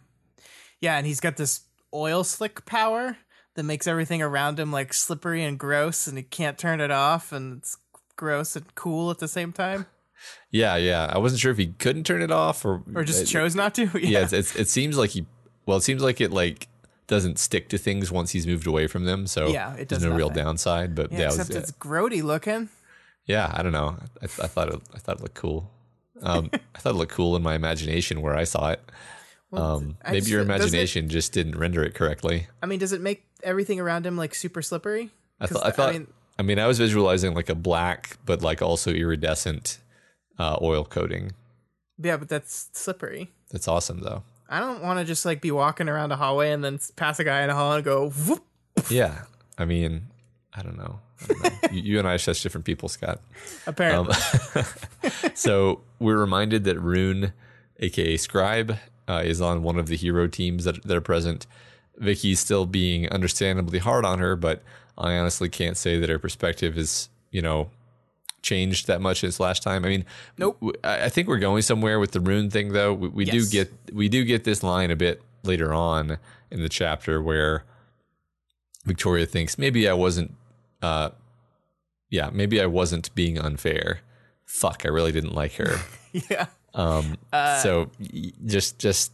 yeah. 0.82 0.98
And 0.98 1.06
he's 1.08 1.20
got 1.20 1.38
this 1.38 1.62
oil 1.94 2.24
slick 2.24 2.66
power 2.66 3.18
that 3.56 3.64
makes 3.64 3.88
everything 3.88 4.22
around 4.22 4.60
him 4.60 4.72
like 4.72 4.94
slippery 4.94 5.44
and 5.44 5.58
gross, 5.58 6.08
and 6.08 6.18
he 6.18 6.24
can't 6.24 6.58
turn 6.58 6.82
it 6.82 6.92
off, 6.92 7.32
and 7.32 7.60
it's 7.60 7.78
gross 8.18 8.56
and 8.56 8.74
cool 8.76 9.12
at 9.12 9.20
the 9.20 9.28
same 9.28 9.52
time, 9.52 9.86
Yeah, 10.52 10.76
yeah. 10.78 11.10
I 11.12 11.18
wasn't 11.18 11.42
sure 11.42 11.52
if 11.52 11.58
he 11.58 11.68
couldn't 11.68 12.06
turn 12.06 12.22
it 12.22 12.32
off 12.32 12.64
or 12.66 12.82
or 12.96 13.04
just 13.04 13.24
it- 13.24 13.26
chose 13.28 13.56
not 13.56 13.76
to. 13.76 13.90
yeah, 14.02 14.22
it's, 14.24 14.34
it's, 14.34 14.56
it 14.56 14.68
seems 14.70 14.98
like 14.98 15.12
he. 15.12 15.26
Well, 15.66 15.78
it 15.78 15.82
seems 15.84 16.02
like 16.02 16.20
it 16.22 16.32
like 16.32 16.68
doesn't 17.08 17.38
stick 17.40 17.70
to 17.70 17.78
things 17.78 18.12
once 18.12 18.32
he's 18.32 18.48
moved 18.48 18.66
away 18.68 18.88
from 18.88 19.06
them. 19.06 19.28
So 19.28 19.48
Yeah, 19.48 19.74
it 19.74 19.90
there's 19.90 20.02
does 20.02 20.04
no 20.10 20.16
real 20.16 20.30
nothing. 20.30 20.44
downside. 20.44 20.96
But 20.96 21.12
Yeah, 21.12 21.20
yeah, 21.20 21.24
it 21.26 21.28
except 21.28 21.50
was, 21.50 21.58
it's 21.58 21.72
grody 21.74 22.24
looking. 22.24 22.70
yeah, 23.26 23.52
I 23.54 23.62
don't 23.64 23.72
know. 23.74 23.98
I, 24.22 24.26
I 24.26 24.28
thought 24.48 24.70
it, 24.74 24.82
I 24.94 24.98
thought 25.00 25.18
it 25.18 25.22
looked 25.22 25.36
cool. 25.36 25.70
Um, 26.22 26.50
I 26.76 26.80
thought 26.80 26.92
it 26.92 26.98
looked 26.98 27.12
cool 27.14 27.36
in 27.36 27.44
my 27.44 27.54
imagination 27.56 28.22
where 28.22 28.36
I 28.36 28.44
saw 28.46 28.70
it. 28.72 28.82
Um, 29.58 29.98
maybe 30.06 30.20
just- 30.20 30.30
your 30.30 30.44
does 30.44 30.50
it- 30.50 30.56
imagination 30.60 31.10
just 31.10 31.32
didn't 31.34 31.58
render 31.58 31.84
it 31.84 31.94
correctly. 31.96 32.48
I 32.62 32.66
mean, 32.66 32.80
does 32.80 32.92
it 32.94 33.02
make 33.02 33.26
everything 33.44 33.80
around 33.80 34.06
him 34.06 34.18
like 34.18 34.34
super 34.36 34.62
slippery? 34.62 35.12
I 35.40 35.48
thought. 35.48 35.66
I 35.66 35.72
thought. 35.72 35.90
I 35.90 35.94
mean, 35.94 36.08
mean, 36.44 36.60
I 36.60 36.68
was 36.68 36.78
visualizing 36.80 37.34
like 37.34 37.50
a 37.50 37.56
black, 37.56 38.18
but 38.26 38.42
like 38.42 38.62
also 38.62 38.92
iridescent 38.92 39.80
uh, 40.40 40.58
oil 40.62 40.84
coating. 40.84 41.32
yeah, 42.02 42.18
but 42.18 42.28
that's 42.30 42.70
slippery. 42.74 43.32
That's 43.52 43.68
awesome 43.68 44.02
though. 44.02 44.24
I 44.50 44.60
don't 44.60 44.82
want 44.84 45.00
to 45.00 45.06
just 45.06 45.26
like 45.26 45.42
be 45.42 45.52
walking 45.52 45.90
around 45.90 46.12
a 46.12 46.16
hallway 46.16 46.52
and 46.52 46.64
then 46.64 46.80
pass 46.96 47.20
a 47.20 47.24
guy 47.24 47.44
in 47.44 47.50
a 47.50 47.56
hall 47.56 47.74
and 47.74 47.84
go 47.84 48.10
whoop. 48.10 48.44
Yeah, 48.90 49.24
I 49.58 49.66
mean, 49.66 50.08
I 50.54 50.62
don't 50.62 50.78
know. 50.78 51.00
I 51.22 51.26
don't 51.34 51.44
know. 51.64 51.70
you, 51.72 51.82
you 51.82 52.00
and 52.00 52.08
I 52.08 52.14
are 52.16 52.18
such 52.18 52.42
different 52.44 52.66
people, 52.66 52.90
Scott. 52.90 53.22
Apparently, 53.66 54.14
Um, 54.56 54.66
so 55.34 55.82
we're 56.00 56.18
reminded 56.20 56.66
that 56.66 56.80
Rune, 56.80 57.34
aka 57.80 58.18
Scribe, 58.18 58.78
uh, 59.08 59.22
is 59.26 59.42
on 59.42 59.64
one 59.64 59.78
of 59.78 59.88
the 59.88 59.96
hero 59.96 60.28
teams 60.28 60.64
that, 60.66 60.82
that 60.84 60.96
are 60.96 61.02
present. 61.02 61.48
Vicky's 61.98 62.40
still 62.40 62.66
being 62.66 63.10
understandably 63.10 63.80
hard 63.80 64.06
on 64.06 64.20
her, 64.20 64.36
but 64.36 64.62
I 64.98 65.18
honestly 65.18 65.50
can't 65.50 65.78
say 65.78 66.00
that 66.00 66.10
her 66.10 66.20
perspective 66.20 66.78
is, 66.78 67.10
you 67.32 67.42
know, 67.42 67.70
changed 68.42 68.88
that 68.88 69.02
much 69.02 69.22
since 69.22 69.40
last 69.40 69.64
time. 69.64 69.86
I 69.86 69.90
mean, 69.90 70.06
Nope. 70.38 70.58
w- 70.60 70.74
I 70.84 71.06
I 71.06 71.10
think 71.10 71.28
we're 71.28 71.40
going 71.40 71.62
somewhere 71.62 72.00
with 72.00 72.12
the 72.12 72.20
Rune 72.20 72.50
thing, 72.50 72.74
though. 72.74 72.94
We, 72.94 73.08
we 73.10 73.26
do 73.26 73.46
get 73.48 73.72
we 73.94 74.10
do 74.10 74.24
get 74.26 74.44
this 74.44 74.62
line 74.64 74.92
a 74.92 74.96
bit 74.96 75.22
later 75.44 75.74
on 75.74 76.18
in 76.52 76.62
the 76.62 76.70
chapter 76.70 77.22
where 77.22 77.64
Victoria 78.86 79.26
thinks 79.26 79.58
maybe 79.58 79.88
I 79.90 79.94
wasn't 79.94 80.36
uh, 80.82 81.10
yeah, 82.10 82.30
maybe 82.32 82.62
I 82.62 82.66
wasn't 82.68 83.14
being 83.16 83.40
unfair. 83.40 84.00
Fuck, 84.46 84.84
I 84.86 84.90
really 84.90 85.12
didn't 85.12 85.34
like 85.34 85.54
her. 85.56 85.80
yeah. 86.30 86.48
Um, 86.76 87.18
Uh, 87.34 87.60
so 87.60 87.90
just 88.46 88.78
just 88.78 89.12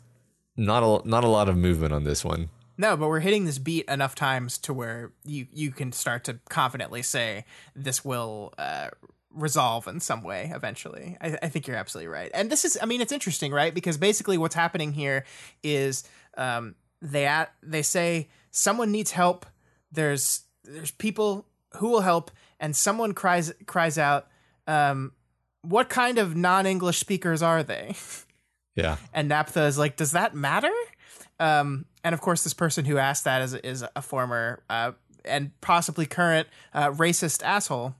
not 0.57 0.83
a 0.83 1.07
not 1.07 1.23
a 1.23 1.27
lot 1.27 1.47
of 1.47 1.55
movement 1.55 1.93
on 1.93 2.03
this 2.03 2.25
one. 2.25 2.49
No, 2.77 2.97
but 2.97 3.07
we're 3.09 3.19
hitting 3.19 3.45
this 3.45 3.59
beat 3.59 3.85
enough 3.87 4.15
times 4.15 4.57
to 4.59 4.73
where 4.73 5.11
you 5.23 5.47
you 5.53 5.71
can 5.71 5.91
start 5.91 6.23
to 6.25 6.39
confidently 6.49 7.03
say 7.03 7.45
this 7.75 8.03
will 8.03 8.53
uh, 8.57 8.89
resolve 9.33 9.87
in 9.87 9.99
some 9.99 10.23
way 10.23 10.51
eventually. 10.53 11.17
I, 11.21 11.37
I 11.43 11.49
think 11.49 11.67
you're 11.67 11.77
absolutely 11.77 12.07
right. 12.07 12.31
And 12.33 12.49
this 12.49 12.65
is, 12.65 12.77
I 12.81 12.85
mean, 12.85 13.01
it's 13.01 13.11
interesting, 13.11 13.51
right? 13.51 13.73
Because 13.73 13.97
basically, 13.97 14.37
what's 14.37 14.55
happening 14.55 14.93
here 14.93 15.25
is 15.63 16.03
um, 16.37 16.75
they 17.01 17.25
at 17.25 17.53
they 17.61 17.83
say 17.83 18.29
someone 18.49 18.91
needs 18.91 19.11
help. 19.11 19.45
There's 19.91 20.43
there's 20.63 20.91
people 20.91 21.45
who 21.77 21.89
will 21.89 22.01
help, 22.01 22.31
and 22.59 22.75
someone 22.75 23.13
cries 23.13 23.53
cries 23.67 23.97
out, 23.97 24.27
um, 24.67 25.11
"What 25.61 25.89
kind 25.89 26.17
of 26.17 26.35
non 26.35 26.65
English 26.65 26.99
speakers 26.99 27.41
are 27.41 27.63
they?" 27.63 27.95
Yeah, 28.75 28.97
And 29.13 29.27
Naphtha 29.27 29.63
is 29.65 29.77
like, 29.77 29.97
does 29.97 30.13
that 30.13 30.33
matter? 30.33 30.71
Um, 31.41 31.85
and 32.03 32.13
of 32.13 32.21
course, 32.21 32.43
this 32.43 32.53
person 32.53 32.85
who 32.85 32.97
asked 32.97 33.25
that 33.25 33.41
is, 33.41 33.53
is 33.53 33.83
a 33.95 34.01
former 34.01 34.63
uh, 34.69 34.93
and 35.25 35.51
possibly 35.61 36.05
current 36.05 36.47
uh, 36.73 36.91
racist 36.91 37.43
asshole. 37.43 37.95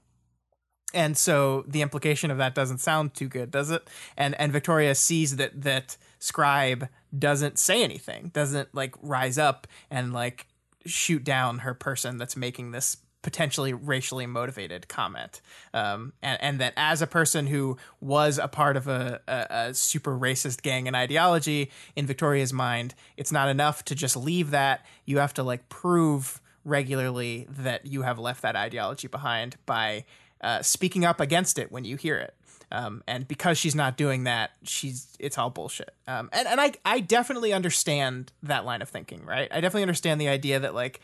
And 0.94 1.16
so 1.16 1.64
the 1.66 1.82
implication 1.82 2.30
of 2.30 2.38
that 2.38 2.54
doesn't 2.54 2.78
sound 2.78 3.14
too 3.14 3.28
good, 3.28 3.50
does 3.50 3.70
it? 3.70 3.88
And 4.16 4.34
and 4.38 4.52
Victoria 4.52 4.94
sees 4.94 5.36
that 5.36 5.62
that 5.62 5.96
Scribe 6.18 6.88
doesn't 7.18 7.58
say 7.58 7.82
anything, 7.82 8.30
doesn't 8.34 8.74
like 8.74 8.94
rise 9.02 9.38
up 9.38 9.66
and 9.90 10.12
like 10.12 10.46
shoot 10.84 11.24
down 11.24 11.60
her 11.60 11.74
person 11.74 12.18
that's 12.18 12.36
making 12.36 12.72
this 12.72 12.98
potentially 13.22 13.72
racially 13.72 14.26
motivated 14.26 14.88
comment. 14.88 15.40
Um, 15.72 16.12
and, 16.22 16.40
and 16.42 16.60
that 16.60 16.74
as 16.76 17.00
a 17.00 17.06
person 17.06 17.46
who 17.46 17.78
was 18.00 18.38
a 18.38 18.48
part 18.48 18.76
of 18.76 18.88
a, 18.88 19.20
a, 19.26 19.46
a, 19.50 19.74
super 19.74 20.18
racist 20.18 20.62
gang 20.62 20.86
and 20.86 20.96
ideology, 20.96 21.70
in 21.96 22.06
Victoria's 22.06 22.52
mind, 22.52 22.94
it's 23.16 23.32
not 23.32 23.48
enough 23.48 23.84
to 23.86 23.94
just 23.94 24.16
leave 24.16 24.50
that. 24.50 24.84
You 25.04 25.18
have 25.18 25.34
to 25.34 25.42
like 25.42 25.68
prove 25.68 26.40
regularly 26.64 27.46
that 27.48 27.86
you 27.86 28.02
have 28.02 28.18
left 28.18 28.42
that 28.42 28.56
ideology 28.56 29.08
behind 29.08 29.56
by 29.66 30.04
uh, 30.40 30.62
speaking 30.62 31.04
up 31.04 31.20
against 31.20 31.58
it 31.58 31.70
when 31.70 31.84
you 31.84 31.96
hear 31.96 32.18
it. 32.18 32.34
Um, 32.72 33.02
and 33.06 33.28
because 33.28 33.58
she's 33.58 33.74
not 33.74 33.98
doing 33.98 34.24
that, 34.24 34.52
she's 34.62 35.06
it's 35.18 35.36
all 35.36 35.50
bullshit. 35.50 35.94
Um, 36.08 36.30
and 36.32 36.48
and 36.48 36.58
I 36.58 36.72
I 36.86 37.00
definitely 37.00 37.52
understand 37.52 38.32
that 38.42 38.64
line 38.64 38.80
of 38.80 38.88
thinking, 38.88 39.26
right? 39.26 39.46
I 39.50 39.60
definitely 39.60 39.82
understand 39.82 40.20
the 40.20 40.28
idea 40.28 40.58
that 40.58 40.74
like, 40.74 41.00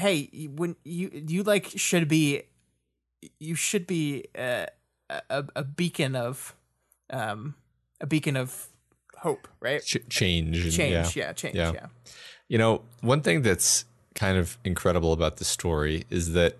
hey, 0.00 0.48
when 0.56 0.76
you 0.84 1.10
you 1.12 1.42
like 1.42 1.66
should 1.76 2.08
be, 2.08 2.42
you 3.38 3.54
should 3.54 3.86
be 3.86 4.24
a 4.34 4.66
a, 5.08 5.44
a 5.56 5.64
beacon 5.64 6.16
of, 6.16 6.54
um, 7.10 7.54
a 8.00 8.06
beacon 8.06 8.36
of 8.36 8.68
hope, 9.18 9.48
right? 9.60 9.82
Ch- 9.82 10.08
change, 10.08 10.74
change, 10.74 11.16
yeah, 11.16 11.26
yeah 11.26 11.32
change, 11.32 11.54
yeah. 11.54 11.72
yeah. 11.72 11.86
You 12.48 12.58
know, 12.58 12.82
one 13.00 13.20
thing 13.20 13.42
that's 13.42 13.84
kind 14.14 14.36
of 14.36 14.58
incredible 14.64 15.12
about 15.12 15.36
the 15.36 15.44
story 15.44 16.04
is 16.10 16.32
that 16.32 16.56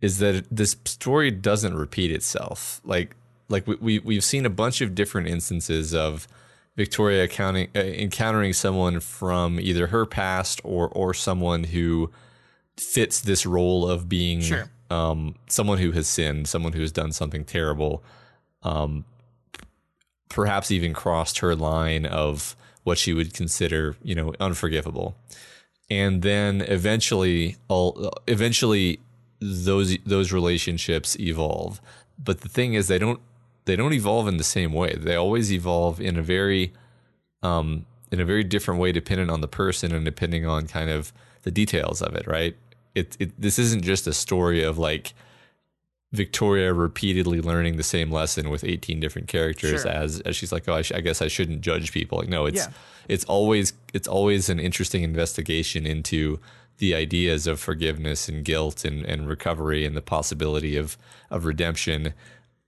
is 0.00 0.18
that 0.18 0.46
this 0.50 0.76
story 0.84 1.30
doesn't 1.30 1.74
repeat 1.74 2.10
itself. 2.10 2.80
Like 2.84 3.16
like 3.48 3.66
we, 3.66 3.76
we 3.76 3.98
we've 3.98 4.24
seen 4.24 4.46
a 4.46 4.50
bunch 4.50 4.80
of 4.80 4.94
different 4.94 5.28
instances 5.28 5.94
of 5.94 6.26
Victoria 6.76 7.24
accounting, 7.24 7.68
uh, 7.74 7.80
encountering 7.80 8.52
someone 8.52 9.00
from 9.00 9.60
either 9.60 9.88
her 9.88 10.06
past 10.06 10.60
or 10.64 10.88
or 10.88 11.12
someone 11.12 11.64
who 11.64 12.10
fits 12.76 13.20
this 13.20 13.44
role 13.44 13.88
of 13.88 14.08
being 14.08 14.40
sure. 14.40 14.70
um, 14.88 15.34
someone 15.48 15.78
who 15.78 15.92
has 15.92 16.06
sinned, 16.06 16.48
someone 16.48 16.72
who 16.72 16.80
has 16.80 16.92
done 16.92 17.12
something 17.12 17.44
terrible, 17.44 18.02
um, 18.62 19.04
perhaps 20.28 20.70
even 20.70 20.94
crossed 20.94 21.38
her 21.38 21.54
line 21.54 22.06
of 22.06 22.56
what 22.84 22.98
she 22.98 23.12
would 23.12 23.34
consider, 23.34 23.96
you 24.02 24.14
know, 24.14 24.32
unforgivable. 24.40 25.16
And 25.90 26.22
then 26.22 26.60
eventually, 26.62 27.56
all 27.68 28.12
eventually 28.26 29.00
those 29.40 29.98
those 30.06 30.32
relationships 30.32 31.18
evolve. 31.18 31.80
But 32.18 32.42
the 32.42 32.48
thing 32.48 32.74
is, 32.74 32.88
they 32.88 32.98
don't 32.98 33.20
they 33.64 33.76
don't 33.76 33.92
evolve 33.92 34.28
in 34.28 34.36
the 34.36 34.44
same 34.44 34.72
way. 34.72 34.94
They 34.98 35.16
always 35.16 35.52
evolve 35.52 36.00
in 36.00 36.16
a 36.16 36.22
very 36.22 36.72
um, 37.42 37.86
in 38.10 38.20
a 38.20 38.24
very 38.24 38.44
different 38.44 38.80
way, 38.80 38.92
depending 38.92 39.30
on 39.30 39.40
the 39.40 39.48
person 39.48 39.94
and 39.94 40.04
depending 40.04 40.46
on 40.46 40.66
kind 40.66 40.90
of 40.90 41.12
the 41.42 41.50
details 41.50 42.02
of 42.02 42.14
it. 42.14 42.26
Right? 42.26 42.56
It, 42.94 43.16
it 43.20 43.40
this 43.40 43.58
isn't 43.58 43.84
just 43.84 44.06
a 44.06 44.12
story 44.12 44.62
of 44.62 44.78
like 44.78 45.14
Victoria 46.12 46.72
repeatedly 46.72 47.40
learning 47.40 47.76
the 47.76 47.84
same 47.84 48.10
lesson 48.10 48.50
with 48.50 48.64
18 48.64 48.98
different 48.98 49.28
characters 49.28 49.82
sure. 49.82 49.90
as 49.90 50.20
as 50.20 50.34
she's 50.34 50.50
like, 50.52 50.68
oh, 50.68 50.74
I, 50.74 50.82
sh- 50.82 50.92
I, 50.92 51.00
guess 51.00 51.22
I 51.22 51.28
shouldn't 51.28 51.60
judge 51.60 51.92
people. 51.92 52.18
Like, 52.18 52.28
no, 52.28 52.46
it's 52.46 52.66
yeah. 52.66 52.72
it's 53.08 53.24
always 53.26 53.74
it's 53.92 54.08
always 54.08 54.48
an 54.48 54.58
interesting 54.58 55.02
investigation 55.02 55.86
into 55.86 56.40
the 56.78 56.94
ideas 56.94 57.46
of 57.46 57.60
forgiveness 57.60 58.28
and 58.28 58.44
guilt 58.44 58.84
and, 58.84 59.04
and 59.04 59.28
recovery 59.28 59.84
and 59.84 59.96
the 59.96 60.02
possibility 60.02 60.76
of 60.76 60.98
of 61.30 61.44
redemption 61.44 62.12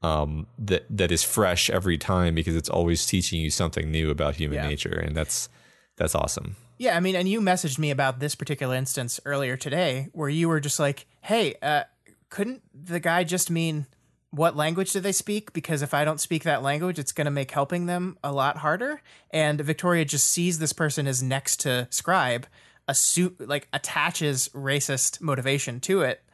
um, 0.03 0.46
that 0.59 0.84
that 0.90 1.12
is 1.12 1.22
fresh 1.22 1.70
every 1.70 1.96
time 1.96 2.34
because 2.34 2.57
it's 2.57 2.68
always 2.68 3.07
teaching 3.07 3.40
you 3.40 3.50
something 3.50 3.90
new 3.90 4.11
about 4.11 4.36
human 4.36 4.57
yeah. 4.57 4.68
nature 4.68 4.98
and 4.98 5.16
that's 5.16 5.48
that's 5.96 6.14
awesome. 6.14 6.57
Yeah, 6.78 6.96
I 6.96 7.00
mean, 7.00 7.14
and 7.14 7.28
you 7.28 7.40
messaged 7.40 7.78
me 7.78 7.90
about 7.90 8.18
this 8.18 8.34
particular 8.34 8.74
instance 8.74 9.20
earlier 9.24 9.57
today 9.57 10.09
where 10.12 10.28
you 10.28 10.48
were 10.48 10.59
just 10.59 10.80
like, 10.80 11.07
"Hey, 11.20 11.55
uh, 11.62 11.84
couldn't 12.28 12.62
the 12.74 12.98
guy 12.98 13.24
just 13.24 13.50
mean 13.50 13.86
what 14.30 14.57
language 14.57 14.92
do 14.92 15.00
they 15.00 15.12
speak? 15.12 15.53
Because 15.53 15.82
if 15.82 15.92
I 15.94 16.05
don't 16.05 16.20
speak 16.20 16.42
that 16.44 16.62
language, 16.62 16.98
it's 16.98 17.12
going 17.12 17.26
to 17.26 17.30
make 17.30 17.50
helping 17.50 17.86
them 17.86 18.18
a 18.24 18.32
lot 18.32 18.59
harder." 18.59 19.00
And 19.30 19.61
Victoria 19.61 20.05
just 20.05 20.26
sees 20.26 20.59
this 20.59 20.72
person 20.72 21.07
as 21.07 21.22
next 21.22 21.61
to 21.61 21.86
Scribe, 21.90 22.46
assume 22.88 23.36
like 23.38 23.68
attaches 23.72 24.48
racist 24.55 25.20
motivation 25.20 25.78
to 25.80 26.00
it 26.00 26.24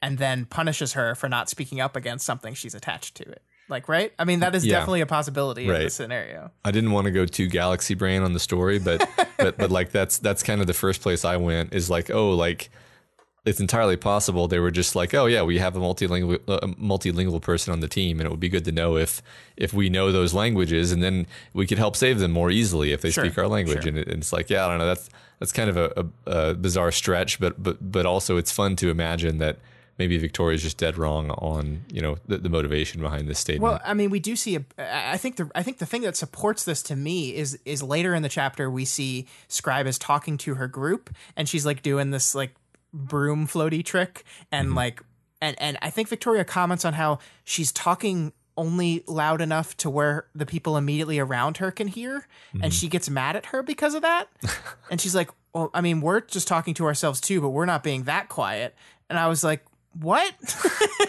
and 0.00 0.18
then 0.18 0.44
punishes 0.44 0.92
her 0.92 1.14
for 1.14 1.28
not 1.28 1.48
speaking 1.48 1.80
up 1.80 1.96
against 1.96 2.24
something 2.24 2.54
she's 2.54 2.74
attached 2.74 3.16
to 3.16 3.24
it. 3.24 3.42
Like, 3.68 3.88
right? 3.88 4.12
I 4.18 4.24
mean, 4.24 4.40
that 4.40 4.54
is 4.54 4.64
yeah. 4.64 4.76
definitely 4.76 5.02
a 5.02 5.06
possibility 5.06 5.68
right. 5.68 5.76
in 5.76 5.82
this 5.84 5.94
scenario. 5.94 6.50
I 6.64 6.70
didn't 6.70 6.92
want 6.92 7.04
to 7.04 7.10
go 7.10 7.26
too 7.26 7.48
galaxy 7.48 7.94
brain 7.94 8.22
on 8.22 8.32
the 8.32 8.40
story, 8.40 8.78
but 8.78 9.08
but 9.36 9.58
but 9.58 9.70
like 9.70 9.92
that's 9.92 10.18
that's 10.18 10.42
kind 10.42 10.60
of 10.60 10.66
the 10.66 10.74
first 10.74 11.02
place 11.02 11.24
I 11.24 11.36
went 11.36 11.74
is 11.74 11.90
like, 11.90 12.10
oh, 12.10 12.30
like 12.30 12.70
it's 13.44 13.60
entirely 13.60 13.96
possible 13.96 14.48
they 14.48 14.58
were 14.58 14.70
just 14.70 14.94
like, 14.94 15.14
oh 15.14 15.26
yeah, 15.26 15.42
we 15.42 15.58
have 15.58 15.76
a 15.76 15.80
multilingual 15.80 16.40
uh, 16.48 16.66
multilingual 16.80 17.42
person 17.42 17.72
on 17.72 17.80
the 17.80 17.88
team, 17.88 18.20
and 18.20 18.26
it 18.26 18.30
would 18.30 18.40
be 18.40 18.48
good 18.48 18.64
to 18.64 18.72
know 18.72 18.96
if 18.96 19.22
if 19.56 19.74
we 19.74 19.90
know 19.90 20.12
those 20.12 20.32
languages, 20.32 20.90
and 20.92 21.02
then 21.02 21.26
we 21.52 21.66
could 21.66 21.78
help 21.78 21.94
save 21.94 22.18
them 22.20 22.30
more 22.30 22.50
easily 22.50 22.92
if 22.92 23.02
they 23.02 23.10
sure. 23.10 23.24
speak 23.24 23.36
our 23.38 23.48
language. 23.48 23.82
Sure. 23.82 23.88
And, 23.88 23.98
it, 23.98 24.08
and, 24.08 24.18
it's 24.18 24.32
like, 24.32 24.48
yeah, 24.48 24.64
I 24.64 24.68
don't 24.68 24.78
know, 24.78 24.86
that's 24.86 25.10
that's 25.40 25.52
kind 25.52 25.70
of 25.70 25.76
a, 25.76 26.10
a, 26.26 26.30
a, 26.30 26.54
bizarre 26.54 26.92
stretch, 26.92 27.38
but 27.38 27.62
but 27.62 27.92
but 27.92 28.06
also 28.06 28.36
it's 28.36 28.52
fun 28.52 28.76
to 28.76 28.90
imagine 28.90 29.38
that 29.38 29.58
maybe 29.98 30.16
Victoria's 30.16 30.62
just 30.62 30.78
dead 30.78 30.96
wrong 30.96 31.30
on 31.32 31.84
you 31.92 32.00
know 32.00 32.16
the, 32.26 32.38
the 32.38 32.48
motivation 32.48 33.00
behind 33.00 33.28
this 33.28 33.38
statement. 33.38 33.62
Well, 33.62 33.80
I 33.84 33.94
mean, 33.94 34.10
we 34.10 34.20
do 34.20 34.36
see 34.36 34.56
a. 34.56 34.64
I 34.78 35.16
think 35.16 35.36
the 35.36 35.50
I 35.54 35.62
think 35.62 35.78
the 35.78 35.86
thing 35.86 36.02
that 36.02 36.16
supports 36.16 36.64
this 36.64 36.82
to 36.84 36.96
me 36.96 37.34
is 37.34 37.58
is 37.64 37.82
later 37.82 38.14
in 38.14 38.22
the 38.22 38.28
chapter 38.28 38.70
we 38.70 38.84
see 38.84 39.26
Scribe 39.48 39.86
is 39.86 39.98
talking 39.98 40.38
to 40.38 40.54
her 40.54 40.68
group 40.68 41.10
and 41.36 41.48
she's 41.48 41.66
like 41.66 41.82
doing 41.82 42.10
this 42.10 42.34
like 42.34 42.54
broom 42.92 43.46
floaty 43.46 43.84
trick 43.84 44.24
and 44.50 44.68
mm-hmm. 44.68 44.76
like 44.76 45.02
and 45.40 45.56
and 45.60 45.78
I 45.82 45.90
think 45.90 46.08
Victoria 46.08 46.44
comments 46.44 46.84
on 46.84 46.94
how 46.94 47.18
she's 47.44 47.72
talking 47.72 48.32
only 48.56 49.04
loud 49.06 49.40
enough 49.40 49.76
to 49.76 49.88
where 49.88 50.26
the 50.34 50.44
people 50.44 50.76
immediately 50.76 51.20
around 51.20 51.58
her 51.58 51.70
can 51.70 51.86
hear 51.86 52.26
mm-hmm. 52.52 52.64
and 52.64 52.74
she 52.74 52.88
gets 52.88 53.08
mad 53.08 53.36
at 53.36 53.46
her 53.46 53.62
because 53.62 53.94
of 53.94 54.02
that 54.02 54.26
and 54.90 55.00
she's 55.00 55.14
like 55.14 55.30
well 55.54 55.70
i 55.74 55.80
mean 55.80 56.00
we're 56.00 56.20
just 56.20 56.48
talking 56.48 56.74
to 56.74 56.84
ourselves 56.84 57.20
too 57.20 57.40
but 57.40 57.50
we're 57.50 57.64
not 57.64 57.84
being 57.84 58.02
that 58.02 58.28
quiet 58.28 58.74
and 59.08 59.16
i 59.16 59.28
was 59.28 59.44
like 59.44 59.64
what? 60.00 60.32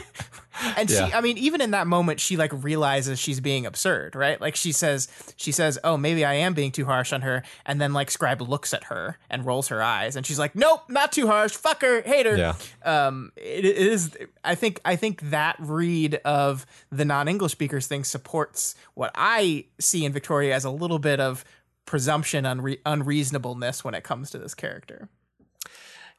And 0.78 0.90
yeah. 0.90 1.08
she 1.08 1.14
i 1.14 1.22
mean 1.22 1.38
even 1.38 1.62
in 1.62 1.72
that 1.72 1.88
moment 1.88 2.20
she 2.20 2.36
like 2.36 2.52
realizes 2.64 3.20
she's 3.20 3.40
being 3.40 3.66
absurd 3.66 4.16
right? 4.16 4.40
Like 4.40 4.56
she 4.56 4.72
says 4.72 5.08
she 5.38 5.52
says 5.52 5.80
oh 5.84 5.96
maybe 5.98 6.26
i 6.26 6.34
am 6.34 6.54
being 6.54 6.72
too 6.72 6.86
harsh 6.86 7.14
on 7.14 7.22
her 7.22 7.44
and 7.66 7.80
then 7.80 7.94
like 7.94 8.12
scribe 8.12 8.42
looks 8.42 8.74
at 8.74 8.86
her 8.86 9.18
and 9.30 9.46
rolls 9.46 9.70
her 9.70 9.82
eyes 9.82 10.16
and 10.16 10.26
she's 10.26 10.40
like 10.40 10.56
nope 10.56 10.82
not 10.90 11.12
too 11.12 11.28
harsh. 11.28 11.54
Fuck 11.54 11.82
her. 11.82 12.02
Hate 12.02 12.26
her. 12.26 12.36
Yeah. 12.36 12.56
um 12.84 13.32
it, 13.38 13.66
it 13.66 13.78
is 13.78 14.18
i 14.44 14.56
think 14.56 14.82
i 14.84 14.96
think 14.96 15.22
that 15.30 15.56
read 15.60 16.16
of 16.26 16.66
the 16.92 17.06
non-english 17.06 17.52
speakers 17.54 17.88
thing 17.88 18.04
supports 18.04 18.76
what 18.96 19.12
i 19.16 19.66
see 19.80 20.04
in 20.04 20.12
victoria 20.12 20.54
as 20.54 20.66
a 20.66 20.72
little 20.72 21.00
bit 21.00 21.20
of 21.20 21.46
presumption 21.86 22.44
unre- 22.44 22.80
unreasonableness 22.86 23.84
when 23.84 23.94
it 23.94 24.04
comes 24.04 24.30
to 24.32 24.38
this 24.38 24.54
character 24.54 25.10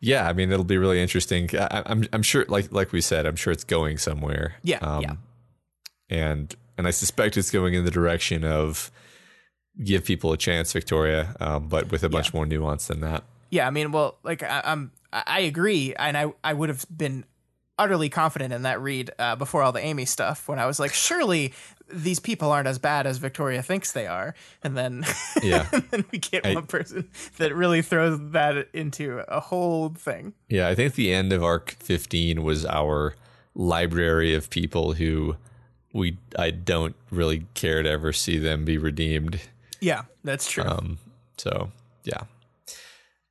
yeah, 0.01 0.29
I 0.29 0.33
mean 0.33 0.51
it'll 0.51 0.65
be 0.65 0.79
really 0.79 1.01
interesting. 1.01 1.49
I, 1.55 1.79
am 1.79 1.83
I'm, 1.87 2.09
I'm 2.15 2.23
sure, 2.23 2.45
like 2.49 2.73
like 2.73 2.93
we 2.93 3.01
said, 3.01 3.27
I'm 3.27 3.37
sure 3.37 3.53
it's 3.53 3.65
going 3.65 3.99
somewhere. 3.99 4.55
Yeah, 4.63 4.79
um, 4.79 5.03
yeah. 5.03 5.15
And 6.09 6.55
and 6.79 6.87
I 6.87 6.91
suspect 6.91 7.37
it's 7.37 7.51
going 7.51 7.75
in 7.75 7.85
the 7.85 7.91
direction 7.91 8.45
of 8.45 8.91
give 9.83 10.05
people 10.05 10.33
a 10.33 10.37
chance, 10.37 10.73
Victoria, 10.73 11.37
um, 11.41 11.69
but 11.69 11.91
with 11.91 12.03
a 12.03 12.09
bunch 12.09 12.29
yeah. 12.29 12.39
more 12.39 12.47
nuance 12.47 12.87
than 12.87 13.01
that. 13.01 13.25
Yeah, 13.51 13.67
I 13.67 13.71
mean, 13.71 13.93
well, 13.93 14.17
like 14.23 14.43
I, 14.43 14.63
I'm, 14.65 14.93
I 15.13 15.41
agree, 15.41 15.95
and 15.95 16.17
I 16.17 16.33
I 16.43 16.55
would 16.55 16.71
have 16.71 16.87
been 16.95 17.25
utterly 17.79 18.11
confident 18.11 18.53
in 18.53 18.63
that 18.63 18.81
read 18.81 19.11
uh, 19.19 19.37
before 19.37 19.63
all 19.63 19.73
the 19.73 19.81
Amy 19.81 20.05
stuff 20.05 20.47
when 20.49 20.59
I 20.59 20.67
was 20.67 20.79
like, 20.79 20.93
surely 20.93 21.55
these 21.93 22.21
people 22.21 22.51
aren't 22.51 22.69
as 22.69 22.79
bad 22.79 23.07
as 23.07 23.19
Victoria 23.19 23.63
thinks 23.63 23.93
they 23.93 24.07
are, 24.07 24.35
and 24.63 24.77
then 24.77 25.05
yeah, 25.43 25.69
and 25.73 25.83
then 25.91 26.05
we 26.11 26.19
get 26.19 26.47
I, 26.47 26.55
one 26.55 26.67
person 26.67 27.09
that 27.39 27.55
really 27.55 27.83
throws 27.83 28.19
that 28.33 28.69
into 28.73 29.23
a 29.29 29.41
whole 29.41 29.91
thing. 29.91 30.35
Yeah, 30.49 30.69
I 30.69 30.75
think 30.75 30.95
the 30.95 31.13
end 31.13 31.33
of 31.33 31.43
arc 31.43 31.77
fifteen 31.81 32.43
was 32.43 32.65
our 32.67 33.15
library 33.55 34.35
of 34.35 34.51
people 34.51 34.95
who 34.95 35.37
we 35.93 36.19
I 36.39 36.51
don't 36.51 36.95
really 37.11 37.47
care 37.55 37.83
to 37.83 37.89
ever 37.89 38.13
see 38.13 38.39
them 38.39 38.65
be 38.65 38.79
redeemed. 38.79 39.41
Yeah, 39.81 40.03
that's 40.25 40.51
true. 40.51 40.65
Um, 40.65 40.99
so 41.37 41.71
yeah. 42.05 42.23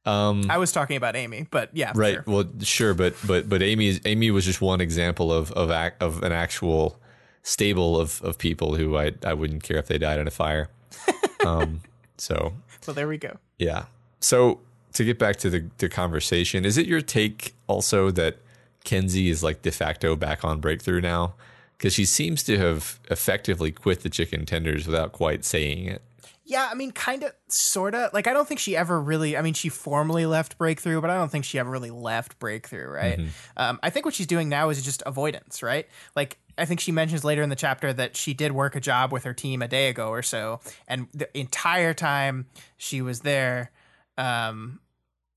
Um, 0.06 0.46
I 0.50 0.58
was 0.58 0.72
talking 0.72 0.98
about 0.98 1.16
Amy, 1.16 1.46
but 1.52 1.70
yeah, 1.74 1.92
right. 1.94 2.16
Sure. 2.16 2.24
Well, 2.26 2.46
sure, 2.62 2.94
but 2.94 3.16
but 3.28 3.48
but 3.48 3.62
Amy 3.62 4.00
Amy 4.06 4.32
was 4.32 4.46
just 4.46 4.62
one 4.62 4.82
example 4.82 5.32
of 5.32 5.52
of 5.52 5.70
act, 5.72 6.02
of 6.02 6.24
an 6.24 6.32
actual 6.32 7.00
stable 7.44 8.00
of 8.00 8.22
of 8.22 8.38
people 8.38 8.76
who 8.76 8.98
I 8.98 9.14
I 9.24 9.34
wouldn't 9.34 9.64
care 9.64 9.78
if 9.78 9.88
they 9.88 9.98
died 9.98 10.20
in 10.20 10.28
a 10.28 10.32
fire. 10.32 10.70
um, 11.46 11.82
so 12.18 12.54
well, 12.86 12.94
there 12.94 13.08
we 13.08 13.18
go. 13.18 13.38
Yeah. 13.58 13.86
So 14.20 14.60
to 14.94 15.04
get 15.04 15.20
back 15.20 15.38
to 15.38 15.50
the 15.50 15.70
the 15.78 15.90
conversation, 15.90 16.66
is 16.66 16.78
it 16.78 16.86
your 16.86 17.02
take 17.02 17.54
also 17.68 18.12
that 18.12 18.38
Kenzie 18.84 19.30
is 19.30 19.44
like 19.44 19.62
de 19.62 19.72
facto 19.72 20.16
back 20.16 20.44
on 20.44 20.60
breakthrough 20.60 21.02
now? 21.02 21.34
Because 21.78 21.94
she 21.94 22.06
seems 22.06 22.44
to 22.44 22.58
have 22.58 23.00
effectively 23.10 23.72
quit 23.72 24.02
the 24.02 24.10
chicken 24.10 24.46
tenders 24.46 24.86
without 24.86 25.14
quite 25.14 25.46
saying 25.46 25.86
it. 25.86 26.02
Yeah, 26.50 26.68
I 26.70 26.74
mean, 26.74 26.92
kind 26.92 27.22
of, 27.22 27.32
sort 27.48 27.94
of. 27.94 28.12
Like, 28.12 28.26
I 28.26 28.34
don't 28.34 28.48
think 28.48 28.60
she 28.60 28.76
ever 28.76 29.00
really. 29.00 29.38
I 29.38 29.44
mean, 29.44 29.54
she 29.54 29.70
formally 29.70 30.26
left 30.26 30.58
Breakthrough, 30.58 31.00
but 31.00 31.12
I 31.12 31.16
don't 31.16 31.32
think 31.32 31.46
she 31.46 31.60
ever 31.60 31.70
really 31.70 31.92
left 31.92 32.40
Breakthrough, 32.40 32.88
right? 32.88 33.20
Um, 33.56 33.80
I 33.84 33.92
think 33.92 34.06
what 34.06 34.16
she's 34.16 34.26
doing 34.26 34.50
now 34.50 34.70
is 34.70 34.84
just 34.84 35.04
avoidance, 35.06 35.62
right? 35.62 35.88
Like, 36.16 36.40
I 36.60 36.66
think 36.66 36.80
she 36.80 36.92
mentions 36.92 37.24
later 37.24 37.42
in 37.42 37.50
the 37.50 37.56
chapter 37.56 37.94
that 37.94 38.16
she 38.16 38.34
did 38.34 38.52
work 38.52 38.76
a 38.76 38.80
job 38.80 39.12
with 39.12 39.24
her 39.24 39.34
team 39.34 39.62
a 39.62 39.68
day 39.68 39.90
ago 39.90 40.10
or 40.10 40.22
so, 40.22 40.60
and 40.88 41.08
the 41.14 41.36
entire 41.38 41.94
time 41.94 42.48
she 42.78 43.02
was 43.02 43.22
there, 43.22 43.72
um, 44.18 44.80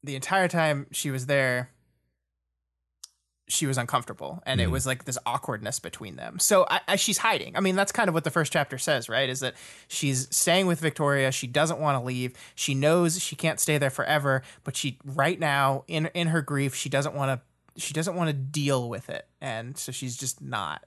the 0.03 0.17
entire 0.17 0.49
time 0.49 0.87
she 0.91 1.11
was 1.11 1.27
there, 1.27 1.71
she 3.49 3.67
was 3.67 3.77
uncomfortable 3.77 4.43
and 4.47 4.63
it 4.63 4.71
was 4.71 4.87
like 4.87 5.05
this 5.05 5.19
awkwardness 5.27 5.79
between 5.79 6.17
them. 6.17 6.39
So 6.39 6.67
I, 6.71 6.81
I, 6.89 6.97
she's 6.97 7.19
hiding. 7.19 7.55
I 7.55 7.61
mean 7.61 7.77
that's 7.77 7.93
kind 7.93 8.09
of 8.09 8.15
what 8.15 8.25
the 8.25 8.31
first 8.31 8.51
chapter 8.51 8.79
says 8.79 9.11
right 9.11 9.29
is 9.29 9.41
that 9.41 9.55
she's 9.89 10.35
staying 10.35 10.67
with 10.67 10.81
victoria. 10.81 11.31
She 11.33 11.47
doesn't 11.47 11.79
want 11.79 12.01
to 12.01 12.05
leave. 12.05 12.35
She 12.55 12.75
knows 12.75 13.21
she 13.21 13.37
can't 13.37 13.61
stay 13.61 13.77
there 13.77 13.91
forever 13.91 14.43
but 14.65 14.75
she 14.75 14.99
right 15.05 15.39
now 15.39 15.85
in 15.87 16.07
in 16.15 16.29
her 16.29 16.41
grief 16.41 16.75
she 16.75 16.89
doesn't 16.89 17.15
want 17.15 17.31
to 17.31 17.81
she 17.81 17.95
doesn't 17.95 18.15
want 18.15 18.29
to 18.29 18.35
deal 18.35 18.89
with 18.89 19.09
it. 19.11 19.27
And 19.41 19.77
so 19.77 19.93
she's 19.93 20.17
just 20.17 20.41
not 20.41 20.85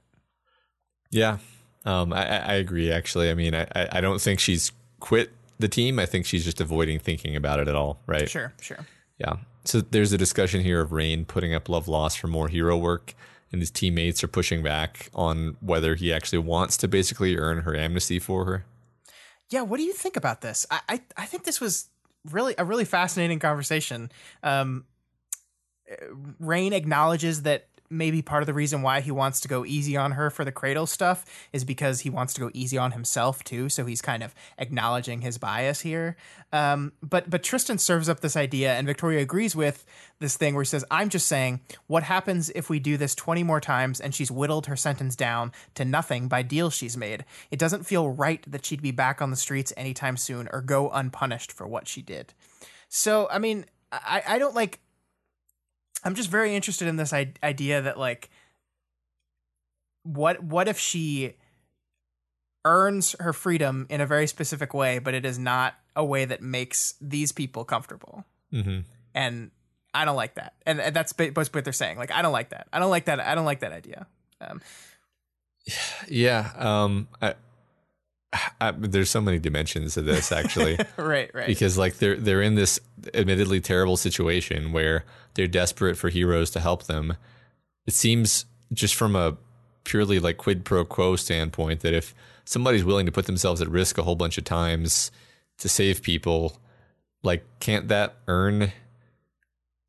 Yeah, 1.12 1.38
um, 1.86 2.14
I, 2.14 2.26
I 2.26 2.54
agree. 2.56 2.92
Actually, 2.92 3.30
I 3.30 3.34
mean, 3.34 3.54
I, 3.56 3.68
I 3.76 3.88
I 3.94 4.02
don't 4.02 4.20
think 4.22 4.40
she's 4.40 4.72
quit 5.00 5.32
the 5.60 5.68
team. 5.68 6.00
I 6.00 6.06
think 6.06 6.26
she's 6.26 6.44
just 6.44 6.60
avoiding 6.60 7.00
thinking 7.00 7.36
about 7.36 7.60
it 7.60 7.68
at 7.68 7.76
all. 7.76 8.00
Right? 8.08 8.30
sure 8.30 8.54
sure 8.62 8.86
Yeah. 9.18 9.38
So 9.64 9.82
there's 9.82 10.14
a 10.14 10.18
discussion 10.18 10.62
here 10.62 10.82
of 10.82 10.92
Rain 10.92 11.26
putting 11.26 11.54
up 11.56 11.70
Love 11.70 11.88
Lost 11.88 12.20
for 12.20 12.28
more 12.28 12.50
hero 12.50 12.78
work, 12.78 13.16
and 13.52 13.62
his 13.62 13.72
teammates 13.72 14.24
are 14.24 14.28
pushing 14.28 14.62
back 14.62 15.10
on 15.14 15.58
whether 15.60 15.96
he 15.96 16.14
actually 16.14 16.40
wants 16.40 16.78
to 16.78 16.88
basically 16.88 17.38
earn 17.38 17.62
her 17.62 17.76
amnesty 17.76 18.20
for 18.20 18.46
her. 18.46 18.66
yeah 19.50 19.62
what 19.62 19.78
do 19.78 19.84
you 19.84 19.94
think 19.94 20.18
about 20.18 20.42
this 20.42 20.66
i 20.70 20.80
i, 20.90 21.02
I 21.18 21.26
think 21.26 21.44
this 21.44 21.62
was 21.62 21.88
really 22.32 22.56
a 22.58 22.66
really 22.66 22.86
fascinating 22.86 23.40
conversation 23.40 24.12
um 24.44 24.86
rain 26.40 26.74
acknowledges 26.74 27.44
that 27.44 27.68
maybe 27.90 28.22
part 28.22 28.44
of 28.44 28.48
the 28.48 28.54
reason 28.54 28.82
why 28.82 29.02
he 29.02 29.12
wants 29.12 29.40
to 29.42 29.48
go 29.48 29.66
easy 29.66 29.96
on 29.96 30.14
her 30.14 30.30
for 30.30 30.44
the 30.44 30.52
cradle 30.52 30.86
stuff 30.86 31.26
is 31.54 31.64
because 31.64 32.02
he 32.02 32.10
wants 32.10 32.34
to 32.34 32.42
go 32.42 32.50
easy 32.54 32.78
on 32.78 32.92
himself 32.92 33.44
too. 33.44 33.70
So 33.70 33.86
he's 33.86 34.02
kind 34.02 34.24
of 34.24 34.34
acknowledging 34.58 35.22
his 35.22 35.38
bias 35.38 35.82
here. 35.82 36.16
Um, 36.52 36.94
but 37.02 37.30
but 37.30 37.44
tristan 37.44 37.78
serves 37.78 38.08
up 38.08 38.22
this 38.22 38.38
idea 38.38 38.74
and 38.74 38.88
victoria 38.88 39.22
agrees 39.22 39.56
with 39.56 39.86
this 40.20 40.38
thing 40.38 40.54
where 40.54 40.64
he 40.64 40.68
says 40.68 40.86
i'm 40.90 41.10
just 41.10 41.28
saying 41.28 41.60
what 41.88 42.04
happens 42.04 42.50
if 42.52 42.70
we 42.70 42.80
do 42.80 42.98
this 42.98 43.16
20 43.16 43.44
more 43.44 43.60
times 43.60 44.00
and 44.00 44.14
she's 44.14 44.32
whittled 44.32 44.68
her 44.68 44.76
sentence 44.76 45.16
down 45.16 45.52
to 45.76 45.86
nothing 45.86 46.28
by 46.28 46.42
deals 46.42 46.74
she's 46.74 46.98
made? 46.98 47.26
It 47.52 47.60
doesn't 47.60 47.86
feel 47.86 48.10
right 48.10 48.44
that 48.52 48.66
she'd 48.66 48.82
be 48.82 48.92
back 48.92 49.22
on 49.22 49.32
the 49.32 49.36
streets 49.36 49.74
anytime 49.76 50.18
soon 50.18 50.48
or 50.52 50.62
go 50.62 50.90
unpunished 50.90 51.52
for 51.52 51.68
what 51.68 51.88
she 51.88 52.02
did. 52.02 52.34
So 52.90 53.28
i 53.32 53.40
mean 53.40 53.66
i, 53.92 54.24
I 54.28 54.40
don't 54.40 54.56
like 54.56 54.80
I'm 56.06 56.16
just 56.16 56.30
very 56.30 56.56
interested 56.56 56.88
in 56.88 56.96
this 56.96 57.12
I- 57.12 57.34
idea 57.44 57.82
that 57.82 57.98
like 58.00 58.30
what 60.04 60.44
what 60.44 60.68
if 60.68 60.78
she 60.80 61.34
earns 62.64 63.16
her 63.20 63.34
freedom 63.34 63.86
in 63.90 64.02
a 64.02 64.06
very 64.06 64.28
specific 64.28 64.74
way 64.74 65.00
but 65.00 65.14
it 65.14 65.26
is 65.26 65.38
not 65.38 65.76
a 65.96 66.04
way 66.06 66.26
that 66.26 66.42
makes 66.42 66.96
these 67.02 67.32
people 67.32 67.64
comfortable 67.66 68.24
Mm-hmm. 68.54 68.82
and 69.14 69.52
I 69.94 70.06
don't 70.06 70.16
like 70.16 70.36
that 70.36 70.54
and, 70.66 70.80
and 70.80 70.96
that's 70.96 71.12
ba- 71.14 71.32
that's 71.32 71.52
what 71.52 71.64
they're 71.64 71.74
saying 71.74 71.98
like 71.98 72.12
I 72.12 72.22
don't 72.22 72.32
like 72.32 72.50
that 72.50 72.68
I 72.72 72.80
don't 72.80 72.92
like 72.92 73.06
that 73.06 73.20
I 73.20 73.36
don't 73.36 73.46
like 73.46 73.60
that 73.62 73.74
idea 73.74 74.08
um, 74.42 74.62
Yeah. 76.08 76.52
Um. 76.56 77.08
I, 77.22 77.34
I, 78.62 78.72
there's 78.72 79.10
so 79.10 79.22
many 79.22 79.40
dimensions 79.40 79.94
to 79.96 80.02
this 80.02 80.32
actually. 80.32 80.78
right 80.98 81.32
right 81.34 81.48
because 81.48 81.78
like 81.78 81.98
they're 81.98 82.18
they're 82.18 82.42
in 82.42 82.56
this 82.56 82.80
admittedly 83.14 83.62
terrible 83.62 83.98
situation 83.98 84.72
where 84.74 85.06
they're 85.36 85.48
desperate 85.48 85.98
for 85.98 86.10
heroes 86.10 86.50
to 86.52 86.60
help 86.60 86.84
them. 86.84 87.16
It 87.86 87.94
seems 87.94 88.46
just 88.74 88.96
from 88.96 89.16
a 89.16 89.38
purely 89.84 90.20
like 90.20 90.38
quid 90.38 90.66
pro 90.66 90.84
quo 90.84 91.16
standpoint 91.16 91.82
that 91.82 91.94
if 91.94 92.16
somebody's 92.46 92.84
willing 92.84 93.06
to 93.06 93.12
put 93.12 93.26
themselves 93.26 93.62
at 93.62 93.70
risk 93.70 93.98
a 93.98 94.04
whole 94.04 94.16
bunch 94.16 94.38
of 94.38 94.44
times 94.44 95.12
to 95.60 95.70
save 95.70 96.02
people, 96.02 96.60
like 97.24 97.46
can't 97.60 97.88
that 97.90 98.16
earn 98.28 98.72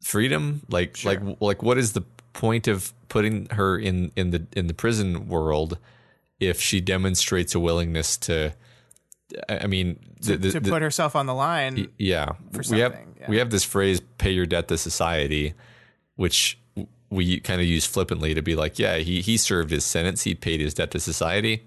freedom? 0.02 0.62
Like 0.68 1.04
like 1.04 1.20
like 1.40 1.62
what 1.62 1.78
is 1.78 1.92
the 1.92 2.02
point 2.32 2.68
of 2.68 2.92
putting 3.08 3.46
her 3.46 3.78
in 3.78 4.12
in 4.14 4.30
the 4.30 4.46
in 4.52 4.66
the 4.66 4.74
prison 4.74 5.28
world 5.28 5.78
if 6.38 6.60
she 6.60 6.80
demonstrates 6.80 7.54
a 7.54 7.60
willingness 7.60 8.16
to 8.18 8.54
I 9.48 9.66
mean, 9.66 9.98
the, 10.20 10.36
the, 10.36 10.52
to 10.52 10.60
the- 10.60 10.70
put 10.70 10.82
herself 10.82 11.16
on 11.16 11.26
the 11.26 11.34
line 11.34 11.88
yeah, 11.98 12.32
for 12.52 12.62
we 12.70 12.80
have 12.80 12.92
something, 12.92 13.14
yeah. 13.20 13.26
we 13.28 13.38
have 13.38 13.50
this 13.50 13.64
phrase 13.64 14.00
"pay 14.18 14.30
your 14.30 14.46
debt 14.46 14.68
to 14.68 14.78
society," 14.78 15.54
which 16.14 16.58
we 17.10 17.40
kind 17.40 17.60
of 17.60 17.66
use 17.66 17.86
flippantly 17.86 18.34
to 18.34 18.42
be 18.42 18.54
like, 18.56 18.78
yeah, 18.78 18.96
he 18.98 19.20
he 19.20 19.36
served 19.36 19.70
his 19.70 19.84
sentence, 19.84 20.22
he 20.22 20.34
paid 20.34 20.60
his 20.60 20.74
debt 20.74 20.90
to 20.92 21.00
society. 21.00 21.64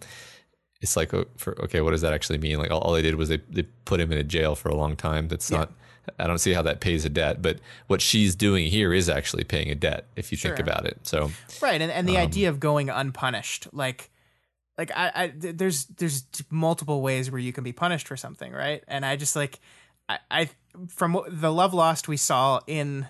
It's 0.81 0.95
like, 0.95 1.13
oh, 1.13 1.25
okay, 1.45 1.81
what 1.81 1.91
does 1.91 2.01
that 2.01 2.13
actually 2.13 2.37
mean? 2.37 2.57
Like, 2.57 2.71
all, 2.71 2.79
all 2.79 2.93
they 2.93 3.01
did 3.01 3.15
was 3.15 3.27
they 3.29 3.41
they 3.49 3.63
put 3.83 3.99
him 3.99 4.11
in 4.11 4.17
a 4.17 4.23
jail 4.23 4.55
for 4.55 4.69
a 4.69 4.75
long 4.75 4.95
time. 4.95 5.27
That's 5.27 5.51
not. 5.51 5.71
I 6.17 6.25
don't 6.25 6.39
see 6.39 6.53
how 6.53 6.63
that 6.63 6.79
pays 6.79 7.05
a 7.05 7.09
debt, 7.09 7.41
but 7.41 7.59
what 7.87 8.01
she's 8.01 8.33
doing 8.35 8.65
here 8.67 8.93
is 8.93 9.09
actually 9.09 9.43
paying 9.43 9.69
a 9.69 9.75
debt 9.75 10.05
if 10.15 10.31
you 10.31 10.37
think 10.37 10.57
about 10.57 10.85
it. 10.85 10.97
So, 11.03 11.29
right 11.61 11.79
and, 11.81 11.91
and 11.91 12.07
the 12.07 12.17
Um, 12.17 12.23
idea 12.23 12.49
of 12.49 12.59
going 12.59 12.89
unpunished 12.89 13.67
like 13.73 14.09
like 14.79 14.91
I, 14.95 15.11
I 15.13 15.33
there's 15.35 15.85
there's 15.85 16.23
multiple 16.49 17.01
ways 17.01 17.29
where 17.29 17.39
you 17.39 17.53
can 17.53 17.63
be 17.63 17.73
punished 17.73 18.07
for 18.07 18.17
something 18.17 18.51
right 18.53 18.83
and 18.87 19.05
i 19.05 19.17
just 19.17 19.35
like 19.35 19.59
i, 20.07 20.17
I 20.31 20.49
from 20.87 21.21
the 21.27 21.51
love 21.51 21.73
lost 21.73 22.07
we 22.07 22.17
saw 22.17 22.61
in 22.65 23.05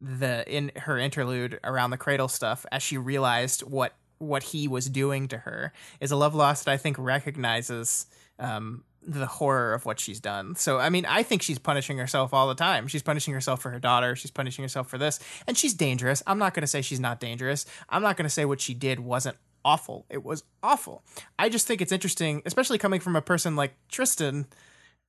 the 0.00 0.44
in 0.46 0.70
her 0.76 0.98
interlude 0.98 1.58
around 1.64 1.90
the 1.90 1.96
cradle 1.96 2.28
stuff 2.28 2.66
as 2.70 2.82
she 2.82 2.98
realized 2.98 3.62
what 3.62 3.96
what 4.18 4.42
he 4.42 4.68
was 4.68 4.86
doing 4.88 5.28
to 5.28 5.38
her 5.38 5.72
is 5.98 6.10
a 6.10 6.16
love 6.16 6.34
lost 6.34 6.66
that 6.66 6.72
i 6.72 6.76
think 6.76 6.96
recognizes 6.98 8.06
um 8.38 8.84
the 9.08 9.26
horror 9.26 9.72
of 9.72 9.86
what 9.86 10.00
she's 10.00 10.18
done. 10.18 10.56
So, 10.56 10.78
I 10.78 10.90
mean, 10.90 11.06
I 11.06 11.22
think 11.22 11.40
she's 11.40 11.60
punishing 11.60 11.96
herself 11.96 12.34
all 12.34 12.48
the 12.48 12.56
time. 12.56 12.88
She's 12.88 13.04
punishing 13.04 13.32
herself 13.32 13.62
for 13.62 13.70
her 13.70 13.78
daughter. 13.78 14.16
She's 14.16 14.32
punishing 14.32 14.64
herself 14.64 14.88
for 14.88 14.98
this. 14.98 15.20
And 15.46 15.56
she's 15.56 15.74
dangerous. 15.74 16.24
I'm 16.26 16.38
not 16.38 16.54
going 16.54 16.62
to 16.62 16.66
say 16.66 16.82
she's 16.82 16.98
not 16.98 17.20
dangerous. 17.20 17.66
I'm 17.88 18.02
not 18.02 18.16
going 18.16 18.24
to 18.24 18.30
say 18.30 18.44
what 18.44 18.60
she 18.60 18.74
did 18.74 18.98
wasn't 18.98 19.36
awful. 19.66 20.06
It 20.08 20.24
was 20.24 20.44
awful. 20.62 21.02
I 21.38 21.48
just 21.50 21.66
think 21.66 21.82
it's 21.82 21.92
interesting, 21.92 22.40
especially 22.46 22.78
coming 22.78 23.00
from 23.00 23.16
a 23.16 23.20
person 23.22 23.56
like 23.56 23.74
Tristan, 23.90 24.46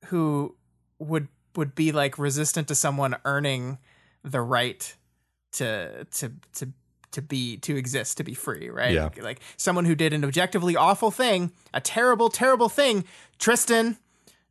who 0.06 0.54
would 0.98 1.28
would 1.56 1.74
be 1.74 1.92
like 1.92 2.18
resistant 2.18 2.68
to 2.68 2.74
someone 2.74 3.16
earning 3.24 3.78
the 4.22 4.40
right 4.40 4.94
to 5.52 6.04
to 6.04 6.32
to 6.54 6.68
to 7.12 7.22
be 7.22 7.56
to 7.58 7.76
exist 7.76 8.18
to 8.18 8.24
be 8.24 8.34
free 8.34 8.68
right 8.68 8.92
Yeah. 8.92 9.08
like 9.22 9.40
someone 9.56 9.86
who 9.86 9.94
did 9.94 10.12
an 10.12 10.24
objectively 10.24 10.76
awful 10.76 11.10
thing 11.10 11.52
a 11.72 11.80
terrible 11.80 12.28
terrible 12.28 12.68
thing 12.68 13.04
tristan 13.38 13.96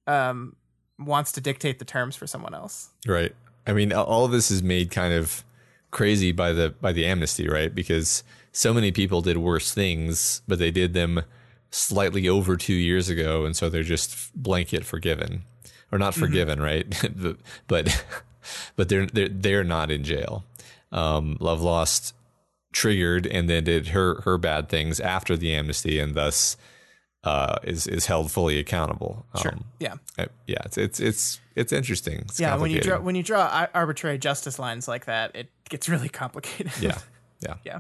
um 0.08 0.56
wants 0.98 1.32
to 1.34 1.42
dictate 1.42 1.78
the 1.80 1.86
terms 1.86 2.16
for 2.16 2.26
someone 2.28 2.56
else 2.56 2.90
Right. 3.06 3.36
I 3.68 3.74
mean, 3.74 3.94
all 3.94 4.26
of 4.26 4.32
this 4.32 4.50
is 4.50 4.64
made 4.64 4.90
kind 4.92 5.14
of 5.14 5.44
crazy 5.92 6.32
by 6.32 6.54
the 6.54 6.70
by 6.82 6.92
the 6.92 7.06
amnesty, 7.06 7.48
right? 7.48 7.74
Because 7.74 8.24
so 8.52 8.74
many 8.74 8.92
people 8.92 9.22
did 9.22 9.38
worse 9.38 9.74
things, 9.74 10.42
but 10.48 10.60
they 10.60 10.72
did 10.72 10.94
them 10.94 11.24
slightly 11.70 12.28
over 12.28 12.56
two 12.56 12.74
years 12.74 13.10
ago, 13.10 13.46
and 13.46 13.56
so 13.56 13.70
they're 13.70 13.84
just 13.84 14.34
blanket 14.36 14.86
forgiven, 14.86 15.44
or 15.92 16.00
not 16.00 16.16
forgiven, 16.16 16.62
right? 16.62 16.88
but 17.16 17.38
but 17.68 18.06
but 18.76 18.90
they're 18.90 19.06
they're 19.06 19.30
they're 19.30 19.64
not 19.64 19.92
in 19.92 20.04
jail. 20.04 20.46
Um, 20.92 21.38
Love 21.40 21.62
Lost 21.62 22.14
triggered 22.72 23.26
and 23.26 23.50
then 23.50 23.64
did 23.64 23.90
her 23.90 24.22
her 24.22 24.38
bad 24.38 24.70
things 24.70 25.00
after 25.00 25.38
the 25.38 25.54
amnesty, 25.54 26.00
and 26.00 26.16
thus 26.16 26.58
uh, 27.24 27.58
is 27.64 27.88
is 27.88 28.06
held 28.06 28.32
fully 28.32 28.60
accountable. 28.60 29.26
Um, 29.34 29.66
yeah 29.80 29.96
uh, 30.18 30.26
yeah, 30.46 30.62
it's 30.66 30.78
it's 30.78 31.00
it's 31.00 31.40
it's 31.56 31.74
interesting. 31.74 32.20
It's 32.20 32.40
yeah 32.40 32.56
when 32.56 32.72
you 32.72 32.82
draw 32.82 33.00
when 33.00 33.16
you 33.16 33.24
draw 33.24 33.68
arbitrary 33.74 34.18
justice 34.18 34.60
lines 34.60 34.88
like 34.88 35.06
that 35.06 35.36
it 35.36 35.50
gets 35.70 35.90
really 35.90 36.10
complicated 36.24 36.72
Yeah. 36.82 37.00
Yeah. 37.42 37.56
yeah 37.66 37.80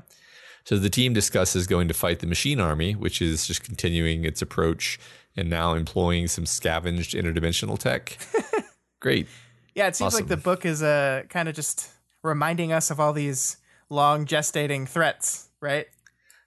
So 0.65 0.77
the 0.77 0.89
team 0.89 1.13
discusses 1.13 1.67
going 1.67 1.87
to 1.87 1.93
fight 1.93 2.19
the 2.19 2.27
machine 2.27 2.59
army, 2.59 2.93
which 2.93 3.21
is 3.21 3.47
just 3.47 3.63
continuing 3.63 4.25
its 4.25 4.41
approach 4.41 4.99
and 5.35 5.49
now 5.49 5.73
employing 5.75 6.27
some 6.27 6.45
scavenged 6.45 7.13
interdimensional 7.13 7.77
tech. 7.77 8.17
Great. 8.99 9.27
Yeah, 9.75 9.87
it 9.87 9.95
seems 9.95 10.15
like 10.15 10.27
the 10.27 10.37
book 10.37 10.65
is 10.65 10.81
uh, 10.81 11.23
kind 11.29 11.47
of 11.47 11.53
just 11.53 11.89
reminding 12.23 12.73
us 12.73 12.89
of 12.89 12.99
all 12.99 13.13
these 13.13 13.57
long 13.89 14.25
gestating 14.25 14.87
threats, 14.87 15.49
right? 15.61 15.85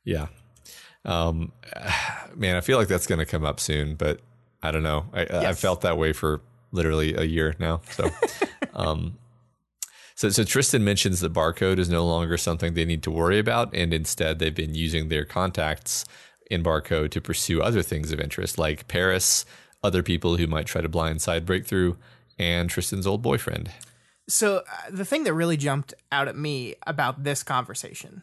Yeah. 0.05 0.27
Um, 1.05 1.53
man, 2.35 2.57
I 2.57 2.61
feel 2.61 2.79
like 2.79 2.89
that's 2.89 3.07
going 3.07 3.19
to 3.19 3.27
come 3.27 3.45
up 3.45 3.61
soon, 3.61 3.95
but 3.95 4.21
I 4.63 4.71
don't 4.71 4.83
know. 4.83 5.07
I, 5.13 5.27
I've 5.31 5.59
felt 5.59 5.81
that 5.83 5.99
way 5.99 6.13
for 6.13 6.41
literally 6.73 7.15
a 7.15 7.25
year 7.25 7.55
now. 7.59 7.81
So, 7.91 8.11
um, 8.75 9.19
so, 10.15 10.29
so 10.29 10.45
Tristan 10.45 10.85
mentions 10.85 11.21
that 11.21 11.33
barcode 11.33 11.79
is 11.79 11.89
no 11.89 12.05
longer 12.05 12.37
something 12.37 12.75
they 12.75 12.85
need 12.85 13.03
to 13.05 13.11
worry 13.11 13.39
about, 13.39 13.75
and 13.75 13.95
instead 13.95 14.39
they've 14.39 14.55
been 14.55 14.75
using 14.75 15.09
their 15.09 15.25
contacts 15.25 16.05
in 16.51 16.63
barcode 16.63 17.11
to 17.13 17.21
pursue 17.21 17.63
other 17.63 17.83
things 17.83 18.13
of 18.13 18.21
interest, 18.21 18.59
like 18.59 18.89
Paris 18.89 19.47
other 19.83 20.03
people 20.03 20.37
who 20.37 20.47
might 20.47 20.67
try 20.67 20.83
to 20.83 20.89
blindside 20.89 21.47
breakthrough, 21.47 21.97
and 22.39 22.69
Tristan's 22.69 23.07
old 23.07 23.23
boyfriend. 23.23 23.71
So 24.29 24.59
uh, 24.59 24.63
the 24.91 25.05
thing 25.05 25.25
that 25.25 25.35
really 25.35 25.57
jumped 25.57 25.95
out 26.13 26.29
at 26.29 26.37
me 26.37 26.75
about 26.87 27.25
this 27.25 27.43
conversation 27.43 28.23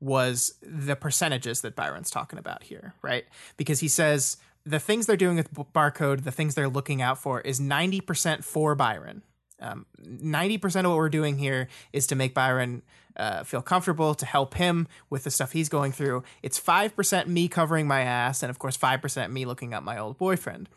was 0.00 0.54
the 0.62 0.96
percentages 0.96 1.62
that 1.62 1.74
Byron's 1.74 2.10
talking 2.10 2.38
about 2.38 2.64
here, 2.64 2.94
right? 3.02 3.24
Because 3.56 3.80
he 3.80 3.88
says 3.88 4.36
the 4.64 4.78
things 4.78 5.06
they're 5.06 5.16
doing 5.16 5.36
with 5.36 5.52
barcode, 5.72 6.24
the 6.24 6.32
things 6.32 6.54
they're 6.54 6.68
looking 6.68 7.00
out 7.00 7.18
for, 7.18 7.40
is 7.40 7.60
ninety 7.60 8.00
percent 8.00 8.44
for 8.44 8.74
Byron. 8.74 9.22
Um, 9.58 9.86
ninety 9.98 10.58
percent 10.58 10.86
of 10.86 10.90
what 10.90 10.98
we're 10.98 11.08
doing 11.08 11.38
here 11.38 11.68
is 11.92 12.06
to 12.08 12.14
make 12.14 12.34
Byron 12.34 12.82
uh, 13.16 13.42
feel 13.44 13.62
comfortable, 13.62 14.14
to 14.14 14.26
help 14.26 14.54
him 14.54 14.86
with 15.08 15.24
the 15.24 15.30
stuff 15.30 15.52
he's 15.52 15.70
going 15.70 15.92
through. 15.92 16.24
It's 16.42 16.58
five 16.58 16.94
percent 16.94 17.28
me 17.28 17.48
covering 17.48 17.86
my 17.86 18.02
ass, 18.02 18.42
and 18.42 18.50
of 18.50 18.58
course 18.58 18.76
five 18.76 19.00
percent 19.00 19.32
me 19.32 19.46
looking 19.46 19.72
up 19.72 19.82
my 19.82 19.96
old 19.98 20.18
boyfriend. 20.18 20.68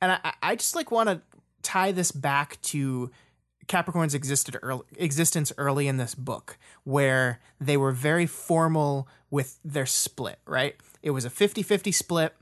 And 0.00 0.12
I, 0.12 0.34
I 0.40 0.54
just 0.54 0.76
like 0.76 0.92
want 0.92 1.08
to 1.08 1.20
tie 1.62 1.90
this 1.90 2.12
back 2.12 2.62
to 2.62 3.10
Capricorn's 3.68 4.14
existed 4.14 4.56
early, 4.62 4.84
existence 4.96 5.52
early 5.58 5.86
in 5.86 5.96
this 5.96 6.14
book, 6.14 6.58
where 6.84 7.40
they 7.60 7.76
were 7.76 7.92
very 7.92 8.26
formal 8.26 9.08
with 9.30 9.58
their 9.64 9.86
split. 9.86 10.38
Right, 10.46 10.76
it 11.02 11.10
was 11.10 11.24
a 11.24 11.30
50-50 11.30 11.94
split 11.94 12.34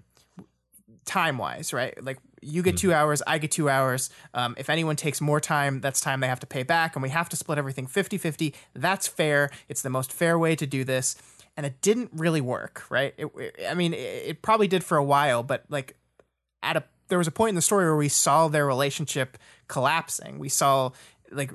time 1.04 1.38
wise, 1.38 1.72
right? 1.72 2.02
Like 2.02 2.18
you 2.42 2.62
get 2.62 2.76
two 2.76 2.92
hours, 2.92 3.22
I 3.26 3.38
get 3.38 3.50
two 3.50 3.68
hours. 3.68 4.10
Um, 4.34 4.54
if 4.58 4.68
anyone 4.68 4.96
takes 4.96 5.20
more 5.20 5.40
time, 5.40 5.80
that's 5.80 6.00
time 6.00 6.20
they 6.20 6.28
have 6.28 6.40
to 6.40 6.46
pay 6.46 6.62
back, 6.62 6.94
and 6.94 7.02
we 7.02 7.08
have 7.10 7.28
to 7.30 7.36
split 7.36 7.58
everything 7.58 7.86
50 7.86 8.18
50. 8.18 8.54
That's 8.74 9.08
fair. 9.08 9.50
It's 9.68 9.82
the 9.82 9.90
most 9.90 10.12
fair 10.12 10.38
way 10.38 10.54
to 10.56 10.66
do 10.66 10.84
this. 10.84 11.16
And 11.56 11.64
it 11.64 11.80
didn't 11.80 12.10
really 12.12 12.42
work, 12.42 12.84
right? 12.90 13.14
It, 13.16 13.28
it, 13.38 13.56
I 13.66 13.72
mean, 13.72 13.94
it, 13.94 13.96
it 13.96 14.42
probably 14.42 14.68
did 14.68 14.84
for 14.84 14.98
a 14.98 15.04
while, 15.04 15.42
but 15.42 15.64
like 15.70 15.96
at 16.62 16.76
a 16.76 16.84
there 17.08 17.18
was 17.18 17.26
a 17.26 17.32
point 17.32 17.50
in 17.50 17.54
the 17.54 17.62
story 17.62 17.84
where 17.84 17.96
we 17.96 18.08
saw 18.08 18.48
their 18.48 18.66
relationship 18.66 19.38
collapsing. 19.68 20.38
We 20.38 20.48
saw 20.48 20.90
like 21.30 21.52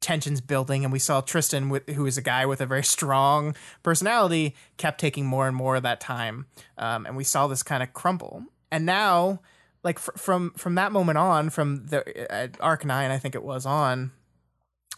tensions 0.00 0.40
building 0.40 0.84
and 0.84 0.92
we 0.92 0.98
saw 0.98 1.20
Tristan 1.20 1.68
with, 1.68 1.88
who 1.90 2.06
is 2.06 2.16
a 2.16 2.22
guy 2.22 2.46
with 2.46 2.60
a 2.60 2.66
very 2.66 2.84
strong 2.84 3.54
personality 3.82 4.54
kept 4.76 5.00
taking 5.00 5.26
more 5.26 5.46
and 5.46 5.56
more 5.56 5.76
of 5.76 5.82
that 5.82 6.00
time. 6.00 6.46
Um, 6.76 7.04
and 7.04 7.16
we 7.16 7.24
saw 7.24 7.46
this 7.46 7.62
kind 7.62 7.82
of 7.82 7.92
crumble. 7.92 8.44
And 8.70 8.86
now 8.86 9.40
like 9.82 9.98
fr- 9.98 10.16
from 10.16 10.50
from 10.52 10.74
that 10.76 10.92
moment 10.92 11.18
on 11.18 11.50
from 11.50 11.86
the 11.86 12.32
uh, 12.32 12.48
arc 12.60 12.84
9 12.84 13.10
i 13.10 13.18
think 13.18 13.34
it 13.34 13.42
was 13.42 13.66
on 13.66 14.10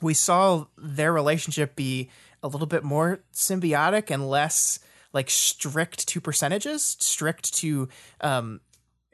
we 0.00 0.14
saw 0.14 0.66
their 0.78 1.12
relationship 1.12 1.76
be 1.76 2.10
a 2.42 2.48
little 2.48 2.66
bit 2.66 2.82
more 2.82 3.20
symbiotic 3.32 4.10
and 4.10 4.28
less 4.28 4.78
like 5.12 5.28
strict 5.28 6.08
to 6.08 6.20
percentages 6.20 6.96
strict 6.98 7.52
to 7.54 7.88
um 8.20 8.60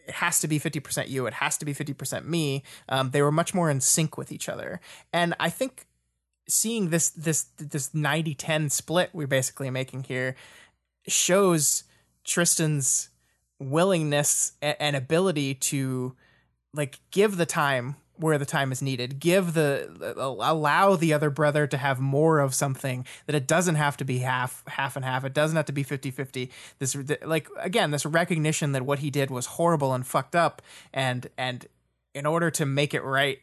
it 0.06 0.14
has 0.14 0.40
to 0.40 0.48
be 0.48 0.58
50% 0.58 1.08
you 1.08 1.26
it 1.26 1.34
has 1.34 1.56
to 1.58 1.64
be 1.64 1.74
50% 1.74 2.24
me. 2.24 2.62
Um, 2.88 3.10
they 3.10 3.22
were 3.22 3.32
much 3.32 3.54
more 3.54 3.70
in 3.70 3.80
sync 3.80 4.16
with 4.16 4.32
each 4.32 4.48
other. 4.48 4.80
And 5.12 5.34
i 5.40 5.50
think 5.50 5.86
seeing 6.48 6.90
this 6.90 7.10
this 7.10 7.44
this 7.58 7.90
90-10 7.90 8.70
split 8.70 9.10
we're 9.12 9.26
basically 9.26 9.70
making 9.70 10.04
here 10.04 10.36
shows 11.08 11.84
tristan's 12.24 13.10
willingness 13.58 14.52
and 14.62 14.94
ability 14.94 15.54
to 15.54 16.14
like 16.72 17.00
give 17.10 17.36
the 17.36 17.46
time 17.46 17.96
where 18.18 18.38
the 18.38 18.46
time 18.46 18.72
is 18.72 18.82
needed 18.82 19.18
give 19.18 19.54
the 19.54 20.14
allow 20.16 20.96
the 20.96 21.12
other 21.12 21.30
brother 21.30 21.66
to 21.66 21.76
have 21.76 22.00
more 22.00 22.40
of 22.40 22.54
something 22.54 23.06
that 23.26 23.34
it 23.34 23.46
doesn't 23.46 23.76
have 23.76 23.96
to 23.96 24.04
be 24.04 24.18
half 24.18 24.62
half 24.66 24.96
and 24.96 25.04
half 25.04 25.24
it 25.24 25.34
doesn't 25.34 25.56
have 25.56 25.66
to 25.66 25.72
be 25.72 25.84
50-50 25.84 26.50
this 26.78 26.96
like 27.24 27.48
again 27.58 27.90
this 27.90 28.06
recognition 28.06 28.72
that 28.72 28.84
what 28.84 29.00
he 29.00 29.10
did 29.10 29.30
was 29.30 29.46
horrible 29.46 29.94
and 29.94 30.06
fucked 30.06 30.36
up 30.36 30.62
and 30.92 31.28
and 31.36 31.66
in 32.14 32.26
order 32.26 32.50
to 32.50 32.64
make 32.64 32.94
it 32.94 33.02
right 33.02 33.40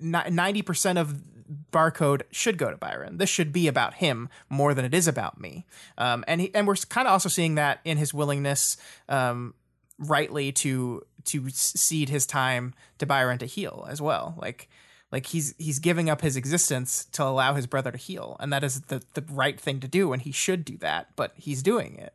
90% 0.00 1.00
of 1.00 1.22
barcode 1.70 2.22
should 2.30 2.58
go 2.58 2.70
to 2.70 2.76
Byron. 2.76 3.18
This 3.18 3.30
should 3.30 3.52
be 3.52 3.66
about 3.68 3.94
him 3.94 4.28
more 4.48 4.74
than 4.74 4.84
it 4.84 4.94
is 4.94 5.08
about 5.08 5.40
me. 5.40 5.66
Um, 5.98 6.24
and 6.26 6.40
he, 6.40 6.54
and 6.54 6.66
we're 6.66 6.76
kind 6.76 7.06
of 7.06 7.12
also 7.12 7.28
seeing 7.28 7.56
that 7.56 7.80
in 7.84 7.98
his 7.98 8.14
willingness, 8.14 8.76
um, 9.08 9.54
rightly 9.98 10.52
to 10.52 11.02
to 11.26 11.48
cede 11.50 12.08
his 12.08 12.26
time 12.26 12.74
to 12.98 13.06
Byron 13.06 13.38
to 13.38 13.46
heal 13.46 13.86
as 13.88 14.00
well. 14.00 14.34
Like 14.40 14.68
like 15.12 15.26
he's 15.26 15.54
he's 15.58 15.78
giving 15.78 16.08
up 16.08 16.22
his 16.22 16.36
existence 16.36 17.04
to 17.12 17.22
allow 17.22 17.54
his 17.54 17.66
brother 17.66 17.92
to 17.92 17.98
heal, 17.98 18.36
and 18.40 18.52
that 18.52 18.64
is 18.64 18.80
the 18.82 19.02
the 19.14 19.24
right 19.30 19.60
thing 19.60 19.78
to 19.80 19.88
do, 19.88 20.12
and 20.12 20.22
he 20.22 20.32
should 20.32 20.64
do 20.64 20.78
that. 20.78 21.08
But 21.16 21.34
he's 21.36 21.62
doing 21.62 21.96
it. 21.96 22.14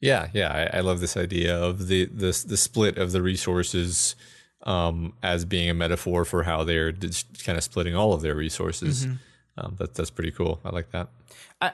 Yeah, 0.00 0.28
yeah, 0.32 0.68
I, 0.72 0.78
I 0.78 0.80
love 0.80 1.00
this 1.00 1.16
idea 1.16 1.56
of 1.56 1.88
the 1.88 2.06
the 2.06 2.44
the 2.46 2.56
split 2.56 2.96
of 2.96 3.12
the 3.12 3.22
resources 3.22 4.14
um, 4.62 5.14
as 5.22 5.44
being 5.44 5.68
a 5.68 5.74
metaphor 5.74 6.24
for 6.24 6.44
how 6.44 6.64
they're 6.64 6.92
kind 6.92 7.58
of 7.58 7.64
splitting 7.64 7.96
all 7.96 8.12
of 8.12 8.22
their 8.22 8.34
resources. 8.34 9.06
Mm-hmm. 9.06 9.16
Um, 9.58 9.76
that, 9.78 9.94
that's 9.94 10.10
pretty 10.10 10.30
cool. 10.30 10.60
I 10.64 10.70
like 10.70 10.90
that. 10.92 11.08
I 11.60 11.72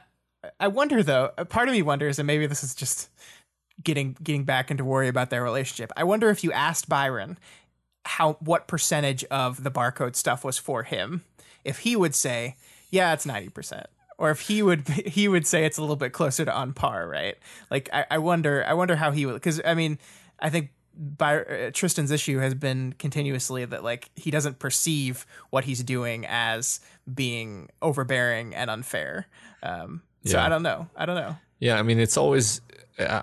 I 0.59 0.69
wonder 0.69 1.03
though. 1.03 1.29
Part 1.49 1.69
of 1.69 1.75
me 1.75 1.83
wonders, 1.83 2.19
and 2.19 2.27
maybe 2.27 2.47
this 2.47 2.65
is 2.65 2.75
just 2.75 3.11
getting 3.83 4.17
getting 4.23 4.45
back 4.45 4.71
into 4.71 4.85
worry 4.85 5.09
about 5.09 5.31
their 5.31 5.43
relationship. 5.43 5.93
I 5.97 6.05
wonder 6.05 6.31
if 6.31 6.43
you 6.43 6.53
asked 6.53 6.89
Byron 6.89 7.39
how 8.05 8.35
what 8.41 8.69
percentage 8.69 9.25
of 9.25 9.63
the 9.63 9.71
barcode 9.71 10.17
stuff 10.17 10.45
was 10.45 10.59
for 10.59 10.83
him, 10.83 11.25
if 11.65 11.81
he 11.81 11.97
would 11.97 12.15
say, 12.15 12.57
"Yeah, 12.91 13.13
it's 13.13 13.27
ninety 13.27 13.49
percent." 13.49 13.87
Or 14.17 14.31
if 14.31 14.41
he 14.41 14.63
would, 14.63 14.89
he 14.89 15.29
would 15.29 15.47
say 15.47 15.65
it's 15.65 15.79
a 15.79 15.81
little 15.81 15.97
bit 15.97 16.13
closer 16.13 16.45
to 16.45 16.55
on 16.55 16.73
par, 16.73 17.07
right? 17.09 17.37
Like 17.71 17.89
I, 17.93 18.07
I 18.11 18.19
wonder, 18.19 18.65
I 18.67 18.75
wonder 18.75 18.97
how 18.97 19.13
he 19.13 19.27
would, 19.27 19.35
because 19.35 19.61
I 19.65 19.75
mean, 19.75 19.99
I 20.41 20.51
think 20.51 20.71
by 20.99 21.41
uh, 21.41 21.71
Tristan's 21.73 22.11
issue 22.11 22.39
has 22.39 22.55
been 22.55 22.95
continuously 22.99 23.65
that 23.65 23.85
like 23.85 24.11
he 24.17 24.31
doesn't 24.31 24.59
perceive 24.59 25.25
what 25.51 25.65
he's 25.65 25.85
doing 25.85 26.27
as 26.29 26.81
being 27.13 27.69
overbearing 27.81 28.55
and 28.55 28.69
unfair. 28.69 29.29
Um, 29.63 30.03
so 30.25 30.37
yeah. 30.37 30.47
I 30.47 30.49
don't 30.49 30.65
know. 30.65 30.89
I 30.97 31.07
don't 31.07 31.17
know. 31.17 31.37
Yeah, 31.61 31.79
I 31.79 31.83
mean, 31.83 32.01
it's 32.01 32.17
always 32.17 32.61
uh, 32.99 33.23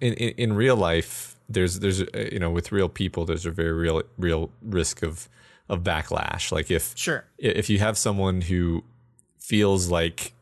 in, 0.00 0.14
in, 0.14 0.34
in 0.36 0.52
real 0.54 0.76
life. 0.76 1.36
There's 1.48 1.80
there's 1.80 2.02
uh, 2.02 2.28
you 2.32 2.38
know 2.38 2.50
with 2.50 2.72
real 2.72 2.88
people 2.88 3.24
there's 3.24 3.46
a 3.46 3.50
very 3.50 3.72
real 3.72 4.02
real 4.16 4.50
risk 4.62 5.02
of 5.02 5.28
of 5.68 5.82
backlash. 5.82 6.52
Like 6.52 6.70
if 6.70 6.96
sure 6.96 7.24
if 7.38 7.68
you 7.68 7.78
have 7.78 7.98
someone 7.98 8.42
who 8.42 8.84
feels 9.38 9.90
like 9.90 10.32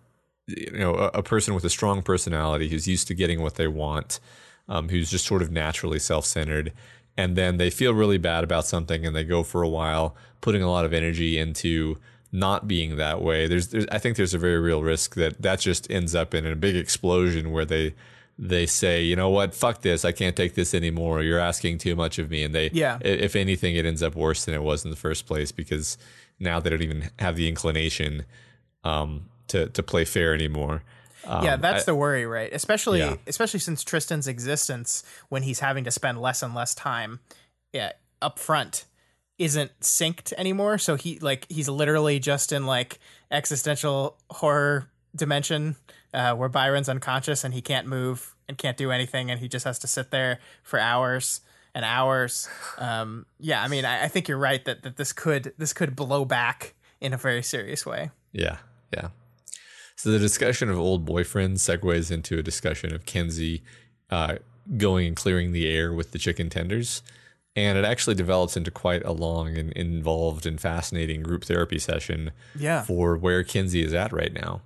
you 0.47 0.79
know 0.79 0.95
a, 0.95 1.07
a 1.09 1.23
person 1.23 1.55
with 1.55 1.65
a 1.65 1.71
strong 1.71 2.03
personality 2.03 2.69
who's 2.69 2.87
used 2.87 3.09
to 3.09 3.15
getting 3.15 3.43
what 3.43 3.57
they 3.57 3.67
want 3.67 4.21
um, 4.69 4.89
who's 4.89 5.11
just 5.11 5.27
sort 5.27 5.43
of 5.43 5.51
naturally 5.51 5.99
self 5.99 6.25
centered. 6.25 6.73
And 7.17 7.37
then 7.37 7.59
they 7.59 7.69
feel 7.71 7.93
really 7.93 8.19
bad 8.19 8.43
about 8.43 8.67
something 8.67 9.05
and 9.05 9.15
they 9.15 9.25
go 9.25 9.43
for 9.43 9.63
a 9.63 9.69
while, 9.69 10.17
putting 10.41 10.63
a 10.63 10.71
lot 10.71 10.87
of 10.87 10.95
energy 10.95 11.39
into 11.39 11.99
not 12.33 12.67
being 12.67 12.97
that 12.97 13.21
way. 13.21 13.47
There's, 13.47 13.69
there's 13.69 13.87
I 13.93 13.99
think 13.99 14.17
there's 14.17 14.33
a 14.33 14.39
very 14.39 14.59
real 14.59 14.83
risk 14.83 15.15
that 15.17 15.43
that 15.43 15.61
just 15.61 15.91
ends 15.91 16.15
up 16.15 16.33
in 16.33 16.47
a 16.47 16.57
big 16.57 16.75
explosion 16.75 17.53
where 17.53 17.67
they 17.67 17.95
they 18.39 18.67
say, 18.67 19.03
you 19.03 19.15
know 19.15 19.31
what, 19.31 19.55
fuck 19.55 19.83
this, 19.83 20.05
I 20.05 20.13
can't 20.13 20.35
take 20.35 20.55
this 20.55 20.75
anymore. 20.75 21.23
You're 21.23 21.39
asking 21.39 21.79
too 21.79 21.95
much 21.95 22.19
of 22.19 22.31
me, 22.31 22.43
and 22.43 22.55
they, 22.55 22.71
yeah. 22.73 22.99
if 23.01 23.37
anything, 23.37 23.77
it 23.77 23.87
ends 23.87 24.03
up 24.03 24.15
worse 24.15 24.45
than 24.45 24.55
it 24.55 24.63
was 24.63 24.85
in 24.85 24.91
the 24.91 24.97
first 24.97 25.27
place 25.27 25.53
because 25.53 25.99
now 26.41 26.59
they 26.59 26.71
don't 26.71 26.83
even 26.83 27.11
have 27.19 27.37
the 27.37 27.49
inclination 27.49 28.25
um, 28.85 29.29
to 29.49 29.69
to 29.69 29.83
play 29.83 30.05
fair 30.05 30.35
anymore. 30.35 30.83
Um, 31.25 31.45
yeah, 31.45 31.57
that's 31.57 31.83
I, 31.83 31.93
the 31.93 31.95
worry, 31.95 32.27
right? 32.27 32.53
Especially 32.53 32.99
yeah. 32.99 33.17
especially 33.27 33.61
since 33.61 33.85
Tristan's 33.85 34.27
existence 34.27 35.05
when 35.29 35.45
he's 35.45 35.61
having 35.61 35.85
to 35.85 35.91
spend 35.91 36.21
less 36.21 36.43
and 36.43 36.55
less 36.55 36.75
time 36.75 37.21
yeah, 37.73 37.93
up 38.21 38.39
front 38.39 38.85
isn't 39.39 39.79
synced 39.81 40.33
anymore. 40.35 40.79
So 40.79 40.97
he 40.97 41.19
like 41.19 41.47
he's 41.49 41.69
literally 41.69 42.19
just 42.19 42.53
in 42.53 42.67
like 42.67 42.99
existential 43.31 44.17
horror 44.31 44.89
dimension 45.17 45.77
uh, 46.15 46.35
where 46.35 46.49
Byron's 46.49 46.89
unconscious 46.89 47.45
and 47.45 47.55
he 47.55 47.63
can't 47.63 47.87
move 47.87 48.35
and 48.49 48.59
can't 48.59 48.77
do 48.77 48.91
anything 48.91 49.31
and 49.31 49.41
he 49.41 49.49
just 49.49 49.65
has 49.65 49.79
to 49.81 49.87
sit 49.87 50.11
there 50.11 50.39
for 50.63 50.79
hours 50.79 51.41
and 51.75 51.85
hours. 51.85 52.49
Um, 52.79 53.27
yeah, 53.39 53.63
I 53.63 53.69
mean, 53.69 53.85
I, 53.85 54.05
I 54.05 54.09
think 54.09 54.29
you're 54.29 54.39
right 54.39 54.65
that, 54.65 54.83
that 54.83 54.97
this 54.97 55.13
could 55.13 55.55
this 55.59 55.73
could 55.73 55.97
blow 55.97 56.25
back 56.25 56.75
in 57.01 57.13
a 57.13 57.17
very 57.17 57.43
serious 57.43 57.87
way. 57.87 58.11
Yeah, 58.33 58.59
yeah. 58.93 59.09
So 59.97 60.11
the 60.11 60.19
discussion 60.19 60.69
of 60.69 60.79
old 60.79 61.07
boyfriends 61.07 61.59
segues 61.59 62.11
into 62.11 62.39
a 62.39 62.43
discussion 62.43 62.95
of 62.95 63.07
Kenzie 63.07 63.63
uh, 64.11 64.37
going 64.77 65.07
and 65.07 65.17
clearing 65.17 65.53
the 65.53 65.69
air 65.69 65.93
with 65.93 66.13
the 66.13 66.19
chicken 66.19 66.51
tenders. 66.51 67.03
And 67.55 67.77
it 67.77 67.85
actually 67.85 68.15
develops 68.15 68.57
into 68.57 68.71
quite 68.71 69.05
a 69.05 69.13
long 69.13 69.59
and 69.59 69.73
involved 69.73 70.47
and 70.47 70.59
fascinating 70.59 71.23
group 71.23 71.45
therapy 71.45 71.79
session 71.79 72.31
yeah. 72.59 72.83
for 72.83 73.17
where 73.17 73.45
Kenzie 73.45 73.85
is 73.85 73.93
at 73.93 74.11
right 74.13 74.33
now. 74.33 74.63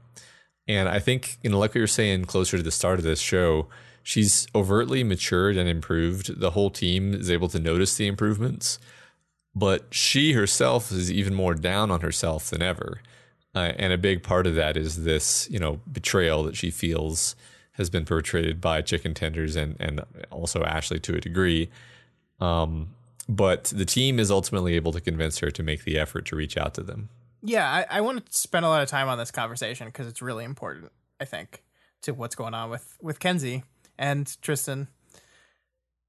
And 0.69 0.89
I 0.89 0.99
think, 0.99 1.39
you 1.43 1.51
know, 1.51 1.59
like 1.59 1.75
we 1.75 1.81
were 1.81 1.87
saying 1.87 2.25
closer 2.25 2.57
to 2.57 2.63
the 2.63 2.71
start 2.71 2.99
of 2.99 3.05
this 3.05 3.21
show, 3.21 3.69
she's 4.03 4.47
overtly 4.55 5.05
matured 5.05 5.57
and 5.57 5.69
improved. 5.69 6.41
The 6.41 6.51
whole 6.51 6.71
team 6.71 7.15
is 7.15 7.31
able 7.31 7.49
to 7.49 7.59
notice 7.59 7.97
the 7.97 8.07
improvements, 8.07 8.79
but 9.55 9.87
she 9.91 10.33
herself 10.33 10.91
is 10.91 11.11
even 11.11 11.35
more 11.35 11.55
down 11.55 11.91
on 11.91 12.01
herself 12.01 12.51
than 12.51 12.63
ever. 12.63 13.01
Uh, 13.55 13.73
and 13.79 13.93
a 13.93 13.99
big 13.99 14.23
part 14.23 14.47
of 14.47 14.55
that 14.55 14.77
is 14.77 15.05
this, 15.05 15.49
you 15.51 15.59
know, 15.59 15.81
betrayal 15.91 16.43
that 16.43 16.57
she 16.57 16.71
feels 16.71 17.35
has 17.73 17.89
been 17.91 18.05
perpetrated 18.05 18.61
by 18.61 18.83
chicken 18.83 19.15
tenders 19.15 19.55
and 19.55 19.77
and 19.79 20.01
also 20.31 20.63
Ashley 20.65 20.99
to 21.01 21.15
a 21.15 21.21
degree. 21.21 21.71
Um, 22.41 22.89
but 23.29 23.65
the 23.65 23.85
team 23.85 24.19
is 24.19 24.31
ultimately 24.31 24.75
able 24.75 24.93
to 24.93 25.01
convince 25.01 25.39
her 25.39 25.51
to 25.51 25.63
make 25.63 25.85
the 25.85 25.99
effort 25.99 26.27
to 26.27 26.37
reach 26.37 26.57
out 26.57 26.75
to 26.75 26.83
them. 26.83 27.09
Yeah, 27.47 27.71
I, 27.71 27.99
I 27.99 28.01
want 28.01 28.27
to 28.27 28.37
spend 28.37 28.65
a 28.65 28.69
lot 28.69 28.83
of 28.83 28.89
time 28.89 29.09
on 29.09 29.19
this 29.19 29.31
conversation 29.31 29.87
because 29.87 30.09
it's 30.09 30.21
really 30.21 30.45
important, 30.45 30.91
I 31.21 31.25
think, 31.27 31.63
to 32.03 32.13
what's 32.13 32.35
going 32.35 32.55
on 32.55 32.71
with 32.71 32.97
with 33.01 33.21
Kenzie 33.21 33.63
and 33.97 34.37
Tristan. 34.43 34.89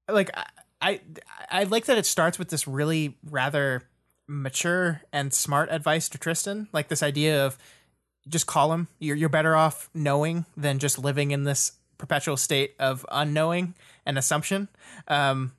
Like 0.08 0.30
I, 0.36 0.46
I 0.80 1.00
I 1.48 1.64
like 1.64 1.84
that 1.86 1.96
it 1.96 2.06
starts 2.06 2.40
with 2.40 2.48
this 2.48 2.66
really 2.66 3.18
rather 3.22 3.84
mature 4.26 5.02
and 5.12 5.32
smart 5.32 5.68
advice 5.70 6.08
to 6.08 6.18
Tristan, 6.18 6.68
like 6.72 6.88
this 6.88 7.04
idea 7.04 7.46
of 7.46 7.56
just 8.26 8.48
call 8.48 8.72
him. 8.72 8.88
You're 8.98 9.16
you're 9.16 9.28
better 9.28 9.54
off 9.54 9.88
knowing 9.94 10.44
than 10.56 10.80
just 10.80 10.98
living 10.98 11.30
in 11.30 11.44
this 11.44 11.72
perpetual 11.98 12.36
state 12.36 12.74
of 12.80 13.06
unknowing 13.12 13.74
and 14.04 14.18
assumption. 14.18 14.68
Um, 15.06 15.52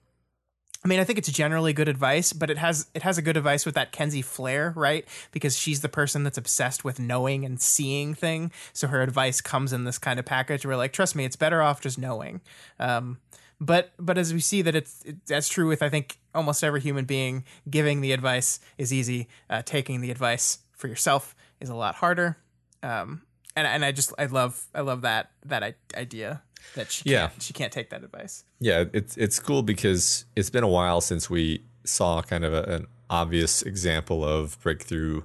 I 0.84 0.88
mean, 0.88 1.00
I 1.00 1.04
think 1.04 1.20
it's 1.20 1.30
generally 1.30 1.74
good 1.74 1.90
advice, 1.90 2.32
but 2.32 2.50
it 2.50 2.58
has 2.58 2.88
it 2.94 3.04
has 3.04 3.18
a 3.18 3.22
good 3.22 3.36
advice 3.36 3.66
with 3.66 3.76
that 3.76 3.92
Kenzie 3.92 4.22
flair, 4.22 4.74
right? 4.78 5.06
Because 5.32 5.58
she's 5.58 5.82
the 5.82 5.90
person 5.90 6.24
that's 6.24 6.38
obsessed 6.38 6.86
with 6.86 7.00
knowing 7.00 7.44
and 7.44 7.60
seeing 7.60 8.14
thing. 8.14 8.52
So 8.72 8.88
her 8.88 9.02
advice 9.02 9.42
comes 9.42 9.74
in 9.74 9.84
this 9.84 9.98
kind 9.98 10.20
of 10.20 10.26
package 10.26 10.66
where, 10.66 10.78
like, 10.78 10.94
trust 10.94 11.16
me, 11.16 11.26
it's 11.26 11.36
better 11.36 11.62
off 11.62 11.82
just 11.82 11.98
knowing. 11.98 12.40
Um, 12.80 13.18
but 13.60 13.92
but 14.00 14.18
as 14.18 14.34
we 14.34 14.40
see 14.40 14.62
that 14.62 14.74
it's 14.74 15.04
it, 15.04 15.26
that's 15.26 15.50
true 15.50 15.68
with 15.68 15.84
I 15.84 15.90
think 15.90 16.18
almost 16.34 16.64
every 16.64 16.80
human 16.80 17.04
being. 17.04 17.44
Giving 17.70 18.00
the 18.00 18.14
advice 18.14 18.62
is 18.78 18.94
easy. 18.94 19.28
Uh, 19.50 19.62
taking 19.64 20.00
the 20.00 20.12
advice 20.12 20.60
for 20.72 20.88
yourself 20.88 21.36
is 21.60 21.68
a 21.68 21.76
lot 21.76 21.96
harder. 21.96 22.38
Um, 22.82 23.24
and 23.58 23.68
and 23.68 23.84
I 23.84 23.92
just 23.92 24.14
I 24.18 24.28
love 24.28 24.66
I 24.74 24.80
love 24.80 25.02
that 25.02 25.32
that 25.46 25.76
idea 25.94 26.42
that 26.76 26.92
she 26.92 27.10
Yeah. 27.10 27.28
can't, 27.30 27.42
she 27.42 27.54
can't 27.54 27.72
take 27.74 27.90
that 27.90 28.04
advice. 28.04 28.44
Yeah, 28.60 28.86
it's 28.94 29.18
it's 29.18 29.40
cool 29.40 29.64
because 29.64 30.26
it's 30.36 30.50
been 30.50 30.64
a 30.64 30.68
while 30.70 31.02
since 31.02 31.30
we 31.30 31.64
saw 31.84 32.22
kind 32.22 32.44
of 32.46 32.54
a, 32.54 32.64
an 32.64 32.88
obvious 33.10 33.62
example 33.64 34.24
of 34.24 34.60
breakthrough 34.62 35.24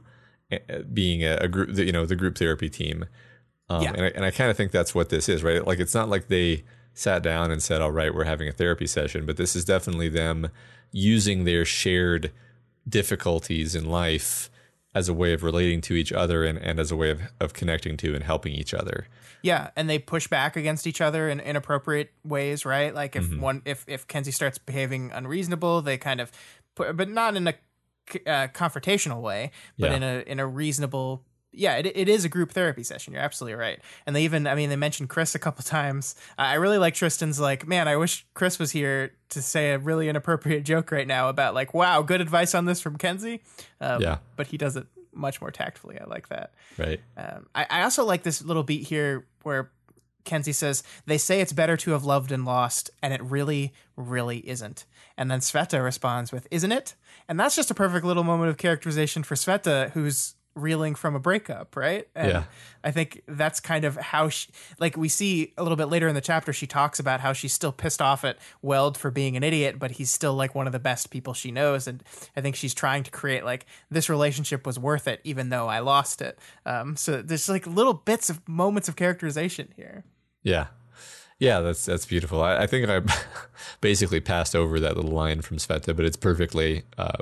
uh, 0.53 0.59
being 0.93 1.23
a, 1.25 1.37
a 1.41 1.49
group, 1.49 1.77
you 1.77 1.93
know, 1.93 2.07
the 2.07 2.17
group 2.17 2.39
therapy 2.39 2.71
team. 2.71 3.05
Um, 3.69 3.83
Yeah. 3.83 3.93
And 3.93 4.03
I, 4.03 4.09
and 4.09 4.25
I 4.25 4.31
kind 4.31 4.51
of 4.51 4.57
think 4.57 4.73
that's 4.73 4.95
what 4.95 5.09
this 5.11 5.29
is, 5.29 5.43
right? 5.43 5.67
Like 5.67 5.81
it's 5.81 5.95
not 5.95 6.09
like 6.09 6.29
they 6.29 6.65
sat 6.95 7.23
down 7.23 7.51
and 7.51 7.63
said, 7.63 7.81
"All 7.83 7.91
right, 7.93 8.15
we're 8.15 8.25
having 8.25 8.49
a 8.49 8.53
therapy 8.53 8.87
session," 8.87 9.27
but 9.27 9.37
this 9.37 9.57
is 9.57 9.65
definitely 9.65 10.09
them 10.09 10.49
using 10.93 11.45
their 11.45 11.65
shared 11.65 12.31
difficulties 12.89 13.75
in 13.75 13.85
life 13.89 14.51
as 14.95 15.09
a 15.09 15.15
way 15.15 15.33
of 15.33 15.43
relating 15.43 15.81
to 15.83 15.95
each 15.95 16.13
other 16.13 16.45
and, 16.45 16.59
and 16.59 16.79
as 16.79 16.91
a 16.93 16.97
way 16.97 17.11
of, 17.11 17.21
of 17.41 17.53
connecting 17.53 17.97
to 17.99 18.15
and 18.15 18.23
helping 18.25 18.53
each 18.53 18.73
other. 18.73 19.09
Yeah, 19.43 19.71
and 19.77 19.91
they 19.91 19.99
push 19.99 20.29
back 20.29 20.57
against 20.57 20.87
each 20.87 21.01
other 21.01 21.29
in 21.29 21.41
inappropriate 21.41 22.13
ways, 22.25 22.65
right? 22.65 22.95
Like 22.95 23.13
Mm-hmm. 23.15 23.35
if 23.35 23.41
one 23.41 23.63
if 23.65 23.85
if 23.89 24.07
Kenzie 24.07 24.31
starts 24.31 24.59
behaving 24.59 25.11
unreasonable, 25.13 25.83
they 25.83 25.99
kind 25.99 26.21
of 26.21 26.31
put, 26.75 26.97
but 26.97 27.09
not 27.09 27.37
in 27.37 27.49
a 27.49 27.55
uh, 28.27 28.49
confrontational 28.49 29.21
way, 29.21 29.51
but 29.79 29.91
Yeah. 29.91 29.97
in 29.97 30.03
a 30.03 30.19
in 30.27 30.41
a 30.41 30.47
reasonable. 30.47 31.25
Yeah, 31.57 31.77
it, 31.77 31.87
it 31.95 32.09
is 32.09 32.25
a 32.25 32.29
group 32.29 32.53
therapy 32.53 32.83
session. 32.83 33.13
You're 33.13 33.23
absolutely 33.23 33.59
right. 33.59 33.81
And 34.07 34.15
they 34.15 34.25
even, 34.25 34.47
I 34.47 34.55
mean, 34.55 34.71
they 34.71 34.77
mentioned 34.77 35.09
Chris 35.09 35.35
a 35.35 35.39
couple 35.39 35.63
times. 35.63 36.15
I 36.37 36.55
really 36.55 36.79
like 36.79 36.95
Tristan's 36.95 37.41
like, 37.41 37.67
man, 37.67 37.89
I 37.89 37.97
wish 37.97 38.27
Chris 38.35 38.59
was 38.59 38.73
here 38.73 39.13
to 39.31 39.43
say 39.43 39.73
a 39.73 39.79
really 39.79 40.09
inappropriate 40.09 40.65
joke 40.65 40.91
right 40.93 41.07
now 41.07 41.29
about 41.29 41.55
like, 41.55 41.75
wow, 41.75 42.03
good 42.03 42.21
advice 42.21 42.55
on 42.55 42.65
this 42.65 42.81
from 42.81 42.97
Kenzie. 42.97 43.43
Um, 43.81 44.03
Yeah. 44.03 44.19
But 44.37 44.49
he 44.49 44.57
does 44.57 44.77
it 44.77 44.87
much 45.13 45.41
more 45.41 45.51
tactfully. 45.51 45.99
I 46.01 46.05
like 46.05 46.29
that. 46.29 46.53
Right. 46.79 47.01
Um, 47.17 47.47
I, 47.55 47.67
I 47.71 47.83
also 47.83 48.05
like 48.05 48.23
this 48.23 48.43
little 48.43 48.63
beat 48.65 48.87
here 48.89 49.27
where 49.43 49.71
Kenzie 50.25 50.53
says, 50.53 50.83
They 51.07 51.19
say 51.19 51.41
it's 51.41 51.53
better 51.53 51.77
to 51.79 51.93
have 51.93 52.05
loved 52.05 52.33
and 52.33 52.45
lost, 52.45 52.91
and 53.03 53.13
it 53.13 53.23
really, 53.23 53.73
really 53.97 54.39
isn't. 54.49 54.87
And 55.17 55.31
then 55.31 55.41
Sveta 55.41 55.83
responds 55.83 56.33
with, 56.33 56.49
Isn't 56.51 56.73
it? 56.73 56.95
And 57.29 57.39
that's 57.39 57.57
just 57.57 57.71
a 57.71 57.75
perfect 57.75 58.05
little 58.05 58.25
moment 58.25 58.51
of 58.51 58.57
characterization 58.57 59.23
for 59.23 59.35
Sveta, 59.35 59.91
who's 59.93 60.35
reeling 60.55 60.95
from 60.95 61.15
a 61.15 61.21
breakup, 61.21 61.77
right? 61.77 62.07
And 62.15 62.31
Yeah. 62.31 62.45
I 62.83 62.91
think 62.91 63.23
that's 63.27 63.61
kind 63.61 63.85
of 63.85 63.97
how 63.97 64.29
she, 64.29 64.49
like, 64.79 64.97
we 64.97 65.09
see 65.09 65.53
a 65.57 65.63
little 65.63 65.77
bit 65.77 65.87
later 65.87 66.07
in 66.07 66.15
the 66.15 66.21
chapter, 66.21 66.53
she 66.53 66.67
talks 66.67 66.99
about 66.99 67.21
how 67.21 67.33
she's 67.33 67.53
still 67.53 67.73
pissed 67.73 68.01
off 68.03 68.25
at 68.25 68.37
Weld 68.63 68.97
for 68.97 69.11
being 69.11 69.37
an 69.37 69.43
idiot, 69.43 69.79
but 69.79 69.93
he's 69.93 70.11
still 70.11 70.35
like 70.35 70.55
one 70.55 70.67
of 70.67 70.73
the 70.73 70.79
best 70.79 71.11
people 71.11 71.35
she 71.35 71.51
knows. 71.51 71.87
And 71.89 72.03
I 72.37 72.41
think 72.41 72.57
she's 72.57 72.75
trying 72.75 73.03
to 73.05 73.11
create 73.11 73.45
like 73.45 73.67
this 73.91 74.09
relationship 74.09 74.67
was 74.67 74.79
worth 74.79 75.09
it, 75.09 75.21
even 75.25 75.49
though 75.49 75.67
I 75.67 75.81
lost 75.81 76.21
it. 76.23 76.39
Um, 76.67 76.97
so 76.97 77.23
there's 77.23 77.49
like 77.49 77.67
little 77.67 77.95
bits 77.95 78.31
of 78.31 78.47
moments 78.49 78.89
of 78.89 78.97
characterization 78.97 79.69
here. 79.77 80.05
Yeah. 80.43 80.67
Yeah, 81.41 81.61
that's 81.61 81.85
that's 81.85 82.07
beautiful. 82.07 82.43
I, 82.43 82.59
I 82.63 82.67
think 82.69 82.89
I 82.89 83.01
basically 83.81 84.21
passed 84.21 84.55
over 84.55 84.79
that 84.79 84.95
little 84.97 85.11
line 85.11 85.41
from 85.43 85.57
Sveta, 85.57 85.95
but 85.97 86.05
it's 86.05 86.17
perfectly, 86.17 86.85
uh, 86.97 87.19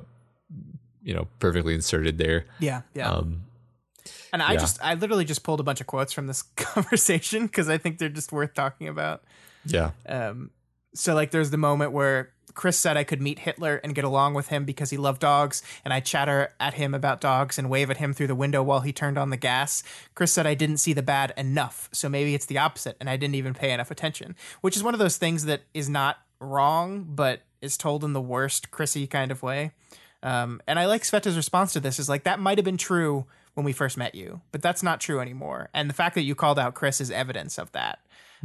you 1.03 1.15
know, 1.15 1.29
perfectly 1.39 1.75
inserted 1.75 2.19
there. 2.19 2.47
Yeah. 2.59 2.83
Yeah. 2.95 3.11
Um, 3.11 3.43
and 4.33 4.43
I 4.43 4.55
yeah. 4.55 4.59
just, 4.59 4.83
I 4.83 4.95
literally 4.95 5.25
just 5.25 5.43
pulled 5.43 5.61
a 5.61 5.63
bunch 5.63 5.81
of 5.81 5.87
quotes 5.87 6.13
from 6.13 6.27
this 6.27 6.43
conversation 6.57 7.47
because 7.47 7.69
I 7.69 7.79
think 7.79 7.99
they're 7.99 8.09
just 8.09 8.33
worth 8.33 8.55
talking 8.55 8.89
about. 8.89 9.23
yeah, 9.65 9.91
Um, 10.07 10.51
so 10.95 11.15
like 11.15 11.31
there's 11.31 11.51
the 11.51 11.59
moment 11.59 11.93
where 11.93 12.33
Chris 12.55 12.79
said 12.79 12.97
I 12.97 13.05
could 13.05 13.23
meet 13.23 13.41
Hitler 13.41 13.77
and 13.77 13.95
get 13.95 14.05
along 14.05 14.35
with 14.35 14.49
him 14.49 14.65
because 14.65 14.91
he 14.91 14.97
loved 14.97 15.21
dogs, 15.21 15.63
and 15.85 15.93
I 15.95 16.01
chatter 16.01 16.53
at 16.61 16.75
him 16.75 16.95
about 16.95 17.21
dogs 17.21 17.59
and 17.59 17.71
wave 17.71 17.91
at 17.91 17.97
him 17.97 18.13
through 18.13 18.27
the 18.27 18.35
window 18.35 18.63
while 18.63 18.81
he 18.81 18.93
turned 18.93 19.19
on 19.19 19.31
the 19.31 19.37
gas. 19.37 19.83
Chris 20.15 20.33
said 20.33 20.47
I 20.47 20.55
didn't 20.55 20.77
see 20.79 20.93
the 20.93 21.03
bad 21.03 21.33
enough, 21.37 21.89
so 21.93 22.09
maybe 22.09 22.35
it's 22.35 22.47
the 22.47 22.59
opposite, 22.59 22.97
and 23.01 23.09
I 23.09 23.17
didn't 23.17 23.37
even 23.37 23.55
pay 23.55 23.73
enough 23.73 23.91
attention, 23.91 24.37
which 24.61 24.77
is 24.77 24.83
one 24.83 24.95
of 24.95 25.01
those 25.01 25.17
things 25.17 25.45
that 25.47 25.63
is 25.73 25.89
not 25.89 26.19
wrong, 26.41 27.07
but 27.09 27.43
is 27.61 27.77
told 27.77 28.05
in 28.05 28.13
the 28.13 28.21
worst 28.21 28.71
Chrissy 28.71 29.07
kind 29.07 29.31
of 29.31 29.43
way. 29.43 29.73
Um, 30.23 30.61
and 30.67 30.79
I 30.79 30.87
like 30.87 31.03
Sveta's 31.03 31.37
response 31.37 31.73
to 31.73 31.81
this 31.81 31.99
is 31.99 32.09
like 32.09 32.25
that 32.25 32.39
might 32.39 32.59
have 32.59 32.65
been 32.65 32.77
true 32.77 33.27
when 33.55 33.65
we 33.65 33.73
first 33.73 33.97
met 33.97 34.15
you, 34.15 34.41
but 34.51 34.63
that's 34.63 34.83
not 34.83 35.01
true 35.01 35.21
anymore. 35.21 35.69
And 35.75 35.91
the 35.91 35.95
fact 35.95 36.15
that 36.15 36.23
you 36.23 36.35
called 36.35 36.59
out 36.59 36.75
Chris 36.75 37.01
is 37.01 37.11
evidence 37.11 37.59
of 37.59 37.73
that. 37.73 37.99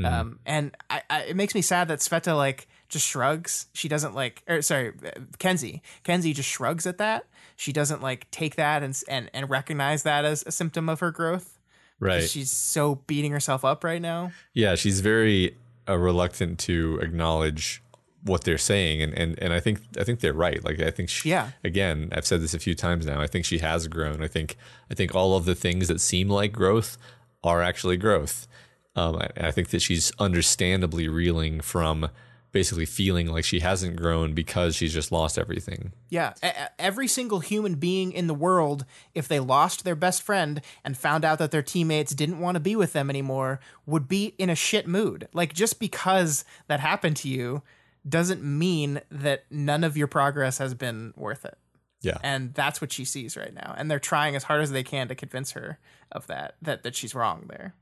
Um, 0.04 0.40
and 0.46 0.78
I, 0.92 1.02
I, 1.10 1.22
it 1.24 1.36
makes 1.36 1.56
me 1.56 1.62
sad 1.64 1.88
that 1.88 2.00
Sveta 2.00 2.36
like 2.38 2.68
just 2.88 3.08
shrugs. 3.08 3.66
She 3.74 3.88
doesn't 3.88 4.14
like, 4.14 4.44
or 4.48 4.62
sorry, 4.62 4.94
Kenzie. 5.40 5.82
Kenzie 6.04 6.34
just 6.34 6.48
shrugs 6.50 6.86
at 6.86 7.00
that. 7.00 7.26
She 7.56 7.74
doesn't 7.74 8.04
like 8.04 8.30
take 8.30 8.56
that 8.58 8.84
and 8.84 9.02
and 9.08 9.32
and 9.34 9.50
recognize 9.50 10.04
that 10.04 10.24
as 10.24 10.44
a 10.46 10.52
symptom 10.52 10.88
of 10.88 11.00
her 11.00 11.10
growth. 11.10 11.58
right. 12.00 12.30
She's 12.30 12.52
so 12.52 12.96
beating 13.08 13.32
herself 13.32 13.66
up 13.66 13.84
right 13.84 14.02
now. 14.02 14.32
Yeah, 14.54 14.76
she's 14.76 15.00
very 15.00 15.58
uh, 15.90 15.98
reluctant 15.98 16.60
to 16.60 17.00
acknowledge 17.02 17.82
what 18.24 18.44
they're 18.44 18.58
saying, 18.58 19.02
and, 19.02 19.14
and 19.14 19.40
and 19.40 19.54
I 19.54 19.60
think 19.60 19.80
I 20.00 20.04
think 20.04 20.20
they're 20.20 20.34
right. 20.34 20.64
Like 20.64 20.80
I 20.80 20.92
think 20.92 21.10
she, 21.10 21.30
Yeah. 21.30 21.52
Again, 21.64 22.10
I've 22.12 22.26
said 22.26 22.42
this 22.42 22.54
a 22.54 22.60
few 22.60 22.76
times 22.76 23.06
now. 23.06 23.22
I 23.22 23.28
think 23.28 23.46
she 23.46 23.60
has 23.60 23.88
grown. 23.88 24.24
I 24.24 24.28
think 24.28 24.58
I 24.92 24.94
think 24.94 25.16
all 25.16 25.36
of 25.36 25.46
the 25.46 25.56
things 25.56 25.88
that 25.88 26.02
seem 26.02 26.30
like 26.30 26.52
growth 26.52 26.98
are 27.44 27.62
actually 27.62 27.98
growth. 27.98 28.48
Um, 28.96 29.18
I, 29.18 29.30
I 29.48 29.52
think 29.52 29.70
that 29.70 29.82
she's 29.82 30.12
understandably 30.20 31.08
reeling 31.08 31.62
from 31.62 32.10
basically 32.52 32.86
feeling 32.86 33.28
like 33.28 33.44
she 33.44 33.60
hasn't 33.60 33.96
grown 33.96 34.34
because 34.34 34.76
she's 34.76 34.94
just 34.94 35.12
lost 35.12 35.38
everything. 35.38 35.92
Yeah, 36.10 36.34
every 36.80 37.08
single 37.08 37.40
human 37.40 37.76
being 37.76 38.12
in 38.12 38.26
the 38.26 38.34
world, 38.34 38.86
if 39.14 39.28
they 39.28 39.40
lost 39.40 39.84
their 39.84 39.96
best 39.96 40.24
friend 40.24 40.62
and 40.84 40.98
found 40.98 41.24
out 41.24 41.38
that 41.40 41.52
their 41.52 41.62
teammates 41.62 42.16
didn't 42.16 42.40
want 42.40 42.56
to 42.56 42.60
be 42.60 42.76
with 42.76 42.94
them 42.94 43.10
anymore, 43.10 43.60
would 43.86 44.08
be 44.08 44.34
in 44.38 44.50
a 44.50 44.56
shit 44.56 44.88
mood. 44.88 45.28
Like, 45.34 45.54
just 45.54 45.80
because 45.80 46.46
that 46.68 46.80
happened 46.80 47.18
to 47.18 47.30
you 47.30 47.62
doesn't 48.08 48.44
mean 48.44 49.02
that 49.12 49.46
none 49.50 49.84
of 49.84 49.98
your 49.98 50.08
progress 50.08 50.58
has 50.58 50.74
been 50.74 51.14
worth 51.16 51.46
it. 51.46 51.58
Yeah, 52.02 52.20
And 52.22 52.54
that's 52.54 52.80
what 52.80 52.92
she 52.92 53.06
sees 53.06 53.36
right 53.36 53.54
now. 53.54 53.74
And 53.76 53.90
they're 53.90 54.00
trying 54.00 54.36
as 54.36 54.44
hard 54.44 54.62
as 54.62 54.72
they 54.72 54.84
can 54.84 55.08
to 55.08 55.16
convince 55.16 55.52
her 55.52 55.80
of 56.12 56.28
that, 56.28 56.56
that, 56.62 56.84
that 56.84 56.96
she's 56.96 57.16
wrong 57.16 57.46
there. 57.50 57.74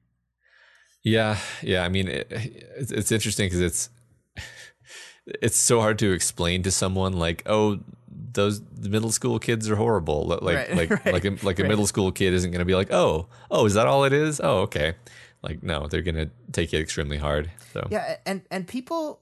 Yeah, 1.04 1.38
yeah. 1.62 1.84
I 1.84 1.90
mean, 1.90 2.08
it, 2.08 2.28
it's, 2.32 2.92
it's 2.92 3.12
interesting 3.12 3.48
because 3.48 3.60
it's 3.60 3.90
it's 5.26 5.58
so 5.58 5.82
hard 5.82 6.00
to 6.00 6.14
explain 6.14 6.64
to 6.64 6.72
someone 6.72 7.14
like, 7.14 7.44
oh, 7.46 7.80
those 8.08 8.62
middle 8.82 9.12
school 9.12 9.38
kids 9.38 9.70
are 9.70 9.76
horrible. 9.76 10.26
Like, 10.26 10.56
Right, 10.56 10.76
like, 10.76 10.90
right, 10.90 11.14
like, 11.14 11.26
a, 11.26 11.46
like 11.46 11.60
a 11.60 11.64
right. 11.64 11.70
middle 11.70 11.86
school 11.86 12.12
kid 12.12 12.34
isn't 12.34 12.52
going 12.52 12.60
to 12.60 12.66
be 12.66 12.76
like, 12.76 12.92
oh, 12.92 13.28
oh, 13.52 13.66
is 13.66 13.74
that 13.74 13.86
all 13.86 14.06
it 14.06 14.14
is? 14.14 14.40
Oh, 14.42 14.60
okay. 14.60 14.96
Like, 15.42 15.62
no, 15.62 15.88
they're 15.88 16.02
going 16.02 16.16
to 16.16 16.30
take 16.54 16.74
it 16.74 16.80
extremely 16.80 17.18
hard. 17.18 17.52
So, 17.74 17.88
Yeah, 17.92 18.16
and 18.26 18.42
and 18.50 18.68
people 18.68 19.22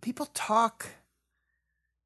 people 0.00 0.26
talk 0.34 0.86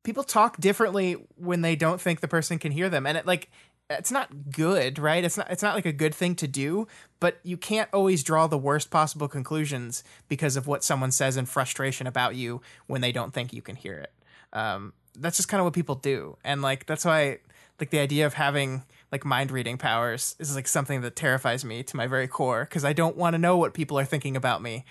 people 0.04 0.22
talk 0.22 0.58
differently 0.58 1.16
when 1.36 1.62
they 1.62 1.74
don't 1.74 2.00
think 2.00 2.20
the 2.20 2.28
person 2.28 2.58
can 2.58 2.70
hear 2.70 2.88
them. 2.88 3.06
And 3.06 3.18
it 3.18 3.26
like 3.26 3.50
it's 3.90 4.10
not 4.10 4.50
good, 4.50 4.98
right? 4.98 5.24
It's 5.24 5.36
not 5.36 5.50
it's 5.50 5.62
not 5.62 5.74
like 5.74 5.86
a 5.86 5.92
good 5.92 6.14
thing 6.14 6.34
to 6.36 6.46
do, 6.46 6.86
but 7.20 7.38
you 7.42 7.56
can't 7.56 7.88
always 7.92 8.22
draw 8.22 8.46
the 8.46 8.58
worst 8.58 8.90
possible 8.90 9.28
conclusions 9.28 10.04
because 10.28 10.56
of 10.56 10.66
what 10.66 10.84
someone 10.84 11.10
says 11.10 11.36
in 11.36 11.46
frustration 11.46 12.06
about 12.06 12.34
you 12.36 12.60
when 12.86 13.00
they 13.00 13.12
don't 13.12 13.32
think 13.34 13.52
you 13.52 13.62
can 13.62 13.76
hear 13.76 13.98
it. 13.98 14.12
Um 14.52 14.92
that's 15.16 15.36
just 15.36 15.48
kind 15.48 15.60
of 15.60 15.64
what 15.64 15.74
people 15.74 15.96
do. 15.96 16.36
And 16.44 16.62
like 16.62 16.86
that's 16.86 17.04
why 17.04 17.38
like 17.80 17.90
the 17.90 17.98
idea 17.98 18.26
of 18.26 18.34
having 18.34 18.84
like 19.10 19.24
mind 19.24 19.50
reading 19.50 19.78
powers 19.78 20.36
is 20.38 20.54
like 20.54 20.68
something 20.68 21.00
that 21.00 21.16
terrifies 21.16 21.64
me 21.64 21.82
to 21.82 21.96
my 21.96 22.06
very 22.06 22.28
core 22.28 22.64
because 22.64 22.84
I 22.84 22.92
don't 22.92 23.16
want 23.16 23.34
to 23.34 23.38
know 23.38 23.56
what 23.56 23.74
people 23.74 23.98
are 23.98 24.04
thinking 24.04 24.36
about 24.36 24.62
me 24.62 24.84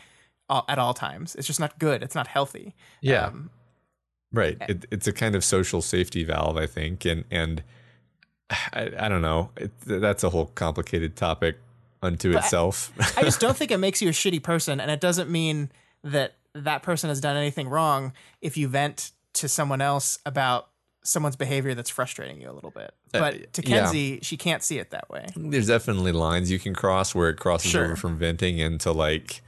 all, 0.54 0.66
at 0.70 0.78
all 0.80 0.94
times. 0.94 1.36
It's 1.36 1.48
just 1.48 1.60
not 1.60 1.80
good. 1.80 2.04
It's 2.04 2.16
not 2.16 2.28
healthy. 2.28 2.76
Yeah. 3.02 3.26
Um, 3.28 3.50
Right. 4.32 4.58
It, 4.68 4.86
it's 4.90 5.08
a 5.08 5.14
kind 5.14 5.36
of 5.36 5.44
social 5.44 5.80
safety 5.82 6.24
valve, 6.24 6.58
I 6.58 6.66
think, 6.66 7.06
and 7.06 7.24
and 7.30 7.62
I, 8.50 8.90
I 9.00 9.08
don't 9.10 9.22
know. 9.22 9.52
It, 9.58 9.72
that's 9.86 10.24
a 10.24 10.30
whole 10.32 10.48
complicated 10.48 11.16
topic 11.16 11.58
unto 12.02 12.34
But 12.34 12.42
I- 12.42 12.46
itself. 12.46 12.92
I 13.18 13.22
just 13.24 13.40
don't 13.40 13.56
think 13.60 13.70
it 13.72 13.78
makes 13.78 14.02
you 14.02 14.10
a 14.10 14.12
shitty 14.12 14.42
person, 14.42 14.80
and 14.80 14.90
it 14.90 15.00
doesn't 15.02 15.30
mean 15.30 15.70
that 16.04 16.34
that 16.56 16.82
person 16.84 17.10
has 17.10 17.20
done 17.22 17.38
anything 17.38 17.68
wrong 17.70 18.12
if 18.42 18.58
you 18.58 18.68
vent 18.68 19.12
to 19.34 19.48
someone 19.48 19.82
else 19.82 20.18
about 20.26 20.68
someone's 21.04 21.36
behavior 21.36 21.74
that's 21.76 21.90
frustrating 21.90 22.40
you 22.42 22.50
a 22.50 22.54
little 22.54 22.72
bit. 22.72 22.92
But 23.12 23.54
to 23.54 23.62
yeah. 23.70 24.18
She 24.22 24.38
can't 24.38 24.64
see 24.64 24.80
it 24.80 24.90
that 24.92 25.10
way. 25.10 25.28
There's 25.36 25.68
definitely 25.68 26.12
lines 26.12 26.50
you 26.50 26.60
can 26.60 26.74
cross 26.74 27.14
where 27.14 27.30
it 27.30 27.38
crosses 27.38 27.70
Sure. 27.72 27.86
over 27.86 27.96
from 27.96 28.18
venting 28.18 28.58
into 28.60 28.92
like, 28.92 29.42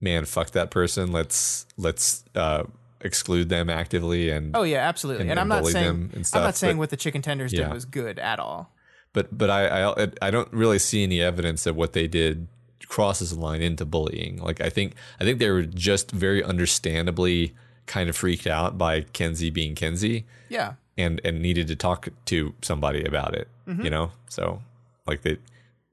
man, 0.00 0.24
fuck 0.24 0.50
that 0.50 0.70
person. 0.70 1.12
Let's 1.12 1.66
let's 1.76 2.24
uh, 2.34 2.64
exclude 3.00 3.48
them 3.48 3.68
actively 3.70 4.30
and 4.30 4.56
Oh 4.56 4.62
yeah, 4.62 4.78
absolutely. 4.88 5.22
And- 5.22 5.32
And, 5.32 5.40
I'm 5.40 5.48
not 5.48 5.66
saying 5.66 6.10
and 6.14 6.28
I'm 6.34 6.42
not 6.42 6.56
saying 6.56 6.78
what 6.78 6.90
the 6.90 6.96
chicken 6.96 7.22
tenders 7.22 7.52
Yeah. 7.52 7.64
did 7.64 7.72
was 7.74 7.84
good 7.84 8.18
at 8.18 8.38
all. 8.38 8.72
but 9.12 9.36
but 9.36 9.50
I, 9.50 9.84
I 9.90 10.08
I 10.22 10.30
don't 10.30 10.52
really 10.52 10.78
see 10.78 11.02
any 11.02 11.20
evidence 11.20 11.64
that 11.64 11.74
what 11.74 11.92
they 11.92 12.06
did 12.08 12.48
crosses 12.88 13.30
the 13.30 13.40
line 13.40 13.62
into 13.62 13.84
bullying. 13.84 14.36
Like 14.38 14.60
I 14.60 14.70
think 14.70 14.94
I 15.20 15.24
think 15.24 15.38
they 15.38 15.50
were 15.50 15.62
just 15.62 16.10
very 16.12 16.42
understandably 16.42 17.54
kind 17.86 18.08
of 18.08 18.16
freaked 18.16 18.46
out 18.46 18.76
by 18.78 19.02
Kenzie 19.12 19.50
being 19.50 19.74
Kenzie 19.74 20.24
Yeah. 20.48 20.74
and 20.98 21.20
and 21.24 21.40
needed 21.40 21.66
to 21.68 21.76
talk 21.76 22.08
to 22.26 22.54
somebody 22.62 23.04
about 23.04 23.34
it. 23.34 23.48
Mm-hmm. 23.66 23.84
You 23.84 23.90
know, 23.90 24.10
so 24.28 24.62
like 25.06 25.22
they, 25.22 25.38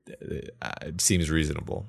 it 0.07 0.99
seems 1.01 1.30
reasonable. 1.30 1.85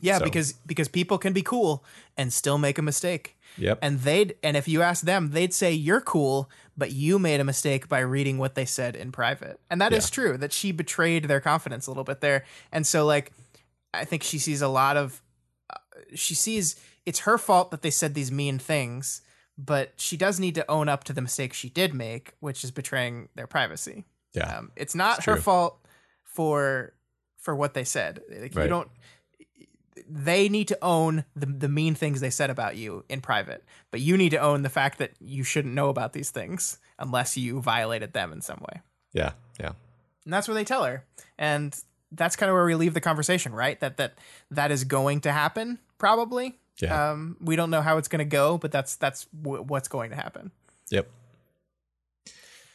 Yeah, 0.00 0.18
So- 0.18 0.24
because 0.24 0.52
because 0.66 0.88
people 0.88 1.18
can 1.18 1.32
be 1.32 1.42
cool 1.42 1.84
and 2.16 2.32
still 2.32 2.58
make 2.58 2.78
a 2.78 2.82
mistake. 2.82 3.36
Yep. 3.56 3.78
And 3.82 4.00
they'd 4.00 4.36
and 4.42 4.56
if 4.56 4.68
you 4.68 4.82
ask 4.82 5.04
them, 5.04 5.30
they'd 5.30 5.52
say 5.54 5.72
you're 5.72 6.00
cool, 6.00 6.48
but 6.76 6.92
you 6.92 7.18
made 7.18 7.40
a 7.40 7.44
mistake 7.44 7.88
by 7.88 7.98
reading 8.00 8.38
what 8.38 8.54
they 8.54 8.64
said 8.64 8.94
in 8.94 9.10
private. 9.10 9.58
And 9.68 9.80
that 9.80 9.92
is 9.92 10.04
Yeah. 10.06 10.14
true 10.14 10.36
that 10.38 10.52
she 10.52 10.70
betrayed 10.72 11.24
their 11.24 11.40
confidence 11.40 11.86
a 11.86 11.90
little 11.90 12.04
bit 12.04 12.20
there. 12.20 12.44
And 12.70 12.86
so 12.86 13.04
like 13.04 13.32
I 13.92 14.04
think 14.04 14.22
she 14.22 14.38
sees 14.38 14.62
a 14.62 14.68
lot 14.68 14.96
of 14.96 15.22
uh, 15.70 15.78
she 16.14 16.34
sees 16.34 16.76
it's 17.06 17.20
her 17.20 17.38
fault 17.38 17.70
that 17.70 17.82
they 17.82 17.90
said 17.90 18.14
these 18.14 18.30
mean 18.30 18.58
things, 18.58 19.22
but 19.56 19.94
she 19.96 20.16
does 20.16 20.38
need 20.38 20.54
to 20.54 20.70
own 20.70 20.88
up 20.88 21.02
to 21.04 21.12
the 21.12 21.22
mistake 21.22 21.52
she 21.54 21.70
did 21.70 21.94
make, 21.94 22.34
which 22.38 22.62
is 22.62 22.70
betraying 22.70 23.28
their 23.34 23.46
privacy. 23.48 24.04
yeah. 24.34 24.58
Um, 24.58 24.70
it's 24.76 24.94
not 24.94 25.16
It's 25.18 25.26
her 25.26 25.36
fault 25.36 25.84
for 26.22 26.92
for 27.38 27.56
what 27.56 27.74
they 27.74 27.84
said. 27.84 28.20
Like, 28.30 28.54
You 28.54 28.68
don't. 28.68 28.90
They 30.10 30.48
need 30.48 30.68
to 30.68 30.78
own 30.82 31.24
the 31.36 31.46
the 31.46 31.68
mean 31.68 31.94
things 31.94 32.20
they 32.20 32.30
said 32.30 32.50
about 32.50 32.76
you 32.76 33.04
in 33.08 33.20
private, 33.20 33.62
but 33.90 34.00
you 34.00 34.16
need 34.16 34.30
to 34.30 34.38
own 34.38 34.62
the 34.62 34.70
fact 34.70 34.98
that 34.98 35.12
you 35.20 35.44
shouldn't 35.44 35.74
know 35.74 35.88
about 35.90 36.12
these 36.14 36.30
things 36.30 36.78
unless 36.98 37.36
you 37.36 37.60
violated 37.60 38.12
them 38.14 38.32
in 38.32 38.40
some 38.40 38.58
way. 38.60 38.80
yeah. 39.12 39.32
Yeah. 39.60 39.72
And 40.24 40.32
that's 40.32 40.46
where 40.48 40.54
they 40.54 40.64
tell 40.64 40.84
her, 40.84 41.04
and 41.38 41.74
that's 42.12 42.36
kind 42.36 42.48
of 42.50 42.54
where 42.54 42.64
we 42.64 42.74
leave 42.74 42.94
the 42.94 43.00
conversation, 43.00 43.52
right? 43.54 43.78
That 43.80 43.96
that 43.96 44.14
that 44.50 44.70
is 44.70 44.84
going 44.84 45.20
to 45.22 45.32
happen 45.32 45.78
probably. 45.98 46.58
Yeah. 46.80 47.10
Um, 47.10 47.36
we 47.40 47.56
don't 47.56 47.70
know 47.70 47.82
how 47.82 47.98
it's 47.98 48.08
going 48.08 48.20
to 48.20 48.24
go, 48.36 48.56
but 48.58 48.70
that's 48.70 48.96
that's 48.96 49.24
w- 49.42 49.62
what's 49.62 49.88
going 49.88 50.10
to 50.10 50.16
happen. 50.16 50.52
Yep. 50.90 51.08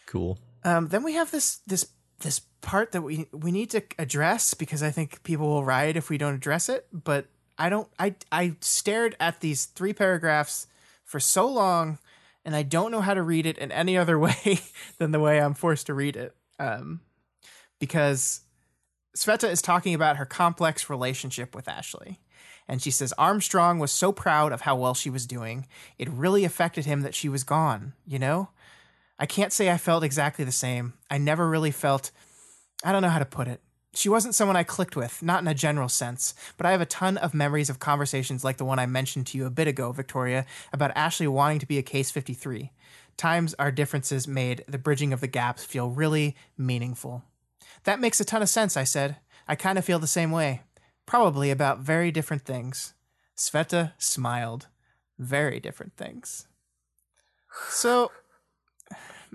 Cool. 0.06 0.38
Um, 0.64 0.88
then 0.90 1.04
we 1.04 1.14
have 1.14 1.32
this 1.32 1.62
this 1.68 1.88
this 2.20 2.42
part 2.62 2.92
that 2.94 3.02
we 3.02 3.28
we 3.32 3.52
need 3.52 3.70
to 3.72 3.84
address 3.98 4.54
because 4.54 4.82
I 4.82 4.92
think 4.92 5.24
people 5.24 5.48
will 5.48 5.66
riot 5.66 5.98
if 5.98 6.10
we 6.10 6.18
don't 6.18 6.36
address 6.36 6.70
it. 6.70 6.88
But 6.92 7.28
I 7.58 7.70
don't. 7.70 7.88
I 8.00 8.16
I 8.32 8.56
stared 8.62 9.16
at 9.20 9.42
these 9.42 9.66
three 9.66 9.94
paragraphs 9.94 10.68
for 11.04 11.20
so 11.20 11.48
long, 11.48 12.00
and 12.46 12.56
I 12.56 12.64
don't 12.64 12.92
know 12.92 13.02
how 13.02 13.14
to 13.14 13.22
read 13.22 13.46
it 13.46 13.58
in 13.58 13.72
any 13.72 13.98
other 14.04 14.18
way 14.18 14.62
than 14.98 15.12
the 15.12 15.20
way 15.20 15.40
I'm 15.42 15.54
forced 15.54 15.88
to 15.88 15.94
read 15.94 16.16
it. 16.16 16.36
Um, 16.60 17.02
because 17.80 18.42
Sveta 19.16 19.50
is 19.50 19.62
talking 19.62 19.94
about 19.94 20.18
her 20.18 20.26
complex 20.26 20.90
relationship 20.90 21.54
with 21.54 21.68
Ashley. 21.68 22.20
And 22.68 22.82
she 22.82 22.92
says 22.92 23.14
Armstrong 23.18 23.80
was 23.80 23.92
so 23.92 24.12
proud 24.12 24.52
of 24.52 24.62
how 24.62 24.76
well 24.76 24.94
she 24.94 25.10
was 25.10 25.28
doing, 25.28 25.68
it 25.98 26.10
really 26.10 26.46
affected 26.46 26.86
him 26.86 27.02
that 27.02 27.14
she 27.14 27.28
was 27.28 27.44
gone, 27.44 27.94
you 28.08 28.18
know? 28.18 28.50
I 29.24 29.26
can't 29.26 29.54
say 29.54 29.72
I 29.72 29.78
felt 29.78 30.04
exactly 30.04 30.44
the 30.44 30.52
same. 30.52 30.96
I 31.10 31.18
never 31.18 31.48
really 31.48 31.72
felt, 31.72 32.12
I 32.84 32.92
don't 32.92 33.02
know 33.02 33.08
how 33.08 33.20
to 33.20 33.26
put 33.26 33.48
it. 33.48 33.62
She 33.94 34.10
wasn't 34.10 34.36
someone 34.36 34.58
I 34.58 34.64
clicked 34.64 34.98
with, 34.98 35.24
not 35.24 35.42
in 35.42 35.48
a 35.48 35.54
general 35.54 35.88
sense, 35.88 36.34
but 36.58 36.66
I 36.66 36.72
have 36.72 36.82
a 36.82 36.86
ton 36.86 37.16
of 37.16 37.34
memories 37.34 37.70
of 37.70 37.80
conversations 37.80 38.44
like 38.44 38.58
the 38.58 38.66
one 38.66 38.80
I 38.80 38.86
mentioned 38.86 39.28
to 39.28 39.38
you 39.38 39.46
a 39.46 39.50
bit 39.50 39.66
ago, 39.66 39.94
Victoria, 39.94 40.46
about 40.74 40.92
Ashley 40.94 41.26
wanting 41.26 41.60
to 41.60 41.66
be 41.66 41.78
a 41.78 41.82
Case 41.82 42.12
53. 42.12 42.74
Times 43.16 43.56
our 43.58 43.72
differences 43.72 44.28
made 44.28 44.66
the 44.68 44.78
bridging 44.78 45.14
of 45.14 45.22
the 45.22 45.28
gaps 45.28 45.64
feel 45.64 45.90
really 45.90 46.36
meaningful. 46.58 47.24
That 47.86 48.02
makes 48.02 48.20
a 48.20 48.26
ton 48.26 48.42
of 48.42 48.50
sense, 48.50 48.76
I 48.76 48.84
said. 48.84 49.16
I 49.48 49.56
kind 49.56 49.78
of 49.78 49.86
feel 49.86 50.00
the 50.00 50.06
same 50.06 50.32
way. 50.32 50.64
Probably 51.06 51.50
about 51.50 51.80
very 51.80 52.12
different 52.12 52.44
things. 52.44 52.94
Sveta 53.38 53.94
smiled. 53.98 54.68
Very 55.18 55.62
different 55.62 55.96
things. 55.96 56.50
So, 57.70 58.12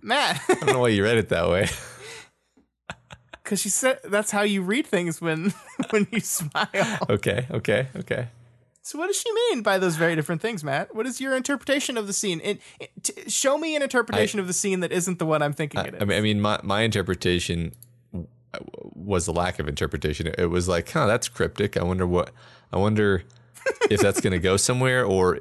Matt, 0.03 0.41
I 0.49 0.55
don't 0.55 0.66
know 0.73 0.81
why 0.81 0.89
you 0.89 1.03
read 1.03 1.19
it 1.19 1.29
that 1.31 1.49
way. 1.49 1.69
because 3.43 3.61
she 3.61 3.69
said 3.69 4.01
that's 4.05 4.31
how 4.31 4.43
you 4.43 4.62
read 4.62 4.87
things 4.87 5.20
when 5.20 5.53
when 5.91 6.07
you 6.11 6.20
smile. 6.20 6.99
okay. 7.09 7.47
Okay. 7.51 7.89
Okay. 7.97 8.29
So, 8.83 8.99
what 8.99 9.09
does 9.09 9.20
she 9.20 9.31
mean 9.33 9.62
by 9.62 9.79
those 9.79 9.97
very 9.97 10.16
different 10.16 10.41
things, 10.41 10.65
Matt? 10.65 10.95
What 10.95 11.07
is 11.07 11.20
your 11.20 11.37
interpretation 11.37 11.99
of 11.99 12.07
the 12.07 12.15
scene? 12.15 12.41
It, 12.43 12.61
it, 12.81 12.91
t- 13.03 13.29
show 13.29 13.59
me 13.59 13.77
an 13.77 13.83
interpretation 13.83 14.41
of 14.41 14.47
the 14.47 14.55
scene 14.55 14.81
that 14.81 14.93
isn't 14.93 15.19
the 15.19 15.27
one 15.27 15.43
I'm 15.43 15.53
thinking 15.53 15.81
it 15.81 15.95
is. 15.95 16.01
I 16.01 16.05
mean, 16.07 16.19
I 16.19 16.20
mean, 16.23 16.41
my 16.41 16.59
my 16.62 16.81
interpretation 16.83 17.73
was 18.95 19.27
the 19.27 19.33
lack 19.33 19.59
of 19.59 19.69
interpretation. 19.69 20.27
It 20.39 20.51
was 20.51 20.69
like, 20.69 20.91
huh, 20.91 21.07
that's 21.07 21.29
cryptic. 21.29 21.77
I 21.77 21.83
wonder 21.83 22.07
what. 22.07 22.31
I 22.73 22.77
wonder 22.77 23.25
if 23.91 24.01
that's 24.01 24.20
going 24.20 24.33
to 24.33 24.39
go 24.39 24.57
somewhere, 24.57 25.05
or, 25.05 25.41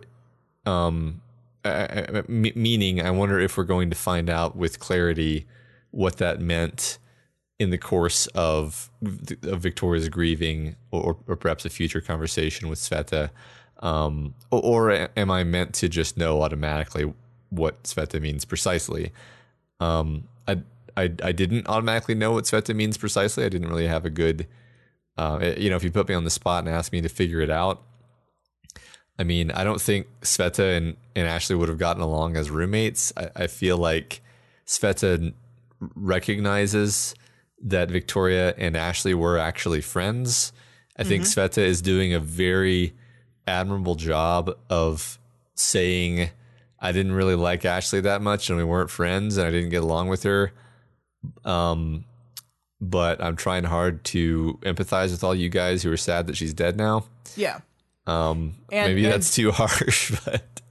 um, 0.65 1.21
I- 1.67 2.19
I- 2.19 2.23
meaning, 2.27 3.01
I 3.01 3.11
wonder 3.11 3.39
if 3.39 3.57
we're 3.57 3.63
going 3.63 3.89
to 3.89 3.95
find 3.95 4.29
out 4.29 4.55
with 4.55 4.79
clarity 4.79 5.45
what 5.91 6.17
that 6.17 6.39
meant 6.41 6.99
in 7.59 7.69
the 7.71 7.77
course 7.77 8.27
of, 8.27 8.91
of 9.43 9.61
Victoria's 9.61 10.09
grieving, 10.09 10.75
or, 10.91 11.17
or 11.27 11.35
perhaps 11.35 11.65
a 11.65 11.69
future 11.69 12.01
conversation 12.01 12.69
with 12.69 12.79
Sveta. 12.79 13.31
Um, 13.79 14.33
or, 14.51 14.61
or 14.91 15.09
am 15.15 15.31
I 15.31 15.43
meant 15.43 15.73
to 15.75 15.89
just 15.89 16.17
know 16.17 16.41
automatically 16.41 17.11
what 17.49 17.83
Sveta 17.83 18.21
means 18.21 18.45
precisely? 18.45 19.11
Um, 19.79 20.27
I, 20.47 20.61
I 20.95 21.11
I 21.23 21.31
didn't 21.31 21.67
automatically 21.67 22.15
know 22.15 22.31
what 22.31 22.45
Sveta 22.45 22.75
means 22.75 22.97
precisely. 22.97 23.45
I 23.45 23.49
didn't 23.49 23.69
really 23.69 23.87
have 23.87 24.05
a 24.05 24.09
good, 24.09 24.47
uh, 25.17 25.53
you 25.57 25.69
know, 25.69 25.75
if 25.75 25.83
you 25.83 25.91
put 25.91 26.09
me 26.09 26.15
on 26.15 26.23
the 26.23 26.29
spot 26.31 26.63
and 26.65 26.73
asked 26.73 26.91
me 26.91 27.01
to 27.01 27.09
figure 27.09 27.41
it 27.41 27.51
out, 27.51 27.81
I 29.19 29.23
mean, 29.23 29.51
I 29.51 29.63
don't 29.63 29.81
think 29.81 30.07
Sveta 30.21 30.77
and, 30.77 30.95
and 31.15 31.27
Ashley 31.27 31.55
would 31.55 31.69
have 31.69 31.79
gotten 31.79 32.03
along 32.03 32.37
as 32.37 32.49
roommates. 32.49 33.11
I, 33.17 33.29
I 33.35 33.47
feel 33.47 33.77
like 33.77 34.21
Sveta 34.65 35.33
recognizes 35.95 37.15
that 37.63 37.89
Victoria 37.89 38.53
and 38.57 38.77
Ashley 38.77 39.13
were 39.13 39.37
actually 39.37 39.81
friends. 39.81 40.53
I 40.97 41.03
think 41.03 41.23
Sveta 41.23 41.59
is 41.59 41.81
doing 41.81 42.13
a 42.13 42.19
very 42.19 42.93
admirable 43.47 43.95
job 43.95 44.55
of 44.69 45.17
saying, 45.55 46.29
I 46.79 46.91
didn't 46.91 47.13
really 47.13 47.35
like 47.35 47.65
Ashley 47.65 48.01
that 48.01 48.21
much 48.21 48.49
and 48.49 48.57
we 48.57 48.63
weren't 48.63 48.89
friends 48.89 49.37
and 49.37 49.47
I 49.47 49.51
didn't 49.51 49.69
get 49.69 49.83
along 49.83 50.09
with 50.09 50.23
her. 50.23 50.51
Um, 51.43 52.05
but 52.79 53.23
I'm 53.23 53.35
trying 53.35 53.63
hard 53.63 54.03
to 54.05 54.59
empathize 54.61 55.11
with 55.11 55.23
all 55.23 55.33
you 55.33 55.49
guys 55.49 55.81
who 55.81 55.91
are 55.91 55.97
sad 55.97 56.27
that 56.27 56.37
she's 56.37 56.53
dead 56.53 56.77
now. 56.77 57.05
yeah. 57.35 57.59
Um, 58.07 58.55
And- 58.71 58.89
maybe 58.89 59.03
and- 59.05 59.13
that's 59.13 59.33
too 59.35 59.51
harsh, 59.61 60.13
but 60.25 60.61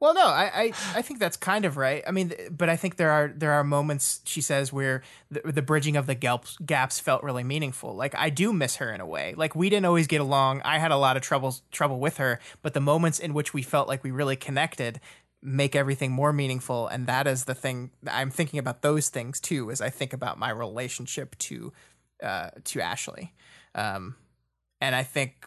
Well, 0.00 0.12
no, 0.14 0.26
I, 0.26 0.44
I, 0.54 0.64
I 0.96 1.02
think 1.02 1.18
that's 1.18 1.36
kind 1.38 1.64
of 1.64 1.76
right. 1.78 2.02
I 2.06 2.10
mean, 2.10 2.34
but 2.50 2.68
I 2.68 2.76
think 2.76 2.96
there 2.96 3.10
are 3.10 3.32
there 3.34 3.52
are 3.52 3.64
moments 3.64 4.20
she 4.24 4.42
says 4.42 4.70
where 4.72 5.02
the, 5.30 5.40
the 5.52 5.62
bridging 5.62 5.96
of 5.96 6.06
the 6.06 6.14
gaps 6.14 6.58
gaps 6.64 7.00
felt 7.00 7.22
really 7.22 7.42
meaningful. 7.42 7.94
Like 7.96 8.14
I 8.14 8.28
do 8.28 8.52
miss 8.52 8.76
her 8.76 8.92
in 8.92 9.00
a 9.00 9.06
way. 9.06 9.32
Like 9.34 9.56
we 9.56 9.70
didn't 9.70 9.86
always 9.86 10.06
get 10.06 10.20
along. 10.20 10.60
I 10.62 10.78
had 10.78 10.90
a 10.90 10.96
lot 10.98 11.16
of 11.16 11.22
troubles 11.22 11.62
trouble 11.72 12.00
with 12.00 12.18
her, 12.18 12.38
but 12.60 12.74
the 12.74 12.80
moments 12.80 13.18
in 13.18 13.32
which 13.32 13.54
we 13.54 13.62
felt 13.62 13.88
like 13.88 14.04
we 14.04 14.10
really 14.10 14.36
connected 14.36 15.00
make 15.42 15.74
everything 15.74 16.12
more 16.12 16.32
meaningful. 16.34 16.86
And 16.86 17.06
that 17.06 17.26
is 17.26 17.44
the 17.46 17.54
thing 17.54 17.90
I'm 18.06 18.30
thinking 18.30 18.58
about 18.58 18.82
those 18.82 19.08
things 19.08 19.40
too. 19.40 19.70
As 19.70 19.80
I 19.80 19.88
think 19.88 20.12
about 20.12 20.38
my 20.38 20.50
relationship 20.50 21.34
to 21.38 21.72
uh, 22.22 22.50
to 22.64 22.80
Ashley, 22.82 23.32
um, 23.74 24.16
and 24.82 24.94
I 24.94 25.02
think 25.02 25.46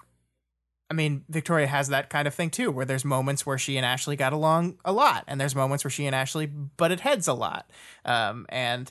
I 0.90 0.94
mean, 0.94 1.26
Victoria 1.30 1.68
has 1.68 1.90
that 1.90 2.10
kind 2.10 2.28
of 2.28 2.34
thing 2.34 2.50
too, 2.50 2.72
where 2.72 2.86
there's 2.86 3.04
moments 3.04 3.46
where 3.46 3.58
she 3.58 3.76
and 3.78 3.86
Ashley 3.86 4.16
got 4.16 4.34
along 4.34 4.78
a 4.86 4.94
lot, 4.94 5.24
and 5.28 5.40
there's 5.40 5.56
moments 5.56 5.84
where 5.84 5.92
she 5.92 6.06
and 6.06 6.16
Ashley 6.16 6.46
butted 6.46 7.02
heads 7.02 7.28
a 7.28 7.34
lot. 7.34 7.70
Um, 8.06 8.46
and 8.50 8.90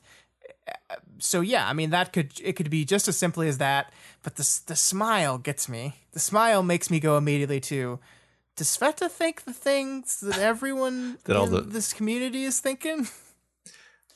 uh, 0.68 0.97
so, 1.18 1.40
yeah, 1.40 1.66
I 1.68 1.73
mean, 1.73 1.90
that 1.90 2.12
could 2.12 2.32
it 2.43 2.52
could 2.52 2.68
be 2.68 2.85
just 2.85 3.09
as 3.09 3.16
simply 3.16 3.48
as 3.48 3.59
that. 3.59 3.93
But 4.23 4.36
the 4.36 4.60
the 4.66 4.77
smile 4.77 5.39
gets 5.39 5.68
me. 5.68 5.94
The 6.12 6.20
smile 6.20 6.62
makes 6.62 6.90
me 6.90 7.01
go 7.01 7.16
immediately 7.16 7.60
to 7.60 7.98
does 8.56 8.68
Sveta 8.68 9.10
think 9.10 9.44
the 9.44 9.52
things 9.52 10.20
that 10.20 10.39
everyone 10.39 11.18
That 11.24 11.36
all 11.36 11.47
in 11.47 11.52
the- 11.52 11.60
this 11.60 11.93
community 11.93 12.44
is 12.44 12.60
thinking? 12.60 13.09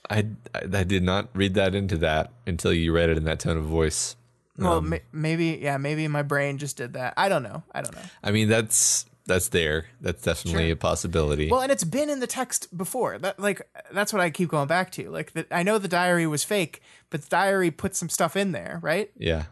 I, 0.08 0.26
I 0.54 0.62
I 0.72 0.84
did 0.84 1.02
not 1.02 1.28
read 1.34 1.54
that 1.54 1.74
into 1.74 1.96
that 1.98 2.32
until 2.46 2.72
you 2.72 2.92
read 2.92 3.10
it 3.10 3.16
in 3.16 3.24
that 3.24 3.40
tone 3.40 3.56
of 3.56 3.64
voice. 3.64 4.16
Well, 4.58 4.78
Um, 4.78 4.90
ma- 4.90 4.96
maybe, 5.12 5.58
yeah, 5.62 5.76
maybe 5.78 6.06
my 6.08 6.22
brain 6.22 6.58
just 6.58 6.76
did 6.76 6.92
that. 6.94 7.14
I 7.16 7.28
don't 7.28 7.42
know. 7.42 7.62
I 7.72 7.80
don't 7.82 7.94
know. 7.94 8.02
I 8.22 8.30
mean, 8.30 8.48
that's 8.48 9.06
that's 9.26 9.48
there. 9.48 9.86
That's 10.00 10.22
definitely 10.22 10.64
Sure. 10.64 10.72
a 10.72 10.76
possibility. 10.76 11.48
Well, 11.50 11.60
and 11.60 11.70
it's 11.70 11.84
been 11.84 12.10
in 12.10 12.18
the 12.20 12.26
text 12.26 12.76
before. 12.76 13.16
That 13.18 13.38
like 13.38 13.62
that's 13.92 14.12
what 14.12 14.20
I 14.20 14.30
keep 14.30 14.48
going 14.48 14.66
back 14.66 14.90
to. 14.92 15.08
Like 15.10 15.32
that, 15.32 15.46
I 15.50 15.62
know 15.62 15.78
the 15.78 15.88
diary 15.88 16.26
was 16.26 16.42
fake, 16.44 16.82
but 17.10 17.22
the 17.22 17.28
diary 17.28 17.70
put 17.70 17.94
some 17.94 18.08
stuff 18.08 18.34
in 18.36 18.52
there, 18.52 18.80
right? 18.82 19.10
yeah. 19.16 19.44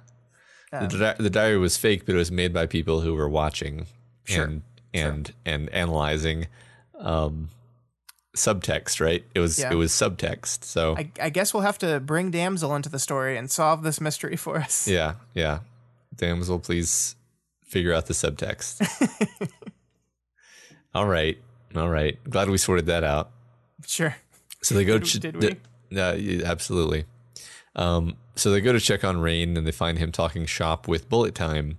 Um, 0.73 0.89
the, 0.89 0.99
di- 0.99 1.15
the 1.23 1.31
diary 1.31 1.57
was 1.59 1.77
fake, 1.79 2.05
but 2.05 2.15
it 2.15 2.19
was 2.19 2.31
made 2.31 2.53
by 2.53 2.67
people 2.67 3.01
who 3.01 3.15
were 3.15 3.29
watching 3.29 3.87
Sure. 4.25 4.45
and 4.45 4.63
and 4.93 5.33
and 5.47 5.71
analyzing 5.71 6.47
um, 6.99 7.49
subtext. 8.37 9.01
Right? 9.01 9.25
It 9.35 9.41
was 9.41 9.59
Yeah. 9.59 9.73
it 9.73 9.77
was 9.77 9.93
subtext. 9.93 10.65
So 10.65 10.97
I, 10.97 11.11
I 11.21 11.31
guess 11.31 11.53
we'll 11.55 11.63
have 11.63 11.79
to 11.79 12.01
bring 12.01 12.31
Damsel 12.31 12.75
into 12.75 12.89
the 12.89 12.99
story 12.99 13.37
and 13.37 13.51
solve 13.51 13.83
this 13.83 14.01
mystery 14.01 14.37
for 14.37 14.59
us. 14.59 14.87
yeah, 14.89 15.15
yeah. 15.35 15.61
Damsel, 16.17 16.59
please 16.59 17.15
figure 17.65 17.93
out 17.93 18.07
the 18.07 18.15
subtext. 18.15 18.81
all 20.95 21.07
right, 21.07 21.39
all 21.77 21.89
right. 21.89 22.19
Glad 22.29 22.49
we 22.51 22.59
sorted 22.59 22.87
that 22.87 23.05
out. 23.05 23.31
Sure. 23.87 24.17
So 24.63 24.75
they 24.75 24.85
go. 24.85 24.99
Did- 24.99 25.07
ch- 25.07 25.21
did 25.21 25.37
we? 25.37 25.99
uh, 26.01 26.15
yeah, 26.15 26.45
absolutely. 26.45 27.05
Um, 27.77 28.17
so 28.35 28.51
they 28.51 28.61
go 28.61 28.73
to 28.73 28.81
check 28.81 29.05
on 29.05 29.19
Rain, 29.21 29.57
and 29.57 29.67
they 29.67 29.73
find 29.73 29.99
him 29.99 30.11
talking 30.13 30.47
shop 30.47 30.89
with 30.89 31.09
Bullet 31.09 31.35
Time. 31.35 31.79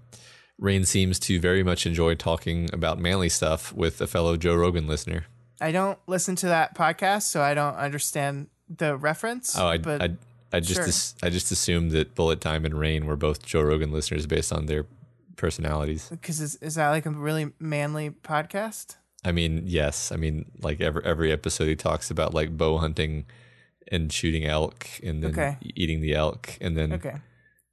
Rain 0.58 0.84
seems 0.86 1.20
to 1.20 1.40
very 1.40 1.64
much 1.64 1.86
enjoy 1.86 2.16
talking 2.16 2.70
about 2.74 3.00
manly 3.00 3.30
stuff 3.30 3.74
with 3.74 4.00
a 4.02 4.08
fellow 4.08 4.36
Joe 4.38 4.56
Rogan 4.56 4.88
listener. 4.88 5.26
I 5.62 5.72
don't 5.72 6.00
listen 6.08 6.36
to 6.38 6.48
that 6.48 6.76
podcast, 6.76 7.24
so 7.24 7.42
I 7.42 7.54
don't 7.54 7.76
understand 7.76 8.48
the 8.70 8.96
reference. 8.98 9.58
Oh, 9.58 9.68
I, 9.68 9.78
but 9.78 10.02
I, 10.02 10.10
I 10.54 10.60
just 10.60 10.76
sure. 10.76 10.86
as- 10.88 11.16
I 11.24 11.30
just 11.30 11.52
assumed 11.52 11.92
that 11.92 12.16
Bullet 12.16 12.40
Time 12.42 12.66
and 12.66 12.74
Rain 12.80 13.06
were 13.06 13.16
both 13.16 13.46
Joe 13.46 13.62
Rogan 13.62 13.92
listeners 13.92 14.26
based 14.26 14.54
on 14.54 14.66
their 14.68 14.86
personalities. 15.36 16.08
because 16.10 16.40
is, 16.42 16.56
is 16.58 16.76
that 16.76 16.90
like 16.90 17.06
a 17.06 17.10
really 17.12 17.52
manly 17.60 18.10
podcast? 18.10 18.96
I 19.26 19.32
mean, 19.32 19.64
yes. 19.66 20.12
I 20.12 20.16
mean, 20.16 20.46
like 20.62 20.80
every 20.82 21.04
every 21.04 21.32
episode, 21.32 21.68
he 21.68 21.76
talks 21.76 22.10
about 22.12 22.34
like 22.34 22.56
bow 22.58 22.78
hunting 22.78 23.26
and 23.92 24.14
shooting 24.14 24.46
elk, 24.46 24.88
and 25.04 25.24
then 25.24 25.32
Okay. 25.32 25.58
eating 25.62 26.00
the 26.02 26.14
elk, 26.14 26.58
and 26.62 26.78
then 26.78 26.94
Okay. 26.94 27.18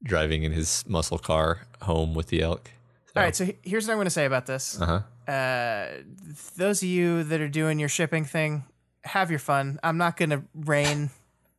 driving 0.02 0.42
in 0.44 0.52
his 0.52 0.82
muscle 0.88 1.18
car 1.18 1.66
home 1.82 2.14
with 2.14 2.28
the 2.28 2.40
elk. 2.42 2.70
All 3.16 3.22
right. 3.22 3.34
So 3.34 3.48
here's 3.62 3.86
what 3.86 3.92
I'm 3.92 3.98
going 3.98 4.06
to 4.06 4.10
say 4.10 4.26
about 4.26 4.46
this. 4.46 4.80
Uh 4.80 5.02
huh. 5.26 5.32
Uh, 5.32 5.88
those 6.56 6.82
of 6.82 6.88
you 6.88 7.24
that 7.24 7.40
are 7.40 7.48
doing 7.48 7.78
your 7.78 7.88
shipping 7.88 8.24
thing, 8.24 8.64
have 9.04 9.30
your 9.30 9.38
fun. 9.38 9.78
I'm 9.82 9.96
not 9.96 10.16
going 10.16 10.30
to 10.30 10.42
rain 10.54 11.10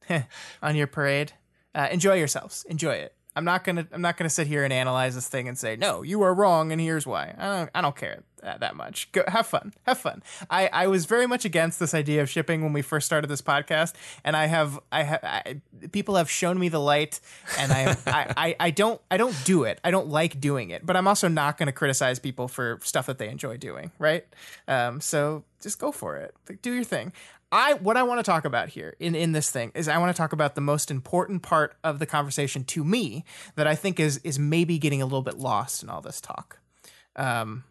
on 0.61 0.75
your 0.75 0.87
parade. 0.87 1.33
Uh, 1.75 1.87
enjoy 1.91 2.15
yourselves. 2.15 2.65
Enjoy 2.69 2.93
it. 2.93 3.13
I'm 3.35 3.45
not 3.45 3.63
gonna. 3.63 3.87
I'm 3.91 4.01
not 4.01 4.17
gonna 4.17 4.31
sit 4.31 4.47
here 4.47 4.63
and 4.63 4.73
analyze 4.73 5.13
this 5.13 5.27
thing 5.27 5.47
and 5.47 5.55
say 5.55 5.75
no, 5.75 6.01
you 6.01 6.23
are 6.23 6.33
wrong, 6.33 6.71
and 6.71 6.81
here's 6.81 7.05
why. 7.05 7.35
I 7.37 7.45
don't. 7.55 7.69
I 7.75 7.81
don't 7.81 7.95
care 7.95 8.23
that, 8.41 8.59
that 8.59 8.75
much. 8.75 9.11
Go 9.11 9.23
have 9.27 9.47
fun. 9.47 9.73
Have 9.85 9.97
fun. 9.97 10.23
I, 10.49 10.67
I 10.71 10.87
was 10.87 11.05
very 11.05 11.27
much 11.27 11.45
against 11.45 11.79
this 11.79 11.93
idea 11.93 12.21
of 12.21 12.29
shipping 12.29 12.61
when 12.61 12.73
we 12.73 12.81
first 12.81 13.05
started 13.05 13.27
this 13.27 13.41
podcast, 13.41 13.93
and 14.23 14.35
I 14.35 14.45
have. 14.45 14.79
I 14.91 15.03
have. 15.03 15.19
I, 15.23 15.61
people 15.91 16.15
have 16.15 16.29
shown 16.29 16.59
me 16.59 16.69
the 16.69 16.79
light, 16.79 17.19
and 17.57 17.71
I, 17.71 17.97
I. 18.07 18.33
I. 18.37 18.55
I 18.59 18.69
don't. 18.71 19.01
I 19.09 19.17
don't 19.17 19.35
do 19.45 19.63
it. 19.63 19.79
I 19.83 19.91
don't 19.91 20.07
like 20.07 20.39
doing 20.39 20.69
it, 20.69 20.85
but 20.85 20.95
I'm 20.95 21.07
also 21.07 21.27
not 21.27 21.57
going 21.57 21.67
to 21.67 21.73
criticize 21.73 22.19
people 22.19 22.47
for 22.47 22.79
stuff 22.83 23.07
that 23.07 23.17
they 23.17 23.29
enjoy 23.29 23.57
doing. 23.57 23.91
Right. 23.99 24.25
Um. 24.67 25.01
So 25.01 25.43
just 25.61 25.79
go 25.79 25.91
for 25.91 26.17
it. 26.17 26.35
Like, 26.47 26.61
do 26.61 26.73
your 26.73 26.83
thing. 26.83 27.13
I 27.51 27.75
what 27.75 27.95
I 27.95 28.03
want 28.03 28.19
to 28.19 28.29
talk 28.29 28.45
about 28.45 28.69
here 28.69 28.95
in 28.99 29.15
in 29.15 29.31
this 29.31 29.49
thing 29.49 29.71
is 29.73 29.87
I 29.87 29.97
want 29.97 30.13
to 30.13 30.17
talk 30.17 30.33
about 30.33 30.55
the 30.55 30.61
most 30.61 30.91
important 30.91 31.43
part 31.43 31.77
of 31.83 31.99
the 31.99 32.05
conversation 32.05 32.63
to 32.65 32.83
me 32.83 33.23
that 33.55 33.67
I 33.67 33.75
think 33.75 33.99
is 33.99 34.17
is 34.23 34.37
maybe 34.37 34.77
getting 34.77 35.01
a 35.01 35.05
little 35.05 35.21
bit 35.21 35.37
lost 35.37 35.81
in 35.81 35.89
all 35.89 36.01
this 36.01 36.19
talk. 36.19 36.59
Um, 37.15 37.63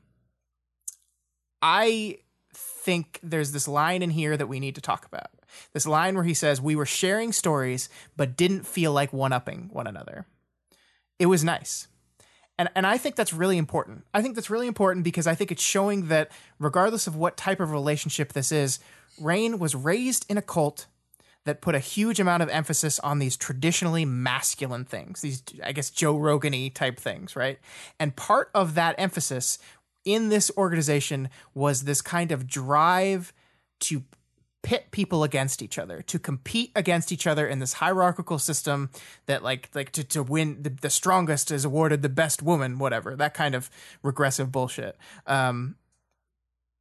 I 1.68 2.18
think 2.54 3.18
there's 3.24 3.50
this 3.50 3.66
line 3.66 4.00
in 4.00 4.10
here 4.10 4.36
that 4.36 4.46
we 4.46 4.60
need 4.60 4.76
to 4.76 4.80
talk 4.80 5.04
about. 5.04 5.30
This 5.72 5.84
line 5.84 6.14
where 6.14 6.22
he 6.22 6.32
says 6.32 6.60
we 6.60 6.76
were 6.76 6.86
sharing 6.86 7.32
stories 7.32 7.88
but 8.16 8.36
didn't 8.36 8.64
feel 8.64 8.92
like 8.92 9.12
one 9.12 9.32
upping 9.32 9.70
one 9.72 9.88
another. 9.88 10.26
It 11.18 11.26
was 11.26 11.42
nice. 11.42 11.88
And, 12.56 12.68
and 12.76 12.86
I 12.86 12.98
think 12.98 13.16
that's 13.16 13.32
really 13.32 13.58
important. 13.58 14.04
I 14.14 14.22
think 14.22 14.36
that's 14.36 14.48
really 14.48 14.68
important 14.68 15.02
because 15.04 15.26
I 15.26 15.34
think 15.34 15.50
it's 15.50 15.62
showing 15.62 16.06
that 16.06 16.30
regardless 16.60 17.08
of 17.08 17.16
what 17.16 17.36
type 17.36 17.58
of 17.58 17.72
relationship 17.72 18.32
this 18.32 18.52
is, 18.52 18.78
Rain 19.20 19.58
was 19.58 19.74
raised 19.74 20.24
in 20.28 20.38
a 20.38 20.42
cult 20.42 20.86
that 21.46 21.60
put 21.60 21.74
a 21.74 21.80
huge 21.80 22.20
amount 22.20 22.42
of 22.42 22.48
emphasis 22.50 22.98
on 23.00 23.18
these 23.18 23.36
traditionally 23.36 24.04
masculine 24.04 24.84
things, 24.84 25.20
these, 25.20 25.42
I 25.64 25.72
guess, 25.72 25.90
Joe 25.90 26.16
Rogan 26.16 26.52
y 26.52 26.70
type 26.74 27.00
things, 27.00 27.34
right? 27.34 27.58
And 27.98 28.14
part 28.14 28.50
of 28.52 28.74
that 28.74 28.96
emphasis 28.98 29.58
in 30.06 30.30
this 30.30 30.50
organization 30.56 31.28
was 31.52 31.82
this 31.82 32.00
kind 32.00 32.32
of 32.32 32.46
drive 32.46 33.34
to 33.80 34.04
pit 34.62 34.90
people 34.90 35.22
against 35.22 35.62
each 35.62 35.78
other 35.78 36.02
to 36.02 36.18
compete 36.18 36.72
against 36.74 37.12
each 37.12 37.24
other 37.24 37.46
in 37.46 37.60
this 37.60 37.74
hierarchical 37.74 38.36
system 38.36 38.90
that 39.26 39.40
like 39.42 39.68
like 39.74 39.92
to, 39.92 40.02
to 40.02 40.24
win 40.24 40.60
the, 40.60 40.70
the 40.70 40.90
strongest 40.90 41.52
is 41.52 41.64
awarded 41.64 42.02
the 42.02 42.08
best 42.08 42.42
woman 42.42 42.78
whatever 42.78 43.14
that 43.14 43.32
kind 43.32 43.54
of 43.54 43.70
regressive 44.02 44.50
bullshit. 44.50 44.96
Um 45.26 45.76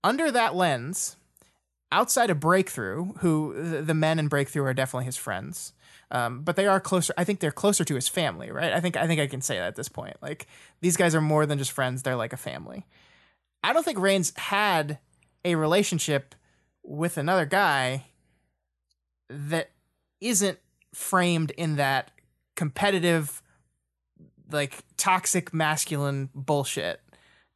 under 0.03 0.31
that 0.31 0.55
lens 0.55 1.15
outside 1.91 2.31
of 2.31 2.39
breakthrough 2.39 3.13
who 3.19 3.83
the, 3.83 3.93
men 3.93 4.17
in 4.17 4.27
breakthrough 4.27 4.63
are 4.63 4.73
definitely 4.73 5.05
his 5.05 5.17
friends 5.17 5.73
um, 6.09 6.41
but 6.41 6.55
they 6.55 6.65
are 6.65 6.79
closer 6.79 7.13
i 7.17 7.23
think 7.23 7.39
they're 7.39 7.51
closer 7.51 7.83
to 7.83 7.93
his 7.93 8.07
family 8.07 8.49
right? 8.49 8.73
I 8.73 8.79
think 8.79 8.97
i 8.97 9.05
think 9.05 9.21
i 9.21 9.27
can 9.27 9.41
say 9.41 9.57
that 9.57 9.67
at 9.67 9.75
this 9.75 9.89
point. 9.89 10.17
Like 10.23 10.47
these 10.81 10.97
guys 10.97 11.13
are 11.13 11.21
more 11.21 11.45
than 11.45 11.59
just 11.59 11.71
friends 11.71 12.01
they're 12.01 12.15
like 12.15 12.33
a 12.33 12.37
family 12.37 12.87
i 13.65 13.73
don't 13.73 13.83
think 13.83 13.99
Rain's 13.99 14.31
had 14.37 14.99
a 15.43 15.55
relationship 15.55 16.35
with 16.83 17.17
another 17.17 17.45
guy 17.45 18.05
that 19.29 19.71
isn't 20.21 20.59
framed 20.93 21.51
in 21.51 21.75
that 21.77 22.11
competitive 22.55 23.41
like 24.51 24.77
toxic 24.97 25.53
masculine 25.53 26.29
bullshit 26.33 27.01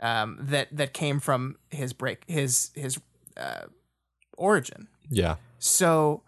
um, 0.02 0.38
that 0.42 0.68
that 0.76 0.94
came 0.94 1.20
from 1.20 1.56
his 1.70 1.94
break 1.94 2.24
his 2.28 2.72
his 2.76 3.00
uh, 3.38 3.66
origin 4.38 4.88
Yeah. 5.10 5.36
so 5.60 6.24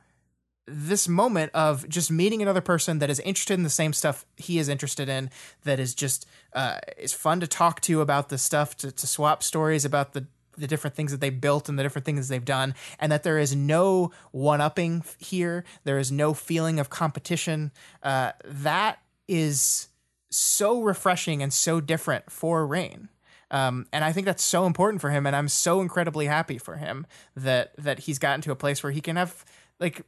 this 0.67 1.07
moment 1.07 1.51
of 1.53 1.87
just 1.89 2.11
meeting 2.11 2.41
another 2.41 2.61
person 2.61 2.99
that 2.99 3.09
is 3.09 3.19
interested 3.21 3.55
in 3.55 3.63
the 3.63 3.69
same 3.69 3.93
stuff 3.93 4.25
he 4.37 4.59
is 4.59 4.69
interested 4.69 5.09
in, 5.09 5.29
that 5.63 5.79
is 5.79 5.93
just 5.95 6.25
uh, 6.53 6.79
is 6.97 7.13
fun 7.13 7.39
to 7.39 7.47
talk 7.47 7.81
to 7.81 8.01
about 8.01 8.29
the 8.29 8.37
stuff, 8.37 8.75
to, 8.77 8.91
to 8.91 9.07
swap 9.07 9.43
stories 9.43 9.85
about 9.85 10.13
the 10.13 10.27
the 10.57 10.67
different 10.67 10.95
things 10.95 11.11
that 11.11 11.21
they 11.21 11.29
built 11.29 11.69
and 11.69 11.79
the 11.79 11.83
different 11.83 12.05
things 12.05 12.27
they've 12.27 12.43
done, 12.45 12.75
and 12.99 13.11
that 13.11 13.23
there 13.23 13.39
is 13.39 13.55
no 13.55 14.11
one 14.31 14.61
upping 14.61 15.03
here. 15.17 15.63
There 15.83 15.97
is 15.97 16.11
no 16.11 16.33
feeling 16.33 16.79
of 16.79 16.89
competition. 16.89 17.71
Uh, 18.03 18.33
that 18.45 18.99
is 19.27 19.87
so 20.29 20.81
refreshing 20.81 21.41
and 21.41 21.53
so 21.53 21.81
different 21.81 22.31
for 22.31 22.65
Rain. 22.67 23.09
Um, 23.49 23.85
and 23.91 24.05
I 24.05 24.13
think 24.13 24.25
that's 24.25 24.43
so 24.43 24.65
important 24.65 25.01
for 25.01 25.09
him, 25.09 25.25
and 25.25 25.35
I'm 25.35 25.49
so 25.49 25.81
incredibly 25.81 26.27
happy 26.27 26.57
for 26.57 26.77
him 26.77 27.05
that 27.35 27.73
that 27.77 27.99
he's 27.99 28.19
gotten 28.19 28.41
to 28.41 28.51
a 28.51 28.55
place 28.55 28.83
where 28.83 28.91
he 28.91 29.01
can 29.01 29.15
have 29.15 29.43
like 29.79 30.05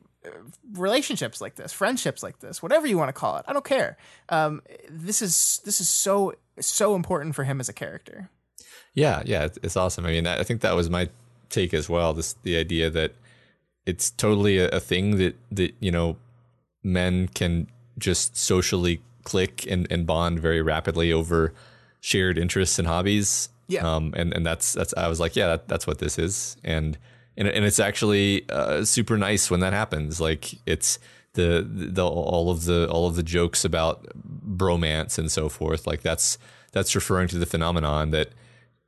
relationships 0.74 1.42
like 1.42 1.56
this, 1.56 1.74
friendships 1.74 2.24
like 2.24 2.40
this, 2.40 2.62
whatever 2.62 2.88
you 2.88 2.98
want 2.98 3.10
to 3.10 3.14
call 3.14 3.38
it. 3.38 3.46
I 3.48 3.54
don't 3.54 3.66
care. 3.66 3.98
Um, 4.30 4.62
this 4.90 5.22
is 5.22 5.62
this 5.66 5.82
is 5.82 5.90
so 5.90 6.34
so 6.60 6.96
important 6.96 7.36
for 7.36 7.44
him 7.44 7.60
as 7.60 7.70
a 7.70 7.74
character. 7.74 8.30
Yeah, 8.94 9.24
yeah, 9.26 9.48
it's, 9.64 9.76
awesome. 9.76 10.06
I 10.06 10.10
mean, 10.10 10.28
I 10.28 10.44
think 10.44 10.62
that 10.62 10.76
was 10.76 10.88
my 10.90 11.10
take 11.50 11.74
as 11.74 11.90
well. 11.90 12.14
This 12.14 12.34
the 12.44 12.58
idea 12.58 12.90
that 12.92 13.14
it's 13.86 14.12
totally 14.12 14.60
a, 14.60 14.70
a 14.70 14.80
thing 14.80 15.18
that 15.18 15.36
that 15.52 15.74
you 15.80 15.92
know 15.92 16.18
men 16.84 17.28
can 17.28 17.68
just 17.98 18.38
socially 18.38 19.02
click 19.24 19.66
and, 19.70 19.88
and 19.90 20.06
bond 20.06 20.40
very 20.40 20.62
rapidly 20.62 21.12
over 21.12 21.54
shared 22.02 22.38
interests 22.38 22.78
and 22.78 22.88
hobbies. 22.88 23.50
Yeah. 23.68 23.88
Um. 23.88 24.14
And 24.16 24.34
and 24.34 24.46
that's 24.46 24.74
that's 24.74 24.94
I 24.96 25.08
was 25.08 25.20
like, 25.20 25.36
yeah, 25.36 25.48
that, 25.48 25.68
that's 25.68 25.88
what 25.88 26.00
this 26.00 26.20
is. 26.20 26.58
And 26.64 26.98
and 27.38 27.48
and 27.48 27.66
it's 27.66 27.80
actually 27.80 28.48
uh, 28.50 28.84
super 28.86 29.18
nice 29.18 29.50
when 29.50 29.60
that 29.62 29.74
happens. 29.74 30.20
Like 30.22 30.54
it's 30.66 31.00
the 31.34 31.68
the 31.68 32.06
all 32.06 32.50
of 32.50 32.66
the 32.66 32.88
all 32.90 33.08
of 33.08 33.16
the 33.16 33.24
jokes 33.24 33.66
about 33.66 34.06
bromance 34.48 35.18
and 35.18 35.32
so 35.32 35.50
forth. 35.50 35.88
Like 35.88 36.02
that's 36.02 36.38
that's 36.72 36.96
referring 36.96 37.28
to 37.30 37.38
the 37.38 37.46
phenomenon 37.46 38.12
that 38.12 38.30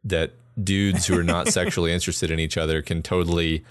that 0.03 0.33
dudes 0.63 1.07
who 1.07 1.17
are 1.17 1.23
not 1.23 1.47
sexually 1.49 1.91
interested 1.91 2.31
in 2.31 2.39
each 2.39 2.57
other 2.57 2.81
can 2.81 3.01
totally 3.01 3.63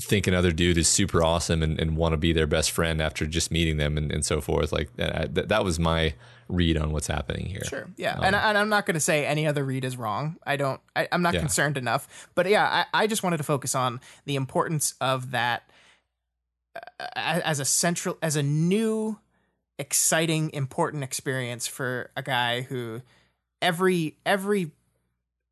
think 0.00 0.26
another 0.26 0.52
dude 0.52 0.76
is 0.76 0.88
super 0.88 1.22
awesome 1.22 1.62
and, 1.62 1.80
and 1.80 1.96
want 1.96 2.12
to 2.12 2.18
be 2.18 2.32
their 2.32 2.46
best 2.46 2.70
friend 2.70 3.00
after 3.00 3.26
just 3.26 3.50
meeting 3.50 3.78
them 3.78 3.96
and, 3.96 4.12
and 4.12 4.24
so 4.24 4.40
forth. 4.40 4.72
Like 4.72 4.94
that, 4.96 5.48
that 5.48 5.64
was 5.64 5.78
my 5.78 6.14
read 6.48 6.76
on 6.76 6.92
what's 6.92 7.06
happening 7.06 7.46
here. 7.46 7.64
Sure. 7.64 7.88
Yeah. 7.96 8.14
Um, 8.14 8.24
and, 8.24 8.36
and 8.36 8.58
I'm 8.58 8.68
not 8.68 8.86
going 8.86 8.94
to 8.94 9.00
say 9.00 9.24
any 9.24 9.46
other 9.46 9.64
read 9.64 9.84
is 9.84 9.96
wrong. 9.96 10.36
I 10.46 10.56
don't, 10.56 10.80
I, 10.94 11.08
am 11.10 11.22
not 11.22 11.34
yeah. 11.34 11.40
concerned 11.40 11.76
enough. 11.76 12.28
But 12.34 12.48
yeah, 12.48 12.84
I, 12.92 13.02
I 13.02 13.06
just 13.06 13.22
wanted 13.22 13.38
to 13.38 13.42
focus 13.42 13.74
on 13.74 14.00
the 14.26 14.36
importance 14.36 14.94
of 15.00 15.30
that 15.30 15.68
uh, 16.74 16.80
as 17.16 17.58
a 17.58 17.64
central, 17.64 18.18
as 18.22 18.36
a 18.36 18.42
new, 18.42 19.18
exciting, 19.78 20.50
important 20.52 21.04
experience 21.04 21.66
for 21.66 22.10
a 22.16 22.22
guy 22.22 22.62
who 22.62 23.00
every, 23.62 24.16
every, 24.26 24.72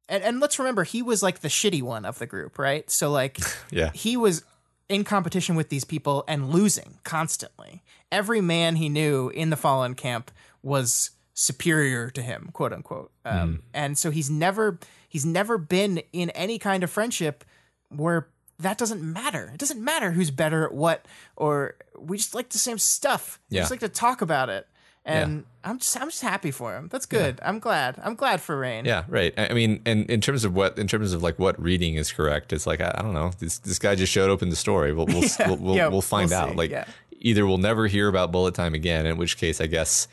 and, 0.09 0.23
and 0.23 0.41
let's 0.41 0.59
remember 0.59 0.85
he 0.85 1.03
was 1.03 1.23
like 1.23 1.41
the 1.41 1.49
shitty 1.49 1.83
one 1.83 2.05
of 2.05 2.19
the 2.19 2.27
group, 2.27 2.59
right? 2.59 2.91
So 2.91 3.11
like, 3.11 3.39
yeah, 3.71 3.91
he 3.93 4.17
was 4.17 4.45
in 4.89 5.05
competition 5.05 5.57
with 5.57 5.69
these 5.69 5.85
people 5.85 6.25
and 6.29 6.51
losing 6.51 6.99
constantly. 7.05 7.83
Every 8.13 8.41
man 8.41 8.77
he 8.77 8.89
knew 8.89 9.31
in 9.31 9.51
the 9.51 9.57
fallen 9.57 9.95
camp 9.95 10.31
was 10.63 11.11
superior 11.33 12.11
to 12.11 12.23
him, 12.23 12.51
quote 12.53 12.73
unquote. 12.73 13.11
Um, 13.25 13.55
mm. 13.55 13.61
And 13.73 13.99
so 13.99 14.11
he's 14.11 14.31
never 14.31 14.79
he's 15.09 15.27
never 15.27 15.59
been 15.59 16.03
in 16.13 16.31
any 16.31 16.59
kind 16.59 16.85
of 16.85 16.91
friendship 16.91 17.45
where 17.89 18.29
that 18.59 18.79
doesn't 18.79 19.03
matter. 19.03 19.51
It 19.53 19.59
doesn't 19.59 19.83
matter 19.83 20.13
who's 20.13 20.31
better 20.31 20.65
at 20.65 20.73
what, 20.73 21.07
or 21.37 21.77
we 21.99 22.17
just 22.17 22.35
like 22.35 22.51
the 22.51 22.59
same 22.59 22.79
stuff. 22.79 23.41
We 23.51 23.57
just 23.59 23.71
like 23.71 23.81
to 23.81 23.89
talk 23.89 24.23
about 24.23 24.49
it. 24.49 24.67
And 25.07 25.37
yeah. 25.37 25.71
I'm 25.71 25.79
just 25.79 26.01
I'm 26.01 26.09
just 26.09 26.23
happy 26.23 26.51
for 26.51 26.75
him. 26.75 26.89
That's 26.91 27.05
good. 27.05 27.39
Yeah. 27.39 27.49
I'm 27.49 27.59
glad. 27.59 28.01
I'm 28.03 28.15
glad 28.15 28.41
for 28.41 28.59
Rain. 28.59 28.87
Yeah, 28.87 29.05
right. 29.09 29.35
I 29.37 29.53
mean, 29.53 29.83
and 29.85 30.09
in 30.09 30.23
terms 30.23 30.45
of 30.45 30.55
what 30.55 30.79
in 30.79 30.87
terms 30.87 31.13
of 31.13 31.23
like 31.23 31.39
what 31.39 31.61
reading 31.61 31.97
is 31.97 32.11
correct, 32.11 32.53
it's 32.55 32.67
like 32.67 32.81
I, 32.81 32.95
I 32.97 33.03
don't 33.03 33.13
know. 33.13 33.33
This 33.39 33.59
this 33.59 33.79
guy 33.79 33.95
just 33.95 34.13
showed 34.13 34.31
up 34.31 34.43
in 34.43 34.49
the 34.49 34.57
story. 34.57 34.95
We'll 34.95 35.07
we'll 35.07 35.21
we'll, 35.47 35.57
we'll, 35.57 35.91
we'll, 35.91 36.01
find 36.01 36.31
we'll 36.31 36.39
out. 36.39 36.57
Like 36.57 36.87
either 37.13 37.47
we'll 37.47 37.59
never 37.59 37.87
hear 37.87 38.09
about 38.09 38.33
bullet 38.33 38.55
time 38.55 38.73
again, 38.73 39.05
in 39.05 39.19
which 39.19 39.37
case 39.37 39.61
I 39.61 39.67
guess 39.67 40.09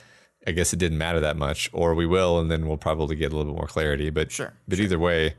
I 0.45 0.51
guess 0.51 0.73
it 0.73 0.77
didn't 0.77 0.97
matter 0.97 1.22
that 1.22 1.38
much, 1.38 1.69
or 1.72 1.93
we 1.93 2.05
will, 2.05 2.39
and 2.39 2.51
then 2.51 2.68
we'll 2.68 2.77
probably 2.77 3.15
get 3.15 3.31
a 3.31 3.35
little 3.35 3.53
bit 3.53 3.57
more 3.57 3.68
clarity. 3.68 4.09
But 4.09 4.31
sure, 4.31 4.53
but 4.68 4.77
sure. 4.77 4.85
either 4.85 4.99
way, 4.99 5.35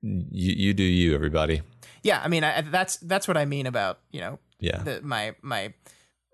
you 0.00 0.54
you 0.54 0.74
do 0.74 0.82
you, 0.82 1.14
everybody. 1.14 1.62
Yeah, 2.02 2.20
I 2.22 2.28
mean, 2.28 2.42
I, 2.42 2.62
that's 2.62 2.96
that's 2.96 3.28
what 3.28 3.36
I 3.36 3.44
mean 3.44 3.66
about 3.66 4.00
you 4.10 4.20
know, 4.20 4.38
yeah, 4.58 4.82
the, 4.82 5.00
my 5.02 5.34
my 5.42 5.72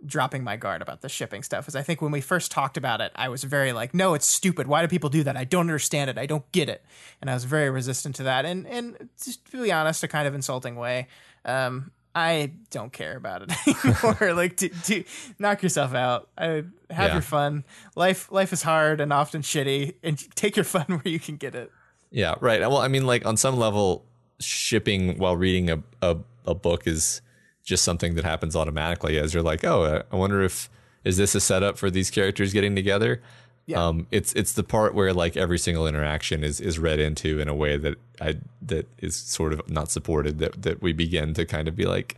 dropping 0.04 0.44
my 0.44 0.56
guard 0.56 0.80
about 0.80 1.00
the 1.00 1.08
shipping 1.08 1.42
stuff 1.42 1.66
is 1.66 1.74
I 1.74 1.82
think 1.82 2.00
when 2.00 2.12
we 2.12 2.20
first 2.20 2.50
talked 2.50 2.76
about 2.76 3.00
it, 3.00 3.12
I 3.16 3.28
was 3.28 3.44
very 3.44 3.72
like, 3.72 3.94
no, 3.94 4.14
it's 4.14 4.26
stupid. 4.26 4.66
Why 4.66 4.82
do 4.82 4.88
people 4.88 5.10
do 5.10 5.22
that? 5.24 5.36
I 5.36 5.44
don't 5.44 5.62
understand 5.62 6.10
it. 6.10 6.18
I 6.18 6.26
don't 6.26 6.50
get 6.52 6.68
it, 6.68 6.84
and 7.20 7.30
I 7.30 7.34
was 7.34 7.44
very 7.44 7.70
resistant 7.70 8.14
to 8.16 8.22
that. 8.24 8.44
And 8.44 8.66
and 8.66 9.08
just 9.22 9.44
to 9.50 9.62
be 9.62 9.72
honest, 9.72 10.02
a 10.02 10.08
kind 10.08 10.28
of 10.28 10.34
insulting 10.34 10.76
way. 10.76 11.08
Um, 11.44 11.92
I 12.14 12.52
don't 12.70 12.92
care 12.92 13.16
about 13.16 13.42
it 13.42 13.52
anymore. 13.84 14.34
like, 14.34 14.56
do, 14.56 14.68
do, 14.68 15.04
knock 15.38 15.62
yourself 15.62 15.94
out. 15.94 16.28
I, 16.36 16.64
have 16.90 17.08
yeah. 17.08 17.12
your 17.12 17.22
fun. 17.22 17.64
Life, 17.94 18.32
life 18.32 18.52
is 18.52 18.62
hard 18.62 19.00
and 19.00 19.12
often 19.12 19.42
shitty, 19.42 19.94
and 20.02 20.18
take 20.34 20.56
your 20.56 20.64
fun 20.64 20.86
where 20.88 21.02
you 21.04 21.20
can 21.20 21.36
get 21.36 21.54
it. 21.54 21.70
Yeah, 22.10 22.34
right. 22.40 22.60
Well, 22.60 22.78
I 22.78 22.88
mean, 22.88 23.06
like 23.06 23.24
on 23.24 23.36
some 23.36 23.56
level, 23.56 24.04
shipping 24.40 25.18
while 25.18 25.36
reading 25.36 25.70
a, 25.70 25.82
a, 26.02 26.16
a 26.46 26.54
book 26.54 26.86
is 26.86 27.20
just 27.68 27.84
something 27.84 28.14
that 28.14 28.24
happens 28.24 28.56
automatically. 28.56 29.18
As 29.18 29.34
you're 29.34 29.42
like, 29.42 29.62
oh, 29.62 30.02
I 30.10 30.16
wonder 30.16 30.42
if 30.42 30.70
is 31.04 31.18
this 31.18 31.34
a 31.34 31.40
setup 31.40 31.76
for 31.76 31.90
these 31.90 32.10
characters 32.10 32.52
getting 32.52 32.74
together? 32.74 33.22
Yeah. 33.66 33.86
Um, 33.86 34.06
it's 34.10 34.32
it's 34.32 34.54
the 34.54 34.64
part 34.64 34.94
where 34.94 35.12
like 35.12 35.36
every 35.36 35.58
single 35.58 35.86
interaction 35.86 36.42
is 36.42 36.60
is 36.60 36.78
read 36.78 36.98
into 36.98 37.38
in 37.38 37.48
a 37.48 37.54
way 37.54 37.76
that 37.76 37.96
I 38.20 38.36
that 38.62 38.88
is 38.98 39.14
sort 39.14 39.52
of 39.52 39.68
not 39.68 39.90
supported. 39.90 40.38
That 40.38 40.62
that 40.62 40.80
we 40.80 40.94
begin 40.94 41.34
to 41.34 41.44
kind 41.44 41.68
of 41.68 41.76
be 41.76 41.84
like, 41.84 42.16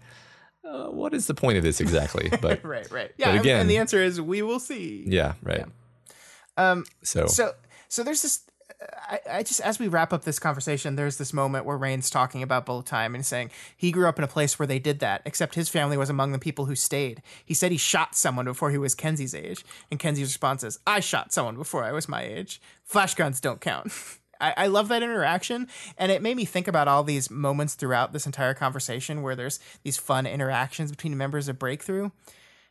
uh, 0.65 0.87
what 0.87 1.13
is 1.13 1.27
the 1.27 1.35
point 1.35 1.59
of 1.59 1.65
this 1.65 1.81
exactly? 1.81 2.31
But 2.41 2.65
right, 2.65 2.89
right, 2.93 3.11
yeah. 3.17 3.33
But 3.33 3.41
again, 3.41 3.63
and 3.63 3.69
the 3.69 3.79
answer 3.79 4.01
is 4.01 4.21
we 4.21 4.43
will 4.43 4.61
see. 4.61 5.05
Yeah, 5.09 5.35
right. 5.43 5.67
Yeah. 5.67 6.71
Um. 6.71 6.85
So 7.03 7.27
so 7.27 7.55
so 7.89 8.05
there's 8.05 8.23
this 8.23 8.43
I, 8.83 9.21
I 9.31 9.43
just 9.43 9.61
as 9.61 9.79
we 9.79 9.89
wrap 9.89 10.13
up 10.13 10.25
this 10.25 10.39
conversation, 10.39 10.97
there's 10.97 11.19
this 11.19 11.33
moment 11.33 11.65
where 11.65 11.77
Rain's 11.77 12.11
talking 12.11 12.43
about 12.43 12.67
bullet 12.67 12.87
time 12.87 13.15
and 13.15 13.25
saying 13.25 13.51
he 13.77 13.93
grew 13.93 14.09
up 14.09 14.19
in 14.19 14.25
a 14.25 14.29
place 14.29 14.59
where 14.59 14.67
they 14.67 14.79
did 14.79 15.01
that, 15.01 15.23
except 15.25 15.55
his 15.55 15.69
family 15.69 15.97
was 15.97 16.11
among 16.11 16.33
the 16.33 16.39
people 16.39 16.67
who 16.67 16.75
stayed. 16.75 17.23
He 17.45 17.55
said 17.55 17.73
he 17.73 17.79
shot 17.79 18.15
someone 18.15 18.47
before 18.47 18.71
he 18.71 18.79
was 18.79 18.95
Kenzie's 18.95 19.35
age, 19.35 19.65
and 19.91 20.01
Kenzie's 20.01 20.29
response 20.29 20.65
is, 20.65 20.79
"I 20.87 21.01
shot 21.01 21.33
someone 21.33 21.57
before 21.57 21.85
I 21.85 21.93
was 21.93 22.09
my 22.09 22.23
age. 22.23 22.61
Flash 22.85 23.15
guns 23.15 23.41
don't 23.41 23.61
count." 23.61 23.93
I, 24.41 24.55
I 24.57 24.67
love 24.69 24.89
that 24.89 25.03
interaction, 25.03 25.69
and 25.99 26.11
it 26.11 26.23
made 26.23 26.37
me 26.37 26.47
think 26.47 26.67
about 26.67 26.89
all 26.89 27.05
these 27.05 27.31
moments 27.31 27.75
throughout 27.75 28.13
this 28.13 28.25
entire 28.25 28.55
conversation 28.55 29.21
where 29.21 29.37
there's 29.37 29.61
these 29.83 29.99
fun 29.99 30.27
interactions 30.27 30.91
between 30.91 31.17
members 31.19 31.49
of 31.49 31.59
Breakthrough. 31.59 32.11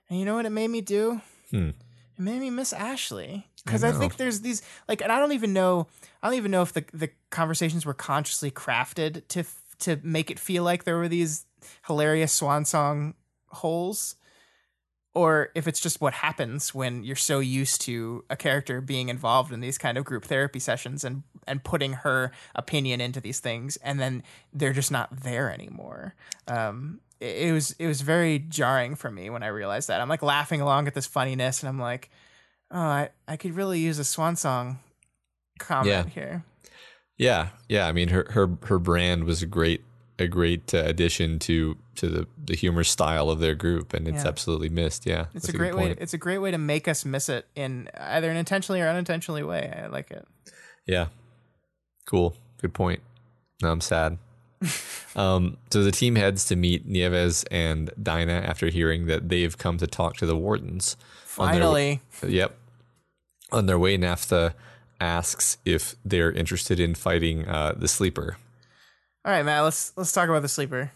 And 0.10 0.18
you 0.18 0.26
know 0.26 0.36
what 0.36 0.48
it 0.48 0.52
made 0.52 0.70
me 0.70 0.82
do? 0.82 1.22
Hmm. 1.52 1.70
It 1.70 2.24
made 2.24 2.40
me 2.40 2.50
miss 2.50 2.74
Ashley 2.74 3.49
because 3.66 3.84
I, 3.84 3.90
I, 3.90 3.92
think 3.92 4.18
there's 4.18 4.42
these 4.42 4.62
like, 4.88 5.02
and 5.02 5.12
I 5.12 5.20
don't 5.20 5.34
even 5.34 5.54
know, 5.54 5.88
I 6.22 6.28
don't 6.28 6.38
even 6.38 6.52
know 6.52 6.62
if 6.62 6.74
the 6.74 6.86
the 6.94 7.10
conversations 7.30 7.86
were 7.86 7.94
consciously 7.94 8.52
crafted 8.52 9.28
to 9.30 9.44
to 9.80 10.00
make 10.04 10.30
it 10.30 10.40
feel 10.40 10.64
like 10.64 10.84
there 10.84 10.98
were 10.98 11.08
these 11.08 11.46
hilarious 11.88 12.40
Swansong 12.40 13.14
holes, 13.48 14.16
or 15.14 15.50
if 15.56 15.68
it's 15.68 15.80
just 15.80 16.02
what 16.02 16.14
happens 16.14 16.74
when 16.74 17.04
you're 17.04 17.16
so 17.16 17.40
used 17.40 17.82
to 17.82 18.24
a 18.30 18.36
character 18.36 18.82
being 18.82 19.10
involved 19.10 19.52
in 19.52 19.60
these 19.60 19.78
kind 19.78 19.98
of 19.98 20.06
group 20.06 20.26
therapy 20.26 20.60
sessions 20.60 21.04
and 21.04 21.24
and 21.48 21.64
putting 21.64 21.94
her 21.94 22.32
opinion 22.56 23.02
into 23.02 23.20
these 23.20 23.40
things, 23.40 23.78
and 23.78 24.00
then 24.00 24.24
they're 24.54 24.74
just 24.74 24.92
not 24.92 25.24
there 25.24 25.52
anymore. 25.52 26.16
Um, 26.48 27.00
it, 27.20 27.50
it 27.50 27.52
was 27.52 27.72
it 27.80 27.88
was 27.88 28.02
very 28.02 28.40
jarring 28.40 28.96
for 28.96 29.12
me 29.12 29.30
when 29.30 29.44
I 29.44 29.48
realized 29.48 29.88
that. 29.88 30.02
I'm 30.02 30.10
like 30.10 30.24
laughing 30.24 30.62
along 30.62 30.88
at 30.88 30.94
this 30.94 31.08
funniness, 31.08 31.62
and 31.62 31.70
I'm 31.70 31.80
like 31.80 32.10
oh, 32.72 32.80
I, 32.80 33.10
I 33.28 33.38
could 33.38 33.56
really 33.56 33.80
use 33.80 34.00
a 34.00 34.04
Swansong 34.04 34.78
comment 35.60 35.90
yeah. 35.90 36.14
here. 36.14 36.44
Yeah, 37.18 37.50
yeah. 37.68 37.88
I 37.88 37.92
mean, 37.92 38.10
her 38.10 38.28
her 38.32 38.58
her 38.64 38.80
brand 38.80 39.26
was 39.26 39.44
a 39.44 39.46
great 39.46 39.84
a 40.18 40.28
great 40.28 40.74
uh, 40.74 40.84
addition 40.86 41.40
to 41.40 41.78
to 41.96 42.08
the 42.08 42.28
the 42.46 42.56
humor 42.56 42.84
style 42.84 43.30
of 43.30 43.40
their 43.40 43.56
group, 43.56 43.94
and 43.94 44.08
it's 44.08 44.24
yeah. 44.24 44.30
absolutely 44.30 44.70
missed. 44.70 45.06
Yeah, 45.06 45.26
it's 45.34 45.50
a, 45.50 45.52
a 45.52 45.56
great 45.56 45.76
way. 45.76 45.96
It's 46.00 46.14
a 46.14 46.18
great 46.18 46.38
way 46.38 46.52
to 46.52 46.58
make 46.58 46.88
us 46.88 47.06
miss 47.06 47.30
it 47.30 47.46
in 47.56 47.90
either 47.98 48.30
an 48.32 48.38
intentionally 48.38 48.82
or 48.82 48.88
unintentionally 48.88 49.44
way. 49.44 49.74
I 49.76 49.88
like 49.88 50.12
it. 50.12 50.26
Yeah, 50.86 51.08
cool. 52.06 52.36
Good 52.62 52.74
point. 52.74 53.02
No, 53.62 53.72
I'm 53.72 53.82
sad. 53.82 54.18
um, 55.16 55.58
so 55.72 55.84
the 55.84 55.92
team 55.92 56.16
heads 56.16 56.46
to 56.46 56.56
meet 56.56 56.86
Nieves 56.86 57.44
and 57.46 57.92
Dinah 58.02 58.44
after 58.46 58.68
hearing 58.68 59.08
that 59.08 59.30
they've 59.30 59.58
come 59.58 59.78
to 59.78 59.88
talk 59.88 60.18
to 60.18 60.26
the 60.26 60.36
wardens. 60.36 60.98
Finally. 61.26 62.02
Their, 62.20 62.30
yep. 62.30 62.58
On 63.52 63.66
their 63.66 63.80
way, 63.80 63.98
Naphtha 63.98 64.54
asks 65.00 65.58
if 65.66 65.96
they're 66.04 66.32
interested 66.32 66.80
in 66.80 66.96
fighting 66.96 67.48
uh, 67.48 67.74
the 67.76 67.88
sleeper. 67.88 68.38
All 69.26 69.32
right, 69.32 69.44
Matt. 69.44 69.64
Let's 69.64 69.94
let's 69.96 70.12
talk 70.12 70.30
about 70.30 70.42
the 70.42 70.50
sleeper. 70.50 70.92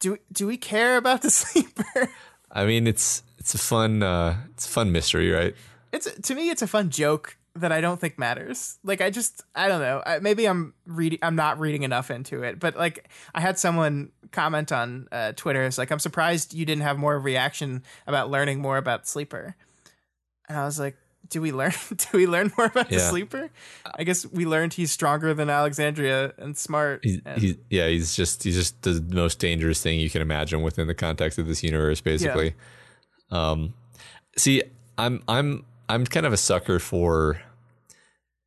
Do 0.00 0.18
do 0.32 0.46
we 0.46 0.56
care 0.56 0.96
about 0.96 1.22
the 1.22 1.30
sleeper? 1.42 2.10
I 2.50 2.66
mean, 2.66 2.86
it's 2.86 3.22
it's 3.38 3.54
a 3.54 3.58
fun 3.58 4.02
uh, 4.02 4.36
it's 4.50 4.66
a 4.66 4.70
fun 4.70 4.92
mystery, 4.92 5.30
right? 5.30 5.54
It's 5.92 6.10
to 6.12 6.34
me, 6.34 6.50
it's 6.50 6.62
a 6.62 6.66
fun 6.66 6.90
joke 6.90 7.36
that 7.54 7.72
I 7.72 7.80
don't 7.80 7.98
think 7.98 8.18
matters. 8.18 8.78
Like 8.84 9.00
I 9.00 9.10
just 9.10 9.42
I 9.54 9.68
don't 9.68 9.80
know. 9.80 10.02
I, 10.04 10.18
maybe 10.18 10.46
I'm 10.46 10.74
reading 10.86 11.18
I'm 11.22 11.36
not 11.36 11.58
reading 11.58 11.82
enough 11.82 12.10
into 12.10 12.42
it, 12.42 12.60
but 12.60 12.76
like 12.76 13.08
I 13.34 13.40
had 13.40 13.58
someone 13.58 14.12
comment 14.32 14.72
on 14.72 15.08
uh, 15.10 15.32
Twitter 15.32 15.64
it's 15.64 15.78
like 15.78 15.90
I'm 15.90 15.98
surprised 15.98 16.52
you 16.52 16.66
didn't 16.66 16.82
have 16.82 16.98
more 16.98 17.18
reaction 17.18 17.82
about 18.06 18.30
learning 18.30 18.60
more 18.60 18.76
about 18.76 19.06
sleeper. 19.06 19.56
And 20.48 20.56
I 20.56 20.64
was 20.64 20.78
like, 20.78 20.96
do 21.28 21.40
we 21.40 21.52
learn 21.52 21.72
do 21.96 22.06
we 22.14 22.26
learn 22.26 22.52
more 22.56 22.66
about 22.66 22.90
yeah. 22.90 22.98
the 22.98 23.04
sleeper? 23.04 23.50
I 23.94 24.04
guess 24.04 24.26
we 24.26 24.46
learned 24.46 24.74
he's 24.74 24.92
stronger 24.92 25.34
than 25.34 25.50
Alexandria 25.50 26.32
and 26.38 26.56
smart. 26.56 27.00
He's, 27.02 27.20
and, 27.24 27.40
he's 27.40 27.56
yeah, 27.70 27.88
he's 27.88 28.14
just 28.14 28.42
he's 28.42 28.56
just 28.56 28.82
the 28.82 29.04
most 29.14 29.38
dangerous 29.38 29.82
thing 29.82 30.00
you 30.00 30.10
can 30.10 30.22
imagine 30.22 30.62
within 30.62 30.86
the 30.86 30.94
context 30.94 31.38
of 31.38 31.46
this 31.46 31.62
universe 31.62 32.00
basically. 32.00 32.54
Yeah. 33.30 33.50
Um 33.50 33.74
see, 34.36 34.62
I'm 34.98 35.22
I'm 35.28 35.64
I'm 35.88 36.04
kind 36.04 36.26
of 36.26 36.32
a 36.32 36.36
sucker 36.36 36.78
for 36.78 37.40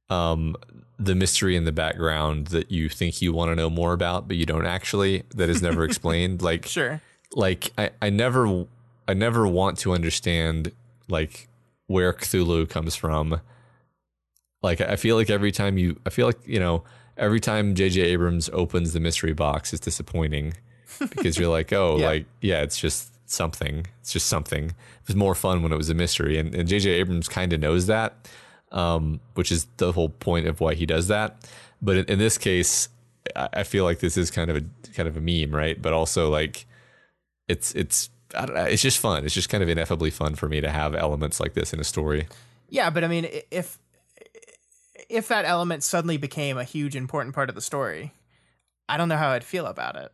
um, 0.09 0.55
the 0.97 1.15
mystery 1.15 1.55
in 1.55 1.65
the 1.65 1.71
background 1.71 2.47
that 2.47 2.71
you 2.71 2.89
think 2.89 3.21
you 3.21 3.31
want 3.31 3.51
to 3.51 3.55
know 3.55 3.69
more 3.69 3.93
about, 3.93 4.27
but 4.27 4.37
you 4.37 4.45
don't 4.45 4.65
actually. 4.65 5.23
That 5.35 5.49
is 5.49 5.61
never 5.61 5.85
explained. 5.85 6.41
Like 6.41 6.65
sure, 6.65 7.01
like 7.33 7.71
I, 7.77 7.91
I 8.01 8.09
never 8.09 8.65
I 9.07 9.13
never 9.13 9.47
want 9.47 9.77
to 9.79 9.93
understand 9.93 10.71
like 11.07 11.47
where 11.89 12.13
Cthulhu 12.13 12.69
comes 12.69 12.95
from. 12.95 13.41
Like 14.61 14.81
I 14.81 14.95
feel 14.95 15.15
like 15.15 15.29
every 15.29 15.51
time 15.51 15.77
you, 15.77 15.99
I 16.05 16.09
feel 16.09 16.27
like 16.27 16.39
you 16.45 16.59
know 16.59 16.83
every 17.17 17.39
time 17.39 17.75
J.J. 17.75 18.01
Abrams 18.01 18.49
opens 18.53 18.93
the 18.93 18.99
mystery 18.99 19.33
box 19.33 19.73
is 19.73 19.79
disappointing 19.79 20.53
because 20.99 21.37
you're 21.37 21.49
like, 21.49 21.71
oh, 21.73 21.97
yeah. 21.97 22.05
like 22.05 22.25
yeah, 22.41 22.61
it's 22.61 22.77
just 22.77 23.11
something. 23.29 23.85
It's 24.01 24.11
just 24.11 24.27
something. 24.27 24.65
It 24.65 25.07
was 25.07 25.15
more 25.15 25.35
fun 25.35 25.63
when 25.63 25.71
it 25.71 25.77
was 25.77 25.89
a 25.89 25.93
mystery, 25.93 26.37
and 26.37 26.53
and 26.55 26.67
J.J. 26.67 26.89
Abrams 26.91 27.27
kind 27.27 27.53
of 27.53 27.59
knows 27.59 27.87
that 27.87 28.27
um, 28.71 29.19
which 29.33 29.51
is 29.51 29.67
the 29.77 29.91
whole 29.91 30.09
point 30.09 30.47
of 30.47 30.59
why 30.59 30.73
he 30.73 30.85
does 30.85 31.07
that. 31.07 31.47
But 31.81 31.97
in, 31.97 32.05
in 32.05 32.19
this 32.19 32.37
case, 32.37 32.89
I 33.35 33.49
I 33.53 33.63
feel 33.63 33.83
like 33.83 33.99
this 33.99 34.17
is 34.17 34.31
kind 34.31 34.49
of 34.49 34.57
a 34.57 34.63
kind 34.93 35.07
of 35.07 35.17
a 35.17 35.21
meme, 35.21 35.55
right? 35.55 35.81
But 35.81 35.93
also 35.93 36.29
like 36.29 36.65
it's 37.47 37.73
it's 37.75 38.09
I 38.35 38.45
don't 38.45 38.55
know, 38.55 38.63
it's 38.63 38.81
just 38.81 38.99
fun. 38.99 39.25
It's 39.25 39.33
just 39.33 39.49
kind 39.49 39.63
of 39.63 39.69
ineffably 39.69 40.09
fun 40.11 40.35
for 40.35 40.47
me 40.49 40.61
to 40.61 40.69
have 40.69 40.93
elements 40.95 41.39
like 41.39 41.53
this 41.53 41.73
in 41.73 41.79
a 41.79 41.83
story. 41.83 42.27
Yeah, 42.69 42.89
but 42.89 43.03
I 43.03 43.07
mean, 43.07 43.27
if 43.51 43.79
if 45.09 45.27
that 45.29 45.45
element 45.45 45.81
suddenly 45.83 46.17
became 46.17 46.57
a 46.57 46.63
huge 46.63 46.95
important 46.95 47.33
part 47.33 47.49
of 47.49 47.55
the 47.55 47.61
story, 47.61 48.13
I 48.87 48.97
don't 48.97 49.09
know 49.09 49.17
how 49.17 49.29
I'd 49.29 49.43
feel 49.43 49.65
about 49.65 49.95
it. 49.95 50.11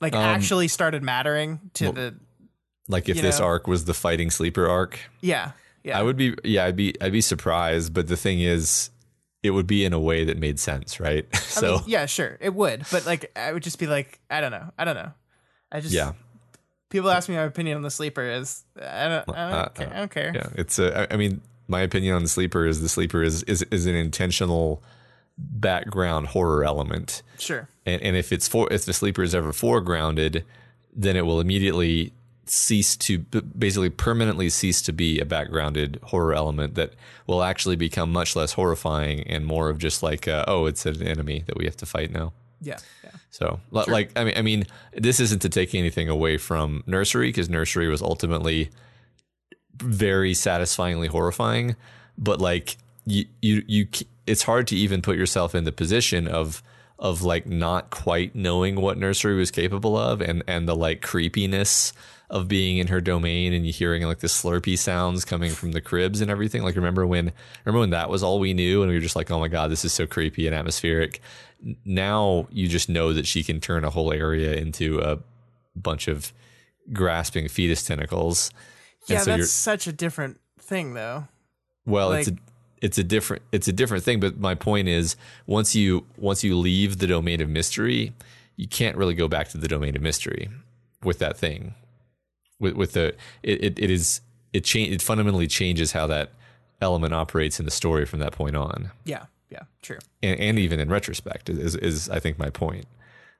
Like 0.00 0.14
Um, 0.14 0.22
actually 0.22 0.68
started 0.68 1.02
mattering 1.02 1.60
to 1.74 1.84
well- 1.84 1.92
the 1.92 2.14
Like 2.88 3.08
if 3.08 3.20
this 3.20 3.38
know? 3.38 3.46
arc 3.46 3.66
was 3.66 3.84
the 3.84 3.94
fighting 3.94 4.30
sleeper 4.30 4.66
arc, 4.68 4.98
yeah 5.20 5.52
yeah 5.84 5.98
I 5.98 6.02
would 6.02 6.16
be 6.16 6.34
yeah, 6.44 6.64
I'd 6.64 6.76
be 6.76 6.94
I'd 7.00 7.12
be 7.12 7.20
surprised, 7.20 7.92
but 7.94 8.08
the 8.08 8.16
thing 8.16 8.40
is 8.40 8.90
it 9.42 9.50
would 9.50 9.66
be 9.66 9.84
in 9.84 9.92
a 9.92 10.00
way 10.00 10.24
that 10.24 10.38
made 10.38 10.58
sense, 10.58 10.98
right? 11.00 11.26
I 11.34 11.36
so 11.38 11.72
mean, 11.76 11.82
yeah 11.86 12.06
sure 12.06 12.38
it 12.40 12.54
would, 12.54 12.84
but 12.90 13.04
like 13.06 13.30
I 13.36 13.52
would 13.52 13.62
just 13.62 13.78
be 13.78 13.86
like 13.86 14.18
I 14.30 14.40
don't 14.40 14.50
know 14.52 14.72
I 14.78 14.84
don't 14.84 14.94
know 14.96 15.12
I 15.70 15.80
just 15.80 15.94
yeah. 15.94 16.12
People 16.92 17.10
ask 17.10 17.28
me 17.28 17.34
my 17.34 17.42
opinion 17.42 17.76
on 17.76 17.82
the 17.82 17.90
sleeper 17.90 18.22
is 18.22 18.62
I 18.80 19.08
don't 19.08 19.36
I 19.36 19.50
don't, 19.50 19.58
Uh, 19.58 19.68
care, 19.70 19.92
I 19.94 19.98
don't 19.98 20.10
care 20.10 20.32
Yeah, 20.34 20.46
it's 20.54 20.78
a. 20.78 21.00
I- 21.10 21.14
I 21.14 21.16
mean, 21.16 21.40
my 21.68 21.80
opinion 21.80 22.14
on 22.14 22.22
the 22.22 22.28
sleeper 22.28 22.66
is 22.66 22.80
the 22.80 22.88
sleeper 22.88 23.22
is 23.24 23.42
is 23.44 23.62
is 23.70 23.86
an 23.86 23.94
intentional 23.96 24.82
background 25.38 26.28
horror 26.28 26.64
element, 26.64 27.22
sure 27.38 27.68
and 27.86 28.00
and 28.02 28.16
if 28.16 28.32
it's 28.32 28.46
for 28.48 28.72
if 28.72 28.84
the 28.84 28.92
sleeper 28.92 29.22
is 29.22 29.34
ever 29.34 29.52
foregrounded, 29.52 30.44
then 30.94 31.16
it 31.16 31.26
will 31.26 31.40
immediately 31.40 32.12
cease 32.44 32.96
to 32.96 33.18
basically 33.18 33.88
permanently 33.88 34.50
cease 34.50 34.82
to 34.82 34.92
be 34.92 35.18
a 35.20 35.24
backgrounded 35.24 35.98
horror 36.04 36.34
element 36.34 36.74
that 36.74 36.92
will 37.26 37.42
actually 37.42 37.76
become 37.76 38.12
much 38.12 38.34
less 38.36 38.52
horrifying 38.54 39.20
and 39.28 39.46
more 39.46 39.68
of 39.70 39.78
just 39.78 40.02
like 40.02 40.26
uh, 40.28 40.44
oh 40.48 40.66
it's 40.66 40.84
an 40.84 41.02
enemy 41.02 41.44
that 41.46 41.56
we 41.56 41.64
have 41.64 41.76
to 41.76 41.86
fight 41.86 42.10
now. 42.10 42.32
Yeah. 42.62 42.78
Yeah. 43.04 43.10
So, 43.30 43.60
li- 43.70 43.84
like, 43.88 44.10
I 44.16 44.24
mean, 44.24 44.34
I 44.36 44.42
mean, 44.42 44.64
this 44.94 45.20
isn't 45.20 45.42
to 45.42 45.48
take 45.48 45.74
anything 45.74 46.08
away 46.08 46.38
from 46.38 46.82
Nursery 46.86 47.28
because 47.28 47.48
Nursery 47.50 47.88
was 47.88 48.00
ultimately 48.00 48.70
very 49.76 50.34
satisfyingly 50.34 51.08
horrifying, 51.08 51.76
but 52.16 52.40
like, 52.40 52.76
you, 53.04 53.24
you, 53.40 53.62
you, 53.66 53.88
it's 54.26 54.44
hard 54.44 54.66
to 54.68 54.76
even 54.76 55.02
put 55.02 55.16
yourself 55.16 55.54
in 55.54 55.64
the 55.64 55.72
position 55.72 56.28
of, 56.28 56.62
of 56.98 57.22
like 57.22 57.46
not 57.46 57.90
quite 57.90 58.34
knowing 58.34 58.76
what 58.80 58.96
Nursery 58.96 59.34
was 59.34 59.50
capable 59.50 59.96
of, 59.96 60.20
and 60.20 60.44
and 60.46 60.68
the 60.68 60.76
like 60.76 61.02
creepiness 61.02 61.92
of 62.30 62.48
being 62.48 62.78
in 62.78 62.86
her 62.86 63.00
domain 63.00 63.52
and 63.52 63.66
you 63.66 63.72
hearing 63.72 64.02
like 64.04 64.20
the 64.20 64.26
slurpy 64.26 64.78
sounds 64.78 65.22
coming 65.24 65.50
from 65.50 65.72
the 65.72 65.80
cribs 65.82 66.22
and 66.22 66.30
everything. 66.30 66.62
Like, 66.62 66.76
remember 66.76 67.06
when, 67.06 67.30
remember 67.64 67.80
when 67.80 67.90
that 67.90 68.08
was 68.08 68.22
all 68.22 68.38
we 68.40 68.54
knew, 68.54 68.82
and 68.82 68.88
we 68.88 68.96
were 68.96 69.02
just 69.02 69.16
like, 69.16 69.30
oh 69.30 69.38
my 69.38 69.48
god, 69.48 69.70
this 69.70 69.84
is 69.84 69.92
so 69.92 70.06
creepy 70.06 70.46
and 70.46 70.56
atmospheric 70.56 71.20
now 71.84 72.46
you 72.50 72.68
just 72.68 72.88
know 72.88 73.12
that 73.12 73.26
she 73.26 73.42
can 73.42 73.60
turn 73.60 73.84
a 73.84 73.90
whole 73.90 74.12
area 74.12 74.54
into 74.54 75.00
a 75.00 75.18
bunch 75.76 76.08
of 76.08 76.32
grasping 76.92 77.48
fetus 77.48 77.84
tentacles. 77.84 78.50
Yeah 79.08 79.20
so 79.20 79.36
that's 79.36 79.50
such 79.50 79.86
a 79.86 79.92
different 79.92 80.40
thing 80.60 80.94
though 80.94 81.26
well, 81.84 82.12
it's 82.12 82.28
a 82.28 82.36
it's 82.80 82.98
a 82.98 83.04
different 83.04 83.42
it's 83.52 83.68
a 83.68 83.72
different 83.72 84.04
thing. 84.04 84.20
But 84.20 84.38
my 84.38 84.54
point 84.54 84.88
is, 84.88 85.16
once 85.46 85.74
you 85.74 86.06
once 86.16 86.44
you 86.44 86.56
leave 86.56 86.98
the 86.98 87.06
domain 87.06 87.40
of 87.40 87.48
mystery, 87.48 88.12
you 88.56 88.68
can't 88.68 88.96
really 88.96 89.14
go 89.14 89.28
back 89.28 89.48
to 89.48 89.58
the 89.58 89.68
domain 89.68 89.96
of 89.96 90.02
mystery 90.02 90.50
with 91.02 91.18
that 91.18 91.36
thing. 91.36 91.74
With 92.60 92.74
with 92.74 92.92
the 92.92 93.14
it 93.42 93.62
it, 93.62 93.78
it 93.78 93.90
is 93.90 94.20
it 94.52 94.64
change 94.64 94.92
it 94.92 95.02
fundamentally 95.02 95.48
changes 95.48 95.92
how 95.92 96.06
that 96.08 96.32
element 96.80 97.14
operates 97.14 97.58
in 97.58 97.64
the 97.64 97.70
story 97.70 98.04
from 98.04 98.18
that 98.20 98.32
point 98.32 98.56
on. 98.56 98.90
yeah 99.04 99.26
yeah 99.52 99.62
true 99.82 99.98
and, 100.22 100.40
and 100.40 100.58
even 100.58 100.80
in 100.80 100.88
retrospect 100.88 101.48
is, 101.50 101.76
is 101.76 102.08
I 102.08 102.18
think 102.18 102.38
my 102.38 102.50
point. 102.50 102.86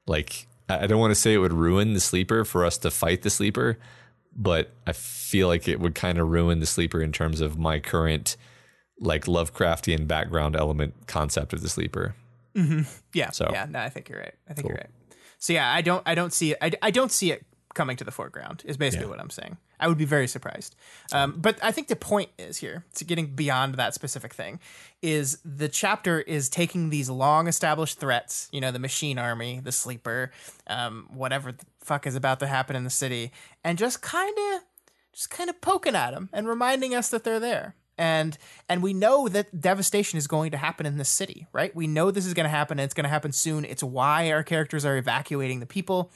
Like 0.06 0.46
I 0.68 0.84
I 0.84 0.86
don't 0.86 1.00
want 1.00 1.10
to 1.12 1.20
say 1.20 1.34
it 1.34 1.38
would 1.38 1.52
ruin 1.52 1.94
the 1.94 2.00
sleeper 2.00 2.44
for 2.44 2.64
us 2.64 2.76
to 2.78 2.90
fight 2.90 3.22
the 3.22 3.30
sleeper, 3.30 3.78
but 4.36 4.70
I 4.86 4.92
feel 4.92 5.48
like 5.48 5.66
it 5.68 5.80
would 5.80 5.94
kind 5.94 6.18
of 6.18 6.28
ruin 6.28 6.60
the 6.60 6.66
sleeper 6.66 7.00
in 7.00 7.12
terms 7.12 7.40
of 7.40 7.58
my 7.58 7.80
current 7.80 8.36
like 9.00 9.24
Lovecraftian 9.24 10.06
background 10.06 10.54
element 10.54 10.94
concept 11.06 11.52
of 11.52 11.60
the 11.62 11.68
sleeper. 11.68 12.14
Mm-hmm. 12.54 12.82
Yeah. 13.14 13.30
So- 13.30 13.48
yeah, 13.52 13.66
no, 13.68 13.78
I 13.80 13.88
think 13.88 14.08
you're 14.08 14.20
right. 14.20 14.34
I 14.48 14.54
think 14.54 14.68
you're 14.68 14.76
right. 14.76 14.90
So 15.38 15.52
yeah, 15.52 15.72
I 15.72 15.80
don't 15.82 16.02
I 16.06 16.14
don't 16.14 16.32
see 16.32 16.52
it 16.52 16.58
I, 16.60 16.70
I 16.82 16.90
don't 16.90 17.10
see 17.10 17.32
it 17.32 17.44
coming 17.74 17.96
to 17.96 18.04
the 18.04 18.10
foreground 18.12 18.62
is 18.66 18.76
basically 18.76 19.06
what 19.08 19.18
I'm 19.20 19.30
saying. 19.30 19.56
I 19.82 19.88
would 19.88 19.98
be 19.98 20.04
very 20.04 20.28
surprised. 20.28 20.76
Um, 21.12 21.34
but 21.36 21.58
I 21.60 21.72
think 21.72 21.88
the 21.88 21.96
point 21.96 22.30
is 22.38 22.58
here 22.58 22.84
to 22.94 23.04
getting 23.04 23.34
beyond 23.34 23.74
that 23.74 23.94
specific 23.94 24.32
thing 24.32 24.60
is 25.02 25.38
the 25.44 25.68
chapter 25.68 26.20
is 26.20 26.48
taking 26.48 26.90
these 26.90 27.10
long 27.10 27.48
established 27.48 27.98
threats, 27.98 28.48
you 28.52 28.60
know, 28.60 28.70
the 28.70 28.78
machine 28.78 29.18
army, 29.18 29.60
the 29.62 29.72
sleeper, 29.72 30.30
um, 30.68 31.08
whatever 31.12 31.50
the 31.50 31.66
fuck 31.80 32.06
is 32.06 32.14
about 32.14 32.38
to 32.38 32.46
happen 32.46 32.76
in 32.76 32.84
the 32.84 32.90
city, 32.90 33.32
and 33.64 33.76
just 33.76 34.00
kind 34.00 34.36
of 34.54 34.62
just 35.12 35.30
kind 35.30 35.50
of 35.50 35.60
poking 35.60 35.96
at 35.96 36.12
them 36.12 36.30
and 36.32 36.46
reminding 36.46 36.94
us 36.94 37.10
that 37.10 37.24
they're 37.24 37.40
there. 37.40 37.74
And 37.98 38.38
and 38.68 38.84
we 38.84 38.94
know 38.94 39.28
that 39.28 39.60
devastation 39.60 40.16
is 40.16 40.28
going 40.28 40.52
to 40.52 40.56
happen 40.56 40.86
in 40.86 40.96
this 40.96 41.08
city, 41.08 41.48
right? 41.52 41.74
We 41.74 41.88
know 41.88 42.12
this 42.12 42.24
is 42.24 42.34
going 42.34 42.44
to 42.44 42.50
happen 42.50 42.78
and 42.78 42.84
it's 42.84 42.94
going 42.94 43.04
to 43.04 43.10
happen 43.10 43.32
soon. 43.32 43.64
It's 43.64 43.82
why 43.82 44.30
our 44.30 44.44
characters 44.44 44.84
are 44.84 44.96
evacuating 44.96 45.58
the 45.58 45.66
people. 45.66 46.12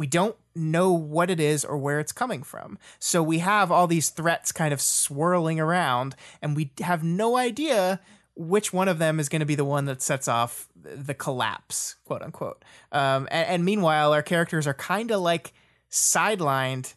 We 0.00 0.06
don't 0.06 0.34
know 0.54 0.92
what 0.92 1.28
it 1.28 1.38
is 1.38 1.62
or 1.62 1.76
where 1.76 2.00
it's 2.00 2.10
coming 2.10 2.42
from. 2.42 2.78
So 2.98 3.22
we 3.22 3.40
have 3.40 3.70
all 3.70 3.86
these 3.86 4.08
threats 4.08 4.50
kind 4.50 4.72
of 4.72 4.80
swirling 4.80 5.60
around 5.60 6.16
and 6.40 6.56
we 6.56 6.70
have 6.80 7.04
no 7.04 7.36
idea 7.36 8.00
which 8.34 8.72
one 8.72 8.88
of 8.88 8.98
them 8.98 9.20
is 9.20 9.28
going 9.28 9.40
to 9.40 9.46
be 9.46 9.56
the 9.56 9.64
one 9.66 9.84
that 9.84 10.00
sets 10.00 10.26
off 10.26 10.70
the 10.74 11.12
collapse, 11.12 11.96
quote 12.06 12.22
unquote. 12.22 12.64
Um, 12.92 13.28
and, 13.30 13.46
and 13.46 13.64
meanwhile, 13.66 14.14
our 14.14 14.22
characters 14.22 14.66
are 14.66 14.72
kind 14.72 15.10
of 15.10 15.20
like 15.20 15.52
sidelined 15.90 16.94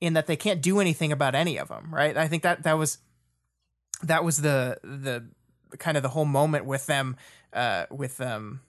in 0.00 0.14
that 0.14 0.26
they 0.26 0.34
can't 0.34 0.60
do 0.60 0.80
anything 0.80 1.12
about 1.12 1.36
any 1.36 1.56
of 1.56 1.68
them, 1.68 1.94
right? 1.94 2.16
I 2.16 2.26
think 2.26 2.42
that 2.42 2.64
that 2.64 2.76
was 2.76 2.98
that 4.02 4.24
was 4.24 4.38
the 4.38 4.76
the 4.82 5.24
kind 5.78 5.96
of 5.96 6.02
the 6.02 6.08
whole 6.08 6.24
moment 6.24 6.64
with 6.64 6.86
them 6.86 7.16
uh 7.52 7.86
with 7.92 8.20
um 8.20 8.60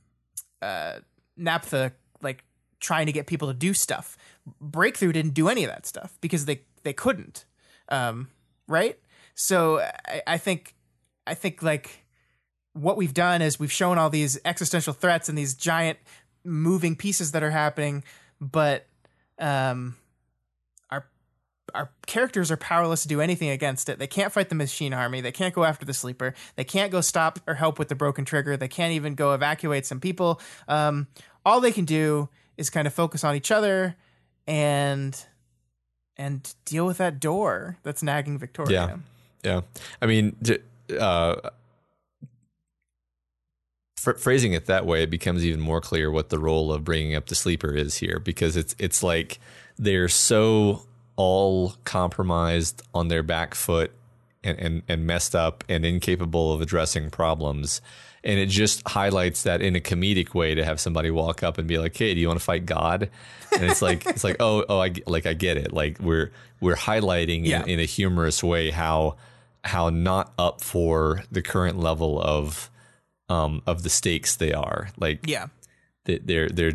uh 0.62 1.00
trying 2.82 3.06
to 3.06 3.12
get 3.12 3.28
people 3.28 3.48
to 3.48 3.54
do 3.54 3.74
stuff. 3.74 4.18
Breakthrough 4.60 5.14
didn't 5.14 5.34
do 5.34 5.48
any 5.48 5.64
of 5.64 5.70
that 5.70 5.86
stuff 5.86 6.18
because 6.20 6.46
they 6.46 6.62
they 6.84 6.94
couldn't. 6.94 7.46
Um 7.88 8.28
right? 8.68 9.00
So 9.36 9.80
I, 9.80 10.22
I 10.28 10.38
think 10.38 10.76
I 11.26 11.34
think 11.36 11.64
like 11.64 12.06
what 12.74 12.98
we've 12.98 13.14
done 13.14 13.42
is 13.42 13.60
we've 13.60 13.72
shown 13.72 13.98
all 13.98 14.10
these 14.10 14.40
existential 14.44 14.94
threats 14.94 15.30
and 15.30 15.38
these 15.38 15.54
giant 15.54 16.00
moving 16.44 16.96
pieces 16.96 17.32
that 17.32 17.44
are 17.44 17.52
happening, 17.52 18.04
but 18.40 18.88
um 19.38 19.96
our 20.90 21.06
our 21.76 21.92
characters 22.08 22.50
are 22.50 22.58
powerless 22.58 23.04
to 23.04 23.08
do 23.08 23.22
anything 23.22 23.50
against 23.50 23.90
it. 23.90 24.00
They 24.00 24.08
can't 24.08 24.34
fight 24.34 24.50
the 24.50 24.56
machine 24.56 24.94
army. 24.94 25.22
They 25.22 25.32
can't 25.32 25.54
go 25.54 25.64
after 25.64 25.86
the 25.86 25.94
sleeper. 25.94 26.34
They 26.56 26.64
can't 26.64 26.92
go 26.92 27.02
stop 27.02 27.40
or 27.46 27.54
help 27.54 27.78
with 27.78 27.90
the 27.90 27.96
broken 27.96 28.26
trigger. 28.26 28.58
They 28.58 28.68
can't 28.68 28.94
even 28.94 29.14
go 29.14 29.34
evacuate 29.34 29.86
some 29.86 30.00
people. 30.00 30.42
Um, 30.68 31.08
all 31.46 31.62
they 31.62 31.72
can 31.72 31.86
do 31.86 32.30
is 32.58 32.70
kind 32.70 32.88
of 32.88 32.94
focus 32.94 33.24
on 33.24 33.36
each 33.36 33.52
other 33.52 33.96
and 34.48 35.26
and 36.18 36.54
deal 36.66 36.86
with 36.86 36.98
that 36.98 37.20
door 37.20 37.78
that's 37.84 38.04
nagging 38.04 38.38
Victoria. 38.38 39.00
Yeah. 39.44 39.52
yeah. 39.56 39.62
I 40.02 40.06
mean, 40.06 40.36
uh, 41.00 41.36
phr 44.00 44.20
phrasing 44.20 44.54
it 44.54 44.66
that 44.66 44.86
way, 44.86 45.04
it 45.04 45.10
becomes 45.10 45.46
even 45.46 45.62
more 45.62 45.82
clear 45.82 46.12
what 46.12 46.30
the 46.30 46.38
role 46.40 46.72
of 46.72 46.84
bringing 46.84 47.16
up 47.16 47.28
the 47.28 47.36
sleeper 47.36 47.74
is 47.74 47.98
here, 47.98 48.20
because 48.20 48.58
it's 48.58 48.76
it's 48.78 49.02
like 49.02 49.40
they're 49.78 50.10
so 50.10 50.86
all 51.16 51.76
compromised 51.84 52.82
on 52.94 53.08
their 53.08 53.24
back 53.24 53.54
foot 53.56 53.92
and, 54.44 54.58
and, 54.60 54.84
and 54.88 55.06
messed 55.06 55.36
up 55.36 55.64
and 55.70 55.86
incapable 55.86 56.52
of 56.54 56.62
addressing 56.62 57.10
problems. 57.10 57.82
And 58.24 58.38
it 58.40 58.50
just 58.50 58.88
highlights 58.88 59.44
that 59.44 59.62
in 59.64 59.76
a 59.76 59.80
comedic 59.80 60.36
way 60.36 60.54
to 60.54 60.64
have 60.64 60.80
somebody 60.80 61.10
walk 61.10 61.42
up 61.42 61.58
and 61.58 61.68
be 61.68 61.78
like, 61.80 61.98
"Hey, 61.98 62.14
do 62.14 62.20
you 62.20 62.28
want 62.28 62.40
to 62.40 62.44
fight 62.46 62.66
God?" 62.68 63.10
And 63.52 63.64
it's 63.64 63.82
like 63.82 64.06
it's 64.06 64.24
like, 64.24 64.36
"Oh, 64.40 64.64
oh, 64.70 64.80
I 64.80 64.94
like 65.08 65.26
I 65.26 65.34
get 65.34 65.58
it." 65.58 65.74
Like 65.74 66.00
we're 66.00 66.32
we're 66.60 66.76
highlighting 66.76 67.46
Yeah. 67.48 67.64
in, 67.64 67.70
in 67.70 67.80
a 67.80 67.86
humorous 67.86 68.44
way 68.44 68.70
how 68.70 69.16
how 69.64 69.90
not 69.90 70.34
up 70.38 70.62
for 70.64 71.24
the 71.32 71.42
current 71.42 71.80
level 71.80 72.22
of 72.22 72.70
um 73.30 73.64
of 73.66 73.82
the 73.82 73.90
stakes 73.90 74.36
they 74.36 74.54
are. 74.54 74.90
Like 75.00 75.26
Yeah. 75.28 75.48
they- 76.06 76.20
they're 76.20 76.50
they're 76.50 76.74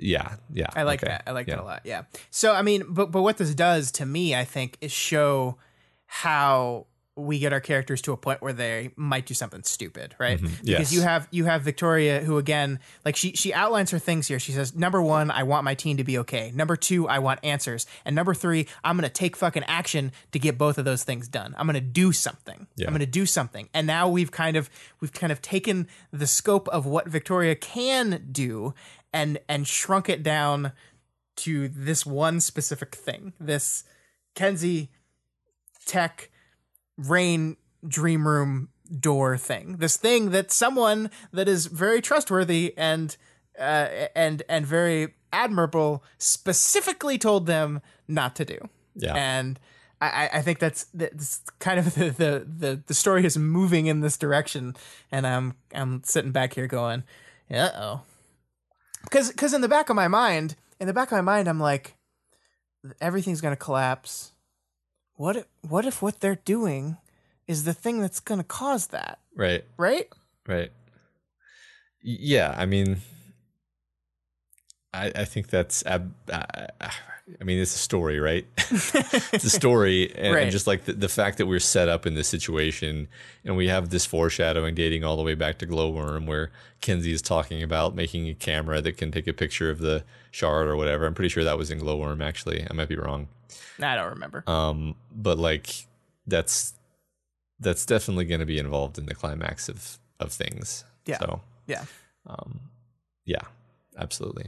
yeah 0.00 0.36
yeah. 0.52 0.66
I 0.74 0.82
like 0.82 1.02
okay. 1.02 1.12
that. 1.12 1.22
I 1.26 1.30
like 1.30 1.46
Yeah. 1.46 1.56
that 1.56 1.62
a 1.62 1.64
lot. 1.64 1.80
Yeah. 1.84 2.02
So 2.30 2.54
I 2.54 2.62
mean, 2.62 2.82
but 2.88 3.12
but 3.12 3.22
what 3.22 3.36
this 3.38 3.54
does 3.54 3.92
to 3.92 4.06
me, 4.06 4.34
I 4.34 4.44
think, 4.44 4.78
is 4.80 4.90
show 4.90 5.58
how 6.06 6.86
we 7.14 7.38
get 7.38 7.52
our 7.52 7.60
characters 7.60 8.00
to 8.00 8.12
a 8.12 8.16
point 8.16 8.40
where 8.40 8.54
they 8.54 8.90
might 8.96 9.26
do 9.26 9.34
something 9.34 9.62
stupid, 9.64 10.14
right? 10.18 10.40
Because 10.40 10.56
Mm-hmm. 10.56 10.66
Yes. 10.68 10.92
you 10.94 11.02
have 11.02 11.28
you 11.30 11.44
have 11.44 11.60
Victoria 11.60 12.20
who 12.20 12.38
again, 12.38 12.78
like 13.04 13.16
she 13.16 13.32
she 13.32 13.52
outlines 13.52 13.90
her 13.90 13.98
things 13.98 14.28
here. 14.28 14.38
She 14.38 14.52
says, 14.52 14.74
number 14.74 15.02
one, 15.02 15.30
I 15.30 15.42
want 15.42 15.64
my 15.64 15.74
team 15.74 15.98
to 15.98 16.04
be 16.04 16.16
okay. 16.18 16.50
Number 16.54 16.74
two, 16.74 17.06
I 17.08 17.18
want 17.18 17.40
answers, 17.44 17.86
and 18.06 18.16
number 18.16 18.32
three, 18.32 18.66
I'm 18.82 18.96
gonna 18.96 19.10
take 19.10 19.36
fucking 19.36 19.64
action 19.64 20.12
to 20.32 20.38
get 20.38 20.56
both 20.56 20.78
of 20.78 20.86
those 20.86 21.04
things 21.04 21.28
done. 21.28 21.54
I'm 21.58 21.66
gonna 21.66 21.82
do 21.82 22.12
something. 22.12 22.66
Yeah. 22.76 22.86
I'm 22.86 22.94
gonna 22.94 23.04
do 23.04 23.26
something. 23.26 23.68
And 23.74 23.86
now 23.86 24.08
we've 24.08 24.30
kind 24.30 24.56
of 24.56 24.70
we've 25.00 25.12
kind 25.12 25.30
of 25.32 25.42
taken 25.42 25.88
the 26.12 26.26
scope 26.26 26.66
of 26.68 26.86
what 26.86 27.08
Victoria 27.08 27.54
can 27.56 28.26
do 28.32 28.72
and 29.12 29.38
and 29.50 29.66
shrunk 29.68 30.08
it 30.08 30.22
down 30.22 30.72
to 31.36 31.68
this 31.68 32.06
one 32.06 32.40
specific 32.40 32.94
thing. 32.94 33.34
This 33.38 33.84
Kenzie 34.34 34.90
tech 35.84 36.30
rain 36.96 37.56
dream 37.86 38.26
room 38.26 38.68
door 39.00 39.36
thing. 39.36 39.76
This 39.78 39.96
thing 39.96 40.30
that 40.30 40.50
someone 40.52 41.10
that 41.32 41.48
is 41.48 41.66
very 41.66 42.00
trustworthy 42.02 42.74
and 42.76 43.16
uh, 43.58 44.06
and 44.14 44.42
and 44.48 44.66
very 44.66 45.14
admirable 45.32 46.04
specifically 46.18 47.18
told 47.18 47.46
them 47.46 47.80
not 48.08 48.36
to 48.36 48.44
do. 48.44 48.58
Yeah. 48.94 49.14
And 49.14 49.58
I, 50.00 50.28
I- 50.34 50.42
think 50.42 50.58
that's 50.58 50.84
that's 50.92 51.40
kind 51.58 51.78
of 51.78 51.94
the, 51.94 52.10
the 52.10 52.46
the 52.58 52.82
the 52.86 52.94
story 52.94 53.24
is 53.24 53.38
moving 53.38 53.86
in 53.86 54.00
this 54.00 54.16
direction, 54.18 54.74
and 55.10 55.26
I'm 55.26 55.54
I'm 55.74 56.02
sitting 56.04 56.32
back 56.32 56.54
here 56.54 56.66
going, 56.66 57.04
uh 57.50 57.70
oh, 57.74 58.00
because 59.04 59.30
because 59.30 59.54
in 59.54 59.60
the 59.60 59.68
back 59.68 59.88
of 59.90 59.96
my 59.96 60.08
mind, 60.08 60.56
in 60.80 60.86
the 60.86 60.92
back 60.92 61.12
of 61.12 61.16
my 61.16 61.20
mind, 61.22 61.48
I'm 61.48 61.60
like, 61.60 61.94
everything's 63.00 63.40
gonna 63.40 63.56
collapse. 63.56 64.32
What 65.22 65.36
if, 65.36 65.44
what 65.60 65.86
if 65.86 66.02
what 66.02 66.18
they're 66.18 66.34
doing 66.44 66.96
is 67.46 67.62
the 67.62 67.72
thing 67.72 68.00
that's 68.00 68.18
gonna 68.18 68.42
cause 68.42 68.88
that, 68.88 69.20
Right. 69.36 69.64
right? 69.76 70.08
Right. 70.48 70.72
Yeah, 72.02 72.52
I 72.58 72.66
mean, 72.66 72.96
I 74.92 75.12
I 75.14 75.24
think 75.24 75.46
that's 75.46 75.86
ab- 75.86 76.12
uh, 76.28 76.42
I 76.80 76.90
I 77.40 77.44
mean, 77.44 77.60
it's 77.60 77.72
a 77.76 77.78
story, 77.78 78.18
right? 78.18 78.44
it's 78.58 79.44
a 79.44 79.48
story, 79.50 80.12
and, 80.16 80.34
Right. 80.34 80.42
and 80.42 80.50
just 80.50 80.66
like 80.66 80.86
the, 80.86 80.92
the 80.92 81.08
fact 81.08 81.38
that 81.38 81.46
we're 81.46 81.60
set 81.60 81.88
up 81.88 82.04
in 82.04 82.14
this 82.14 82.26
situation, 82.26 83.06
and 83.44 83.56
we 83.56 83.68
have 83.68 83.90
this 83.90 84.04
foreshadowing 84.04 84.74
dating 84.74 85.04
all 85.04 85.16
the 85.16 85.22
way 85.22 85.36
back 85.36 85.56
to 85.58 85.66
Glowworm, 85.68 86.26
where 86.26 86.50
Kenzie 86.80 87.12
is 87.12 87.22
talking 87.22 87.62
about 87.62 87.94
making 87.94 88.28
a 88.28 88.34
camera 88.34 88.80
that 88.80 88.96
can 88.96 89.12
take 89.12 89.28
a 89.28 89.32
picture 89.32 89.70
of 89.70 89.78
the 89.78 90.02
shard 90.32 90.66
or 90.66 90.74
whatever. 90.76 91.06
I'm 91.06 91.14
pretty 91.14 91.28
sure 91.28 91.44
that 91.44 91.56
was 91.56 91.70
in 91.70 91.78
Glowworm. 91.78 92.20
Actually, 92.20 92.66
I 92.68 92.72
might 92.74 92.88
be 92.88 92.96
wrong. 92.96 93.28
I 93.80 93.96
don't 93.96 94.10
remember. 94.10 94.44
Um, 94.46 94.94
but 95.14 95.38
like 95.38 95.86
that's 96.26 96.74
that's 97.60 97.86
definitely 97.86 98.24
going 98.24 98.40
to 98.40 98.46
be 98.46 98.58
involved 98.58 98.98
in 98.98 99.06
the 99.06 99.14
climax 99.14 99.68
of 99.68 99.98
of 100.20 100.32
things. 100.32 100.84
Yeah. 101.06 101.18
So 101.18 101.40
Yeah. 101.66 101.84
um, 102.26 102.60
yeah, 103.24 103.42
absolutely. 103.98 104.46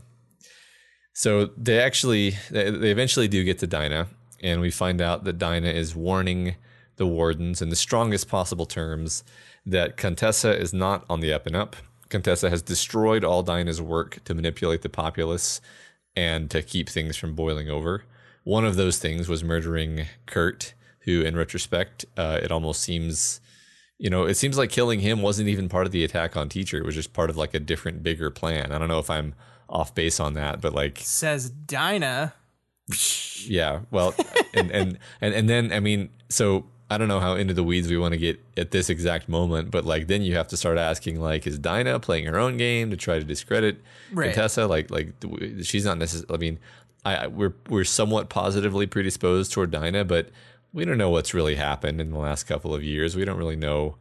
So 1.12 1.46
they 1.56 1.80
actually 1.80 2.36
they, 2.50 2.70
they 2.70 2.90
eventually 2.90 3.28
do 3.28 3.44
get 3.44 3.58
to 3.60 3.66
Dinah, 3.66 4.08
and 4.42 4.60
we 4.60 4.70
find 4.70 5.00
out 5.00 5.24
that 5.24 5.38
Dinah 5.38 5.68
is 5.68 5.94
warning 5.94 6.56
the 6.96 7.06
wardens 7.06 7.60
in 7.62 7.70
the 7.70 7.76
strongest 7.76 8.28
possible 8.28 8.66
terms 8.66 9.24
that 9.66 9.96
Contessa 9.96 10.56
is 10.56 10.72
not 10.72 11.04
on 11.08 11.20
the 11.20 11.32
up 11.32 11.46
and 11.46 11.56
up. 11.56 11.76
Contessa 12.08 12.50
has 12.50 12.62
destroyed 12.62 13.24
all 13.24 13.42
Dinah's 13.42 13.80
work 13.82 14.22
to 14.24 14.34
manipulate 14.34 14.82
the 14.82 14.88
populace 14.88 15.60
and 16.14 16.50
to 16.50 16.62
keep 16.62 16.88
things 16.88 17.16
from 17.16 17.34
boiling 17.34 17.68
over. 17.68 18.04
One 18.44 18.64
of 18.64 18.76
those 18.76 18.98
things 18.98 19.28
was 19.28 19.42
murdering 19.42 20.06
Kurt, 20.26 20.74
who, 21.00 21.22
in 21.22 21.36
retrospect, 21.36 22.04
uh, 22.16 22.38
it 22.42 22.52
almost 22.52 22.82
seems, 22.82 23.40
you 23.98 24.10
know, 24.10 24.24
it 24.24 24.34
seems 24.34 24.56
like 24.56 24.70
killing 24.70 25.00
him 25.00 25.22
wasn't 25.22 25.48
even 25.48 25.68
part 25.68 25.86
of 25.86 25.92
the 25.92 26.04
attack 26.04 26.36
on 26.36 26.48
Teacher. 26.48 26.78
It 26.78 26.84
was 26.84 26.94
just 26.94 27.12
part 27.12 27.30
of 27.30 27.36
like 27.36 27.54
a 27.54 27.60
different, 27.60 28.02
bigger 28.02 28.30
plan. 28.30 28.72
I 28.72 28.78
don't 28.78 28.88
know 28.88 28.98
if 28.98 29.10
I'm 29.10 29.34
off 29.68 29.94
base 29.94 30.20
on 30.20 30.34
that, 30.34 30.60
but 30.60 30.74
like, 30.74 30.98
Says 31.02 31.50
Dinah. 31.50 32.34
yeah, 33.46 33.80
well, 33.90 34.14
and 34.52 34.70
and 34.70 34.98
and 35.22 35.34
and 35.34 35.48
then 35.48 35.72
I 35.72 35.80
mean, 35.80 36.10
so 36.28 36.66
I 36.90 36.98
don't 36.98 37.08
know 37.08 37.20
how 37.20 37.34
into 37.34 37.54
the 37.54 37.64
weeds 37.64 37.88
we 37.88 37.96
want 37.96 38.12
to 38.12 38.18
get 38.18 38.38
at 38.58 38.70
this 38.70 38.90
exact 38.90 39.26
moment, 39.28 39.70
but 39.70 39.86
like 39.86 40.06
then 40.06 40.20
you 40.22 40.36
have 40.36 40.48
to 40.48 40.56
start 40.56 40.76
asking 40.76 41.18
like, 41.18 41.46
is 41.46 41.58
Dinah 41.58 41.98
playing 42.00 42.26
her 42.26 42.38
own 42.38 42.58
game 42.58 42.90
to 42.90 42.96
try 42.96 43.18
to 43.18 43.24
discredit 43.24 43.78
Right. 44.12 44.26
Contessa? 44.26 44.66
Like, 44.66 44.90
like 44.90 45.14
she's 45.62 45.84
not 45.84 45.98
necessarily. 45.98 46.34
I 46.34 46.38
mean, 46.38 46.58
I, 47.04 47.26
we're 47.26 47.54
we're 47.68 47.84
somewhat 47.84 48.28
positively 48.28 48.86
predisposed 48.86 49.52
toward 49.52 49.70
Dinah, 49.70 50.04
but 50.04 50.30
we 50.72 50.84
don't 50.84 50.98
know 50.98 51.10
what's 51.10 51.34
really 51.34 51.54
happened 51.54 52.00
in 52.00 52.10
the 52.10 52.18
last 52.18 52.44
couple 52.44 52.74
of 52.74 52.82
years. 52.82 53.14
We 53.14 53.24
don't 53.24 53.36
really 53.36 53.56
know. 53.56 53.96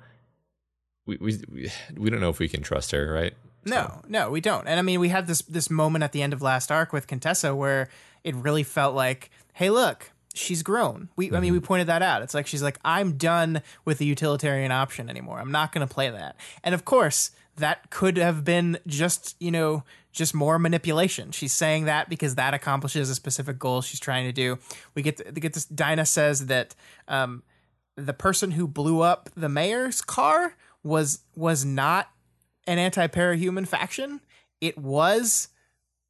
We 1.05 1.17
we 1.17 1.41
we, 1.51 1.71
we 1.97 2.09
don't 2.09 2.21
know 2.21 2.29
if 2.29 2.39
we 2.39 2.47
can 2.47 2.61
trust 2.61 2.91
her, 2.91 3.11
right? 3.11 3.33
No, 3.65 4.01
no, 4.07 4.29
we 4.29 4.41
don't. 4.41 4.67
And 4.67 4.79
I 4.79 4.83
mean, 4.83 4.99
we 4.99 5.09
had 5.09 5.27
this 5.27 5.41
this 5.43 5.69
moment 5.69 6.03
at 6.03 6.11
the 6.11 6.21
end 6.21 6.33
of 6.33 6.41
last 6.41 6.71
arc 6.71 6.93
with 6.93 7.07
Contessa 7.07 7.55
where 7.55 7.89
it 8.23 8.35
really 8.35 8.63
felt 8.63 8.95
like, 8.95 9.29
hey, 9.53 9.69
look, 9.69 10.11
she's 10.33 10.63
grown. 10.63 11.09
We, 11.15 11.27
I 11.27 11.39
mean, 11.39 11.43
mm-hmm. 11.43 11.53
we 11.53 11.59
pointed 11.59 11.87
that 11.87 12.01
out. 12.01 12.21
It's 12.21 12.33
like 12.33 12.47
she's 12.47 12.63
like, 12.63 12.79
I'm 12.83 13.17
done 13.17 13.61
with 13.85 13.97
the 13.97 14.05
utilitarian 14.05 14.71
option 14.71 15.09
anymore. 15.09 15.39
I'm 15.39 15.51
not 15.51 15.71
going 15.71 15.85
to 15.87 15.93
play 15.93 16.09
that. 16.09 16.37
And 16.63 16.73
of 16.73 16.85
course, 16.85 17.31
that 17.55 17.89
could 17.89 18.17
have 18.17 18.43
been 18.43 18.79
just 18.87 19.35
you 19.39 19.51
know 19.51 19.83
just 20.13 20.33
more 20.33 20.57
manipulation. 20.57 21.31
She's 21.31 21.51
saying 21.51 21.85
that 21.85 22.07
because 22.07 22.35
that 22.35 22.53
accomplishes 22.53 23.09
a 23.09 23.15
specific 23.15 23.59
goal 23.59 23.81
she's 23.81 23.99
trying 23.99 24.25
to 24.25 24.31
do. 24.31 24.57
We 24.95 25.01
get 25.01 25.17
to, 25.17 25.31
get 25.31 25.53
this. 25.53 25.65
Dinah 25.65 26.05
says 26.05 26.45
that. 26.45 26.75
Um, 27.07 27.43
the 27.95 28.13
person 28.13 28.49
who 28.49 28.67
blew 28.67 29.01
up 29.01 29.29
the 29.37 29.49
mayor's 29.49 30.01
car 30.01 30.55
was 30.83 31.19
was 31.35 31.63
not 31.63 32.09
an 32.65 32.79
anti-parahuman 32.79 33.67
faction. 33.67 34.19
It 34.59 34.79
was 34.79 35.49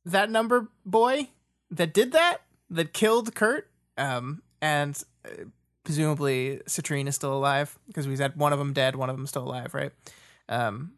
that 0.05 0.31
number 0.31 0.69
boy 0.85 1.27
that 1.71 1.93
did 1.93 2.13
that 2.13 2.37
that 2.69 2.93
killed 2.93 3.35
Kurt. 3.35 3.69
Um, 3.97 4.43
and 4.61 4.97
uh, 5.25 5.43
presumably 5.83 6.61
Citrine 6.67 7.07
is 7.07 7.15
still 7.15 7.33
alive 7.33 7.77
because 7.87 8.07
we 8.07 8.15
said 8.15 8.37
one 8.37 8.53
of 8.53 8.59
them 8.59 8.71
dead, 8.71 8.95
one 8.95 9.09
of 9.09 9.17
them 9.17 9.27
still 9.27 9.43
alive, 9.43 9.73
right? 9.73 9.91
Um, 10.47 10.93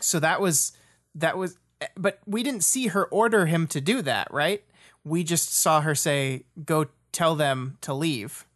so 0.00 0.20
that 0.20 0.42
was 0.42 0.72
that 1.14 1.38
was, 1.38 1.56
but 1.96 2.18
we 2.26 2.42
didn't 2.42 2.64
see 2.64 2.88
her 2.88 3.06
order 3.06 3.46
him 3.46 3.66
to 3.68 3.80
do 3.80 4.02
that, 4.02 4.32
right? 4.32 4.62
We 5.04 5.24
just 5.24 5.54
saw 5.54 5.80
her 5.80 5.94
say, 5.94 6.44
"Go 6.64 6.86
tell 7.12 7.34
them 7.36 7.78
to 7.82 7.94
leave." 7.94 8.46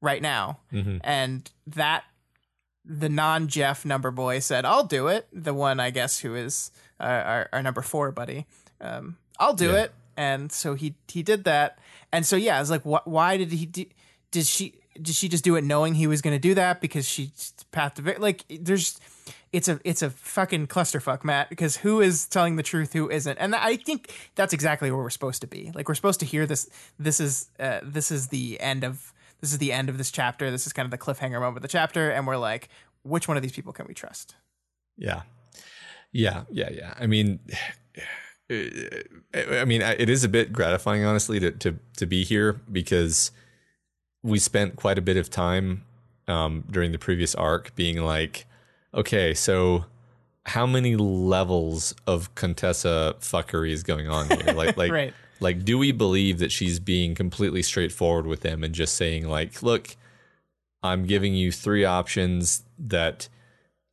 right 0.00 0.20
now. 0.20 0.58
And 1.02 1.50
that 1.66 2.04
the 2.84 3.08
non 3.08 3.48
Jeff 3.48 3.86
number 3.86 4.10
boy 4.10 4.38
said, 4.40 4.66
I'll 4.66 4.84
do 4.84 5.08
it. 5.08 5.26
The 5.32 5.54
one, 5.54 5.80
I 5.80 5.88
guess, 5.88 6.18
who 6.18 6.34
is 6.34 6.70
uh, 7.00 7.04
our, 7.04 7.48
our 7.54 7.62
number 7.62 7.80
four 7.80 8.12
buddy. 8.12 8.44
Um, 8.82 9.16
I'll 9.38 9.54
do 9.54 9.70
Yeah. 9.70 9.84
it. 9.84 9.92
And 10.18 10.52
so 10.52 10.74
he 10.74 10.94
he 11.08 11.22
did 11.22 11.44
that. 11.44 11.78
And 12.12 12.26
so 12.26 12.36
yeah, 12.36 12.58
I 12.58 12.60
was 12.60 12.68
like, 12.70 12.82
wh- 12.82 13.06
why 13.08 13.38
did 13.38 13.50
he 13.52 13.64
do? 13.64 13.86
Did 14.30 14.44
she 14.44 14.74
did 15.00 15.14
she 15.14 15.26
just 15.26 15.42
do 15.42 15.56
it 15.56 15.64
knowing 15.64 15.94
he 15.94 16.06
was 16.06 16.20
going 16.20 16.34
to 16.36 16.38
do 16.48 16.54
that 16.54 16.82
because 16.82 17.08
she 17.08 17.30
path 17.72 17.94
to 17.94 18.02
like 18.20 18.44
there's 18.50 19.00
it's 19.54 19.68
a 19.68 19.80
it's 19.84 20.02
a 20.02 20.10
fucking 20.10 20.66
clusterfuck, 20.66 21.22
Matt. 21.22 21.48
Because 21.48 21.76
who 21.76 22.00
is 22.00 22.26
telling 22.26 22.56
the 22.56 22.62
truth, 22.62 22.92
who 22.92 23.08
isn't? 23.08 23.38
And 23.38 23.54
I 23.54 23.76
think 23.76 24.12
that's 24.34 24.52
exactly 24.52 24.90
where 24.90 25.00
we're 25.00 25.10
supposed 25.10 25.40
to 25.42 25.46
be. 25.46 25.70
Like 25.74 25.88
we're 25.88 25.94
supposed 25.94 26.20
to 26.20 26.26
hear 26.26 26.44
this. 26.44 26.68
This 26.98 27.20
is 27.20 27.48
uh, 27.60 27.78
this 27.82 28.10
is 28.10 28.28
the 28.28 28.60
end 28.60 28.82
of 28.82 29.12
this 29.40 29.52
is 29.52 29.58
the 29.58 29.72
end 29.72 29.88
of 29.88 29.96
this 29.96 30.10
chapter. 30.10 30.50
This 30.50 30.66
is 30.66 30.72
kind 30.72 30.86
of 30.86 30.90
the 30.90 30.98
cliffhanger 30.98 31.40
moment 31.40 31.58
of 31.58 31.62
the 31.62 31.68
chapter, 31.68 32.10
and 32.10 32.26
we're 32.26 32.36
like, 32.36 32.68
which 33.04 33.28
one 33.28 33.36
of 33.36 33.44
these 33.44 33.52
people 33.52 33.72
can 33.72 33.86
we 33.86 33.94
trust? 33.94 34.34
Yeah. 34.96 35.22
Yeah, 36.10 36.44
yeah, 36.50 36.70
yeah. 36.70 36.94
I 36.98 37.06
mean, 37.06 37.38
I 38.50 39.64
mean, 39.64 39.82
it 39.82 40.08
is 40.08 40.24
a 40.24 40.28
bit 40.28 40.52
gratifying, 40.52 41.04
honestly, 41.04 41.38
to 41.38 41.52
to 41.52 41.78
to 41.96 42.06
be 42.06 42.24
here 42.24 42.60
because 42.70 43.30
we 44.24 44.40
spent 44.40 44.74
quite 44.74 44.98
a 44.98 45.02
bit 45.02 45.16
of 45.16 45.30
time 45.30 45.84
um, 46.26 46.64
during 46.68 46.90
the 46.90 46.98
previous 46.98 47.36
arc 47.36 47.74
being 47.76 48.02
like, 48.02 48.46
okay, 48.94 49.34
so 49.34 49.84
how 50.46 50.66
many 50.66 50.96
levels 50.96 51.94
of 52.06 52.34
Contessa 52.34 53.16
fuckery 53.20 53.70
is 53.70 53.82
going 53.82 54.08
on 54.08 54.28
here? 54.28 54.54
Like, 54.54 54.76
like, 54.76 54.92
Right. 54.92 55.14
like, 55.40 55.64
do 55.64 55.78
we 55.78 55.92
believe 55.92 56.38
that 56.38 56.52
she's 56.52 56.78
being 56.78 57.14
completely 57.14 57.62
straightforward 57.62 58.26
with 58.26 58.40
them 58.40 58.62
and 58.62 58.74
just 58.74 58.94
saying 58.94 59.28
like, 59.28 59.62
look, 59.62 59.96
I'm 60.82 61.06
giving 61.06 61.34
you 61.34 61.50
three 61.50 61.84
options 61.84 62.62
that 62.78 63.28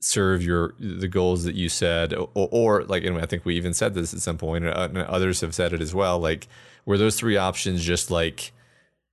serve 0.02 0.44
your 0.44 0.74
the 0.80 1.08
goals 1.08 1.44
that 1.44 1.54
you 1.54 1.70
said 1.70 2.12
or, 2.12 2.30
or 2.34 2.84
like 2.86 3.04
and 3.04 3.20
I 3.20 3.28
think 3.28 3.46
we 3.46 3.56
even 3.56 3.72
said 3.72 3.94
this 3.94 4.16
at 4.16 4.20
some 4.20 4.36
point 4.36 4.66
and 4.66 4.98
uh, 4.98 5.02
others 5.02 5.42
have 5.42 5.54
said 5.54 5.74
it 5.74 5.80
as 5.82 5.94
well 5.94 6.18
like 6.18 6.48
were 6.88 6.98
those 6.98 7.20
three 7.20 7.38
options 7.38 7.86
just 7.86 8.10
like 8.10 8.52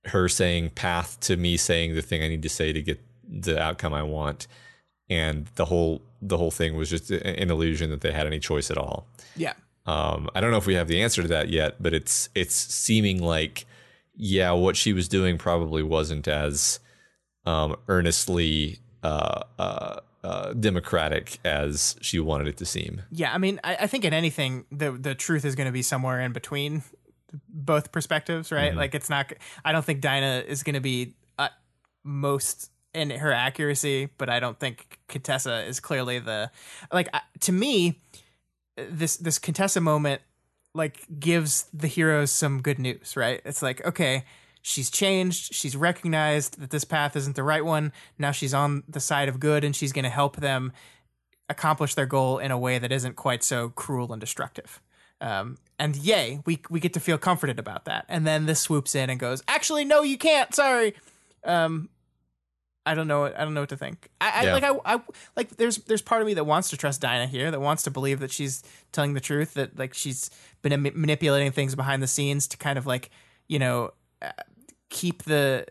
her 0.05 0.27
saying 0.27 0.71
path 0.71 1.19
to 1.21 1.37
me 1.37 1.57
saying 1.57 1.93
the 1.93 2.01
thing 2.01 2.23
I 2.23 2.27
need 2.27 2.41
to 2.41 2.49
say 2.49 2.73
to 2.73 2.81
get 2.81 2.99
the 3.23 3.61
outcome 3.61 3.93
I 3.93 4.01
want 4.01 4.47
and 5.09 5.47
the 5.55 5.65
whole 5.65 6.01
the 6.21 6.37
whole 6.37 6.51
thing 6.51 6.75
was 6.75 6.89
just 6.89 7.11
an 7.11 7.49
illusion 7.49 7.89
that 7.89 8.01
they 8.01 8.11
had 8.11 8.27
any 8.27 8.39
choice 8.39 8.69
at 8.69 8.77
all 8.77 9.07
Yeah, 9.35 9.53
um, 9.85 10.29
I 10.35 10.41
don't 10.41 10.51
know 10.51 10.57
if 10.57 10.67
we 10.67 10.75
have 10.75 10.87
the 10.87 11.01
answer 11.01 11.21
to 11.21 11.27
that 11.29 11.49
yet, 11.49 11.81
but 11.81 11.93
it's 11.93 12.29
it's 12.35 12.55
seeming 12.55 13.21
like 13.21 13.65
yeah, 14.21 14.51
what 14.51 14.75
she 14.75 14.91
was 14.91 15.07
doing 15.07 15.37
probably 15.37 15.81
wasn't 15.81 16.27
as 16.27 16.81
um, 17.45 17.77
earnestly 17.87 18.79
uh, 19.01 19.43
uh, 19.57 19.99
uh, 20.25 20.53
democratic 20.53 21.39
as 21.45 21.95
she 22.01 22.19
wanted 22.19 22.49
it 22.49 22.57
to 22.57 22.65
seem. 22.65 23.01
Yeah, 23.11 23.33
I 23.33 23.37
mean, 23.37 23.61
I, 23.63 23.77
I 23.81 23.87
think 23.87 24.03
in 24.03 24.13
anything, 24.13 24.65
the 24.71 24.91
the 24.91 25.15
truth 25.15 25.45
is 25.45 25.55
going 25.55 25.67
to 25.67 25.71
be 25.71 25.81
somewhere 25.81 26.19
in 26.19 26.33
between 26.33 26.83
both 27.47 27.93
perspectives, 27.93 28.51
right? 28.51 28.75
Like, 28.75 28.93
it's 28.93 29.09
not. 29.09 29.31
I 29.63 29.71
don't 29.71 29.85
think 29.85 30.01
Dinah 30.01 30.43
is 30.47 30.63
going 30.63 30.73
to 30.73 30.81
be 30.81 31.13
uh, 31.37 31.49
most 32.03 32.71
in 32.93 33.09
her 33.11 33.31
accuracy, 33.31 34.09
but 34.17 34.29
I 34.29 34.39
don't 34.39 34.59
think 34.59 34.99
Contessa 35.07 35.63
is 35.65 35.79
clearly 35.79 36.19
the 36.19 36.51
like. 36.91 37.09
To 37.41 37.51
me, 37.51 38.01
this 38.75 39.17
this 39.17 39.39
Contessa 39.39 39.81
moment 39.81 40.21
like 40.73 41.05
gives 41.19 41.67
the 41.73 41.87
heroes 41.87 42.31
some 42.31 42.61
good 42.61 42.79
news, 42.79 43.15
right? 43.15 43.41
It's 43.43 43.61
like, 43.61 43.85
okay, 43.85 44.23
she's 44.61 44.89
changed, 44.89 45.53
she's 45.53 45.75
recognized 45.75 46.59
that 46.59 46.69
this 46.69 46.83
path 46.83 47.15
isn't 47.15 47.35
the 47.35 47.43
right 47.43 47.65
one. 47.65 47.91
Now 48.17 48.31
she's 48.31 48.53
on 48.53 48.83
the 48.87 48.99
side 48.99 49.29
of 49.29 49.39
good 49.39 49.63
and 49.63 49.75
she's 49.75 49.91
going 49.91 50.03
to 50.03 50.09
help 50.09 50.37
them 50.37 50.71
accomplish 51.49 51.95
their 51.95 52.05
goal 52.05 52.37
in 52.37 52.51
a 52.51 52.57
way 52.57 52.77
that 52.77 52.91
isn't 52.91 53.15
quite 53.15 53.43
so 53.43 53.69
cruel 53.69 54.13
and 54.13 54.19
destructive. 54.19 54.81
Um, 55.21 55.57
and 55.77 55.95
yay, 55.95 56.41
we 56.45 56.61
we 56.69 56.79
get 56.79 56.93
to 56.93 56.99
feel 56.99 57.17
comforted 57.17 57.59
about 57.59 57.85
that. 57.85 58.05
And 58.07 58.25
then 58.25 58.45
this 58.45 58.59
swoops 58.59 58.95
in 58.95 59.09
and 59.09 59.19
goes, 59.19 59.43
"Actually, 59.47 59.85
no, 59.85 60.01
you 60.01 60.17
can't. 60.17 60.53
Sorry." 60.53 60.93
Um, 61.43 61.89
I 62.89 62.95
don't 62.95 63.07
know. 63.07 63.25
I 63.25 63.43
don't 63.43 63.53
know 63.53 63.61
what 63.61 63.69
to 63.69 63.77
think. 63.77 64.09
I, 64.19 64.29
I 64.29 64.43
Yeah. 64.43 64.53
like. 64.53 64.63
I, 64.63 64.95
I 64.95 65.01
like. 65.35 65.49
There's 65.57 65.77
there's 65.77 66.01
part 66.01 66.21
of 66.21 66.27
me 66.27 66.33
that 66.35 66.43
wants 66.45 66.69
to 66.71 66.77
trust 66.77 67.01
Dinah 67.01 67.27
here. 67.27 67.51
That 67.51 67.61
wants 67.61 67.83
to 67.83 67.91
believe 67.91 68.19
that 68.19 68.31
she's 68.31 68.63
telling 68.91 69.13
the 69.13 69.19
truth. 69.19 69.53
That 69.53 69.77
like 69.77 69.93
she's 69.93 70.29
been 70.61 70.81
ma- 70.81 70.89
manipulating 70.93 71.51
things 71.51 71.75
behind 71.75 72.01
the 72.03 72.07
scenes 72.07 72.47
to 72.47 72.57
kind 72.57 72.77
of 72.77 72.85
like 72.85 73.09
you 73.47 73.59
know 73.59 73.91
uh, 74.21 74.31
keep 74.89 75.23
the 75.23 75.65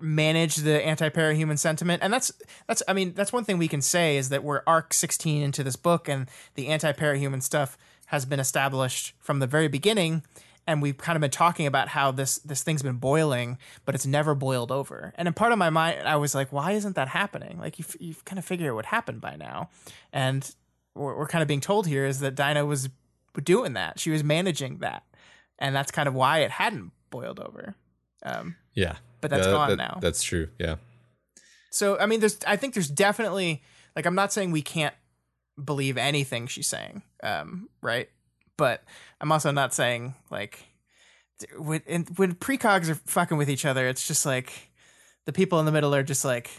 manage 0.00 0.56
the 0.56 0.84
anti-parahuman 0.84 1.58
sentiment 1.58 2.02
and 2.02 2.12
that's 2.12 2.30
that's 2.66 2.82
i 2.88 2.92
mean 2.92 3.14
that's 3.14 3.32
one 3.32 3.42
thing 3.42 3.56
we 3.56 3.68
can 3.68 3.80
say 3.80 4.18
is 4.18 4.28
that 4.28 4.44
we're 4.44 4.60
arc 4.66 4.92
16 4.92 5.40
into 5.42 5.64
this 5.64 5.76
book 5.76 6.10
and 6.10 6.28
the 6.56 6.66
anti-parahuman 6.68 7.42
stuff 7.42 7.78
has 8.08 8.26
been 8.26 8.38
established 8.38 9.14
from 9.18 9.38
the 9.38 9.46
very 9.46 9.66
beginning 9.66 10.22
and 10.68 10.80
we've 10.82 10.98
kind 10.98 11.16
of 11.16 11.20
been 11.20 11.30
talking 11.32 11.66
about 11.66 11.88
how 11.88 12.12
this 12.12 12.38
this 12.40 12.62
thing's 12.62 12.82
been 12.82 12.98
boiling 12.98 13.58
but 13.84 13.94
it's 13.96 14.06
never 14.06 14.34
boiled 14.36 14.70
over. 14.70 15.12
And 15.16 15.26
in 15.26 15.34
part 15.34 15.50
of 15.50 15.58
my 15.58 15.70
mind 15.70 16.06
i 16.06 16.14
was 16.16 16.34
like 16.34 16.52
why 16.52 16.72
isn't 16.72 16.94
that 16.94 17.08
happening? 17.08 17.58
Like 17.58 17.78
you 17.80 17.84
you 17.98 18.14
kind 18.24 18.38
of 18.38 18.44
figure 18.44 18.68
it 18.70 18.74
would 18.74 18.86
happen 18.86 19.18
by 19.18 19.34
now. 19.34 19.70
And 20.12 20.48
what 20.94 21.16
we're 21.16 21.26
kind 21.26 21.42
of 21.42 21.48
being 21.48 21.60
told 21.62 21.86
here 21.86 22.04
is 22.06 22.20
that 22.20 22.34
dinah 22.34 22.66
was 22.66 22.88
doing 23.42 23.72
that. 23.72 23.98
She 23.98 24.10
was 24.10 24.22
managing 24.22 24.78
that. 24.78 25.02
And 25.58 25.74
that's 25.74 25.90
kind 25.90 26.06
of 26.08 26.14
why 26.14 26.40
it 26.40 26.50
hadn't 26.50 26.92
boiled 27.10 27.40
over. 27.40 27.74
Um, 28.22 28.56
Yeah, 28.74 28.96
But 29.20 29.30
that's 29.30 29.46
Yeah, 29.46 29.52
gone 29.52 29.70
that- 29.70 29.76
now. 29.76 29.98
That's 30.00 30.22
true. 30.22 30.48
Yeah, 30.58 30.76
So 31.70 31.98
I 31.98 32.06
mean, 32.06 32.20
there's 32.20 32.38
I 32.46 32.56
think 32.56 32.74
there's 32.74 32.90
definitely 32.90 33.62
like 33.96 34.06
I'm 34.06 34.14
not 34.14 34.32
saying 34.32 34.50
we 34.52 34.62
can't 34.62 34.94
believe 35.62 35.96
anything 35.96 36.46
she's 36.46 36.68
saying, 36.68 37.02
um, 37.22 37.68
right? 37.82 38.08
But 38.58 38.84
I'm 39.22 39.32
also 39.32 39.50
not 39.50 39.72
saying 39.72 40.14
like 40.30 40.68
when 41.56 41.80
when 42.16 42.34
precogs 42.34 42.90
are 42.90 42.96
fucking 42.96 43.38
with 43.38 43.48
each 43.48 43.64
other, 43.64 43.88
it's 43.88 44.06
just 44.06 44.26
like 44.26 44.70
the 45.24 45.32
people 45.32 45.58
in 45.60 45.66
the 45.66 45.72
middle 45.72 45.94
are 45.94 46.02
just 46.02 46.24
like 46.24 46.50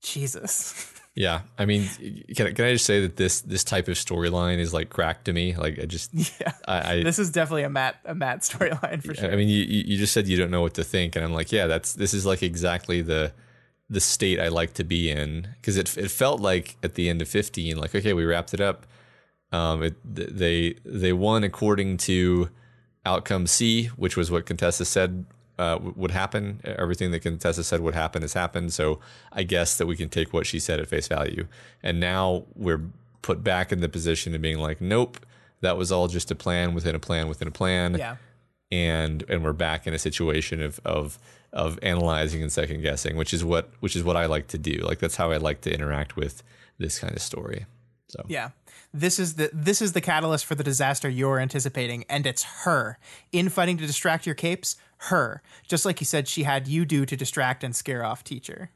Jesus. 0.00 0.92
yeah. 1.14 1.42
I 1.58 1.64
mean, 1.64 1.88
can 2.36 2.46
I, 2.46 2.52
can 2.52 2.64
I 2.64 2.72
just 2.72 2.86
say 2.86 3.00
that 3.00 3.16
this 3.16 3.40
this 3.40 3.64
type 3.64 3.88
of 3.88 3.94
storyline 3.94 4.58
is 4.58 4.72
like 4.72 4.90
crack 4.90 5.24
to 5.24 5.32
me? 5.32 5.56
Like, 5.56 5.78
I 5.78 5.86
just, 5.86 6.14
yeah, 6.14 6.52
I, 6.66 6.92
I 6.92 7.02
this 7.02 7.18
is 7.18 7.30
definitely 7.30 7.64
a 7.64 7.70
Matt 7.70 7.96
a 8.04 8.14
Matt 8.14 8.40
storyline 8.40 9.02
for 9.04 9.14
sure. 9.14 9.32
I 9.32 9.36
mean, 9.36 9.48
you 9.48 9.64
you 9.64 9.84
you 9.86 9.98
just 9.98 10.12
said 10.12 10.28
you 10.28 10.36
don't 10.36 10.50
know 10.50 10.62
what 10.62 10.74
to 10.74 10.84
think, 10.84 11.16
and 11.16 11.24
I'm 11.24 11.32
like, 11.32 11.50
yeah, 11.50 11.66
that's 11.66 11.94
this 11.94 12.14
is 12.14 12.24
like 12.24 12.42
exactly 12.42 13.02
the 13.02 13.32
the 13.90 14.00
state 14.00 14.40
I 14.40 14.48
like 14.48 14.74
to 14.74 14.84
be 14.84 15.10
in 15.10 15.48
because 15.56 15.76
it 15.76 15.96
it 15.98 16.10
felt 16.10 16.40
like 16.40 16.76
at 16.82 16.94
the 16.94 17.08
end 17.08 17.20
of 17.20 17.28
15, 17.28 17.76
like 17.76 17.94
okay, 17.94 18.12
we 18.12 18.24
wrapped 18.24 18.54
it 18.54 18.60
up. 18.60 18.86
Um, 19.54 19.84
it 19.84 19.94
they 20.04 20.74
they 20.84 21.12
won 21.12 21.44
according 21.44 21.98
to 21.98 22.50
outcome 23.06 23.46
C, 23.46 23.86
which 23.96 24.16
was 24.16 24.30
what 24.30 24.46
Contessa 24.46 24.84
said 24.84 25.26
uh, 25.58 25.78
would 25.80 26.10
happen. 26.10 26.60
Everything 26.64 27.12
that 27.12 27.20
Contessa 27.20 27.62
said 27.62 27.80
would 27.80 27.94
happen 27.94 28.22
has 28.22 28.32
happened. 28.32 28.72
So 28.72 28.98
I 29.32 29.44
guess 29.44 29.76
that 29.78 29.86
we 29.86 29.94
can 29.94 30.08
take 30.08 30.32
what 30.32 30.46
she 30.46 30.58
said 30.58 30.80
at 30.80 30.88
face 30.88 31.06
value. 31.06 31.46
And 31.84 32.00
now 32.00 32.46
we're 32.56 32.80
put 33.22 33.44
back 33.44 33.70
in 33.70 33.80
the 33.80 33.88
position 33.88 34.34
of 34.34 34.42
being 34.42 34.58
like, 34.58 34.80
nope, 34.80 35.24
that 35.60 35.76
was 35.76 35.92
all 35.92 36.08
just 36.08 36.32
a 36.32 36.34
plan 36.34 36.74
within 36.74 36.96
a 36.96 36.98
plan 36.98 37.28
within 37.28 37.46
a 37.46 37.52
plan 37.52 37.96
yeah, 37.96 38.16
and 38.72 39.24
and 39.28 39.44
we're 39.44 39.52
back 39.52 39.86
in 39.86 39.94
a 39.94 39.98
situation 39.98 40.60
of 40.60 40.80
of 40.84 41.16
of 41.52 41.78
analyzing 41.80 42.42
and 42.42 42.50
second 42.50 42.80
guessing, 42.82 43.16
which 43.16 43.32
is 43.32 43.44
what 43.44 43.70
which 43.78 43.94
is 43.94 44.02
what 44.02 44.16
I 44.16 44.26
like 44.26 44.48
to 44.48 44.58
do. 44.58 44.80
Like 44.82 44.98
that's 44.98 45.14
how 45.14 45.30
I 45.30 45.36
like 45.36 45.60
to 45.60 45.72
interact 45.72 46.16
with 46.16 46.42
this 46.78 46.98
kind 46.98 47.14
of 47.14 47.22
story. 47.22 47.66
So 48.08 48.24
yeah. 48.26 48.50
This 48.96 49.18
is 49.18 49.34
the 49.34 49.50
this 49.52 49.82
is 49.82 49.92
the 49.92 50.00
catalyst 50.00 50.44
for 50.46 50.54
the 50.54 50.62
disaster 50.62 51.08
you're 51.08 51.40
anticipating, 51.40 52.04
and 52.08 52.26
it's 52.26 52.44
her 52.64 52.98
infighting 53.32 53.76
to 53.78 53.86
distract 53.86 54.24
your 54.24 54.36
capes. 54.36 54.76
Her, 54.98 55.42
just 55.66 55.84
like 55.84 56.00
you 56.00 56.06
said, 56.06 56.28
she 56.28 56.44
had 56.44 56.68
you 56.68 56.84
do 56.84 57.04
to 57.04 57.16
distract 57.16 57.64
and 57.64 57.74
scare 57.74 58.04
off 58.04 58.22
teacher. 58.22 58.70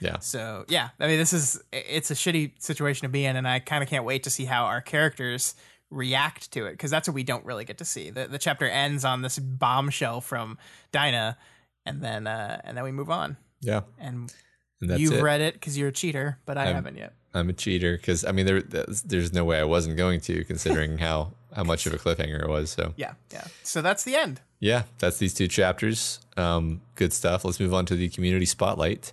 yeah, 0.00 0.18
So 0.20 0.64
yeah, 0.68 0.90
I 1.00 1.08
mean, 1.08 1.18
this 1.18 1.32
is 1.32 1.60
it's 1.72 2.10
a 2.10 2.14
shitty 2.14 2.62
situation 2.62 3.02
to 3.06 3.08
be 3.10 3.24
in, 3.24 3.34
and 3.36 3.46
I 3.46 3.58
kind 3.58 3.82
of 3.82 3.88
can't 3.88 4.04
wait 4.04 4.22
to 4.22 4.30
see 4.30 4.44
how 4.44 4.64
our 4.66 4.80
characters 4.80 5.54
react 5.90 6.52
to 6.52 6.66
it 6.66 6.72
because 6.72 6.92
that's 6.92 7.08
what 7.08 7.14
we 7.16 7.24
don't 7.24 7.44
really 7.44 7.64
get 7.64 7.78
to 7.78 7.84
see. 7.84 8.10
The 8.10 8.28
the 8.28 8.38
chapter 8.38 8.66
ends 8.68 9.04
on 9.04 9.22
this 9.22 9.38
bombshell 9.38 10.20
from 10.20 10.58
Dinah, 10.92 11.36
and 11.84 12.02
then 12.02 12.28
uh, 12.28 12.60
and 12.64 12.76
then 12.76 12.84
we 12.84 12.92
move 12.92 13.10
on. 13.10 13.36
yeah, 13.60 13.80
And, 13.98 14.32
and 14.80 14.98
you've 15.00 15.14
it. 15.14 15.22
read 15.22 15.40
it 15.40 15.54
because 15.54 15.76
you're 15.76 15.88
a 15.88 15.92
cheater, 15.92 16.38
but 16.46 16.56
I 16.56 16.66
haven't 16.66 16.96
yet. 16.96 17.14
I'm 17.34 17.48
a 17.48 17.52
cheater 17.52 17.96
because 17.96 18.24
I 18.24 18.32
mean 18.32 18.46
there 18.46 18.62
there's 18.62 19.32
no 19.32 19.44
way 19.44 19.58
I 19.60 19.64
wasn't 19.64 19.96
going 19.96 20.20
to 20.22 20.44
considering 20.44 20.98
how 20.98 21.32
how 21.54 21.64
much 21.64 21.86
of 21.86 21.92
a 21.94 21.98
cliffhanger 21.98 22.42
it 22.42 22.48
was. 22.48 22.70
So 22.70 22.94
Yeah, 22.96 23.14
yeah. 23.32 23.44
So 23.62 23.82
that's 23.82 24.04
the 24.04 24.16
end. 24.16 24.40
yeah, 24.58 24.84
that's 24.98 25.18
these 25.18 25.34
two 25.34 25.48
chapters. 25.48 26.20
Um, 26.36 26.80
good 26.94 27.12
stuff. 27.12 27.44
Let's 27.44 27.60
move 27.60 27.74
on 27.74 27.86
to 27.86 27.96
the 27.96 28.08
community 28.08 28.46
spotlight. 28.46 29.12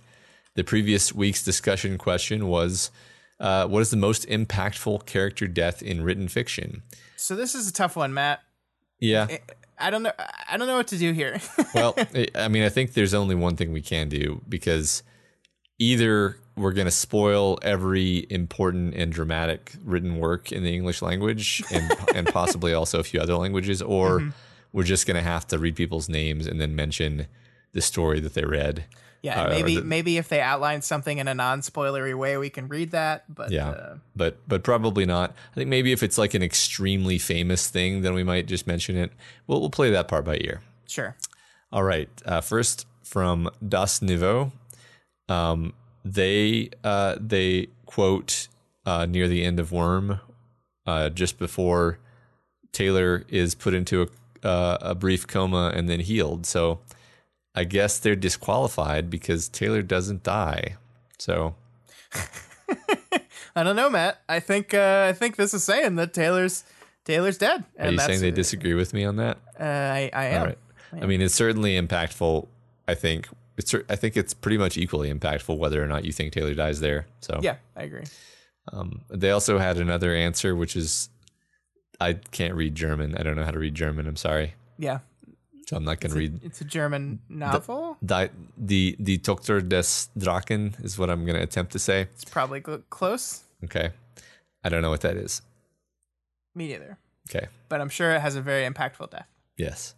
The 0.54 0.64
previous 0.64 1.12
week's 1.12 1.44
discussion 1.44 1.98
question 1.98 2.48
was, 2.48 2.90
uh, 3.38 3.66
what 3.68 3.80
is 3.80 3.90
the 3.90 3.96
most 3.96 4.26
impactful 4.28 5.06
character 5.06 5.46
death 5.46 5.82
in 5.82 6.02
written 6.02 6.26
fiction? 6.26 6.82
So 7.16 7.36
this 7.36 7.54
is 7.54 7.68
a 7.68 7.72
tough 7.72 7.94
one, 7.94 8.12
Matt. 8.12 8.40
Yeah. 8.98 9.28
I 9.78 9.90
don't 9.90 10.02
know. 10.02 10.12
I 10.48 10.56
don't 10.56 10.66
know 10.66 10.76
what 10.76 10.88
to 10.88 10.98
do 10.98 11.12
here. 11.12 11.40
well, 11.74 11.94
I 12.34 12.48
mean, 12.48 12.64
I 12.64 12.68
think 12.68 12.94
there's 12.94 13.14
only 13.14 13.36
one 13.36 13.54
thing 13.54 13.72
we 13.72 13.82
can 13.82 14.08
do 14.08 14.42
because 14.48 15.04
either 15.78 16.36
we're 16.58 16.72
going 16.72 16.86
to 16.86 16.90
spoil 16.90 17.58
every 17.62 18.26
important 18.30 18.94
and 18.94 19.12
dramatic 19.12 19.72
written 19.84 20.18
work 20.18 20.52
in 20.52 20.62
the 20.62 20.74
English 20.74 21.00
language 21.02 21.62
and 21.72 21.90
and 22.14 22.26
possibly 22.28 22.72
also 22.72 22.98
a 23.00 23.04
few 23.04 23.20
other 23.20 23.36
languages, 23.36 23.80
or 23.82 24.32
we're 24.72 24.82
just 24.84 25.06
going 25.06 25.16
to 25.16 25.22
have 25.22 25.46
to 25.48 25.58
read 25.58 25.76
people's 25.76 26.08
names 26.08 26.46
and 26.46 26.60
then 26.60 26.74
mention 26.76 27.26
the 27.72 27.80
story 27.80 28.20
that 28.20 28.34
they 28.34 28.44
read. 28.44 28.84
yeah, 29.22 29.42
Uh, 29.44 29.48
maybe 29.50 29.76
the- 29.76 29.82
maybe 29.82 30.16
if 30.18 30.28
they 30.28 30.40
outline 30.40 30.80
something 30.82 31.18
in 31.18 31.26
a 31.28 31.34
non-spoilery 31.34 32.16
way, 32.16 32.36
we 32.36 32.50
can 32.50 32.68
read 32.68 32.90
that. 32.92 33.24
But 33.34 33.50
Yeah, 33.50 33.70
uh, 33.70 33.96
but 34.16 34.38
but 34.46 34.62
probably 34.62 35.06
not. 35.06 35.34
I 35.52 35.54
think 35.54 35.68
maybe 35.68 35.92
if 35.92 36.02
it's 36.02 36.18
like 36.18 36.34
an 36.34 36.42
extremely 36.42 37.18
famous 37.18 37.68
thing, 37.68 38.02
then 38.02 38.14
we 38.14 38.22
might 38.24 38.46
just 38.46 38.66
mention 38.66 38.96
it. 38.96 39.10
We'll 39.46 39.60
we'll 39.60 39.70
play 39.70 39.90
that 39.90 40.08
part 40.08 40.24
by 40.24 40.36
ear. 40.40 40.60
sure. 40.86 41.16
All 41.72 41.82
right. 41.84 42.08
Uh, 42.24 42.40
first 42.40 42.86
from 43.04 43.50
Das 43.66 44.00
Niveau, 44.00 44.52
um, 45.28 45.72
they 46.12 46.70
uh, 46.84 47.16
they 47.20 47.68
quote 47.86 48.48
uh, 48.86 49.06
near 49.06 49.28
the 49.28 49.44
end 49.44 49.60
of 49.60 49.72
Worm, 49.72 50.20
uh, 50.86 51.10
just 51.10 51.38
before 51.38 51.98
Taylor 52.72 53.24
is 53.28 53.54
put 53.54 53.74
into 53.74 54.02
a 54.02 54.08
uh, 54.42 54.78
a 54.80 54.94
brief 54.94 55.26
coma 55.26 55.72
and 55.74 55.88
then 55.88 56.00
healed. 56.00 56.46
So 56.46 56.80
I 57.54 57.64
guess 57.64 57.98
they're 57.98 58.16
disqualified 58.16 59.10
because 59.10 59.48
Taylor 59.48 59.82
doesn't 59.82 60.22
die. 60.22 60.76
So 61.18 61.54
I 63.56 63.62
don't 63.62 63.76
know, 63.76 63.90
Matt. 63.90 64.22
I 64.28 64.40
think 64.40 64.74
uh, 64.74 65.06
I 65.08 65.12
think 65.12 65.36
this 65.36 65.54
is 65.54 65.64
saying 65.64 65.96
that 65.96 66.14
Taylor's 66.14 66.64
Taylor's 67.04 67.38
dead. 67.38 67.64
are 67.78 67.90
you 67.90 67.98
saying 67.98 68.20
they 68.20 68.30
disagree 68.30 68.74
with 68.74 68.92
me 68.92 69.04
on 69.04 69.16
that? 69.16 69.38
Uh, 69.58 69.64
I, 69.64 70.10
I 70.12 70.24
am. 70.26 70.40
All 70.40 70.46
right. 70.46 70.58
I 71.02 71.06
mean, 71.06 71.20
it's 71.20 71.34
certainly 71.34 71.80
impactful. 71.80 72.46
I 72.86 72.94
think 72.94 73.28
it's. 73.58 73.74
I 73.88 73.96
think 73.96 74.16
it's 74.16 74.34
pretty 74.34 74.58
much 74.58 74.76
equally 74.78 75.12
impactful 75.12 75.56
whether 75.58 75.82
or 75.82 75.86
not 75.86 76.04
you 76.04 76.12
think 76.12 76.32
Taylor 76.32 76.54
dies 76.54 76.80
there. 76.80 77.06
So 77.20 77.38
Yeah, 77.42 77.56
I 77.76 77.82
agree. 77.82 78.04
Um, 78.72 79.00
they 79.08 79.30
also 79.30 79.58
had 79.58 79.78
another 79.78 80.14
answer, 80.14 80.54
which 80.54 80.76
is 80.76 81.08
I 82.00 82.14
can't 82.14 82.54
read 82.54 82.74
German. 82.74 83.16
I 83.16 83.22
don't 83.22 83.36
know 83.36 83.44
how 83.44 83.50
to 83.50 83.58
read 83.58 83.74
German. 83.74 84.06
I'm 84.06 84.16
sorry, 84.16 84.54
Yeah, 84.78 84.98
so 85.66 85.76
I'm 85.76 85.84
not 85.84 86.00
going 86.00 86.12
to 86.12 86.18
read. 86.18 86.40
it's 86.44 86.60
a 86.60 86.64
German 86.64 87.20
novel. 87.28 87.96
Die, 88.04 88.30
the 88.56 88.94
the 89.00 89.16
Doktor 89.18 89.60
des 89.60 90.08
Drachen 90.18 90.82
is 90.84 90.98
what 90.98 91.08
I'm 91.10 91.24
going 91.24 91.36
to 91.36 91.42
attempt 91.42 91.72
to 91.72 91.78
say. 91.78 92.02
It's 92.02 92.24
probably 92.26 92.62
cl- 92.64 92.82
close. 92.90 93.42
Okay, 93.64 93.90
I 94.62 94.68
don't 94.68 94.82
know 94.82 94.90
what 94.90 95.00
that 95.00 95.16
is. 95.16 95.42
Me 96.54 96.68
neither. 96.68 96.98
Okay, 97.30 97.48
But 97.68 97.80
I'm 97.80 97.88
sure 97.90 98.12
it 98.14 98.20
has 98.20 98.36
a 98.36 98.40
very 98.42 98.68
impactful 98.68 99.10
death. 99.10 99.26
yes. 99.56 99.94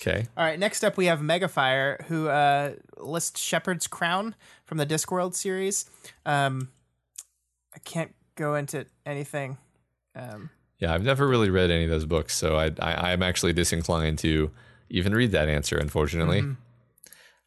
Okay. 0.00 0.26
All 0.36 0.44
right, 0.44 0.58
next 0.58 0.84
up 0.84 0.96
we 0.96 1.06
have 1.06 1.20
Megafire, 1.20 2.04
who 2.06 2.28
uh, 2.28 2.74
lists 2.98 3.40
Shepherd's 3.40 3.86
Crown 3.86 4.34
from 4.64 4.78
the 4.78 4.86
Discworld 4.86 5.34
series. 5.34 5.88
Um, 6.26 6.68
I 7.74 7.78
can't 7.80 8.14
go 8.34 8.54
into 8.54 8.86
anything. 9.06 9.56
Um, 10.16 10.50
Yeah, 10.78 10.92
I've 10.92 11.04
never 11.04 11.26
really 11.26 11.50
read 11.50 11.70
any 11.70 11.84
of 11.84 11.90
those 11.90 12.06
books, 12.06 12.34
so 12.36 12.56
I, 12.56 12.70
I 12.80 13.12
I'm 13.12 13.22
actually 13.22 13.52
disinclined 13.52 14.18
to 14.20 14.50
even 14.90 15.14
read 15.14 15.32
that 15.32 15.48
answer, 15.48 15.76
unfortunately. 15.78 16.40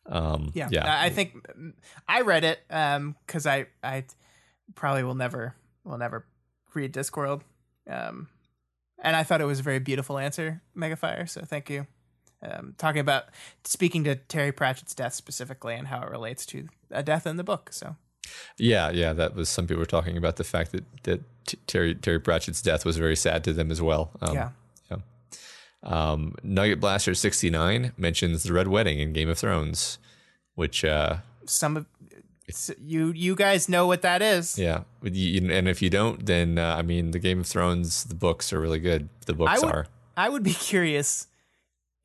Um, 0.09 0.51
yeah, 0.53 0.69
yeah, 0.71 1.01
I 1.01 1.09
think 1.09 1.33
mm, 1.57 1.73
I 2.07 2.21
read 2.21 2.43
it 2.45 2.59
because 2.67 3.45
I 3.45 3.67
I 3.83 4.05
probably 4.73 5.03
will 5.03 5.15
never 5.15 5.53
will 5.83 5.97
never 5.97 6.25
read 6.73 6.93
Discworld, 6.93 7.41
um, 7.89 8.29
and 8.99 9.15
I 9.15 9.23
thought 9.23 9.41
it 9.41 9.45
was 9.45 9.59
a 9.59 9.63
very 9.63 9.79
beautiful 9.79 10.17
answer, 10.17 10.61
Megafire. 10.75 11.29
So 11.29 11.41
thank 11.41 11.69
you. 11.69 11.87
Um, 12.41 12.75
talking 12.77 12.99
about 12.99 13.25
speaking 13.63 14.03
to 14.03 14.15
Terry 14.15 14.51
Pratchett's 14.51 14.93
death 14.93 15.13
specifically 15.13 15.73
and 15.73 15.87
how 15.87 16.03
it 16.03 16.11
relates 16.11 16.45
to 16.47 16.67
a 16.91 17.01
death 17.01 17.25
in 17.25 17.37
the 17.37 17.43
book. 17.43 17.73
So 17.73 17.95
Yeah, 18.57 18.91
yeah, 18.91 19.13
that 19.13 19.35
was 19.35 19.49
some 19.49 19.65
people 19.65 19.79
were 19.79 19.87
talking 19.87 20.17
about 20.17 20.35
the 20.35 20.43
fact 20.43 20.71
that 20.71 20.83
that 21.03 21.21
T- 21.47 21.57
Terry 21.65 21.95
Terry 21.95 22.19
Pratchett's 22.19 22.61
death 22.61 22.85
was 22.85 22.97
very 22.97 23.15
sad 23.15 23.43
to 23.45 23.53
them 23.53 23.71
as 23.71 23.81
well. 23.81 24.11
Um, 24.21 24.35
yeah, 24.35 24.49
yeah. 24.91 24.97
Um, 25.81 26.35
Nugget 26.43 26.79
Blaster 26.79 27.15
sixty 27.15 27.49
nine 27.49 27.93
mentions 27.97 28.43
the 28.43 28.53
Red 28.53 28.67
Wedding 28.67 28.99
in 28.99 29.13
Game 29.13 29.29
of 29.29 29.39
Thrones, 29.39 29.97
which 30.53 30.85
uh, 30.85 31.17
some 31.45 31.75
of 31.75 31.87
you 32.79 33.11
you 33.13 33.35
guys 33.35 33.67
know 33.67 33.87
what 33.87 34.01
that 34.03 34.21
is. 34.21 34.59
yeah, 34.59 34.83
and 35.01 35.67
if 35.67 35.81
you 35.81 35.89
don't, 35.89 36.25
then 36.25 36.57
uh, 36.57 36.75
I 36.77 36.81
mean, 36.81 37.11
the 37.11 37.19
Game 37.19 37.39
of 37.39 37.47
Thrones 37.47 38.03
the 38.03 38.15
books 38.15 38.53
are 38.53 38.59
really 38.59 38.79
good. 38.79 39.09
The 39.25 39.33
books 39.33 39.51
I 39.51 39.65
would, 39.65 39.73
are. 39.73 39.87
I 40.15 40.29
would 40.29 40.43
be 40.43 40.53
curious 40.71 41.27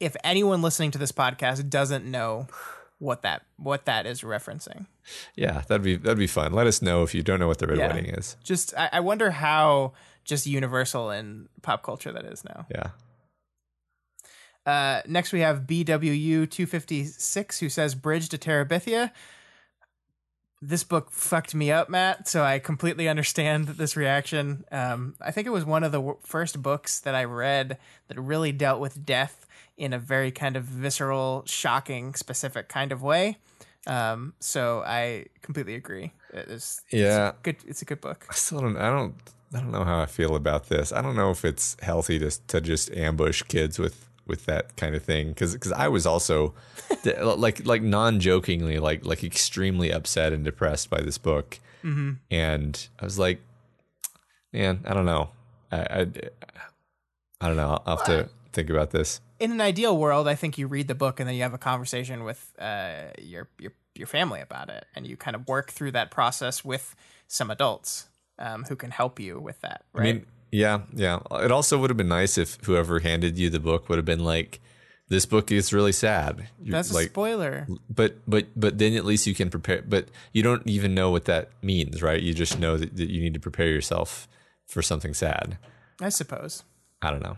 if 0.03 0.16
anyone 0.24 0.62
listening 0.62 0.91
to 0.93 0.99
this 0.99 1.12
podcast 1.12 1.69
doesn't 1.70 2.05
know 2.05 2.47
what 2.99 3.23
that 3.23 3.43
what 3.57 3.85
that 3.87 4.07
is 4.07 4.23
referencing. 4.23 4.87
Yeah, 5.35 5.62
that'd 5.66 5.83
be 5.83 5.97
that'd 5.97 6.19
be 6.19 6.27
fun. 6.27 6.53
Let 6.53 6.66
us 6.66 6.83
know 6.83 7.03
if 7.03 7.15
you 7.15 7.23
don't 7.23 7.41
know 7.41 7.49
what 7.49 7.59
the 7.59 7.66
Red 7.66 7.79
Yeah. 7.79 7.89
Wedding 7.89 8.07
is. 8.07 8.37
Just 8.45 8.74
I, 8.77 8.91
I 8.93 9.01
wonder 9.01 9.31
how 9.31 9.93
just 10.24 10.47
universal 10.47 11.11
in 11.11 11.49
pop 11.62 11.83
culture 11.83 12.12
that 12.12 12.24
is 12.24 12.45
now. 12.45 12.66
Yeah. 12.70 12.91
Uh, 14.65 15.03
next 15.09 15.33
we 15.33 15.41
have 15.41 15.62
BWU 15.62 16.49
two 16.49 16.66
fifty 16.66 17.05
six 17.05 17.59
who 17.59 17.69
says 17.69 17.95
Bridge 17.95 18.29
to 18.29 18.39
Terabithia. 18.39 19.11
This 20.65 20.85
book 20.85 21.11
fucked 21.11 21.57
me 21.57 21.73
up, 21.73 21.89
Matt. 21.89 22.29
So 22.29 22.45
I 22.45 22.61
completely 22.61 23.09
understand 23.09 23.66
this 23.79 23.97
reaction. 23.97 24.65
Um, 24.70 25.16
I 25.20 25.33
think 25.33 25.49
it 25.49 25.51
was 25.51 25.65
one 25.65 25.83
of 25.83 25.91
the 25.91 25.99
w- 25.99 26.19
first 26.23 26.62
books 26.62 27.01
that 27.01 27.16
I 27.16 27.24
read 27.24 27.79
that 28.07 28.20
really 28.20 28.53
dealt 28.53 28.79
with 28.81 29.05
death 29.05 29.45
in 29.82 29.92
a 29.92 29.98
very 29.98 30.30
kind 30.30 30.56
of 30.56 30.64
visceral, 30.64 31.42
shocking, 31.46 32.14
specific 32.14 32.68
kind 32.68 32.92
of 32.92 33.02
way. 33.02 33.36
Um, 33.86 34.34
so 34.38 34.82
I 34.86 35.26
completely 35.42 35.74
agree. 35.74 36.12
It 36.32 36.48
is 36.48 36.80
Yeah. 36.90 37.32
good. 37.42 37.56
It's 37.66 37.82
a 37.82 37.84
good 37.84 38.00
book. 38.00 38.26
I 38.30 38.34
still 38.34 38.60
don't. 38.60 38.76
I 38.76 38.90
don't. 38.90 39.14
I 39.54 39.59
don't 39.60 39.72
know 39.72 39.84
how 39.84 40.00
I 40.00 40.06
feel 40.06 40.34
about 40.36 40.68
this. 40.68 40.92
I 40.92 41.02
don't 41.02 41.16
know 41.16 41.30
if 41.30 41.44
it's 41.44 41.76
healthy 41.82 42.18
to 42.20 42.30
to 42.46 42.60
just 42.60 42.90
ambush 42.92 43.42
kids 43.42 43.78
with 43.78 43.96
with 44.24 44.46
that 44.46 44.76
kind 44.76 44.94
of 44.94 45.02
thing 45.02 45.28
because 45.28 45.52
because 45.54 45.72
I 45.72 45.88
was 45.88 46.06
also 46.06 46.54
like 47.04 47.66
like 47.66 47.82
non 47.82 48.20
jokingly 48.20 48.78
like 48.78 49.04
like 49.04 49.24
extremely 49.24 49.90
upset 49.92 50.32
and 50.32 50.44
depressed 50.44 50.88
by 50.90 51.00
this 51.02 51.18
book, 51.18 51.59
Mm-hmm. 51.82 52.12
and 52.30 52.88
I 53.00 53.04
was 53.04 53.18
like, 53.18 53.40
man, 54.52 54.80
I 54.86 54.94
don't 54.94 55.06
know. 55.06 55.30
I 55.72 55.78
I, 56.00 56.00
I 57.40 57.48
don't 57.48 57.56
know. 57.56 57.82
I'll 57.84 57.96
have 57.96 58.06
to 58.06 58.28
think 58.53 58.70
about 58.70 58.91
this. 58.91 59.20
in 59.41 59.51
an 59.53 59.61
ideal 59.61 59.97
world, 59.97 60.29
I 60.29 60.35
think 60.35 60.59
you 60.59 60.66
read 60.66 60.89
the 60.89 60.95
book 60.95 61.20
and 61.20 61.29
then 61.29 61.35
you 61.37 61.43
have 61.43 61.55
a 61.55 61.59
conversation 61.59 62.24
with 62.24 62.53
uh, 62.59 63.11
your 63.20 63.49
your 63.59 63.73
your 63.95 64.07
family 64.07 64.41
about 64.41 64.70
it, 64.70 64.87
and 64.95 65.07
you 65.07 65.16
kind 65.16 65.35
of 65.37 65.47
work 65.47 65.70
through 65.70 65.93
that 65.93 66.11
process 66.11 66.65
with 66.65 66.95
some 67.29 67.51
adults 67.51 68.09
um, 68.39 68.65
who 68.65 68.77
can 68.77 68.91
help 68.91 69.20
you 69.20 69.39
with 69.39 69.61
that. 69.61 69.85
Right? 69.93 70.09
I 70.09 70.12
mean, 70.12 70.27
yeah, 70.51 70.81
yeah. 70.95 71.20
It 71.33 71.51
also 71.51 71.79
would 71.79 71.91
have 71.91 71.97
been 71.97 72.09
nice 72.09 72.39
if 72.39 72.59
whoever 72.65 73.01
handed 73.01 73.39
you 73.39 73.51
the 73.51 73.61
book 73.61 73.89
would 73.89 73.99
have 73.99 74.05
been 74.05 74.24
like, 74.24 74.61
"This 75.09 75.27
book 75.27 75.51
is 75.51 75.73
really 75.73 75.93
sad." 75.93 76.49
You're 76.62 76.73
That's 76.73 76.91
a 76.91 76.95
like, 76.95 77.09
spoiler. 77.09 77.66
but 77.91 78.19
but 78.27 78.47
but 78.57 78.79
then 78.79 78.95
at 78.95 79.05
least 79.05 79.27
you 79.27 79.35
can 79.35 79.51
prepare. 79.51 79.83
But 79.83 80.09
you 80.33 80.43
don't 80.43 80.66
even 80.66 80.95
know 80.95 81.11
what 81.11 81.24
that 81.27 81.51
means, 81.62 82.03
right? 82.03 82.23
You 82.23 82.35
just 82.35 82.59
know 82.59 82.77
that, 82.77 82.97
that 82.97 83.11
you 83.11 83.20
need 83.20 83.35
to 83.35 83.41
prepare 83.41 83.69
yourself 83.69 84.29
for 84.66 84.83
something 84.83 85.15
sad. 85.15 85.59
I 86.01 86.09
suppose. 86.09 86.65
I 87.03 87.11
don't 87.11 87.23
know. 87.23 87.37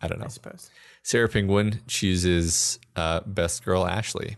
I 0.00 0.08
don't 0.08 0.18
know. 0.18 0.26
I 0.26 0.28
suppose. 0.28 0.70
Sarah 1.02 1.28
Penguin 1.28 1.80
chooses 1.86 2.78
uh, 2.96 3.20
best 3.26 3.64
girl 3.64 3.86
Ashley. 3.86 4.36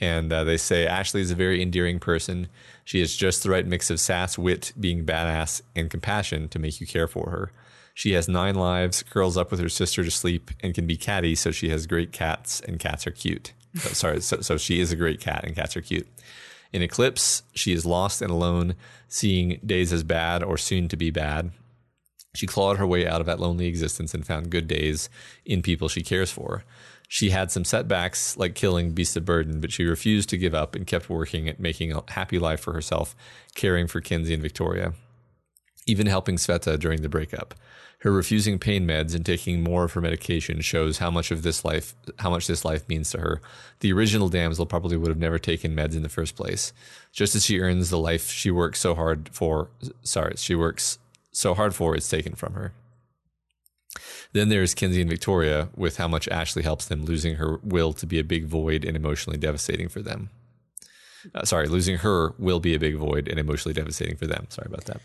And 0.00 0.32
uh, 0.32 0.44
they 0.44 0.56
say 0.56 0.86
Ashley 0.86 1.20
is 1.20 1.30
a 1.30 1.36
very 1.36 1.62
endearing 1.62 1.98
person. 1.98 2.48
She 2.84 3.00
has 3.00 3.14
just 3.14 3.42
the 3.42 3.50
right 3.50 3.66
mix 3.66 3.90
of 3.90 4.00
sass, 4.00 4.36
wit, 4.36 4.72
being 4.78 5.06
badass, 5.06 5.62
and 5.74 5.88
compassion 5.88 6.48
to 6.48 6.58
make 6.58 6.80
you 6.80 6.86
care 6.86 7.06
for 7.06 7.30
her. 7.30 7.52
She 7.94 8.12
has 8.12 8.28
nine 8.28 8.56
lives, 8.56 9.04
curls 9.04 9.36
up 9.36 9.52
with 9.52 9.60
her 9.60 9.68
sister 9.68 10.02
to 10.02 10.10
sleep, 10.10 10.50
and 10.60 10.74
can 10.74 10.86
be 10.86 10.96
catty, 10.96 11.36
so 11.36 11.52
she 11.52 11.68
has 11.70 11.86
great 11.86 12.10
cats, 12.10 12.60
and 12.60 12.80
cats 12.80 13.06
are 13.06 13.12
cute. 13.12 13.52
So, 13.76 13.88
sorry, 13.90 14.20
so, 14.20 14.40
so 14.40 14.56
she 14.56 14.80
is 14.80 14.90
a 14.90 14.96
great 14.96 15.20
cat, 15.20 15.44
and 15.44 15.54
cats 15.54 15.76
are 15.76 15.80
cute. 15.80 16.08
In 16.72 16.82
Eclipse, 16.82 17.44
she 17.54 17.72
is 17.72 17.86
lost 17.86 18.20
and 18.20 18.32
alone, 18.32 18.74
seeing 19.08 19.60
days 19.64 19.92
as 19.92 20.02
bad 20.02 20.42
or 20.42 20.58
soon 20.58 20.88
to 20.88 20.96
be 20.96 21.10
bad. 21.10 21.52
She 22.34 22.46
clawed 22.46 22.78
her 22.78 22.86
way 22.86 23.06
out 23.06 23.20
of 23.20 23.26
that 23.26 23.40
lonely 23.40 23.66
existence 23.66 24.12
and 24.12 24.26
found 24.26 24.50
good 24.50 24.66
days 24.66 25.08
in 25.44 25.62
people 25.62 25.88
she 25.88 26.02
cares 26.02 26.30
for. 26.30 26.64
She 27.08 27.30
had 27.30 27.52
some 27.52 27.64
setbacks, 27.64 28.36
like 28.36 28.54
killing 28.54 28.92
Beast 28.92 29.16
of 29.16 29.24
Burden, 29.24 29.60
but 29.60 29.70
she 29.70 29.84
refused 29.84 30.28
to 30.30 30.38
give 30.38 30.54
up 30.54 30.74
and 30.74 30.86
kept 30.86 31.08
working 31.08 31.48
at 31.48 31.60
making 31.60 31.92
a 31.92 32.02
happy 32.08 32.38
life 32.38 32.60
for 32.60 32.72
herself, 32.72 33.14
caring 33.54 33.86
for 33.86 34.00
Kenzie 34.00 34.34
and 34.34 34.42
Victoria, 34.42 34.94
even 35.86 36.06
helping 36.06 36.36
Sveta 36.36 36.78
during 36.78 37.02
the 37.02 37.08
breakup. 37.08 37.54
Her 38.00 38.10
refusing 38.10 38.58
pain 38.58 38.86
meds 38.86 39.14
and 39.14 39.24
taking 39.24 39.62
more 39.62 39.84
of 39.84 39.92
her 39.92 40.00
medication 40.00 40.60
shows 40.60 40.98
how 40.98 41.10
much 41.10 41.30
of 41.30 41.42
this 41.42 41.64
life, 41.64 41.94
how 42.18 42.30
much 42.30 42.46
this 42.48 42.64
life 42.64 42.86
means 42.88 43.10
to 43.12 43.20
her. 43.20 43.40
The 43.80 43.92
original 43.92 44.28
damsel 44.28 44.66
probably 44.66 44.96
would 44.96 45.08
have 45.08 45.18
never 45.18 45.38
taken 45.38 45.74
meds 45.74 45.94
in 45.94 46.02
the 46.02 46.08
first 46.08 46.36
place. 46.36 46.72
Just 47.12 47.34
as 47.34 47.44
she 47.44 47.60
earns 47.60 47.90
the 47.90 47.98
life 47.98 48.28
she 48.28 48.50
works 48.50 48.80
so 48.80 48.94
hard 48.94 49.30
for, 49.32 49.70
sorry, 50.02 50.34
she 50.36 50.54
works 50.54 50.98
so 51.34 51.52
hard 51.54 51.74
for, 51.74 51.94
it's 51.94 52.08
taken 52.08 52.34
from 52.34 52.54
her. 52.54 52.72
Then 54.32 54.48
there's 54.48 54.74
Kenzie 54.74 55.00
and 55.00 55.10
Victoria 55.10 55.68
with 55.76 55.98
how 55.98 56.08
much 56.08 56.28
Ashley 56.28 56.62
helps 56.62 56.86
them, 56.86 57.04
losing 57.04 57.36
her 57.36 57.58
will 57.62 57.92
to 57.92 58.06
be 58.06 58.18
a 58.18 58.24
big 58.24 58.46
void 58.46 58.84
and 58.84 58.96
emotionally 58.96 59.38
devastating 59.38 59.88
for 59.88 60.00
them. 60.00 60.30
Uh, 61.34 61.44
sorry, 61.44 61.68
losing 61.68 61.98
her 61.98 62.34
will 62.38 62.60
be 62.60 62.74
a 62.74 62.78
big 62.78 62.96
void 62.96 63.28
and 63.28 63.38
emotionally 63.38 63.74
devastating 63.74 64.16
for 64.16 64.26
them. 64.26 64.46
Sorry 64.48 64.66
about 64.66 64.84
that. 64.86 65.00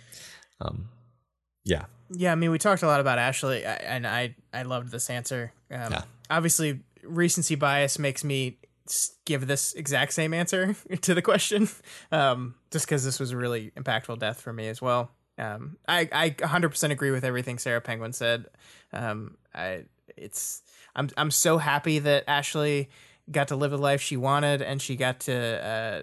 Um, 0.61 0.89
yeah, 1.64 1.85
Yeah, 2.10 2.31
I 2.31 2.35
mean, 2.35 2.51
we 2.51 2.57
talked 2.57 2.81
a 2.81 2.88
lot 2.88 2.99
about 2.99 3.19
Ashley, 3.19 3.64
and 3.64 4.07
I 4.07 4.35
I 4.53 4.64
loved 4.64 4.91
this 4.91 5.10
answer. 5.10 5.51
Um, 5.72 5.91
Yeah. 5.91 6.03
Obviously, 6.30 6.80
recency 7.03 7.56
bias 7.56 7.99
makes 7.99 8.23
me 8.23 8.57
give 9.26 9.47
this 9.47 9.73
exact 9.73 10.14
same 10.14 10.34
answer 10.34 10.76
to 11.01 11.14
the 11.14 11.22
question, 11.22 11.69
um, 12.11 12.56
just 12.72 12.85
because 12.85 13.03
this 13.03 13.19
was 13.19 13.31
a 13.31 13.38
really 13.38 13.72
impactful 13.77 14.19
death 14.19 14.41
for 14.41 14.51
me 14.51 14.68
as 14.68 14.81
well. 14.81 15.11
Um, 15.40 15.78
I 15.88 16.10
I 16.11 16.30
100% 16.32 16.91
agree 16.91 17.11
with 17.11 17.24
everything 17.24 17.57
Sarah 17.57 17.82
Penguin 17.82 18.14
said. 18.14 18.45
Um, 18.94 19.38
I 19.56 19.86
it's 20.18 20.61
I'm 20.95 21.10
I'm 21.18 21.32
so 21.32 21.57
happy 21.57 21.99
that 21.99 22.26
Ashley 22.28 22.90
got 23.32 23.49
to 23.49 23.56
live 23.56 23.72
the 23.72 23.78
life 23.78 24.02
she 24.02 24.18
wanted 24.18 24.61
and 24.61 24.82
she 24.82 24.95
got 24.95 25.22
to 25.22 25.66
uh, 25.66 26.02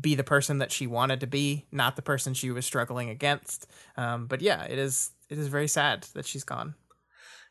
be 0.00 0.14
the 0.14 0.24
person 0.24 0.58
that 0.58 0.72
she 0.72 0.86
wanted 0.86 1.20
to 1.20 1.26
be, 1.26 1.64
not 1.70 1.96
the 1.96 2.02
person 2.02 2.34
she 2.34 2.50
was 2.50 2.66
struggling 2.66 3.08
against. 3.08 3.66
Um, 3.96 4.26
but 4.26 4.40
yeah, 4.40 4.64
it 4.64 4.78
is 4.78 5.10
it 5.28 5.38
is 5.38 5.48
very 5.48 5.68
sad 5.68 6.06
that 6.14 6.26
she's 6.26 6.44
gone. 6.44 6.74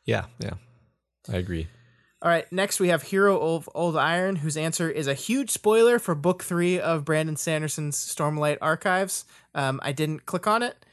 yeah, 0.06 0.26
yeah. 0.40 0.56
I 1.32 1.38
agree. 1.38 1.68
All 2.24 2.30
right, 2.30 2.50
next 2.54 2.80
we 2.80 2.88
have 2.88 3.04
Hero 3.04 3.38
of 3.38 3.70
Old 3.76 3.98
Iron, 3.98 4.38
whose 4.38 4.56
answer 4.56 4.90
is 4.90 5.08
a 5.08 5.14
huge 5.14 5.50
spoiler 5.50 6.00
for 6.00 6.16
book 6.16 6.42
three 6.42 6.80
of 6.80 7.04
Brandon 7.04 7.36
Sanderson's 7.36 7.98
Stormlight 7.98 8.60
Archives. 8.62 9.26
Um, 9.54 9.82
I 9.84 9.92
didn't 9.92 10.26
click 10.26 10.48
on 10.48 10.64
it 10.64 10.86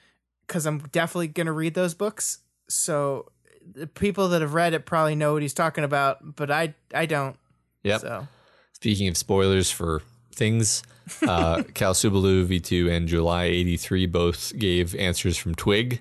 because 0.45 0.67
I'm 0.67 0.81
definitely 0.91 1.29
going 1.29 1.47
to 1.47 1.53
read 1.53 1.75
those 1.75 1.95
books. 1.95 2.39
So 2.69 3.31
the 3.65 3.87
people 3.87 4.31
that 4.31 4.41
have 4.41 4.55
read 4.55 4.75
it 4.75 4.87
probably 4.87 5.15
know 5.15 5.35
what 5.35 5.43
he's 5.43 5.55
talking 5.55 5.85
about, 5.85 6.35
but 6.35 6.51
I 6.51 6.75
I 6.93 7.07
don't. 7.07 7.37
Yep. 7.85 8.01
So 8.01 8.29
Speaking 8.73 9.07
of 9.07 9.17
spoilers 9.17 9.71
for 9.71 10.03
things, 10.35 10.83
uh, 11.23 11.63
Cal 11.75 11.95
Subalu, 11.95 12.45
V2, 12.45 12.91
and 12.91 13.07
July 13.07 13.45
83 13.45 14.07
both 14.07 14.59
gave 14.59 14.97
answers 14.97 15.37
from 15.37 15.55
Twig. 15.55 16.01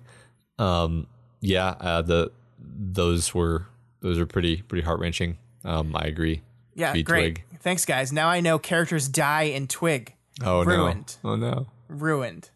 Um, 0.58 1.06
yeah, 1.40 1.76
uh, 1.80 2.02
the 2.02 2.32
those 2.58 3.36
were 3.36 3.68
those 4.02 4.18
are 4.20 4.26
pretty 4.26 4.62
pretty 4.62 4.84
heart 4.86 5.00
wrenching. 5.00 5.38
Um, 5.64 5.96
I 5.96 6.06
agree. 6.06 6.42
yeah, 6.76 6.94
Be 6.94 7.04
great. 7.04 7.36
Twig. 7.36 7.44
Thanks, 7.62 7.86
guys. 7.86 8.12
Now 8.14 8.30
I 8.30 8.40
know 8.40 8.58
characters 8.60 9.08
die 9.08 9.44
in 9.44 9.68
Twig. 9.68 10.14
Oh 10.44 10.64
Ruined. 10.64 11.18
no! 11.24 11.32
Oh 11.32 11.36
no! 11.36 11.68
Ruined. 11.90 12.50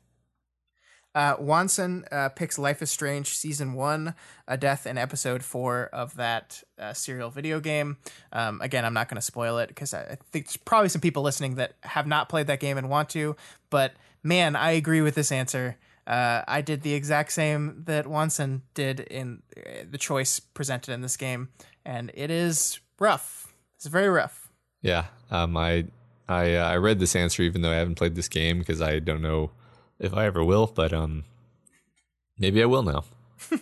Uh, 1.16 1.36
Wanson 1.38 2.06
uh, 2.12 2.30
picks 2.30 2.58
Life 2.58 2.82
is 2.82 2.90
Strange 2.90 3.38
season 3.38 3.74
one, 3.74 4.16
a 4.48 4.58
death 4.58 4.88
in 4.88 4.98
episode 4.98 5.44
four 5.44 5.90
of 5.94 6.16
that 6.16 6.64
uh, 6.80 6.92
serial 6.94 7.30
video 7.30 7.60
game. 7.60 7.98
Um, 8.32 8.60
again, 8.62 8.84
I'm 8.84 8.96
not 8.96 9.10
going 9.10 9.18
to 9.18 9.22
spoil 9.22 9.60
it 9.60 9.68
because 9.68 9.94
I, 9.94 10.02
I 10.02 10.18
think 10.32 10.46
there's 10.48 10.58
probably 10.58 10.90
some 10.90 11.02
people 11.02 11.22
listening 11.22 11.56
that 11.56 11.74
have 11.82 12.08
not 12.08 12.30
played 12.30 12.48
that 12.48 12.60
game 12.60 12.80
and 12.80 12.90
want 12.90 13.10
to. 13.10 13.36
But 13.70 13.94
man, 14.24 14.56
I 14.56 14.72
agree 14.72 15.02
with 15.02 15.14
this 15.14 15.32
answer. 15.32 15.78
Uh, 16.06 16.44
I 16.48 16.62
did 16.62 16.82
the 16.82 16.94
exact 16.94 17.32
same 17.32 17.84
that 17.86 18.08
Wanson 18.08 18.62
did 18.74 19.00
in 19.00 19.42
uh, 19.58 19.84
the 19.90 19.98
choice 19.98 20.40
presented 20.40 20.92
in 20.94 21.02
this 21.02 21.16
game, 21.18 21.50
and 21.86 22.12
it 22.14 22.30
is 22.30 22.80
rough. 23.00 23.54
It's 23.78 23.86
very 23.88 24.10
rough. 24.10 24.50
Yeah, 24.82 25.06
um, 25.32 25.56
I 25.56 25.86
I 26.28 26.56
uh, 26.56 26.66
I 26.70 26.76
read 26.78 27.00
this 27.00 27.16
answer 27.16 27.42
even 27.44 27.62
though 27.62 27.72
I 27.72 27.76
haven't 27.76 27.96
played 27.96 28.16
this 28.16 28.28
game 28.28 28.60
because 28.60 28.82
I 28.82 29.00
don't 29.00 29.22
know 29.22 29.52
if 30.00 30.14
I 30.14 30.26
ever 30.26 30.44
will, 30.44 30.68
but 30.68 30.92
um, 30.94 31.24
maybe 32.38 32.62
I 32.62 32.66
will 32.66 32.84
now. 32.84 33.06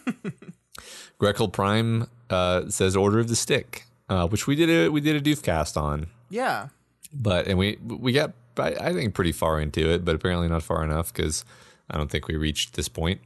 Grekel 1.20 1.52
Prime 1.52 2.08
uh, 2.30 2.70
says 2.70 2.96
Order 2.96 3.20
of 3.20 3.28
the 3.28 3.36
Stick, 3.36 3.86
uh, 4.10 4.28
which 4.28 4.48
we 4.48 4.56
did 4.56 4.70
a 4.70 4.90
we 4.90 5.02
did 5.02 5.16
a 5.16 5.22
doof 5.22 5.44
cast 5.44 5.78
on, 5.78 6.08
Yeah. 6.30 6.70
but 7.14 7.48
and 7.48 7.58
we 7.58 7.78
we 7.84 8.12
got 8.14 8.34
I, 8.58 8.74
I 8.80 8.94
think 8.94 9.14
pretty 9.14 9.32
far 9.32 9.60
into 9.62 9.90
it, 9.92 10.04
but 10.04 10.16
apparently 10.16 10.48
not 10.48 10.64
far 10.64 10.84
enough 10.84 11.14
because 11.14 11.46
I 11.92 11.98
don't 11.98 12.10
think 12.10 12.28
we 12.28 12.38
reached 12.38 12.74
this 12.74 12.88
point. 12.88 13.22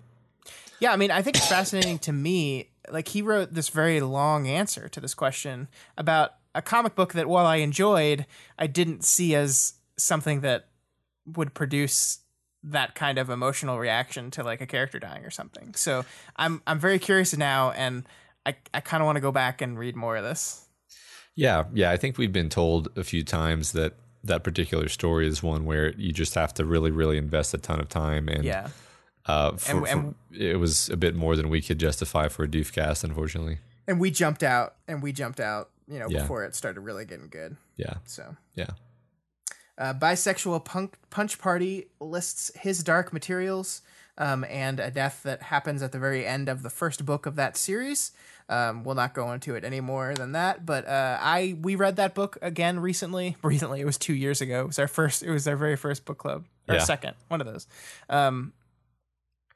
Yeah, 0.79 0.91
I 0.91 0.97
mean, 0.97 1.11
I 1.11 1.21
think 1.21 1.37
it's 1.37 1.47
fascinating 1.47 1.99
to 1.99 2.11
me. 2.11 2.71
Like, 2.89 3.07
he 3.07 3.21
wrote 3.21 3.53
this 3.53 3.69
very 3.69 4.01
long 4.01 4.47
answer 4.47 4.89
to 4.89 4.99
this 4.99 5.13
question 5.13 5.69
about 5.97 6.31
a 6.53 6.61
comic 6.61 6.95
book 6.95 7.13
that, 7.13 7.27
while 7.27 7.45
I 7.45 7.57
enjoyed, 7.57 8.25
I 8.59 8.67
didn't 8.67 9.05
see 9.05 9.35
as 9.35 9.73
something 9.97 10.41
that 10.41 10.67
would 11.25 11.53
produce 11.53 12.19
that 12.63 12.95
kind 12.95 13.17
of 13.17 13.29
emotional 13.29 13.77
reaction 13.79 14.31
to 14.31 14.43
like 14.43 14.59
a 14.59 14.65
character 14.65 14.99
dying 14.99 15.23
or 15.23 15.29
something. 15.29 15.73
So 15.75 16.03
I'm 16.35 16.61
I'm 16.65 16.79
very 16.79 16.99
curious 16.99 17.35
now, 17.37 17.71
and 17.71 18.07
I 18.45 18.55
I 18.73 18.79
kind 18.81 19.01
of 19.01 19.05
want 19.05 19.17
to 19.17 19.21
go 19.21 19.31
back 19.31 19.61
and 19.61 19.77
read 19.77 19.95
more 19.95 20.17
of 20.17 20.23
this. 20.23 20.65
Yeah, 21.35 21.65
yeah. 21.73 21.91
I 21.91 21.97
think 21.97 22.17
we've 22.17 22.33
been 22.33 22.49
told 22.49 22.89
a 22.97 23.03
few 23.03 23.23
times 23.23 23.73
that 23.73 23.93
that 24.25 24.43
particular 24.43 24.89
story 24.89 25.27
is 25.27 25.41
one 25.43 25.65
where 25.65 25.93
you 25.93 26.11
just 26.11 26.35
have 26.35 26.53
to 26.55 26.65
really, 26.65 26.91
really 26.91 27.17
invest 27.17 27.53
a 27.53 27.57
ton 27.57 27.79
of 27.79 27.89
time. 27.89 28.27
And 28.27 28.43
Yeah, 28.43 28.69
uh, 29.25 29.55
for, 29.57 29.77
And- 29.77 29.87
and- 29.87 30.15
for- 30.29 30.35
it 30.35 30.59
was 30.59 30.89
a 30.89 30.97
bit 30.97 31.15
more 31.15 31.35
than 31.35 31.49
we 31.49 31.61
could 31.61 31.79
justify 31.79 32.27
for 32.27 32.43
a 32.43 32.47
doofcast, 32.47 33.03
unfortunately. 33.03 33.59
and 33.87 33.99
we 33.99 34.09
jumped 34.11 34.41
out, 34.43 34.75
and 34.87 35.01
we 35.03 35.11
jumped 35.11 35.39
out, 35.39 35.69
you 35.87 35.99
know, 35.99 36.07
Yeah. 36.09 36.21
before 36.23 36.43
it 36.43 36.55
started 36.55 36.81
really 36.81 37.05
getting 37.05 37.27
good. 37.29 37.55
Yeah, 37.77 37.95
So. 38.05 38.35
yeah. 38.55 38.71
Uh, 39.77 39.93
bisexual 39.93 40.63
punk 40.63 40.95
punch 41.09 41.37
party 41.37 41.87
lists 41.99 42.49
his 42.55 42.81
dark 42.81 43.11
materials 43.11 43.81
um, 44.17 44.45
and 44.45 44.79
a 44.79 44.89
death 44.89 45.21
that 45.23 45.41
happens 45.43 45.81
at 45.83 45.91
the 45.91 45.99
very 45.99 46.25
end 46.25 46.47
of 46.47 46.63
the 46.63 46.69
first 46.69 47.05
book 47.05 47.25
of 47.25 47.35
that 47.35 47.57
series. 47.57 48.11
Um, 48.47 48.83
we'll 48.83 48.95
not 48.95 49.15
go 49.15 49.31
into 49.31 49.55
it 49.55 49.63
any 49.63 49.81
more 49.81 50.13
than 50.13 50.33
that, 50.33 50.65
but 50.65 50.87
uh, 50.87 51.17
I 51.19 51.57
we 51.61 51.75
read 51.75 51.95
that 51.95 52.13
book 52.13 52.37
again 52.43 52.79
recently. 52.79 53.35
Recently, 53.43 53.81
it 53.81 53.85
was 53.85 53.97
two 53.97 54.13
years 54.13 54.39
ago. 54.41 54.61
It 54.61 54.67
was 54.67 54.79
our 54.79 54.87
first. 54.87 55.23
It 55.23 55.31
was 55.31 55.47
our 55.47 55.55
very 55.55 55.75
first 55.75 56.05
book 56.05 56.19
club 56.19 56.45
or 56.69 56.75
Yeah. 56.75 56.83
second, 56.83 57.15
one 57.27 57.41
of 57.41 57.47
those. 57.47 57.65
Um, 58.09 58.53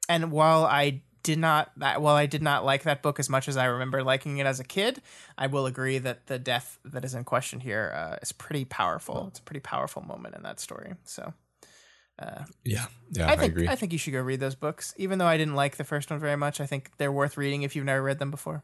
and 0.08 0.32
while 0.32 0.64
I 0.64 1.02
did 1.22 1.38
not 1.38 1.70
that 1.76 2.00
while 2.02 2.16
I 2.16 2.26
did 2.26 2.42
not 2.42 2.64
like 2.64 2.82
that 2.84 3.00
book 3.02 3.20
as 3.20 3.28
much 3.28 3.46
as 3.46 3.56
I 3.56 3.66
remember 3.66 4.02
liking 4.02 4.38
it 4.38 4.46
as 4.46 4.58
a 4.58 4.64
kid, 4.64 5.00
I 5.38 5.46
will 5.46 5.66
agree 5.66 5.98
that 5.98 6.26
the 6.26 6.38
death 6.38 6.78
that 6.84 7.04
is 7.04 7.14
in 7.14 7.22
question 7.24 7.60
here 7.60 7.92
uh, 7.94 8.16
is 8.22 8.32
pretty 8.32 8.64
powerful. 8.64 9.26
It's 9.28 9.38
a 9.38 9.42
pretty 9.42 9.60
powerful 9.60 10.02
moment 10.02 10.34
in 10.34 10.42
that 10.42 10.58
story. 10.58 10.94
So 11.04 11.32
Uh, 12.18 12.44
Yeah, 12.64 12.86
yeah, 13.12 13.28
I 13.28 13.36
I, 13.36 13.44
agree. 13.44 13.68
I 13.68 13.76
think 13.76 13.92
you 13.92 13.98
should 13.98 14.12
go 14.12 14.20
read 14.20 14.40
those 14.40 14.54
books. 14.56 14.94
Even 14.96 15.18
though 15.18 15.26
I 15.28 15.36
didn't 15.36 15.54
like 15.54 15.76
the 15.76 15.84
first 15.84 16.10
one 16.10 16.18
very 16.20 16.36
much, 16.36 16.60
I 16.60 16.66
think 16.66 16.90
they're 16.98 17.12
worth 17.12 17.36
reading 17.36 17.62
if 17.62 17.76
you've 17.76 17.86
never 17.86 18.02
read 18.02 18.18
them 18.18 18.30
before. 18.30 18.62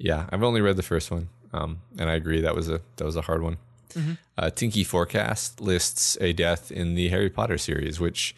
Yeah, 0.00 0.26
I've 0.30 0.42
only 0.42 0.60
read 0.62 0.76
the 0.76 0.82
first 0.82 1.10
one, 1.10 1.28
um, 1.52 1.80
and 1.98 2.08
I 2.08 2.14
agree 2.14 2.40
that 2.40 2.54
was 2.54 2.68
a 2.68 2.80
that 2.96 3.04
was 3.04 3.16
a 3.16 3.22
hard 3.22 3.42
one. 3.42 3.58
Mm-hmm. 3.94 4.12
Uh, 4.38 4.50
Tinky 4.50 4.82
Forecast 4.84 5.60
lists 5.60 6.16
a 6.20 6.32
death 6.32 6.70
in 6.72 6.94
the 6.94 7.08
Harry 7.08 7.28
Potter 7.28 7.58
series, 7.58 8.00
which 8.00 8.34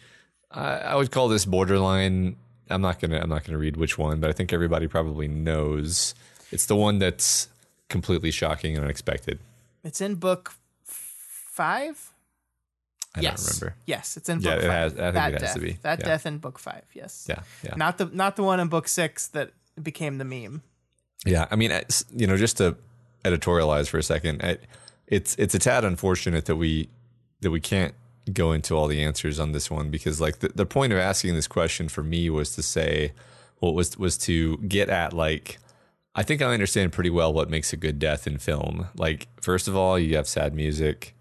I, 0.51 0.77
I 0.79 0.95
would 0.95 1.11
call 1.11 1.27
this 1.29 1.45
borderline. 1.45 2.35
I'm 2.69 2.81
not 2.81 2.99
gonna 2.99 3.19
I'm 3.19 3.29
not 3.29 3.43
gonna 3.45 3.57
read 3.57 3.77
which 3.77 3.97
one, 3.97 4.19
but 4.19 4.29
I 4.29 4.33
think 4.33 4.51
everybody 4.51 4.87
probably 4.87 5.27
knows. 5.27 6.13
It's 6.51 6.65
the 6.65 6.75
one 6.75 6.99
that's 6.99 7.47
completely 7.89 8.31
shocking 8.31 8.75
and 8.75 8.83
unexpected. 8.83 9.39
It's 9.83 10.01
in 10.01 10.15
book 10.15 10.53
five. 10.83 12.11
I 13.15 13.21
yes. 13.21 13.45
don't 13.45 13.61
remember. 13.61 13.75
Yes, 13.85 14.17
it's 14.17 14.27
in 14.27 14.39
book 14.39 14.45
Yeah, 14.45 14.57
it 14.57 14.61
five. 14.61 14.69
has- 14.69 14.93
I 14.93 14.95
think 14.95 15.13
that 15.13 15.27
it 15.29 15.33
has 15.33 15.41
death. 15.41 15.53
to 15.53 15.59
be. 15.59 15.71
That 15.83 15.99
Yeah. 15.99 16.05
death 16.05 16.25
in 16.25 16.37
book 16.39 16.57
five. 16.59 16.83
Yes. 16.93 17.25
Yeah, 17.29 17.43
yeah. 17.63 17.75
Not 17.75 17.97
the 17.99 18.05
not 18.05 18.35
the 18.35 18.43
one 18.43 18.59
in 18.59 18.67
book 18.69 18.87
six 18.87 19.27
that 19.29 19.51
became 19.81 20.17
the 20.17 20.25
meme. 20.25 20.63
Yeah, 21.25 21.47
I 21.49 21.55
mean, 21.55 21.71
you 22.15 22.27
know, 22.27 22.37
just 22.37 22.57
to 22.57 22.75
editorialize 23.23 23.87
for 23.87 23.97
a 23.97 24.03
second, 24.03 24.41
I, 24.43 24.57
it's 25.07 25.35
it's 25.35 25.55
a 25.55 25.59
tad 25.59 25.85
unfortunate 25.85 26.45
that 26.45 26.55
we 26.55 26.89
that 27.41 27.51
we 27.51 27.59
can't 27.59 27.93
go 28.31 28.51
into 28.51 28.75
all 28.75 28.87
the 28.87 29.03
answers 29.03 29.39
on 29.39 29.51
this 29.51 29.69
one 29.69 29.89
because, 29.89 30.21
like, 30.21 30.39
the, 30.39 30.49
the 30.49 30.65
point 30.65 30.93
of 30.93 30.99
asking 30.99 31.35
this 31.35 31.47
question 31.47 31.89
for 31.89 32.03
me 32.03 32.29
was 32.29 32.55
to 32.55 32.63
say, 32.63 33.13
what 33.59 33.73
was 33.73 33.97
was 33.97 34.17
to 34.19 34.57
get 34.57 34.89
at 34.89 35.13
like. 35.13 35.59
I 36.15 36.21
think 36.21 36.43
I 36.43 36.53
understand 36.53 36.91
pretty 36.91 37.09
well 37.09 37.33
what 37.33 37.49
makes 37.49 37.73
a 37.73 37.77
good 37.77 37.97
death 37.97 38.27
in 38.27 38.37
film. 38.37 38.87
Like, 38.95 39.27
first 39.41 39.67
of 39.67 39.75
all, 39.75 39.97
you 39.97 40.15
have 40.15 40.27
sad 40.27 40.53
music, 40.53 41.15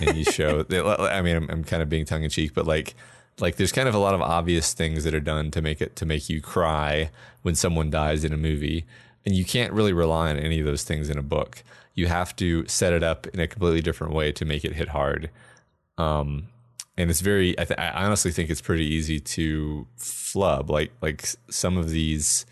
and 0.00 0.16
you 0.16 0.24
show. 0.24 0.64
I 0.70 1.22
mean, 1.22 1.36
I'm, 1.36 1.50
I'm 1.50 1.64
kind 1.64 1.82
of 1.82 1.88
being 1.88 2.04
tongue 2.04 2.24
in 2.24 2.30
cheek, 2.30 2.52
but 2.52 2.66
like, 2.66 2.94
like 3.40 3.56
there's 3.56 3.72
kind 3.72 3.88
of 3.88 3.94
a 3.94 3.98
lot 3.98 4.14
of 4.14 4.20
obvious 4.22 4.72
things 4.74 5.04
that 5.04 5.14
are 5.14 5.20
done 5.20 5.50
to 5.52 5.62
make 5.62 5.80
it 5.80 5.96
to 5.96 6.06
make 6.06 6.28
you 6.28 6.40
cry 6.40 7.10
when 7.42 7.54
someone 7.54 7.90
dies 7.90 8.24
in 8.24 8.32
a 8.32 8.36
movie, 8.36 8.84
and 9.24 9.34
you 9.34 9.44
can't 9.44 9.72
really 9.72 9.92
rely 9.92 10.30
on 10.30 10.38
any 10.38 10.60
of 10.60 10.66
those 10.66 10.84
things 10.84 11.10
in 11.10 11.18
a 11.18 11.22
book. 11.22 11.62
You 11.94 12.06
have 12.06 12.34
to 12.36 12.66
set 12.68 12.92
it 12.92 13.02
up 13.02 13.26
in 13.28 13.40
a 13.40 13.46
completely 13.46 13.80
different 13.82 14.14
way 14.14 14.32
to 14.32 14.44
make 14.44 14.64
it 14.64 14.74
hit 14.74 14.88
hard. 14.88 15.30
Um, 15.98 16.48
and 16.96 17.10
it's 17.10 17.20
very. 17.20 17.58
I, 17.58 17.64
th- 17.64 17.78
I 17.78 18.04
honestly 18.04 18.30
think 18.32 18.50
it's 18.50 18.60
pretty 18.60 18.86
easy 18.86 19.18
to 19.20 19.86
flub. 19.96 20.70
Like 20.70 20.92
like 21.00 21.26
some 21.50 21.76
of 21.78 21.90
these 21.90 22.44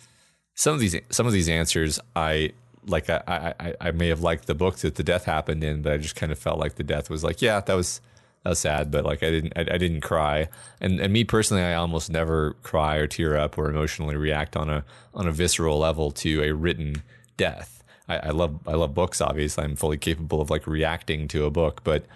some 0.55 0.75
of 0.75 0.81
these 0.81 0.97
some 1.11 1.27
of 1.27 1.33
these 1.33 1.49
answers 1.49 2.01
I 2.17 2.53
like 2.87 3.09
I, 3.11 3.55
I 3.61 3.75
I- 3.81 3.91
may 3.93 4.09
have 4.09 4.23
liked 4.23 4.47
the 4.47 4.55
book 4.55 4.77
that 4.79 4.95
the 4.95 5.03
death 5.03 5.25
happened 5.25 5.63
in, 5.63 5.83
but 5.83 5.93
I 5.93 5.97
just 5.99 6.17
kind 6.17 6.33
of 6.33 6.39
felt 6.39 6.59
like 6.59 6.77
the 6.77 6.83
death 6.83 7.11
was 7.11 7.23
like, 7.23 7.43
yeah, 7.43 7.61
that 7.61 7.75
was 7.75 8.01
that 8.43 8.51
was 8.51 8.59
sad, 8.59 8.91
but 8.91 9.05
like 9.05 9.23
I 9.23 9.31
didn't 9.31 9.53
I, 9.57 9.61
I 9.61 9.79
didn't 9.79 10.01
cry. 10.01 10.49
And 10.81 10.99
and 11.01 11.13
me 11.13 11.25
personally, 11.25 11.63
I 11.63 11.75
almost 11.75 12.11
never 12.11 12.55
cry 12.63 12.97
or 12.97 13.07
tear 13.07 13.37
up 13.37 13.59
or 13.59 13.69
emotionally 13.69 14.17
react 14.17 14.57
on 14.57 14.71
a 14.71 14.85
on 15.15 15.29
a 15.29 15.33
visceral 15.33 15.79
level 15.79 16.11
to 16.13 16.43
a 16.43 16.53
written 16.53 17.03
death. 17.37 17.85
I, 18.09 18.17
I 18.17 18.31
love 18.31 18.59
I 18.67 18.75
love 18.75 18.95
books. 18.95 19.21
Obviously, 19.21 19.65
I'm 19.65 19.77
fully 19.77 19.99
capable 19.99 20.41
of 20.41 20.49
like 20.49 20.67
reacting 20.67 21.29
to 21.29 21.45
a 21.45 21.51
book, 21.51 21.83
but 21.85 22.07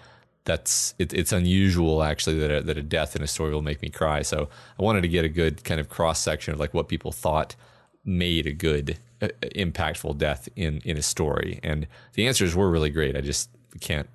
that's 0.45 0.95
it, 0.97 1.13
it's 1.13 1.31
unusual 1.31 2.01
actually 2.01 2.39
that 2.39 2.51
a, 2.51 2.61
that 2.61 2.77
a 2.77 2.83
death 2.83 3.15
in 3.15 3.21
a 3.21 3.27
story 3.27 3.53
will 3.53 3.61
make 3.61 3.81
me 3.83 3.89
cry. 3.89 4.23
So 4.23 4.49
I 4.79 4.83
wanted 4.83 5.01
to 5.01 5.07
get 5.07 5.25
a 5.25 5.29
good 5.29 5.63
kind 5.63 5.79
of 5.79 5.89
cross 5.89 6.19
section 6.19 6.53
of 6.53 6.59
like 6.59 6.73
what 6.73 6.87
people 6.87 7.11
thought 7.11 7.55
made 8.03 8.47
a 8.47 8.53
good 8.53 8.97
uh, 9.21 9.27
impactful 9.55 10.17
death 10.17 10.49
in 10.55 10.81
in 10.85 10.97
a 10.97 11.03
story, 11.03 11.59
and 11.61 11.85
the 12.13 12.25
answers 12.25 12.55
were 12.55 12.71
really 12.71 12.89
great. 12.89 13.15
I 13.15 13.21
just 13.21 13.51
can't 13.79 14.09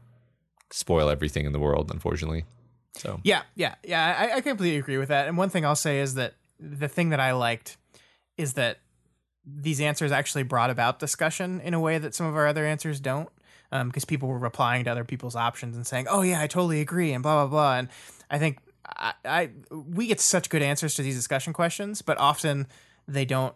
spoil 0.70 1.08
everything 1.08 1.46
in 1.46 1.52
the 1.52 1.58
world, 1.58 1.90
unfortunately. 1.90 2.44
So 2.96 3.20
Yeah, 3.24 3.42
yeah, 3.54 3.74
yeah. 3.84 4.16
I, 4.18 4.36
I 4.36 4.40
completely 4.40 4.78
agree 4.78 4.98
with 4.98 5.08
that. 5.08 5.28
And 5.28 5.36
one 5.36 5.48
thing 5.48 5.64
I'll 5.64 5.76
say 5.76 6.00
is 6.00 6.14
that 6.14 6.34
the 6.58 6.88
thing 6.88 7.10
that 7.10 7.20
I 7.20 7.32
liked 7.32 7.76
is 8.36 8.54
that 8.54 8.78
these 9.44 9.80
answers 9.80 10.12
actually 10.12 10.42
brought 10.42 10.70
about 10.70 10.98
discussion 10.98 11.60
in 11.60 11.74
a 11.74 11.80
way 11.80 11.98
that 11.98 12.14
some 12.14 12.26
of 12.26 12.36
our 12.36 12.46
other 12.46 12.66
answers 12.66 13.00
don't. 13.00 13.28
Because 13.70 14.04
people 14.04 14.28
were 14.28 14.38
replying 14.38 14.82
to 14.82 14.90
other 14.90 15.04
people's 15.04 15.36
options 15.36 15.76
and 15.76 15.86
saying, 15.86 16.06
"Oh 16.10 16.22
yeah, 16.22 16.40
I 16.40 16.48
totally 16.48 16.80
agree," 16.80 17.12
and 17.12 17.22
blah 17.22 17.46
blah 17.46 17.50
blah. 17.50 17.78
And 17.78 17.88
I 18.28 18.40
think 18.40 18.58
I, 18.84 19.12
I 19.24 19.50
we 19.70 20.08
get 20.08 20.18
such 20.18 20.50
good 20.50 20.60
answers 20.60 20.96
to 20.96 21.02
these 21.02 21.14
discussion 21.14 21.52
questions, 21.52 22.02
but 22.02 22.18
often 22.18 22.66
they 23.06 23.24
don't 23.24 23.54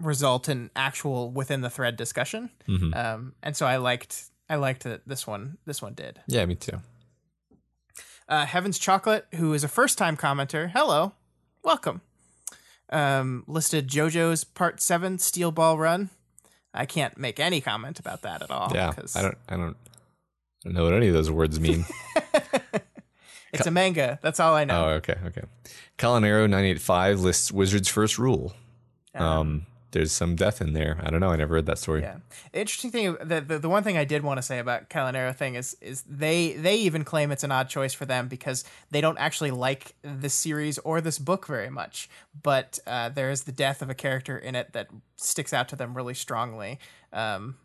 result 0.00 0.48
in 0.48 0.70
actual 0.74 1.30
within 1.30 1.60
the 1.60 1.68
thread 1.68 1.96
discussion. 1.96 2.48
Um, 2.94 3.34
and 3.42 3.54
so 3.54 3.66
I 3.66 3.76
liked 3.76 4.24
I 4.54 4.56
liked 4.56 4.84
that 4.84 5.00
this 5.04 5.26
one 5.26 5.58
this 5.66 5.82
one 5.82 5.94
did. 5.94 6.20
yeah, 6.28 6.46
me 6.46 6.54
too. 6.54 6.78
uh, 8.28 8.46
Heaven's 8.46 8.78
Chocolate, 8.78 9.26
who 9.34 9.52
is 9.52 9.64
a 9.64 9.68
first 9.68 9.98
time 9.98 10.16
commenter. 10.16 10.70
Hello, 10.70 11.12
welcome. 11.64 12.02
Um, 12.88 13.42
listed 13.48 13.88
JoJo's 13.88 14.44
Part 14.44 14.80
Seven 14.80 15.18
Steel 15.18 15.50
Ball 15.50 15.76
Run. 15.76 16.10
I 16.72 16.86
can't 16.86 17.18
make 17.18 17.40
any 17.40 17.60
comment 17.60 17.98
about 17.98 18.22
that 18.22 18.42
at 18.42 18.50
all. 18.52 18.70
Yeah, 18.72 18.92
I 19.16 19.22
don't 19.22 19.38
I 19.48 19.56
don't 19.56 19.76
I 20.64 20.66
don't 20.66 20.74
know 20.74 20.84
what 20.84 20.94
any 20.94 21.08
of 21.08 21.14
those 21.14 21.32
words 21.32 21.58
mean. 21.58 21.84
It's 23.52 23.66
a 23.66 23.70
manga. 23.72 24.18
That's 24.20 24.38
all 24.40 24.54
I 24.54 24.64
know. 24.64 24.84
Oh, 24.84 24.88
okay, 24.94 25.16
okay. 25.26 25.42
Colin 25.96 26.24
Arrow 26.24 26.46
nine 26.46 26.64
eight 26.64 26.80
five 26.80 27.20
lists 27.20 27.50
Wizard's 27.52 27.88
first 27.88 28.18
rule. 28.18 28.52
Um, 29.16 29.66
there's 29.94 30.12
some 30.12 30.34
death 30.34 30.60
in 30.60 30.72
there. 30.72 30.98
I 31.02 31.08
don't 31.08 31.20
know. 31.20 31.30
I 31.30 31.36
never 31.36 31.54
read 31.54 31.66
that 31.66 31.78
story. 31.78 32.02
Yeah. 32.02 32.16
Interesting 32.52 32.90
thing 32.90 33.16
the, 33.22 33.40
the 33.40 33.58
the 33.60 33.68
one 33.68 33.82
thing 33.82 33.96
I 33.96 34.04
did 34.04 34.22
want 34.22 34.38
to 34.38 34.42
say 34.42 34.58
about 34.58 34.90
Calanero 34.90 35.34
thing 35.34 35.54
is 35.54 35.76
is 35.80 36.02
they 36.02 36.52
they 36.52 36.76
even 36.76 37.04
claim 37.04 37.30
it's 37.30 37.44
an 37.44 37.52
odd 37.52 37.68
choice 37.68 37.94
for 37.94 38.04
them 38.04 38.28
because 38.28 38.64
they 38.90 39.00
don't 39.00 39.18
actually 39.18 39.52
like 39.52 39.94
this 40.02 40.34
series 40.34 40.78
or 40.78 41.00
this 41.00 41.18
book 41.18 41.46
very 41.46 41.70
much. 41.70 42.10
But 42.42 42.78
uh, 42.86 43.08
there 43.08 43.30
is 43.30 43.44
the 43.44 43.52
death 43.52 43.80
of 43.80 43.88
a 43.88 43.94
character 43.94 44.36
in 44.36 44.54
it 44.54 44.72
that 44.72 44.88
sticks 45.16 45.54
out 45.54 45.68
to 45.68 45.76
them 45.76 45.94
really 45.94 46.14
strongly. 46.14 46.78
Um, 47.12 47.56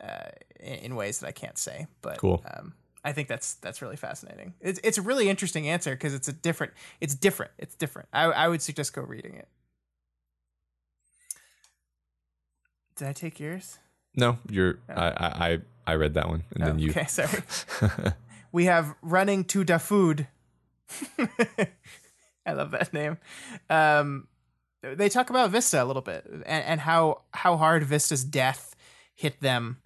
uh, 0.00 0.30
in, 0.60 0.74
in 0.74 0.96
ways 0.96 1.18
that 1.18 1.26
I 1.26 1.32
can't 1.32 1.58
say, 1.58 1.86
but 2.02 2.18
Cool. 2.18 2.42
Um, 2.50 2.72
I 3.04 3.12
think 3.12 3.28
that's 3.28 3.54
that's 3.54 3.82
really 3.82 3.96
fascinating. 3.96 4.54
It's 4.60 4.80
it's 4.82 4.98
a 4.98 5.02
really 5.02 5.28
interesting 5.28 5.68
answer 5.68 5.92
because 5.92 6.14
it's 6.14 6.28
a 6.28 6.32
different. 6.32 6.72
It's 7.00 7.14
different. 7.14 7.52
It's 7.58 7.74
different. 7.74 8.08
I 8.12 8.24
I 8.24 8.48
would 8.48 8.62
suggest 8.62 8.92
go 8.92 9.02
reading 9.02 9.34
it. 9.34 9.48
Did 12.98 13.08
I 13.08 13.12
take 13.12 13.40
yours? 13.40 13.78
No, 14.14 14.38
you're. 14.50 14.78
I, 14.88 15.06
I 15.10 15.48
I 15.48 15.58
I 15.86 15.94
read 15.94 16.14
that 16.14 16.28
one, 16.28 16.44
and 16.54 16.64
then 16.64 16.78
you. 16.78 16.90
Okay, 16.90 17.06
sorry. 17.06 17.42
we 18.52 18.64
have 18.66 18.94
running 19.00 19.44
to 19.44 19.64
da 19.64 19.78
food. 19.78 20.26
I 22.46 22.52
love 22.52 22.72
that 22.72 22.92
name. 22.92 23.18
Um, 23.70 24.26
they 24.82 25.08
talk 25.08 25.30
about 25.30 25.50
Vista 25.50 25.82
a 25.82 25.86
little 25.86 26.02
bit 26.02 26.24
and, 26.26 26.64
and 26.64 26.80
how 26.80 27.22
how 27.32 27.56
hard 27.56 27.84
Vista's 27.84 28.24
death 28.24 28.76
hit 29.14 29.40
them 29.40 29.78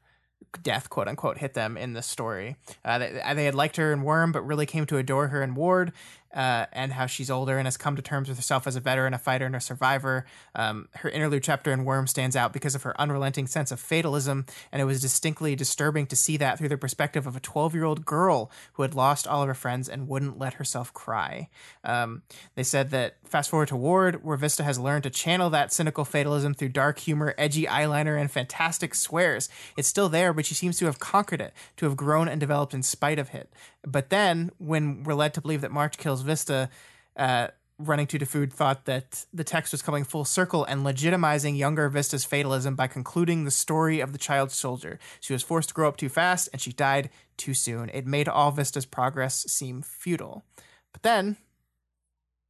death 0.62 0.90
quote 0.90 1.08
unquote 1.08 1.38
hit 1.38 1.54
them 1.54 1.78
in 1.78 1.94
the 1.94 2.02
story 2.02 2.56
uh, 2.84 2.98
they, 2.98 3.22
they 3.34 3.44
had 3.46 3.54
liked 3.54 3.76
her 3.76 3.92
in 3.92 4.02
worm 4.02 4.32
but 4.32 4.42
really 4.42 4.66
came 4.66 4.84
to 4.84 4.98
adore 4.98 5.28
her 5.28 5.42
in 5.42 5.54
ward 5.54 5.92
uh, 6.34 6.66
and 6.72 6.92
how 6.92 7.06
she's 7.06 7.30
older 7.30 7.58
and 7.58 7.66
has 7.66 7.76
come 7.76 7.96
to 7.96 8.02
terms 8.02 8.28
with 8.28 8.38
herself 8.38 8.66
as 8.66 8.76
a 8.76 8.80
veteran, 8.80 9.14
a 9.14 9.18
fighter, 9.18 9.46
and 9.46 9.56
a 9.56 9.60
survivor. 9.60 10.24
Um, 10.54 10.88
her 10.96 11.08
interlude 11.08 11.42
chapter 11.42 11.72
in 11.72 11.84
Worm 11.84 12.06
stands 12.06 12.36
out 12.36 12.52
because 12.52 12.74
of 12.74 12.82
her 12.82 12.98
unrelenting 13.00 13.46
sense 13.46 13.70
of 13.70 13.80
fatalism, 13.80 14.46
and 14.70 14.80
it 14.80 14.84
was 14.84 15.00
distinctly 15.00 15.54
disturbing 15.54 16.06
to 16.06 16.16
see 16.16 16.36
that 16.38 16.58
through 16.58 16.68
the 16.68 16.78
perspective 16.78 17.26
of 17.26 17.36
a 17.36 17.40
12 17.40 17.74
year 17.74 17.84
old 17.84 18.04
girl 18.04 18.50
who 18.74 18.82
had 18.82 18.94
lost 18.94 19.26
all 19.26 19.42
of 19.42 19.48
her 19.48 19.54
friends 19.54 19.88
and 19.88 20.08
wouldn't 20.08 20.38
let 20.38 20.54
herself 20.54 20.92
cry. 20.94 21.48
Um, 21.84 22.22
they 22.54 22.62
said 22.62 22.90
that 22.90 23.16
fast 23.24 23.50
forward 23.50 23.68
to 23.68 23.76
Ward, 23.76 24.24
where 24.24 24.36
Vista 24.36 24.62
has 24.62 24.78
learned 24.78 25.04
to 25.04 25.10
channel 25.10 25.50
that 25.50 25.72
cynical 25.72 26.04
fatalism 26.04 26.54
through 26.54 26.70
dark 26.70 26.98
humor, 26.98 27.34
edgy 27.36 27.64
eyeliner, 27.64 28.20
and 28.20 28.30
fantastic 28.30 28.94
swears. 28.94 29.48
It's 29.76 29.88
still 29.88 30.08
there, 30.08 30.32
but 30.32 30.46
she 30.46 30.54
seems 30.54 30.78
to 30.78 30.86
have 30.86 30.98
conquered 30.98 31.40
it, 31.40 31.52
to 31.76 31.86
have 31.86 31.96
grown 31.96 32.28
and 32.28 32.40
developed 32.40 32.74
in 32.74 32.82
spite 32.82 33.18
of 33.18 33.34
it. 33.34 33.50
But 33.84 34.10
then, 34.10 34.50
when 34.58 35.02
we're 35.02 35.14
led 35.14 35.34
to 35.34 35.40
believe 35.40 35.60
that 35.62 35.72
March 35.72 35.98
kills 35.98 36.22
Vista, 36.22 36.70
uh, 37.16 37.48
running 37.78 38.06
to 38.06 38.18
the 38.18 38.26
food 38.26 38.52
thought 38.52 38.84
that 38.84 39.24
the 39.32 39.44
text 39.44 39.72
was 39.72 39.82
coming 39.82 40.04
full 40.04 40.24
circle 40.24 40.64
and 40.64 40.84
legitimizing 40.84 41.56
younger 41.56 41.88
Vista's 41.88 42.24
fatalism 42.24 42.74
by 42.74 42.86
concluding 42.86 43.44
the 43.44 43.50
story 43.50 44.00
of 44.00 44.12
the 44.12 44.18
child 44.18 44.50
soldier. 44.50 44.98
She 45.20 45.32
was 45.32 45.42
forced 45.42 45.70
to 45.70 45.74
grow 45.74 45.88
up 45.88 45.96
too 45.96 46.08
fast 46.08 46.48
and 46.52 46.60
she 46.60 46.72
died 46.72 47.10
too 47.36 47.54
soon. 47.54 47.90
It 47.92 48.06
made 48.06 48.28
all 48.28 48.50
Vista's 48.50 48.86
progress 48.86 49.44
seem 49.48 49.82
futile. 49.82 50.44
But 50.92 51.02
then 51.02 51.36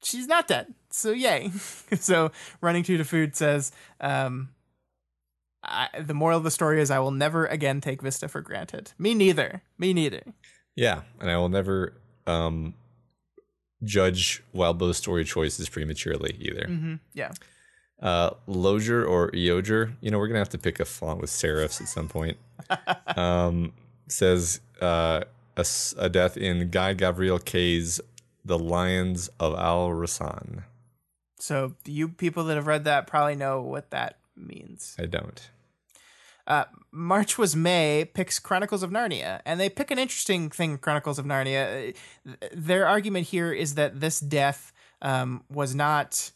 she's 0.02 0.26
not 0.26 0.48
dead. 0.48 0.74
So 0.90 1.12
yay. 1.12 1.50
so 1.98 2.32
running 2.60 2.82
to 2.84 2.98
the 2.98 3.04
food 3.04 3.36
says, 3.36 3.72
um, 4.00 4.50
I, 5.62 5.88
the 6.00 6.14
moral 6.14 6.38
of 6.38 6.44
the 6.44 6.50
story 6.50 6.80
is 6.80 6.90
I 6.90 6.98
will 6.98 7.12
never 7.12 7.46
again 7.46 7.80
take 7.80 8.02
Vista 8.02 8.28
for 8.28 8.40
granted. 8.40 8.92
Me 8.98 9.14
neither. 9.14 9.62
Me 9.78 9.94
neither. 9.94 10.22
Yeah, 10.76 11.02
and 11.20 11.30
I 11.30 11.36
will 11.36 11.48
never 11.48 11.94
um, 12.26 12.74
judge 13.84 14.42
Wildbow's 14.52 14.96
story 14.96 15.24
choices 15.24 15.68
prematurely 15.68 16.36
either. 16.38 16.66
Mm-hmm. 16.68 16.94
Yeah. 17.14 17.32
Uh, 18.00 18.30
Loger 18.48 19.08
or 19.08 19.30
Eoger, 19.30 19.92
you 20.00 20.10
know, 20.10 20.18
we're 20.18 20.26
gonna 20.26 20.40
have 20.40 20.48
to 20.50 20.58
pick 20.58 20.80
a 20.80 20.84
font 20.84 21.20
with 21.20 21.30
serifs 21.30 21.80
at 21.80 21.88
some 21.88 22.08
point. 22.08 22.36
um, 23.16 23.72
says 24.08 24.60
uh, 24.80 25.22
a, 25.56 25.66
a 25.98 26.08
death 26.08 26.36
in 26.36 26.70
Guy 26.70 26.94
Gavriel 26.94 27.42
Kay's 27.44 28.00
The 28.44 28.58
Lions 28.58 29.28
of 29.38 29.54
Al 29.54 29.90
Rassan. 29.90 30.64
So 31.38 31.74
you 31.84 32.08
people 32.08 32.44
that 32.44 32.56
have 32.56 32.66
read 32.66 32.84
that 32.84 33.06
probably 33.06 33.36
know 33.36 33.62
what 33.62 33.90
that 33.90 34.18
means. 34.36 34.96
I 34.98 35.06
don't. 35.06 35.50
Uh, 36.46 36.64
March 36.90 37.38
was 37.38 37.54
May 37.54 38.04
picks 38.04 38.38
Chronicles 38.38 38.82
of 38.82 38.90
Narnia, 38.90 39.40
and 39.46 39.58
they 39.60 39.68
pick 39.68 39.90
an 39.90 39.98
interesting 39.98 40.50
thing. 40.50 40.78
Chronicles 40.78 41.18
of 41.18 41.24
Narnia. 41.24 41.94
Uh, 42.26 42.46
Their 42.52 42.86
argument 42.86 43.28
here 43.28 43.52
is 43.52 43.74
that 43.76 44.00
this 44.00 44.20
death 44.20 44.72
um, 45.00 45.44
was 45.48 45.74
not. 45.74 46.32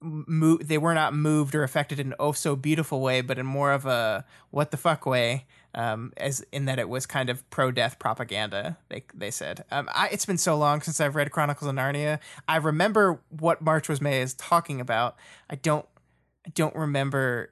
Mo- 0.00 0.58
they 0.58 0.78
were 0.78 0.94
not 0.94 1.12
moved 1.12 1.56
or 1.56 1.64
affected 1.64 1.98
in 1.98 2.08
an 2.08 2.14
oh 2.20 2.30
so 2.30 2.54
beautiful 2.54 3.00
way, 3.00 3.20
but 3.20 3.38
in 3.38 3.46
more 3.46 3.72
of 3.72 3.84
a 3.84 4.24
what 4.50 4.70
the 4.70 4.76
fuck 4.76 5.06
way, 5.06 5.46
um, 5.74 6.12
as 6.16 6.44
in 6.52 6.66
that 6.66 6.78
it 6.78 6.88
was 6.88 7.04
kind 7.04 7.28
of 7.30 7.48
pro 7.50 7.72
death 7.72 7.98
propaganda. 7.98 8.76
They 8.90 9.04
they 9.14 9.30
said. 9.30 9.64
Um, 9.72 9.88
I, 9.92 10.08
it's 10.12 10.26
been 10.26 10.38
so 10.38 10.56
long 10.56 10.82
since 10.82 11.00
I've 11.00 11.16
read 11.16 11.32
Chronicles 11.32 11.68
of 11.68 11.74
Narnia. 11.74 12.20
I 12.46 12.56
remember 12.56 13.20
what 13.28 13.60
March 13.60 13.88
was 13.88 14.00
May 14.00 14.20
is 14.20 14.34
talking 14.34 14.80
about. 14.80 15.16
I 15.50 15.56
don't. 15.56 15.86
I 16.46 16.50
don't 16.50 16.76
remember 16.76 17.50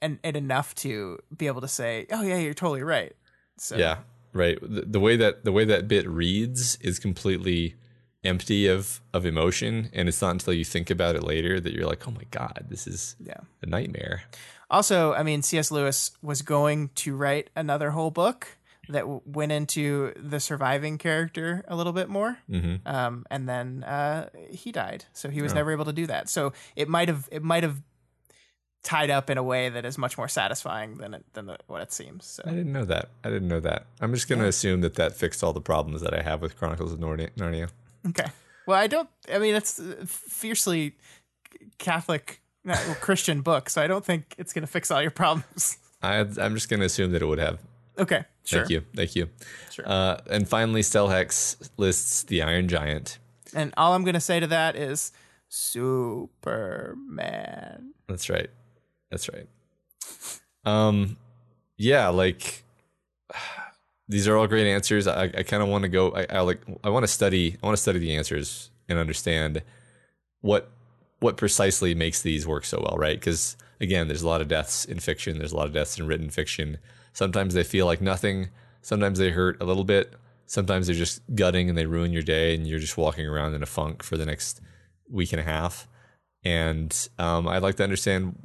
and, 0.00 0.18
and 0.22 0.36
enough 0.36 0.74
to 0.76 1.18
be 1.36 1.46
able 1.46 1.60
to 1.60 1.68
say, 1.68 2.06
"Oh 2.10 2.22
yeah, 2.22 2.38
you're 2.38 2.54
totally 2.54 2.82
right." 2.82 3.14
So 3.58 3.76
Yeah, 3.76 3.98
right. 4.32 4.58
The, 4.60 4.82
the 4.82 5.00
way 5.00 5.16
that 5.16 5.44
the 5.44 5.52
way 5.52 5.64
that 5.64 5.88
bit 5.88 6.08
reads 6.08 6.76
is 6.80 6.98
completely 6.98 7.74
empty 8.24 8.66
of 8.66 9.00
of 9.12 9.24
emotion, 9.24 9.90
and 9.92 10.08
it's 10.08 10.20
not 10.20 10.30
until 10.32 10.52
you 10.52 10.64
think 10.64 10.90
about 10.90 11.16
it 11.16 11.22
later 11.22 11.60
that 11.60 11.72
you're 11.72 11.86
like, 11.86 12.06
"Oh 12.06 12.10
my 12.12 12.24
god, 12.30 12.66
this 12.68 12.86
is 12.86 13.16
yeah. 13.24 13.40
a 13.62 13.66
nightmare." 13.66 14.22
Also, 14.70 15.14
I 15.14 15.22
mean, 15.22 15.40
C.S. 15.42 15.70
Lewis 15.70 16.10
was 16.20 16.42
going 16.42 16.90
to 16.96 17.16
write 17.16 17.48
another 17.56 17.92
whole 17.92 18.10
book 18.10 18.58
that 18.90 19.00
w- 19.00 19.22
went 19.24 19.50
into 19.52 20.12
the 20.16 20.40
surviving 20.40 20.98
character 20.98 21.64
a 21.68 21.74
little 21.76 21.92
bit 21.94 22.08
more, 22.08 22.38
Mm-hmm. 22.50 22.86
um, 22.86 23.24
and 23.30 23.48
then 23.48 23.82
uh, 23.84 24.28
he 24.50 24.70
died, 24.72 25.04
so 25.12 25.30
he 25.30 25.40
was 25.42 25.54
never 25.54 25.72
able 25.72 25.84
to 25.86 25.92
do 25.92 26.06
that. 26.06 26.28
So 26.28 26.52
it 26.76 26.88
might 26.88 27.08
have 27.08 27.28
it 27.32 27.42
might 27.42 27.62
have 27.62 27.82
tied 28.82 29.10
up 29.10 29.28
in 29.28 29.38
a 29.38 29.42
way 29.42 29.68
that 29.68 29.84
is 29.84 29.98
much 29.98 30.16
more 30.16 30.28
satisfying 30.28 30.98
than 30.98 31.14
it, 31.14 31.24
than 31.34 31.46
the, 31.46 31.58
what 31.66 31.82
it 31.82 31.92
seems. 31.92 32.24
So 32.24 32.42
I 32.46 32.50
didn't 32.50 32.72
know 32.72 32.84
that. 32.84 33.10
I 33.24 33.28
didn't 33.30 33.48
know 33.48 33.60
that. 33.60 33.86
I'm 34.00 34.14
just 34.14 34.28
going 34.28 34.40
to 34.40 34.46
assume 34.46 34.80
that 34.82 34.94
that 34.94 35.16
fixed 35.16 35.42
all 35.42 35.52
the 35.52 35.60
problems 35.60 36.00
that 36.02 36.14
I 36.14 36.22
have 36.22 36.40
with 36.40 36.56
Chronicles 36.56 36.92
of 36.92 36.98
Narnia. 37.00 37.70
Okay. 38.08 38.26
Well, 38.66 38.78
I 38.78 38.86
don't. 38.86 39.08
I 39.32 39.38
mean, 39.38 39.54
it's 39.54 39.80
fiercely 40.06 40.94
Catholic, 41.78 42.40
no, 42.64 42.74
Christian 43.00 43.40
book, 43.40 43.68
so 43.70 43.82
I 43.82 43.86
don't 43.86 44.04
think 44.04 44.34
it's 44.38 44.52
going 44.52 44.62
to 44.62 44.68
fix 44.70 44.90
all 44.90 45.02
your 45.02 45.10
problems. 45.10 45.78
I, 46.02 46.18
I'm 46.18 46.54
just 46.54 46.68
going 46.68 46.80
to 46.80 46.86
assume 46.86 47.12
that 47.12 47.22
it 47.22 47.26
would 47.26 47.38
have. 47.38 47.58
Okay. 47.98 48.24
Sure. 48.44 48.60
Thank 48.60 48.70
you. 48.70 48.84
Thank 48.94 49.16
you. 49.16 49.28
Sure. 49.72 49.84
Uh, 49.88 50.18
and 50.30 50.46
finally, 50.48 50.82
Stelhex 50.82 51.70
lists 51.76 52.22
the 52.22 52.42
Iron 52.42 52.68
Giant. 52.68 53.18
And 53.54 53.74
all 53.76 53.94
I'm 53.94 54.04
going 54.04 54.14
to 54.14 54.20
say 54.20 54.38
to 54.38 54.46
that 54.46 54.76
is 54.76 55.12
Superman. 55.48 56.34
That's 58.06 58.30
right. 58.30 58.50
That's 59.10 59.28
right. 59.28 59.48
Um, 60.64 61.16
yeah, 61.76 62.08
like 62.08 62.64
these 64.08 64.28
are 64.28 64.36
all 64.36 64.46
great 64.46 64.66
answers. 64.66 65.06
I, 65.06 65.24
I 65.24 65.42
kind 65.42 65.62
of 65.62 65.68
want 65.68 65.82
to 65.82 65.88
go. 65.88 66.10
I, 66.12 66.26
I 66.30 66.40
like. 66.40 66.60
I 66.84 66.90
want 66.90 67.04
to 67.04 67.08
study. 67.08 67.56
I 67.62 67.66
want 67.66 67.76
to 67.76 67.82
study 67.82 67.98
the 67.98 68.16
answers 68.16 68.70
and 68.88 68.98
understand 68.98 69.62
what 70.40 70.70
what 71.20 71.36
precisely 71.36 71.94
makes 71.94 72.22
these 72.22 72.46
work 72.46 72.64
so 72.64 72.80
well, 72.80 72.96
right? 72.96 73.18
Because 73.18 73.56
again, 73.80 74.08
there's 74.08 74.22
a 74.22 74.28
lot 74.28 74.40
of 74.40 74.48
deaths 74.48 74.84
in 74.84 74.98
fiction. 75.00 75.38
There's 75.38 75.52
a 75.52 75.56
lot 75.56 75.66
of 75.66 75.72
deaths 75.72 75.98
in 75.98 76.06
written 76.06 76.30
fiction. 76.30 76.78
Sometimes 77.12 77.54
they 77.54 77.64
feel 77.64 77.86
like 77.86 78.00
nothing. 78.00 78.48
Sometimes 78.82 79.18
they 79.18 79.30
hurt 79.30 79.60
a 79.60 79.64
little 79.64 79.84
bit. 79.84 80.14
Sometimes 80.46 80.86
they're 80.86 80.96
just 80.96 81.20
gutting 81.34 81.68
and 81.68 81.76
they 81.76 81.86
ruin 81.86 82.12
your 82.12 82.22
day, 82.22 82.54
and 82.54 82.66
you're 82.66 82.78
just 82.78 82.96
walking 82.96 83.26
around 83.26 83.54
in 83.54 83.62
a 83.62 83.66
funk 83.66 84.02
for 84.02 84.16
the 84.16 84.24
next 84.24 84.60
week 85.10 85.32
and 85.32 85.40
a 85.40 85.44
half. 85.44 85.88
And 86.44 86.96
um, 87.18 87.48
I'd 87.48 87.62
like 87.62 87.74
to 87.76 87.82
understand 87.82 88.38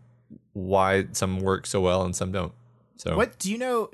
why 0.54 1.08
some 1.12 1.40
work 1.40 1.66
so 1.68 1.82
well 1.82 2.04
and 2.04 2.16
some 2.16 2.32
don't. 2.32 2.54
So 2.98 3.16
What 3.16 3.38
do 3.40 3.52
you 3.52 3.58
know? 3.58 3.90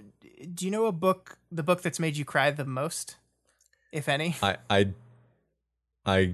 Do 0.54 0.66
you 0.66 0.72
know 0.72 0.86
a 0.86 0.92
book, 0.92 1.38
the 1.52 1.64
book 1.64 1.82
that's 1.82 2.00
made 2.00 2.16
you 2.16 2.24
cry 2.26 2.52
the 2.52 2.66
most, 2.66 3.18
if 3.92 4.08
any? 4.08 4.36
I 4.44 4.58
I 4.70 4.94
I 6.06 6.34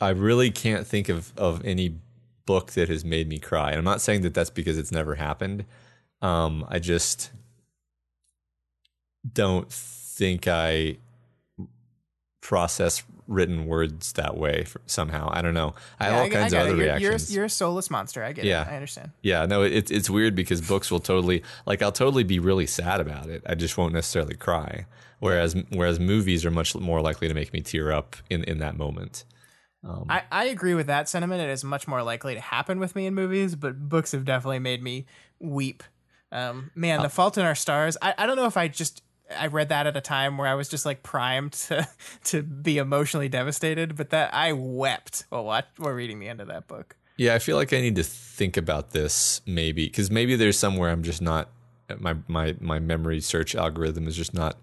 I 0.00 0.10
really 0.10 0.50
can't 0.50 0.86
think 0.86 1.08
of 1.08 1.32
of 1.36 1.64
any 1.64 1.96
book 2.46 2.72
that 2.72 2.88
has 2.88 3.04
made 3.04 3.28
me 3.28 3.38
cry. 3.38 3.70
And 3.70 3.78
I'm 3.78 3.84
not 3.84 4.00
saying 4.00 4.22
that 4.22 4.34
that's 4.34 4.50
because 4.50 4.76
it's 4.76 4.92
never 4.92 5.14
happened. 5.14 5.64
Um, 6.20 6.64
I 6.68 6.78
just 6.78 7.30
don't 9.32 9.70
think 9.70 10.46
I 10.46 10.98
process 12.44 13.02
written 13.26 13.64
words 13.64 14.12
that 14.12 14.36
way 14.36 14.66
somehow. 14.84 15.30
I 15.32 15.40
don't 15.40 15.54
know. 15.54 15.74
I 15.98 16.04
have 16.04 16.14
all 16.14 16.20
I- 16.24 16.28
kinds 16.28 16.52
I 16.52 16.58
of 16.58 16.66
other. 16.66 16.76
You're- 16.76 16.84
reactions. 16.84 17.32
You're, 17.32 17.40
you're 17.40 17.44
a 17.46 17.50
soulless 17.50 17.90
monster. 17.90 18.22
I 18.22 18.32
get 18.32 18.44
Yeah. 18.44 18.68
it. 18.68 18.72
I 18.72 18.74
understand. 18.74 19.12
Yeah, 19.22 19.46
no, 19.46 19.62
it's 19.62 19.90
it's 19.90 20.10
weird 20.10 20.34
because 20.34 20.60
books 20.60 20.90
will 20.90 21.00
totally 21.00 21.42
like 21.64 21.80
I'll 21.82 21.90
totally 21.90 22.22
be 22.22 22.38
really 22.38 22.66
sad 22.66 23.00
about 23.00 23.30
it. 23.30 23.42
I 23.48 23.54
just 23.54 23.78
won't 23.78 23.94
necessarily 23.94 24.34
cry. 24.36 24.84
Whereas 25.20 25.56
whereas 25.70 25.98
movies 25.98 26.44
are 26.44 26.50
much 26.50 26.74
more 26.74 27.00
likely 27.00 27.28
to 27.28 27.34
make 27.34 27.52
me 27.54 27.62
tear 27.62 27.90
up 27.90 28.14
in 28.28 28.44
in 28.44 28.58
that 28.58 28.76
moment. 28.76 29.24
Um, 29.82 30.04
I, 30.10 30.22
I 30.30 30.44
agree 30.46 30.74
with 30.74 30.86
that 30.88 31.08
sentiment. 31.08 31.40
It 31.40 31.48
is 31.50 31.64
much 31.64 31.88
more 31.88 32.02
likely 32.02 32.34
to 32.34 32.40
happen 32.40 32.78
with 32.78 32.94
me 32.94 33.06
in 33.06 33.14
movies, 33.14 33.54
but 33.54 33.88
books 33.88 34.12
have 34.12 34.24
definitely 34.26 34.58
made 34.58 34.82
me 34.82 35.06
weep. 35.38 35.82
Um, 36.32 36.70
man, 36.74 37.00
The 37.02 37.08
Fault 37.10 37.36
in 37.38 37.44
Our 37.44 37.54
Stars. 37.54 37.96
I, 38.02 38.14
I 38.18 38.26
don't 38.26 38.36
know 38.36 38.46
if 38.46 38.56
I 38.56 38.66
just 38.68 39.02
I 39.34 39.46
read 39.46 39.70
that 39.70 39.86
at 39.86 39.96
a 39.96 40.00
time 40.00 40.36
where 40.36 40.48
I 40.48 40.54
was 40.54 40.68
just 40.68 40.84
like 40.84 41.02
primed 41.02 41.52
to 41.68 41.88
to 42.24 42.42
be 42.42 42.78
emotionally 42.78 43.28
devastated, 43.28 43.96
but 43.96 44.10
that 44.10 44.34
I 44.34 44.52
wept 44.52 45.24
while 45.28 45.44
watch, 45.44 45.66
while 45.76 45.92
reading 45.92 46.20
the 46.20 46.28
end 46.28 46.40
of 46.40 46.48
that 46.48 46.66
book. 46.68 46.96
yeah, 47.16 47.34
I 47.34 47.38
feel 47.38 47.56
like 47.56 47.72
I 47.72 47.80
need 47.80 47.96
to 47.96 48.02
think 48.04 48.56
about 48.56 48.90
this 48.90 49.40
maybe 49.46 49.86
because 49.86 50.10
maybe 50.10 50.36
there's 50.36 50.58
somewhere 50.58 50.90
I'm 50.90 51.02
just 51.02 51.22
not 51.22 51.50
my 51.98 52.16
my 52.28 52.56
my 52.60 52.78
memory 52.78 53.20
search 53.20 53.54
algorithm 53.54 54.08
is 54.08 54.16
just 54.16 54.34
not 54.34 54.58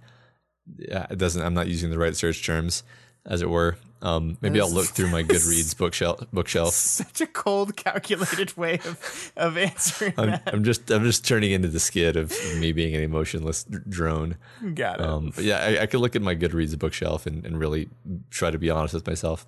it 0.77 1.17
doesn't 1.17 1.41
I'm 1.41 1.53
not 1.53 1.67
using 1.67 1.89
the 1.89 1.99
right 1.99 2.15
search 2.15 2.45
terms 2.45 2.83
as 3.25 3.41
it 3.41 3.49
were. 3.49 3.77
Um, 4.03 4.37
maybe 4.41 4.59
I'll 4.59 4.71
look 4.71 4.87
through 4.87 5.09
my 5.09 5.21
Goodreads 5.21 5.77
bookshelf 5.77 6.25
bookshelf. 6.33 6.73
Such 6.73 7.21
a 7.21 7.27
cold, 7.27 7.75
calculated 7.75 8.57
way 8.57 8.79
of 8.79 9.31
of 9.37 9.57
answering 9.57 10.13
I'm, 10.17 10.31
that. 10.31 10.49
I'm 10.51 10.63
just 10.63 10.89
I'm 10.89 11.03
just 11.03 11.25
turning 11.25 11.51
into 11.51 11.67
the 11.67 11.79
skid 11.79 12.17
of 12.17 12.33
me 12.57 12.71
being 12.71 12.95
an 12.95 13.03
emotionless 13.03 13.63
drone. 13.63 14.37
Got 14.73 15.01
it. 15.01 15.05
Um, 15.05 15.31
but 15.35 15.43
yeah, 15.43 15.59
I, 15.59 15.83
I 15.83 15.85
could 15.85 15.99
look 15.99 16.15
at 16.15 16.23
my 16.23 16.35
Goodreads 16.35 16.77
bookshelf 16.79 17.27
and, 17.27 17.45
and 17.45 17.59
really 17.59 17.89
try 18.31 18.49
to 18.49 18.57
be 18.57 18.71
honest 18.71 18.95
with 18.95 19.05
myself. 19.05 19.45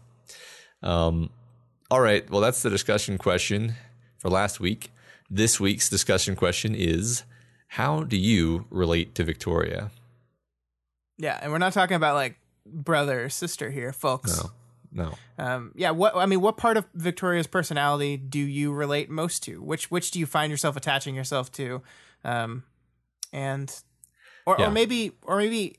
Um, 0.84 1.32
all 1.90 2.02
right. 2.02 2.30
Well, 2.30 2.41
that's 2.41 2.62
the 2.62 2.70
discussion 2.70 3.18
question 3.18 3.74
for 4.20 4.30
last 4.30 4.60
week. 4.60 4.91
This 5.32 5.60
week's 5.60 5.90
discussion 5.90 6.36
question 6.36 6.76
is 6.76 7.24
How 7.70 8.04
do 8.04 8.18
you 8.18 8.68
relate 8.70 9.16
to 9.16 9.24
Victoria? 9.24 9.90
yeah, 11.18 11.40
and 11.41 11.52
we're 11.52 11.58
not 11.58 11.74
talking 11.74 11.95
about 11.95 12.16
like 12.16 12.38
brother 12.65 13.26
or 13.26 13.30
sister 13.30 13.69
here, 13.72 13.91
folks. 13.94 14.41
No, 14.44 14.52
no. 15.38 15.44
Um, 15.44 15.72
yeah, 15.76 15.91
what 15.91 16.15
I 16.15 16.26
mean, 16.26 16.41
what 16.41 16.57
part 16.57 16.77
of 16.77 16.85
Victoria's 16.94 17.48
personality 17.48 18.18
do 18.18 18.40
you 18.40 18.72
relate 18.72 19.10
most 19.10 19.44
to? 19.44 19.61
Which 19.61 19.90
which 19.91 20.11
do 20.11 20.19
you 20.19 20.26
find 20.26 20.52
yourself 20.52 20.76
attaching 20.76 21.15
yourself 21.15 21.52
to? 21.53 21.81
Um, 22.23 22.64
and 23.31 23.73
or 24.45 24.56
Yeah. 24.60 24.68
or 24.68 24.72
maybe 24.72 25.14
or 25.23 25.38
maybe 25.38 25.77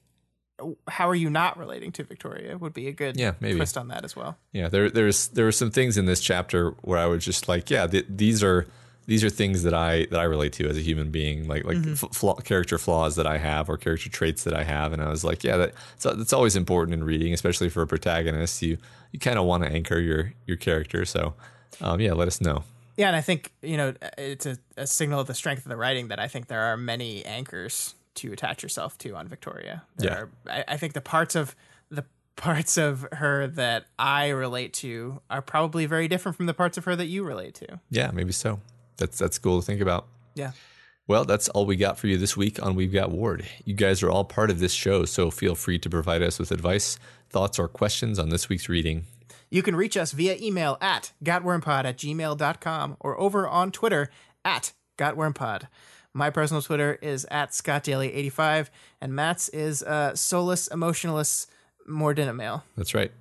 how 0.88 1.08
are 1.08 1.14
you 1.14 1.28
not 1.30 1.58
relating 1.58 1.90
to 1.92 2.04
Victoria 2.04 2.56
would 2.56 2.72
be 2.72 2.86
a 2.86 2.92
good 2.92 3.18
Yeah, 3.18 3.32
maybe. 3.40 3.56
twist 3.56 3.76
on 3.76 3.88
that 3.88 4.04
as 4.04 4.14
well. 4.14 4.38
Yeah, 4.52 4.68
there 4.68 4.88
there's 4.90 5.28
there 5.28 5.44
were 5.46 5.52
some 5.52 5.70
things 5.70 5.96
in 5.96 6.06
this 6.06 6.20
chapter 6.20 6.70
where 6.82 6.98
I 6.98 7.06
was 7.06 7.24
just 7.24 7.48
like, 7.48 7.70
yeah, 7.70 7.86
th- 7.86 8.06
these 8.08 8.42
are 8.42 8.66
these 9.06 9.22
are 9.24 9.30
things 9.30 9.62
that 9.64 9.74
I 9.74 10.06
that 10.10 10.18
I 10.20 10.24
relate 10.24 10.52
to 10.54 10.68
as 10.68 10.76
a 10.76 10.80
human 10.80 11.10
being, 11.10 11.46
like 11.48 11.64
like 11.64 11.76
f- 11.86 12.04
flaw, 12.12 12.34
character 12.36 12.78
flaws 12.78 13.16
that 13.16 13.26
I 13.26 13.38
have 13.38 13.68
or 13.68 13.76
character 13.76 14.08
traits 14.10 14.44
that 14.44 14.54
I 14.54 14.64
have, 14.64 14.92
and 14.92 15.02
I 15.02 15.08
was 15.08 15.24
like, 15.24 15.44
yeah, 15.44 15.56
that 15.58 15.74
so 15.98 16.14
that's 16.14 16.32
always 16.32 16.56
important 16.56 16.94
in 16.94 17.04
reading, 17.04 17.32
especially 17.32 17.68
for 17.68 17.82
a 17.82 17.86
protagonist. 17.86 18.62
You 18.62 18.78
you 19.12 19.18
kind 19.18 19.38
of 19.38 19.44
want 19.44 19.62
to 19.64 19.70
anchor 19.70 19.98
your 19.98 20.32
your 20.46 20.56
character, 20.56 21.04
so 21.04 21.34
um, 21.80 22.00
yeah, 22.00 22.12
let 22.12 22.28
us 22.28 22.40
know. 22.40 22.64
Yeah, 22.96 23.08
and 23.08 23.16
I 23.16 23.20
think 23.20 23.52
you 23.62 23.76
know 23.76 23.94
it's 24.16 24.46
a, 24.46 24.56
a 24.76 24.86
signal 24.86 25.20
of 25.20 25.26
the 25.26 25.34
strength 25.34 25.64
of 25.64 25.68
the 25.68 25.76
writing 25.76 26.08
that 26.08 26.18
I 26.20 26.28
think 26.28 26.46
there 26.46 26.62
are 26.62 26.76
many 26.76 27.24
anchors 27.24 27.94
to 28.16 28.32
attach 28.32 28.62
yourself 28.62 28.96
to 28.98 29.14
on 29.16 29.26
Victoria. 29.28 29.82
There 29.96 30.10
Yeah. 30.10 30.16
are, 30.18 30.30
I, 30.68 30.74
I 30.74 30.76
think 30.76 30.92
the 30.92 31.00
parts 31.00 31.34
of 31.34 31.56
the 31.90 32.04
parts 32.36 32.76
of 32.78 33.06
her 33.12 33.46
that 33.48 33.86
I 33.98 34.28
relate 34.28 34.72
to 34.74 35.20
are 35.28 35.42
probably 35.42 35.86
very 35.86 36.06
different 36.08 36.36
from 36.36 36.46
the 36.46 36.54
parts 36.54 36.78
of 36.78 36.84
her 36.84 36.94
that 36.96 37.06
you 37.06 37.24
relate 37.24 37.54
to. 37.56 37.80
Yeah, 37.90 38.10
maybe 38.12 38.32
so. 38.32 38.60
That's 38.96 39.18
that's 39.18 39.38
cool 39.38 39.60
to 39.60 39.66
think 39.66 39.80
about. 39.80 40.06
Yeah. 40.34 40.52
Well, 41.06 41.24
that's 41.26 41.50
all 41.50 41.66
we 41.66 41.76
got 41.76 41.98
for 41.98 42.06
you 42.06 42.16
this 42.16 42.34
week 42.34 42.62
on 42.62 42.74
We've 42.74 42.92
Got 42.92 43.10
Ward. 43.10 43.44
You 43.66 43.74
guys 43.74 44.02
are 44.02 44.10
all 44.10 44.24
part 44.24 44.48
of 44.48 44.58
this 44.58 44.72
show, 44.72 45.04
so 45.04 45.30
feel 45.30 45.54
free 45.54 45.78
to 45.80 45.90
provide 45.90 46.22
us 46.22 46.38
with 46.38 46.50
advice, 46.50 46.98
thoughts, 47.28 47.58
or 47.58 47.68
questions 47.68 48.18
on 48.18 48.30
this 48.30 48.48
week's 48.48 48.70
reading. 48.70 49.04
You 49.50 49.62
can 49.62 49.76
reach 49.76 49.98
us 49.98 50.12
via 50.12 50.36
email 50.40 50.78
at 50.80 51.12
gotwormpod 51.22 51.84
at 51.84 51.98
gmail.com 51.98 52.96
or 53.00 53.20
over 53.20 53.46
on 53.46 53.70
Twitter 53.70 54.10
at 54.44 54.72
gotwormpod. 54.96 55.68
My 56.14 56.30
personal 56.30 56.62
Twitter 56.62 56.98
is 57.02 57.26
at 57.30 57.50
scottdaily85 57.50 58.68
and 59.00 59.14
Matt's 59.14 59.48
is 59.50 59.82
uh, 59.82 60.14
solus 60.14 60.68
emotionalist 60.68 61.50
mordinamail. 61.88 62.62
That's 62.76 62.94
right. 62.94 63.12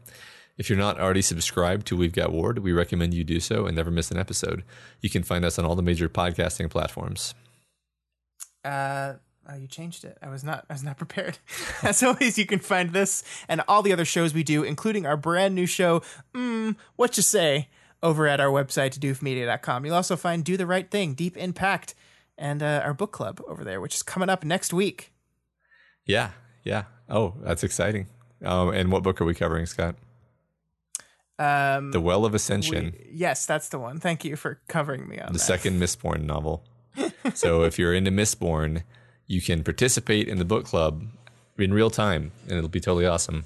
If 0.58 0.70
you're 0.70 0.78
not 0.78 1.00
already 1.00 1.22
subscribed 1.22 1.88
to 1.88 1.98
We've 1.98 2.14
Got 2.14 2.32
Ward, 2.32 2.60
we 2.60 2.72
recommend 2.74 3.14
you 3.14 3.24
do 3.24 3.40
so 3.40 3.66
and 3.66 3.76
never 3.76 3.90
miss 3.90 4.12
an 4.12 4.20
episode. 4.20 4.64
You 5.02 5.10
can 5.10 5.24
find 5.24 5.44
us 5.44 5.58
on 5.58 5.66
all 5.66 5.76
the 5.76 5.82
major 5.82 6.08
podcasting 6.08 6.70
platforms. 6.70 7.34
Uh, 8.64 9.14
oh, 9.50 9.56
you 9.56 9.68
changed 9.68 10.06
it. 10.06 10.18
I 10.22 10.30
was 10.30 10.44
not. 10.44 10.66
I 10.70 10.74
was 10.74 10.84
not 10.84 10.98
prepared. 11.04 11.40
As 11.82 12.04
always, 12.04 12.38
you 12.38 12.46
can 12.46 12.60
find 12.60 12.92
this 12.92 13.24
and 13.48 13.62
all 13.68 13.82
the 13.82 13.94
other 13.94 14.06
shows 14.06 14.34
we 14.34 14.44
do, 14.44 14.64
including 14.64 15.06
our 15.06 15.18
brand 15.18 15.56
new 15.56 15.66
show, 15.66 16.02
mm, 16.34 16.76
"What 16.96 17.18
You 17.18 17.24
Say," 17.24 17.70
over 18.04 18.28
at 18.28 18.40
our 18.40 18.50
website, 18.50 18.92
to 18.92 19.00
doofmedia.com. 19.00 19.86
You'll 19.86 19.96
also 19.96 20.16
find 20.16 20.46
"Do 20.46 20.56
the 20.56 20.68
Right 20.68 20.90
Thing," 20.90 21.16
Deep 21.16 21.36
Impact, 21.36 21.96
and 22.38 22.62
uh, 22.62 22.82
our 22.84 22.94
book 22.94 23.12
club 23.12 23.42
over 23.48 23.64
there, 23.64 23.82
which 23.82 23.96
is 23.96 24.04
coming 24.04 24.30
up 24.30 24.44
next 24.44 24.72
week. 24.72 25.12
Yeah, 26.06 26.30
yeah. 26.64 26.84
Oh, 27.10 27.34
that's 27.42 27.64
exciting. 27.64 28.08
Um, 28.44 28.70
and 28.70 28.92
what 28.92 29.04
book 29.04 29.20
are 29.20 29.26
we 29.26 29.34
covering, 29.34 29.66
Scott? 29.66 29.96
Um, 31.40 31.92
The 31.92 32.00
Well 32.02 32.26
of 32.26 32.36
Ascension, 32.36 32.94
we- 32.98 33.10
yes, 33.12 33.46
that's 33.46 33.70
the 33.70 33.80
one. 33.80 34.00
Thank 34.00 34.24
you 34.24 34.36
for 34.36 34.60
covering 34.68 35.08
me 35.08 35.20
on 35.20 35.28
the 35.28 35.34
that. 35.34 35.40
second 35.40 35.82
Mistborn 35.82 36.24
novel. 36.24 36.64
so 37.34 37.64
if 37.64 37.80
you're 37.80 37.94
into 37.94 38.12
Mistborn, 38.12 38.84
you 39.26 39.42
can 39.42 39.64
participate 39.64 40.28
in 40.28 40.38
the 40.38 40.46
book 40.46 40.66
club 40.66 41.06
in 41.58 41.74
real 41.74 41.90
time, 41.90 42.32
and 42.48 42.58
it'll 42.58 42.70
be 42.70 42.80
totally 42.80 43.06
awesome. 43.08 43.46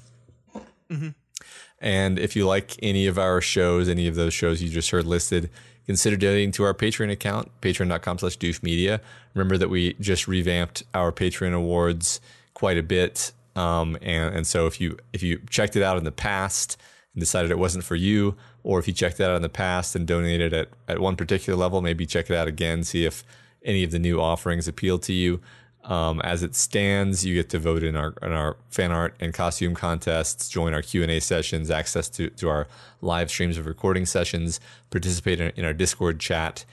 And 1.79 2.17
if 2.17 2.35
you 2.35 2.47
like 2.47 2.75
any 2.81 3.05
of 3.07 3.17
our 3.19 3.39
shows, 3.39 3.87
any 3.87 4.07
of 4.07 4.15
those 4.15 4.33
shows 4.33 4.61
you 4.63 4.69
just 4.69 4.89
heard 4.89 5.05
listed, 5.05 5.49
consider 5.85 6.15
donating 6.17 6.51
to 6.53 6.63
our 6.63 6.73
Patreon 6.73 7.11
account, 7.11 7.51
patreon.com 7.61 8.17
slash 8.17 8.37
doofmedia. 8.37 8.99
Remember 9.35 9.57
that 9.57 9.69
we 9.69 9.93
just 9.99 10.27
revamped 10.27 10.83
our 10.93 11.11
Patreon 11.11 11.53
awards 11.53 12.19
quite 12.55 12.77
a 12.77 12.83
bit. 12.83 13.31
Um, 13.55 13.95
and, 14.01 14.35
and 14.35 14.47
so 14.47 14.65
if 14.67 14.81
you 14.81 14.97
if 15.13 15.21
you 15.23 15.39
checked 15.49 15.75
it 15.75 15.83
out 15.83 15.97
in 15.97 16.03
the 16.03 16.11
past 16.11 16.77
and 17.17 17.21
decided 17.21 17.49
it 17.49 17.57
wasn't 17.57 17.83
for 17.83 17.95
you, 17.95 18.35
or 18.61 18.77
if 18.77 18.87
you 18.87 18.93
checked 18.93 19.19
it 19.19 19.23
out 19.23 19.35
in 19.35 19.41
the 19.41 19.49
past 19.49 19.95
and 19.95 20.05
donated 20.05 20.53
at, 20.53 20.69
at 20.87 20.99
one 20.99 21.15
particular 21.15 21.57
level, 21.57 21.81
maybe 21.81 22.05
check 22.05 22.29
it 22.29 22.35
out 22.35 22.47
again, 22.47 22.83
see 22.83 23.05
if 23.05 23.23
any 23.65 23.83
of 23.83 23.89
the 23.89 23.97
new 23.97 24.21
offerings 24.21 24.67
appeal 24.67 24.99
to 24.99 25.11
you. 25.11 25.41
Um, 25.83 26.21
as 26.21 26.43
it 26.43 26.53
stands, 26.53 27.25
you 27.25 27.33
get 27.33 27.49
to 27.49 27.57
vote 27.57 27.81
in 27.81 27.95
our 27.95 28.13
in 28.21 28.33
our 28.33 28.55
fan 28.69 28.91
art 28.91 29.15
and 29.19 29.33
costume 29.33 29.73
contests, 29.73 30.47
join 30.47 30.75
our 30.75 30.83
Q 30.83 31.01
and 31.01 31.11
A 31.11 31.19
sessions, 31.19 31.71
access 31.71 32.07
to, 32.09 32.29
to 32.29 32.49
our 32.49 32.67
live 33.01 33.31
streams 33.31 33.57
of 33.57 33.65
recording 33.65 34.05
sessions, 34.05 34.59
participate 34.91 35.41
in, 35.41 35.51
in 35.55 35.65
our 35.65 35.73
Discord 35.73 36.19
chat, 36.19 36.65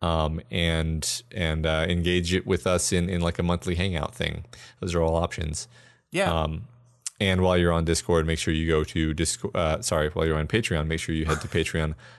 um, 0.00 0.40
and 0.52 1.24
and 1.32 1.66
uh, 1.66 1.86
engage 1.88 2.32
it 2.32 2.46
with 2.46 2.68
us 2.68 2.92
in 2.92 3.08
in 3.10 3.20
like 3.20 3.40
a 3.40 3.42
monthly 3.42 3.74
hangout 3.74 4.14
thing. 4.14 4.44
Those 4.78 4.94
are 4.94 5.02
all 5.02 5.16
options. 5.16 5.66
Yeah. 6.12 6.32
Um, 6.32 6.68
and 7.20 7.42
while 7.42 7.56
you're 7.56 7.72
on 7.72 7.84
Discord, 7.84 8.26
make 8.26 8.38
sure 8.38 8.54
you 8.54 8.68
go 8.68 8.84
to 8.84 9.12
Discord. 9.12 9.56
Uh, 9.56 9.80
sorry, 9.82 10.08
while 10.10 10.26
you're 10.26 10.38
on 10.38 10.46
Patreon, 10.46 10.86
make 10.86 11.00
sure 11.00 11.14
you 11.14 11.24
head 11.24 11.40
to 11.40 11.48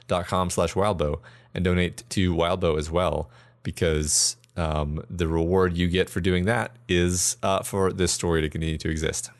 patreon.com 0.09 0.49
slash 0.49 0.73
wildbow 0.73 1.19
and 1.53 1.63
donate 1.63 2.03
to 2.09 2.35
Wildbow 2.35 2.77
as 2.77 2.91
well, 2.91 3.29
because 3.63 4.35
um, 4.57 5.03
the 5.09 5.27
reward 5.27 5.77
you 5.77 5.87
get 5.87 6.09
for 6.09 6.19
doing 6.19 6.45
that 6.45 6.75
is 6.87 7.37
uh, 7.41 7.63
for 7.63 7.91
this 7.93 8.11
story 8.11 8.41
to 8.41 8.49
continue 8.49 8.77
to 8.77 8.89
exist. 8.89 9.31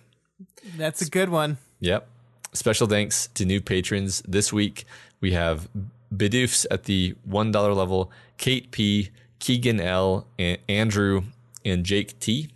that's 0.78 1.02
a 1.02 1.10
good 1.10 1.30
one. 1.30 1.58
Yep. 1.82 2.08
Special 2.54 2.88
thanks 2.88 3.28
to 3.36 3.46
new 3.46 3.62
patrons 3.62 4.24
this 4.28 4.52
week. 4.52 4.86
We 5.22 5.34
have 5.34 5.70
Bidoofs 6.14 6.66
at 6.72 6.86
the 6.86 7.16
$1 7.30 7.76
level, 7.76 8.12
Kate 8.38 8.72
P, 8.72 9.10
Keegan 9.40 9.80
L, 9.80 10.26
and 10.40 10.58
Andrew, 10.68 11.24
and 11.64 11.84
Jake 11.84 12.20
T. 12.20 12.50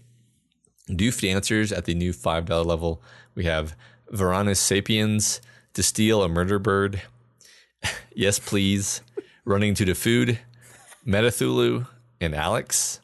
Doof 0.98 1.22
Dancers 1.22 1.72
at 1.72 1.86
the 1.86 1.94
new 1.94 2.14
$5 2.14 2.65
level. 2.65 3.02
We 3.36 3.45
have 3.45 3.76
Varanus 4.11 4.57
Sapiens, 4.57 5.41
To 5.74 5.84
Steal 5.84 6.24
a 6.24 6.30
Murder 6.30 6.60
Bird, 6.60 7.02
Yes 8.15 8.40
Please, 8.40 9.02
Running 9.45 9.74
to 9.76 9.86
the 9.86 9.95
Food, 9.95 10.40
Metathulu, 11.06 11.88
and 12.22 12.36
Alex. 12.36 12.99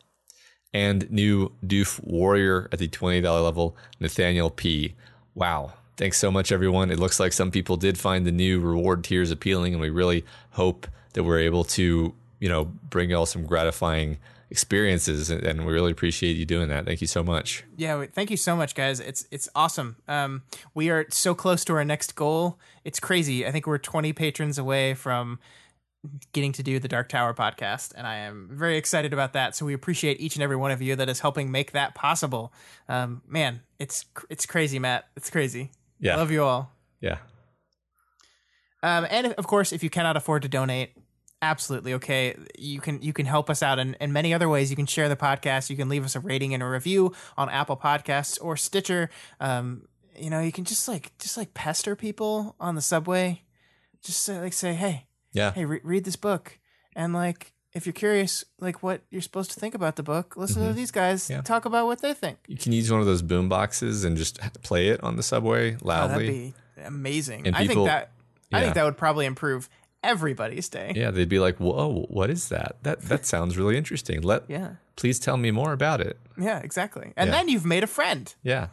And 0.73 1.09
new 1.09 1.51
Doof 1.65 2.03
Warrior 2.03 2.69
at 2.71 2.79
the 2.79 2.87
$20 2.87 3.23
level, 3.23 3.75
Nathaniel 3.99 4.51
P. 4.51 4.93
Wow. 5.33 5.73
Thanks 5.97 6.17
so 6.17 6.31
much, 6.31 6.51
everyone. 6.51 6.91
It 6.91 6.99
looks 6.99 7.19
like 7.19 7.33
some 7.33 7.51
people 7.51 7.75
did 7.75 7.97
find 7.97 8.25
the 8.25 8.31
new 8.31 8.59
reward 8.59 9.03
tiers 9.03 9.31
appealing, 9.31 9.73
and 9.73 9.81
we 9.81 9.89
really 9.89 10.23
hope 10.51 10.87
that 11.13 11.23
we're 11.23 11.39
able 11.39 11.63
to, 11.63 12.13
you 12.39 12.49
know, 12.49 12.65
bring 12.65 13.09
y'all 13.09 13.25
some 13.25 13.45
gratifying 13.45 14.17
experiences. 14.51 15.29
And 15.29 15.65
we 15.65 15.73
really 15.73 15.91
appreciate 15.91 16.37
you 16.37 16.45
doing 16.45 16.69
that. 16.69 16.85
Thank 16.85 17.01
you 17.01 17.07
so 17.07 17.23
much. 17.23 17.63
Yeah, 17.77 18.05
thank 18.11 18.31
you 18.31 18.37
so 18.37 18.55
much, 18.55 18.75
guys. 18.75 18.99
It's 18.99 19.27
it's 19.31 19.49
awesome. 19.55 19.97
Um, 20.07 20.43
we 20.73 20.89
are 20.89 21.05
so 21.09 21.35
close 21.35 21.63
to 21.65 21.73
our 21.73 21.85
next 21.85 22.15
goal. 22.15 22.59
It's 22.83 22.99
crazy. 22.99 23.45
I 23.45 23.51
think 23.51 23.67
we're 23.67 23.77
20 23.77 24.13
patrons 24.13 24.57
away 24.57 24.93
from 24.93 25.39
getting 26.31 26.53
to 26.53 26.63
do 26.63 26.79
the 26.79 26.87
Dark 26.87 27.09
Tower 27.09 27.33
podcast, 27.33 27.93
and 27.95 28.07
I 28.07 28.15
am 28.17 28.49
very 28.51 28.77
excited 28.77 29.13
about 29.13 29.33
that. 29.33 29.55
So 29.55 29.65
we 29.65 29.73
appreciate 29.73 30.19
each 30.19 30.35
and 30.35 30.43
every 30.43 30.55
one 30.55 30.71
of 30.71 30.81
you 30.81 30.95
that 30.95 31.09
is 31.09 31.19
helping 31.19 31.51
make 31.51 31.73
that 31.73 31.93
possible. 31.93 32.53
Um, 32.87 33.21
man, 33.27 33.61
it's 33.79 34.05
it's 34.29 34.45
crazy, 34.45 34.79
Matt. 34.79 35.05
It's 35.15 35.29
crazy. 35.29 35.71
Yeah. 35.99 36.15
Love 36.15 36.31
you 36.31 36.43
all. 36.43 36.71
Yeah. 37.01 37.17
Um, 38.81 39.05
and 39.09 39.33
of 39.33 39.45
course, 39.45 39.73
if 39.73 39.83
you 39.83 39.89
cannot 39.89 40.15
afford 40.15 40.41
to 40.43 40.47
donate, 40.47 40.93
absolutely 41.41 41.93
okay. 41.95 42.35
You 42.57 42.79
can 42.81 43.01
you 43.01 43.13
can 43.13 43.25
help 43.25 43.49
us 43.49 43.61
out 43.63 43.79
in, 43.79 43.95
in 43.99 44.11
many 44.13 44.33
other 44.33 44.49
ways. 44.49 44.69
You 44.69 44.75
can 44.75 44.85
share 44.85 45.09
the 45.09 45.15
podcast. 45.15 45.69
You 45.69 45.75
can 45.77 45.89
leave 45.89 46.03
us 46.05 46.15
a 46.15 46.19
rating 46.19 46.53
and 46.53 46.61
a 46.63 46.65
review 46.67 47.13
on 47.37 47.49
Apple 47.49 47.77
Podcasts 47.77 48.37
or 48.41 48.57
Stitcher. 48.57 49.09
Um, 49.39 49.87
you 50.17 50.29
know, 50.29 50.39
you 50.41 50.51
can 50.51 50.65
just 50.65 50.87
like 50.87 51.17
just 51.19 51.37
like 51.37 51.53
pester 51.53 51.95
people 51.95 52.55
on 52.59 52.75
the 52.75 52.81
subway. 52.81 53.43
Just 54.03 54.23
say, 54.23 54.39
like 54.39 54.53
say, 54.53 54.73
hey, 54.73 55.07
Yeah. 55.33 55.51
hey, 55.51 55.65
re- 55.65 55.81
read 55.83 56.05
this 56.05 56.15
book, 56.15 56.57
and 56.95 57.13
like 57.13 57.53
if 57.73 57.85
you're 57.85 57.93
curious, 57.93 58.43
like 58.59 58.81
what 58.81 59.01
you're 59.11 59.21
supposed 59.21 59.51
to 59.51 59.59
think 59.59 59.75
about 59.75 59.95
the 59.95 60.03
book, 60.03 60.35
listen 60.37 60.65
to 60.65 60.73
these 60.73 60.89
guys 60.91 61.23
Mm-hmm. 61.25 61.33
Yeah. 61.33 61.41
talk 61.41 61.65
about 61.65 61.85
what 61.85 62.01
they 62.01 62.13
think. 62.13 62.37
You 62.47 62.57
can 62.57 62.71
use 62.71 62.89
one 62.91 62.99
of 62.99 63.05
those 63.05 63.21
boom 63.21 63.47
boxes 63.47 64.03
and 64.03 64.17
just 64.17 64.39
play 64.63 64.87
it 64.89 65.03
on 65.03 65.17
the 65.17 65.23
subway 65.23 65.75
Oh, 65.75 65.77
loudly. 65.83 66.25
that'd 66.25 66.53
be 66.77 66.83
amazing. 66.83 67.45
And 67.45 67.55
I 67.55 67.67
people- 67.67 67.85
think 67.85 67.87
that 67.87 68.11
I 68.51 68.61
think 68.61 68.73
that 68.73 68.83
would 68.85 68.97
probably 68.97 69.25
improve 69.27 69.69
everybody's 70.03 70.69
day. 70.69 70.93
yeah, 70.95 71.11
they'd 71.11 71.29
be 71.29 71.39
like, 71.39 71.57
"Whoa, 71.57 72.05
what 72.09 72.29
is 72.29 72.49
that? 72.49 72.77
That 72.83 73.01
that 73.03 73.25
sounds 73.33 73.57
really 73.57 73.77
interesting. 73.77 74.21
Let 74.21 74.43
Yeah. 74.47 74.75
please 74.95 75.19
tell 75.19 75.37
me 75.37 75.51
more 75.51 75.73
about 75.73 76.01
it." 76.01 76.17
Yeah, 76.37 76.59
exactly. 76.59 77.13
And 77.17 77.29
Yeah. 77.29 77.35
then 77.37 77.49
you've 77.49 77.65
made 77.65 77.83
a 77.83 77.87
friend. 77.87 78.33
Yeah. 78.43 78.67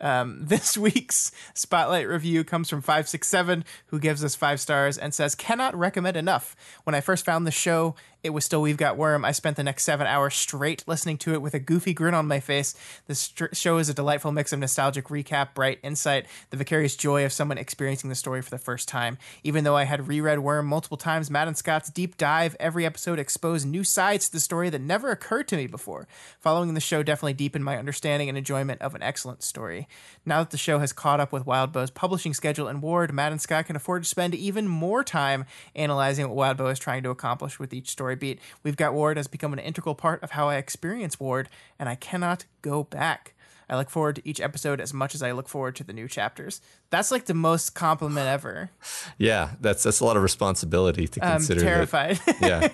Um, 0.00 0.40
this 0.46 0.76
week's 0.76 1.32
spotlight 1.54 2.08
review 2.08 2.44
comes 2.44 2.68
from 2.68 2.82
567, 2.82 3.64
who 3.86 3.98
gives 3.98 4.22
us 4.24 4.34
five 4.34 4.60
stars 4.60 4.98
and 4.98 5.14
says, 5.14 5.34
Cannot 5.34 5.74
recommend 5.74 6.16
enough. 6.16 6.56
When 6.82 6.94
I 6.94 7.00
first 7.00 7.24
found 7.24 7.46
the 7.46 7.50
show, 7.52 7.94
it 8.24 8.30
was 8.30 8.46
still 8.46 8.62
We've 8.62 8.78
Got 8.78 8.96
Worm. 8.96 9.22
I 9.22 9.32
spent 9.32 9.56
the 9.56 9.62
next 9.62 9.84
seven 9.84 10.06
hours 10.06 10.34
straight 10.34 10.82
listening 10.86 11.18
to 11.18 11.34
it 11.34 11.42
with 11.42 11.52
a 11.52 11.58
goofy 11.58 11.92
grin 11.92 12.14
on 12.14 12.26
my 12.26 12.40
face. 12.40 12.74
This 13.06 13.34
show 13.52 13.76
is 13.76 13.90
a 13.90 13.94
delightful 13.94 14.32
mix 14.32 14.50
of 14.50 14.60
nostalgic 14.60 15.08
recap, 15.08 15.52
bright 15.52 15.78
insight, 15.82 16.24
the 16.48 16.56
vicarious 16.56 16.96
joy 16.96 17.26
of 17.26 17.34
someone 17.34 17.58
experiencing 17.58 18.08
the 18.08 18.16
story 18.16 18.40
for 18.40 18.48
the 18.48 18.56
first 18.56 18.88
time. 18.88 19.18
Even 19.42 19.64
though 19.64 19.76
I 19.76 19.84
had 19.84 20.08
reread 20.08 20.38
Worm 20.38 20.66
multiple 20.66 20.96
times, 20.96 21.30
Matt 21.30 21.48
and 21.48 21.56
Scott's 21.56 21.90
deep 21.90 22.16
dive 22.16 22.56
every 22.58 22.86
episode 22.86 23.18
exposed 23.18 23.68
new 23.68 23.84
sides 23.84 24.26
to 24.26 24.32
the 24.32 24.40
story 24.40 24.70
that 24.70 24.80
never 24.80 25.10
occurred 25.10 25.46
to 25.48 25.56
me 25.56 25.66
before. 25.66 26.08
Following 26.40 26.72
the 26.72 26.80
show 26.80 27.02
definitely 27.02 27.34
deepened 27.34 27.66
my 27.66 27.76
understanding 27.76 28.30
and 28.30 28.38
enjoyment 28.38 28.80
of 28.80 28.94
an 28.94 29.02
excellent 29.02 29.42
story. 29.42 29.86
Now 30.24 30.38
that 30.38 30.50
the 30.50 30.56
show 30.56 30.78
has 30.78 30.94
caught 30.94 31.20
up 31.20 31.30
with 31.30 31.44
Wildbow's 31.44 31.90
publishing 31.90 32.32
schedule 32.32 32.68
and 32.68 32.80
Ward, 32.80 33.12
Matt 33.12 33.32
and 33.32 33.40
Scott 33.40 33.66
can 33.66 33.76
afford 33.76 34.04
to 34.04 34.08
spend 34.08 34.34
even 34.34 34.66
more 34.66 35.04
time 35.04 35.44
analyzing 35.74 36.26
what 36.30 36.56
Wildbow 36.56 36.72
is 36.72 36.78
trying 36.78 37.02
to 37.02 37.10
accomplish 37.10 37.58
with 37.58 37.74
each 37.74 37.90
story 37.90 38.13
beat. 38.16 38.40
We've 38.62 38.76
Got 38.76 38.94
Ward 38.94 39.16
has 39.16 39.26
become 39.28 39.52
an 39.52 39.58
integral 39.58 39.94
part 39.94 40.22
of 40.22 40.32
how 40.32 40.48
I 40.48 40.56
experience 40.56 41.18
Ward, 41.20 41.48
and 41.78 41.88
I 41.88 41.94
cannot 41.94 42.44
go 42.62 42.84
back. 42.84 43.34
I 43.68 43.76
look 43.76 43.88
forward 43.90 44.16
to 44.16 44.28
each 44.28 44.40
episode 44.40 44.80
as 44.80 44.92
much 44.92 45.14
as 45.14 45.22
I 45.22 45.32
look 45.32 45.48
forward 45.48 45.74
to 45.76 45.84
the 45.84 45.92
new 45.92 46.06
chapters. 46.06 46.60
That's 46.90 47.10
like 47.10 47.24
the 47.26 47.34
most 47.34 47.74
compliment 47.74 48.26
ever. 48.26 48.70
Yeah, 49.18 49.50
that's 49.60 49.82
that's 49.84 50.00
a 50.00 50.04
lot 50.04 50.16
of 50.16 50.22
responsibility 50.22 51.06
to 51.08 51.24
I'm 51.24 51.36
consider. 51.36 51.60
that- 51.60 51.66
terrified. 51.66 52.20
yeah. 52.40 52.68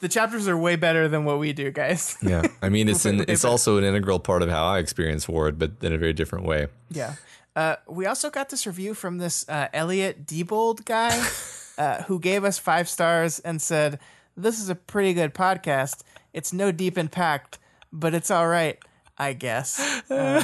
the 0.00 0.08
chapters 0.08 0.48
are 0.48 0.56
way 0.56 0.76
better 0.76 1.08
than 1.08 1.24
what 1.24 1.38
we 1.38 1.52
do, 1.52 1.70
guys. 1.70 2.16
Yeah. 2.22 2.42
I 2.62 2.68
mean, 2.68 2.88
it's 2.92 3.04
an 3.06 3.24
it's 3.28 3.44
also 3.44 3.78
an 3.78 3.84
integral 3.84 4.18
part 4.18 4.42
of 4.42 4.50
how 4.50 4.66
I 4.66 4.78
experience 4.78 5.28
Ward, 5.28 5.58
but 5.58 5.72
in 5.82 5.92
a 5.92 5.98
very 5.98 6.12
different 6.12 6.44
way. 6.46 6.66
Yeah. 6.90 7.14
Uh, 7.56 7.76
we 7.88 8.06
also 8.06 8.30
got 8.30 8.50
this 8.50 8.66
review 8.66 8.94
from 8.94 9.18
this 9.18 9.48
uh, 9.48 9.68
Elliot 9.72 10.24
Diebold 10.26 10.84
guy 10.84 11.26
uh, 11.78 12.02
who 12.04 12.20
gave 12.20 12.44
us 12.44 12.58
five 12.58 12.88
stars 12.88 13.40
and 13.40 13.60
said, 13.60 13.98
This 14.38 14.60
is 14.60 14.68
a 14.68 14.76
pretty 14.76 15.14
good 15.14 15.34
podcast. 15.34 16.02
It's 16.32 16.52
no 16.52 16.70
deep 16.70 16.96
impact, 16.96 17.58
but 17.92 18.14
it's 18.14 18.30
all 18.30 18.46
right, 18.46 18.78
I 19.18 19.32
guess. 19.32 19.80
Um, 20.10 20.42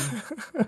I 0.59 0.66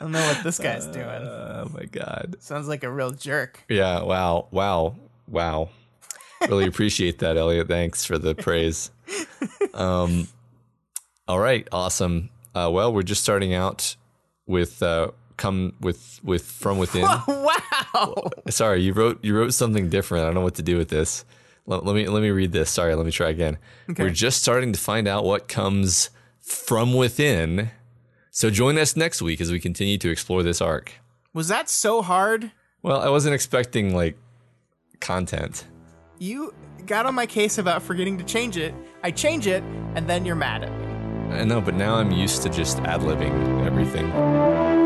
don't 0.00 0.12
know 0.12 0.26
what 0.26 0.42
this 0.42 0.58
guy's 0.58 0.86
doing. 0.88 1.06
Oh 1.06 1.70
my 1.72 1.84
god. 1.84 2.36
Sounds 2.40 2.66
like 2.66 2.82
a 2.82 2.90
real 2.90 3.12
jerk. 3.12 3.62
Yeah. 3.68 4.02
Wow. 4.02 4.48
Wow. 4.50 4.96
Wow. 5.28 5.70
Really 6.48 6.66
appreciate 6.66 7.20
that, 7.20 7.36
Elliot. 7.36 7.68
Thanks 7.68 8.04
for 8.04 8.18
the 8.18 8.34
praise. 8.34 8.90
Um. 9.72 10.28
All 11.28 11.38
right. 11.38 11.66
Awesome. 11.70 12.28
Uh, 12.54 12.70
well, 12.72 12.92
we're 12.92 13.02
just 13.02 13.22
starting 13.22 13.54
out 13.54 13.96
with 14.46 14.82
uh, 14.82 15.12
come 15.36 15.74
with 15.80 16.20
with 16.24 16.44
from 16.44 16.78
within. 16.78 17.02
wow. 17.28 18.14
Sorry, 18.50 18.82
you 18.82 18.92
wrote 18.92 19.24
you 19.24 19.36
wrote 19.36 19.54
something 19.54 19.88
different. 19.88 20.22
I 20.22 20.26
don't 20.26 20.34
know 20.34 20.40
what 20.42 20.56
to 20.56 20.62
do 20.62 20.76
with 20.76 20.88
this. 20.88 21.24
Let, 21.66 21.84
let 21.84 21.94
me 21.94 22.06
let 22.08 22.22
me 22.22 22.30
read 22.30 22.52
this. 22.52 22.70
Sorry, 22.70 22.94
let 22.94 23.06
me 23.06 23.12
try 23.12 23.30
again. 23.30 23.58
We're 23.98 24.10
just 24.10 24.42
starting 24.42 24.72
to 24.72 24.78
find 24.78 25.08
out 25.08 25.24
what 25.24 25.48
comes 25.48 26.10
from 26.40 26.94
within. 26.94 27.70
So 28.30 28.50
join 28.50 28.78
us 28.78 28.96
next 28.96 29.22
week 29.22 29.40
as 29.40 29.50
we 29.50 29.60
continue 29.60 29.96
to 29.98 30.10
explore 30.10 30.42
this 30.42 30.60
arc. 30.60 30.92
Was 31.32 31.48
that 31.48 31.68
so 31.68 32.02
hard? 32.02 32.52
Well, 32.82 33.00
I 33.00 33.08
wasn't 33.08 33.34
expecting 33.34 33.94
like 33.94 34.18
content. 35.00 35.66
You 36.18 36.52
got 36.86 37.06
on 37.06 37.14
my 37.14 37.26
case 37.26 37.58
about 37.58 37.82
forgetting 37.82 38.18
to 38.18 38.24
change 38.24 38.56
it. 38.56 38.74
I 39.02 39.10
change 39.10 39.46
it, 39.46 39.62
and 39.94 40.08
then 40.08 40.24
you're 40.24 40.36
mad 40.36 40.64
at 40.64 40.72
me. 40.78 40.84
I 41.34 41.44
know, 41.44 41.60
but 41.60 41.74
now 41.74 41.94
I'm 41.94 42.10
used 42.10 42.42
to 42.42 42.48
just 42.50 42.78
ad 42.80 43.00
libbing 43.00 43.66
everything. 43.66 44.83